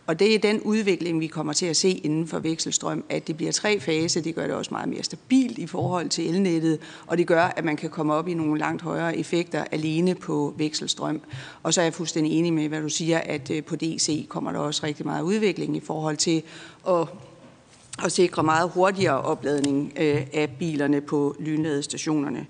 Og 0.08 0.20
det 0.20 0.36
er 0.36 0.40
den 0.40 0.62
udvikling, 0.62 1.20
vi 1.20 1.28
kommer 1.28 1.54
til 1.54 1.66
at 1.66 1.78
se 1.78 1.90
inden 1.90 2.28
for 2.28 2.40
vekselstrøm, 2.40 3.04
at 3.10 3.28
det 3.28 3.38
bliver 3.38 3.52
tre 3.52 3.80
fase. 3.80 4.22
Det 4.22 4.36
gør 4.36 4.48
det 4.48 4.56
også 4.56 4.72
meget 4.74 4.90
mere 4.90 5.04
stabilt 5.04 5.58
i 5.58 5.68
forhold 5.68 6.10
til 6.10 6.30
elnettet, 6.30 6.80
og 7.08 7.18
det 7.18 7.28
gør, 7.28 7.44
at 7.44 7.66
man 7.66 7.78
kan 7.78 7.90
komme 7.90 8.14
op 8.14 8.28
i 8.28 8.34
nogle 8.34 8.60
langt 8.60 8.82
højere 8.82 9.18
effekter 9.18 9.66
alene 9.72 10.16
på 10.16 10.54
vekselstrøm. 10.58 11.22
Og 11.64 11.74
så 11.74 11.82
er 11.82 11.86
jeg 11.86 11.94
fuldstændig 11.94 12.40
enig 12.40 12.54
med, 12.54 12.68
hvad 12.68 12.82
du 12.82 12.90
siger, 12.90 13.18
at 13.18 13.52
øh, 13.52 13.64
på 13.64 13.76
DC 13.76 14.28
kommer 14.28 14.52
der 14.52 14.60
også 14.60 14.86
rigtig 14.86 15.06
meget 15.06 15.22
udvikling 15.22 15.78
i 15.78 15.80
forhold 15.80 16.18
til 16.18 16.44
at 16.88 17.08
at 18.06 18.12
sikre 18.12 18.44
meget 18.44 18.70
hurtigere 18.70 19.22
opladning 19.22 19.94
øh, 20.00 20.22
af 20.34 20.50
bilerne 20.60 21.02
på 21.02 21.36
lynladestationerne. 21.40 22.46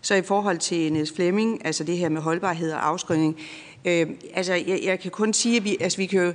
Så 0.00 0.14
i 0.14 0.22
forhold 0.22 0.58
til 0.58 0.92
Niels 0.92 1.12
Flemming, 1.12 1.66
altså 1.66 1.84
det 1.84 1.98
her 1.98 2.08
med 2.08 2.20
holdbarhed 2.20 2.72
og 2.72 2.86
afskrivning, 2.88 3.36
øh, 3.84 4.06
altså 4.34 4.54
jeg, 4.54 4.80
jeg 4.84 5.00
kan 5.00 5.10
kun 5.10 5.32
sige, 5.32 5.56
at 5.56 5.64
vi, 5.64 5.76
altså 5.80 5.98
vi 5.98 6.06
kan 6.06 6.20
jo, 6.20 6.32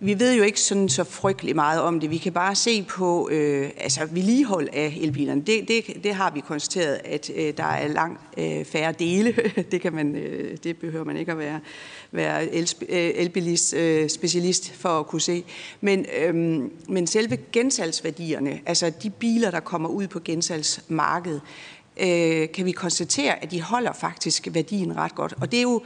vi 0.00 0.18
ved 0.18 0.34
jo 0.36 0.42
ikke 0.42 0.60
sådan 0.60 0.88
så 0.88 1.04
frygtelig 1.04 1.54
meget 1.54 1.80
om 1.80 2.00
det. 2.00 2.10
Vi 2.10 2.18
kan 2.18 2.32
bare 2.32 2.54
se 2.54 2.82
på 2.82 3.28
øh, 3.32 3.70
altså 3.76 4.06
vedligehold 4.10 4.68
af 4.72 4.98
elbilerne. 5.00 5.42
Det, 5.42 5.68
det, 5.68 6.04
det 6.04 6.14
har 6.14 6.30
vi 6.30 6.40
konstateret, 6.40 7.00
at 7.04 7.30
øh, 7.36 7.56
der 7.56 7.64
er 7.64 7.88
langt 7.88 8.20
øh, 8.38 8.64
færre 8.64 8.92
dele. 8.92 9.34
det, 9.70 9.80
kan 9.80 9.92
man, 9.92 10.16
øh, 10.16 10.56
det 10.64 10.76
behøver 10.76 11.04
man 11.04 11.16
ikke 11.16 11.32
at 11.32 11.38
være, 11.38 11.60
være 12.12 12.54
el, 12.54 12.70
øh, 12.88 13.10
elbilist 13.14 13.74
øh, 13.74 14.08
specialist 14.08 14.74
for 14.74 15.00
at 15.00 15.06
kunne 15.06 15.20
se. 15.20 15.44
Men, 15.80 16.06
øh, 16.18 16.34
men 16.88 17.06
selve 17.06 17.38
gensalgsværdierne, 17.52 18.60
altså 18.66 18.92
de 19.02 19.10
biler, 19.10 19.50
der 19.50 19.60
kommer 19.60 19.88
ud 19.88 20.06
på 20.06 20.20
gensalgsmarkedet, 20.24 21.40
øh, 22.00 22.48
kan 22.52 22.64
vi 22.64 22.72
konstatere, 22.72 23.42
at 23.42 23.50
de 23.50 23.62
holder 23.62 23.92
faktisk 23.92 24.48
værdien 24.52 24.96
ret 24.96 25.14
godt. 25.14 25.34
Og 25.40 25.52
det 25.52 25.58
er 25.58 25.62
jo 25.62 25.82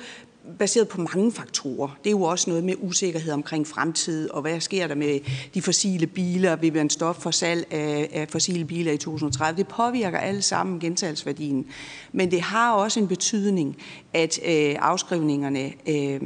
baseret 0.58 0.88
på 0.88 1.00
mange 1.00 1.32
faktorer. 1.32 1.98
Det 2.04 2.10
er 2.10 2.10
jo 2.10 2.22
også 2.22 2.50
noget 2.50 2.64
med 2.64 2.74
usikkerhed 2.78 3.32
omkring 3.32 3.66
fremtid, 3.66 4.30
og 4.30 4.42
hvad 4.42 4.60
sker 4.60 4.86
der 4.86 4.94
med 4.94 5.20
de 5.54 5.62
fossile 5.62 6.06
biler? 6.06 6.56
Vil 6.56 6.74
man 6.74 6.90
stoppe 6.90 7.22
for 7.22 7.30
salg 7.30 7.66
af, 7.70 8.08
af 8.12 8.28
fossile 8.28 8.64
biler 8.64 8.92
i 8.92 8.96
2030? 8.96 9.56
Det 9.56 9.68
påvirker 9.68 10.18
alle 10.18 10.42
sammen 10.42 10.80
gensalgsværdien. 10.80 11.66
Men 12.12 12.30
det 12.30 12.40
har 12.40 12.72
også 12.72 13.00
en 13.00 13.08
betydning, 13.08 13.76
at 14.12 14.38
øh, 14.46 14.76
afskrivningerne 14.78 15.72
øh, 15.88 16.20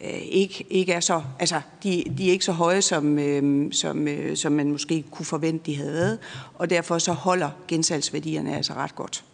øh, 0.00 0.20
ikke, 0.22 0.66
ikke 0.70 0.92
er 0.92 1.00
så, 1.00 1.22
altså, 1.38 1.60
de, 1.82 2.04
de 2.18 2.28
er 2.28 2.32
ikke 2.32 2.44
så 2.44 2.52
høje, 2.52 2.82
som, 2.82 3.18
øh, 3.18 3.72
som, 3.72 4.08
øh, 4.08 4.36
som 4.36 4.52
man 4.52 4.70
måske 4.70 5.04
kunne 5.10 5.26
forvente, 5.26 5.66
de 5.66 5.76
havde 5.76 5.92
været, 5.92 6.18
og 6.54 6.70
derfor 6.70 6.98
så 6.98 7.12
holder 7.12 7.50
gensalgsværdierne 7.68 8.56
altså 8.56 8.72
ret 8.72 8.94
godt. 8.94 9.24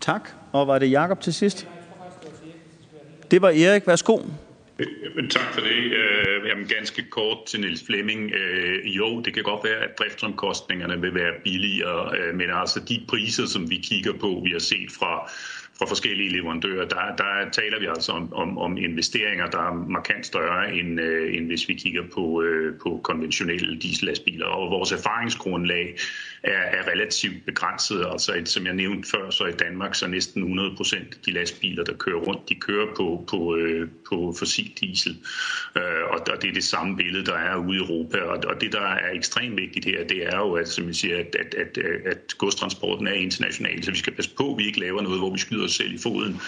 Tak. 0.00 0.28
Og 0.52 0.66
var 0.66 0.78
det 0.78 0.90
Jakob 0.90 1.20
til 1.20 1.34
sidst? 1.34 1.68
Det 3.30 3.42
var 3.42 3.48
Erik. 3.48 3.86
Værsgo. 3.86 4.18
Øh, 4.78 5.28
tak 5.30 5.54
for 5.54 5.60
det. 5.60 5.76
Øh, 5.76 6.48
jamen, 6.48 6.66
ganske 6.66 7.02
kort 7.10 7.38
til 7.46 7.60
Niels 7.60 7.84
Flemming. 7.86 8.32
Øh, 8.32 8.96
jo, 8.96 9.20
det 9.20 9.34
kan 9.34 9.42
godt 9.42 9.64
være, 9.64 9.76
at 9.76 9.98
driftsomkostningerne 9.98 11.00
vil 11.00 11.14
være 11.14 11.32
billigere, 11.44 12.32
men 12.34 12.50
altså 12.52 12.80
de 12.80 13.04
priser, 13.08 13.46
som 13.46 13.70
vi 13.70 13.76
kigger 13.76 14.12
på, 14.12 14.40
vi 14.44 14.50
har 14.50 14.58
set 14.58 14.90
fra 14.98 15.30
fra 15.78 15.86
forskellige 15.86 16.32
leverandører, 16.32 16.88
der, 16.88 17.16
der 17.18 17.50
taler 17.52 17.78
vi 17.80 17.86
altså 17.86 18.12
om, 18.12 18.32
om, 18.32 18.58
om 18.58 18.76
investeringer, 18.76 19.46
der 19.46 19.58
er 19.58 19.74
markant 19.74 20.26
større, 20.26 20.74
end, 20.74 21.00
øh, 21.00 21.36
end 21.36 21.46
hvis 21.46 21.68
vi 21.68 21.74
kigger 21.74 22.02
på, 22.14 22.42
øh, 22.42 22.78
på 22.82 23.00
konventionelle 23.04 23.78
diesellastbiler. 23.78 24.46
Og 24.46 24.70
vores 24.70 24.92
erfaringsgrundlag 24.92 25.96
er, 26.42 26.78
er 26.78 26.88
relativt 26.92 27.46
begrænset. 27.46 28.06
Altså, 28.12 28.34
et, 28.34 28.48
som 28.48 28.66
jeg 28.66 28.74
nævnte 28.74 29.08
før, 29.10 29.30
så 29.30 29.44
i 29.44 29.52
Danmark, 29.52 29.94
så 29.94 30.06
næsten 30.06 30.42
100 30.42 30.76
procent 30.76 31.14
af 31.14 31.20
de 31.26 31.32
lastbiler, 31.32 31.84
der 31.84 31.94
kører 31.94 32.18
rundt, 32.18 32.48
de 32.48 32.54
kører 32.54 32.86
på, 32.96 33.24
på, 33.30 33.56
øh, 33.56 33.88
på 34.08 34.34
fossil 34.38 34.72
diesel. 34.80 35.16
Øh, 35.76 35.82
og, 36.10 36.20
og 36.30 36.42
det 36.42 36.50
er 36.50 36.54
det 36.54 36.64
samme 36.64 36.96
billede, 36.96 37.26
der 37.26 37.36
er 37.36 37.56
ude 37.56 37.76
i 37.76 37.80
Europa. 37.80 38.18
Og, 38.18 38.38
og 38.46 38.60
det, 38.60 38.72
der 38.72 38.80
er 38.80 39.10
ekstremt 39.12 39.56
vigtigt 39.56 39.84
her, 39.84 40.04
det 40.04 40.26
er 40.26 40.36
jo, 40.36 40.52
at, 40.52 40.68
som 40.68 40.86
jeg 40.86 40.94
siger, 40.94 41.18
at, 41.18 41.36
at, 41.38 41.54
at, 41.54 41.78
at 42.06 42.34
godstransporten 42.38 43.06
er 43.06 43.12
international, 43.12 43.84
så 43.84 43.90
vi 43.90 43.96
skal 43.96 44.12
passe 44.12 44.30
på, 44.36 44.52
at 44.52 44.58
vi 44.58 44.66
ikke 44.66 44.80
laver 44.80 45.02
noget, 45.02 45.18
hvor 45.18 45.32
vi 45.32 45.38
skyder 45.38 45.64
os 45.64 45.72
selv 45.72 45.94
i 45.94 45.98
foden 45.98 46.40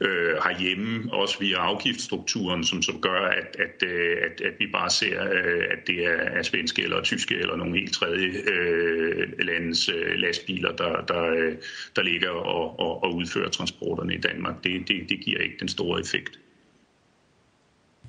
øh, 0.00 0.34
herhjemme, 0.44 1.12
også 1.12 1.38
via 1.40 1.56
afgiftsstrukturen, 1.56 2.64
som, 2.64 2.82
som 2.82 3.00
gør, 3.00 3.20
at, 3.20 3.56
at, 3.58 3.88
øh, 3.88 4.16
at, 4.24 4.40
at 4.40 4.52
vi 4.58 4.66
bare 4.72 4.90
ser, 4.90 5.22
øh, 5.22 5.64
at 5.70 5.86
det 5.86 6.06
er, 6.06 6.16
er 6.38 6.42
svenske 6.42 6.82
eller 6.82 7.02
tyske 7.02 7.34
eller 7.34 7.56
nogle 7.56 7.78
helt 7.78 7.92
tredje 7.92 8.26
øh, 8.26 9.29
landes 9.38 9.88
øh, 9.88 10.14
lastbiler, 10.14 10.76
der, 10.76 11.04
der, 11.04 11.22
øh, 11.22 11.56
der 11.96 12.02
ligger 12.02 12.30
og, 12.30 12.80
og, 12.80 13.02
og 13.02 13.14
udfører 13.14 13.50
transporterne 13.50 14.14
i 14.14 14.18
Danmark. 14.18 14.64
Det, 14.64 14.88
det, 14.88 15.08
det 15.08 15.20
giver 15.20 15.38
ikke 15.40 15.56
den 15.60 15.68
store 15.68 16.00
effekt. 16.00 16.38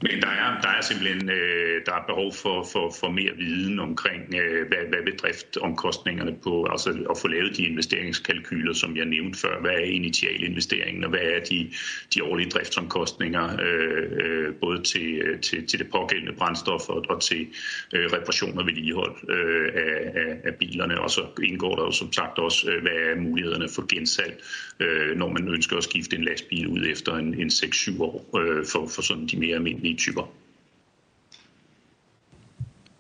Men 0.02 0.22
der 0.22 0.28
er, 0.28 0.62
der 0.62 0.70
er 0.70 0.82
simpelthen 0.82 1.30
øh, 1.30 1.82
der 1.86 1.94
er 1.94 2.04
behov 2.08 2.34
for, 2.34 2.68
for, 2.72 2.94
for 3.00 3.10
mere 3.10 3.34
viden 3.38 3.80
omkring, 3.80 4.36
øh, 4.36 4.68
hvad, 4.68 4.84
hvad 4.90 5.04
vil 5.04 5.16
driftomkostningerne 5.20 6.36
på, 6.44 6.68
altså 6.72 6.90
at 7.10 7.18
få 7.22 7.28
lavet 7.28 7.58
de 7.58 7.64
investeringskalkyler, 7.64 8.74
som 8.74 8.98
jeg 8.98 9.06
nævnte 9.06 9.40
før. 9.40 9.62
Hvad 9.62 9.72
er 9.72 9.84
initialinvesteringen, 10.00 11.04
og 11.04 11.10
hvad 11.10 11.20
er 11.20 11.40
de, 11.50 11.72
de 12.14 12.24
årlige 12.24 12.50
driftsomkostninger, 12.50 13.62
øh, 13.62 14.08
øh, 14.12 14.56
både 14.56 14.84
til, 14.84 15.22
øh, 15.26 15.40
til, 15.40 15.68
til 15.68 15.80
det 15.80 15.92
pågældende 15.92 16.34
brændstof 16.34 16.90
og, 16.90 17.06
og 17.10 17.22
til 17.22 17.48
øh, 17.94 18.06
reparation 18.06 18.58
og 18.60 18.66
vedligehold 18.66 19.16
øh, 19.30 19.72
af, 19.76 20.22
af, 20.22 20.38
af 20.44 20.56
bilerne. 20.56 21.02
Og 21.02 21.10
så 21.10 21.22
indgår 21.44 21.76
der 21.76 21.84
jo 21.84 21.92
som 21.92 22.14
sagt 22.14 22.40
også, 22.40 22.72
øh, 22.72 22.82
hvad 22.82 22.92
er 22.92 23.16
mulighederne 23.16 23.68
for 23.76 23.96
gensalg, 23.96 24.44
øh, 24.82 25.18
når 25.18 25.30
man 25.30 25.48
ønsker 25.48 25.78
at 25.78 25.84
skifte 25.84 26.16
en 26.16 26.24
lastbil 26.24 26.68
ud 26.68 26.86
efter 26.92 27.16
en, 27.16 27.34
en 27.34 27.48
6-7 27.48 28.02
år 28.02 28.40
øh, 28.40 28.66
for, 28.66 28.88
for 28.88 29.02
sådan 29.02 29.28
de 29.28 29.38
mere 29.38 29.56
almindelige 29.56 29.98
typer. 29.98 30.32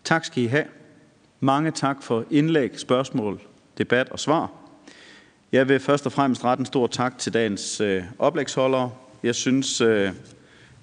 Tak 0.04 0.26
skal 0.26 0.44
I 0.44 0.48
have. 0.48 0.66
Mange 1.40 1.72
tak 1.72 2.04
for 2.04 2.26
indlæg, 2.32 2.80
spørgsmål, 2.80 3.40
debat 3.78 4.10
og 4.10 4.20
svar. 4.20 4.52
Jeg 5.52 5.70
vil 5.70 5.80
først 5.80 6.06
og 6.06 6.12
fremmest 6.12 6.44
rette 6.44 6.62
en 6.62 6.66
stor 6.66 6.88
tak 6.88 7.18
til 7.18 7.34
dagens 7.34 7.82
øh, 7.82 8.04
oplægsholdere. 8.20 8.92
Jeg 9.24 9.36
synes, 9.36 9.82
øh, 9.82 10.12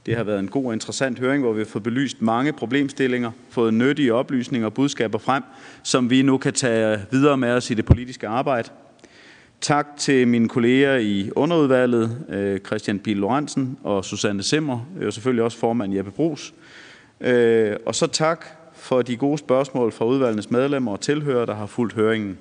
det 0.06 0.16
har 0.16 0.24
været 0.24 0.38
en 0.38 0.48
god 0.48 0.66
og 0.66 0.72
interessant 0.72 1.18
høring, 1.18 1.42
hvor 1.42 1.52
vi 1.52 1.60
har 1.60 1.66
fået 1.66 1.82
belyst 1.82 2.22
mange 2.22 2.52
problemstillinger, 2.52 3.30
fået 3.50 3.74
nyttige 3.74 4.14
oplysninger 4.14 4.66
og 4.66 4.74
budskaber 4.74 5.18
frem, 5.18 5.42
som 5.82 6.10
vi 6.10 6.22
nu 6.22 6.38
kan 6.38 6.52
tage 6.52 7.00
videre 7.10 7.36
med 7.36 7.50
os 7.50 7.70
i 7.70 7.74
det 7.74 7.84
politiske 7.84 8.28
arbejde. 8.28 8.68
Tak 9.60 9.86
til 9.96 10.28
mine 10.28 10.48
kolleger 10.48 10.96
i 10.96 11.30
underudvalget, 11.36 12.24
øh, 12.28 12.60
Christian 12.60 12.98
Pil 12.98 13.16
Lorentzen 13.16 13.78
og 13.82 14.04
Susanne 14.04 14.42
Simmer, 14.42 14.80
og 15.06 15.12
selvfølgelig 15.12 15.44
også 15.44 15.58
formand 15.58 15.94
Jeppe 15.94 16.10
Brugs. 16.10 16.54
Øh, 17.20 17.76
og 17.86 17.94
så 17.94 18.06
tak 18.06 18.46
for 18.74 19.02
de 19.02 19.16
gode 19.16 19.38
spørgsmål 19.38 19.92
fra 19.92 20.04
udvalgets 20.04 20.50
medlemmer 20.50 20.92
og 20.92 21.00
tilhører, 21.00 21.46
der 21.46 21.54
har 21.54 21.66
fulgt 21.66 21.94
høringen. 21.94 22.38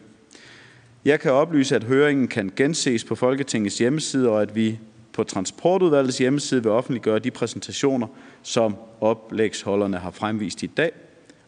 Jeg 1.06 1.20
kan 1.20 1.32
oplyse, 1.32 1.76
at 1.76 1.84
høringen 1.84 2.28
kan 2.28 2.52
genses 2.56 3.04
på 3.04 3.16
Folketingets 3.16 3.78
hjemmeside, 3.78 4.30
og 4.30 4.42
at 4.42 4.56
vi 4.56 4.80
på 5.14 5.24
Transportudvalgets 5.24 6.18
hjemmeside 6.18 6.64
vil 6.64 6.72
offentliggøre 6.72 7.20
de 7.20 7.32
præsentationer, 7.32 8.08
som 8.44 8.76
oplægsholderne 9.02 9.98
har 9.98 10.12
fremvist 10.12 10.64
i 10.64 10.68
dag. 10.68 10.92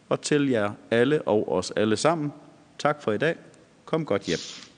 Og 0.08 0.20
til 0.20 0.48
jer 0.48 0.70
alle 0.90 1.22
og 1.22 1.52
os 1.52 1.72
alle 1.76 1.96
sammen, 1.96 2.32
tak 2.78 3.02
for 3.02 3.12
i 3.12 3.18
dag. 3.18 3.34
Kom 3.84 4.04
godt 4.04 4.22
hjem. 4.22 4.69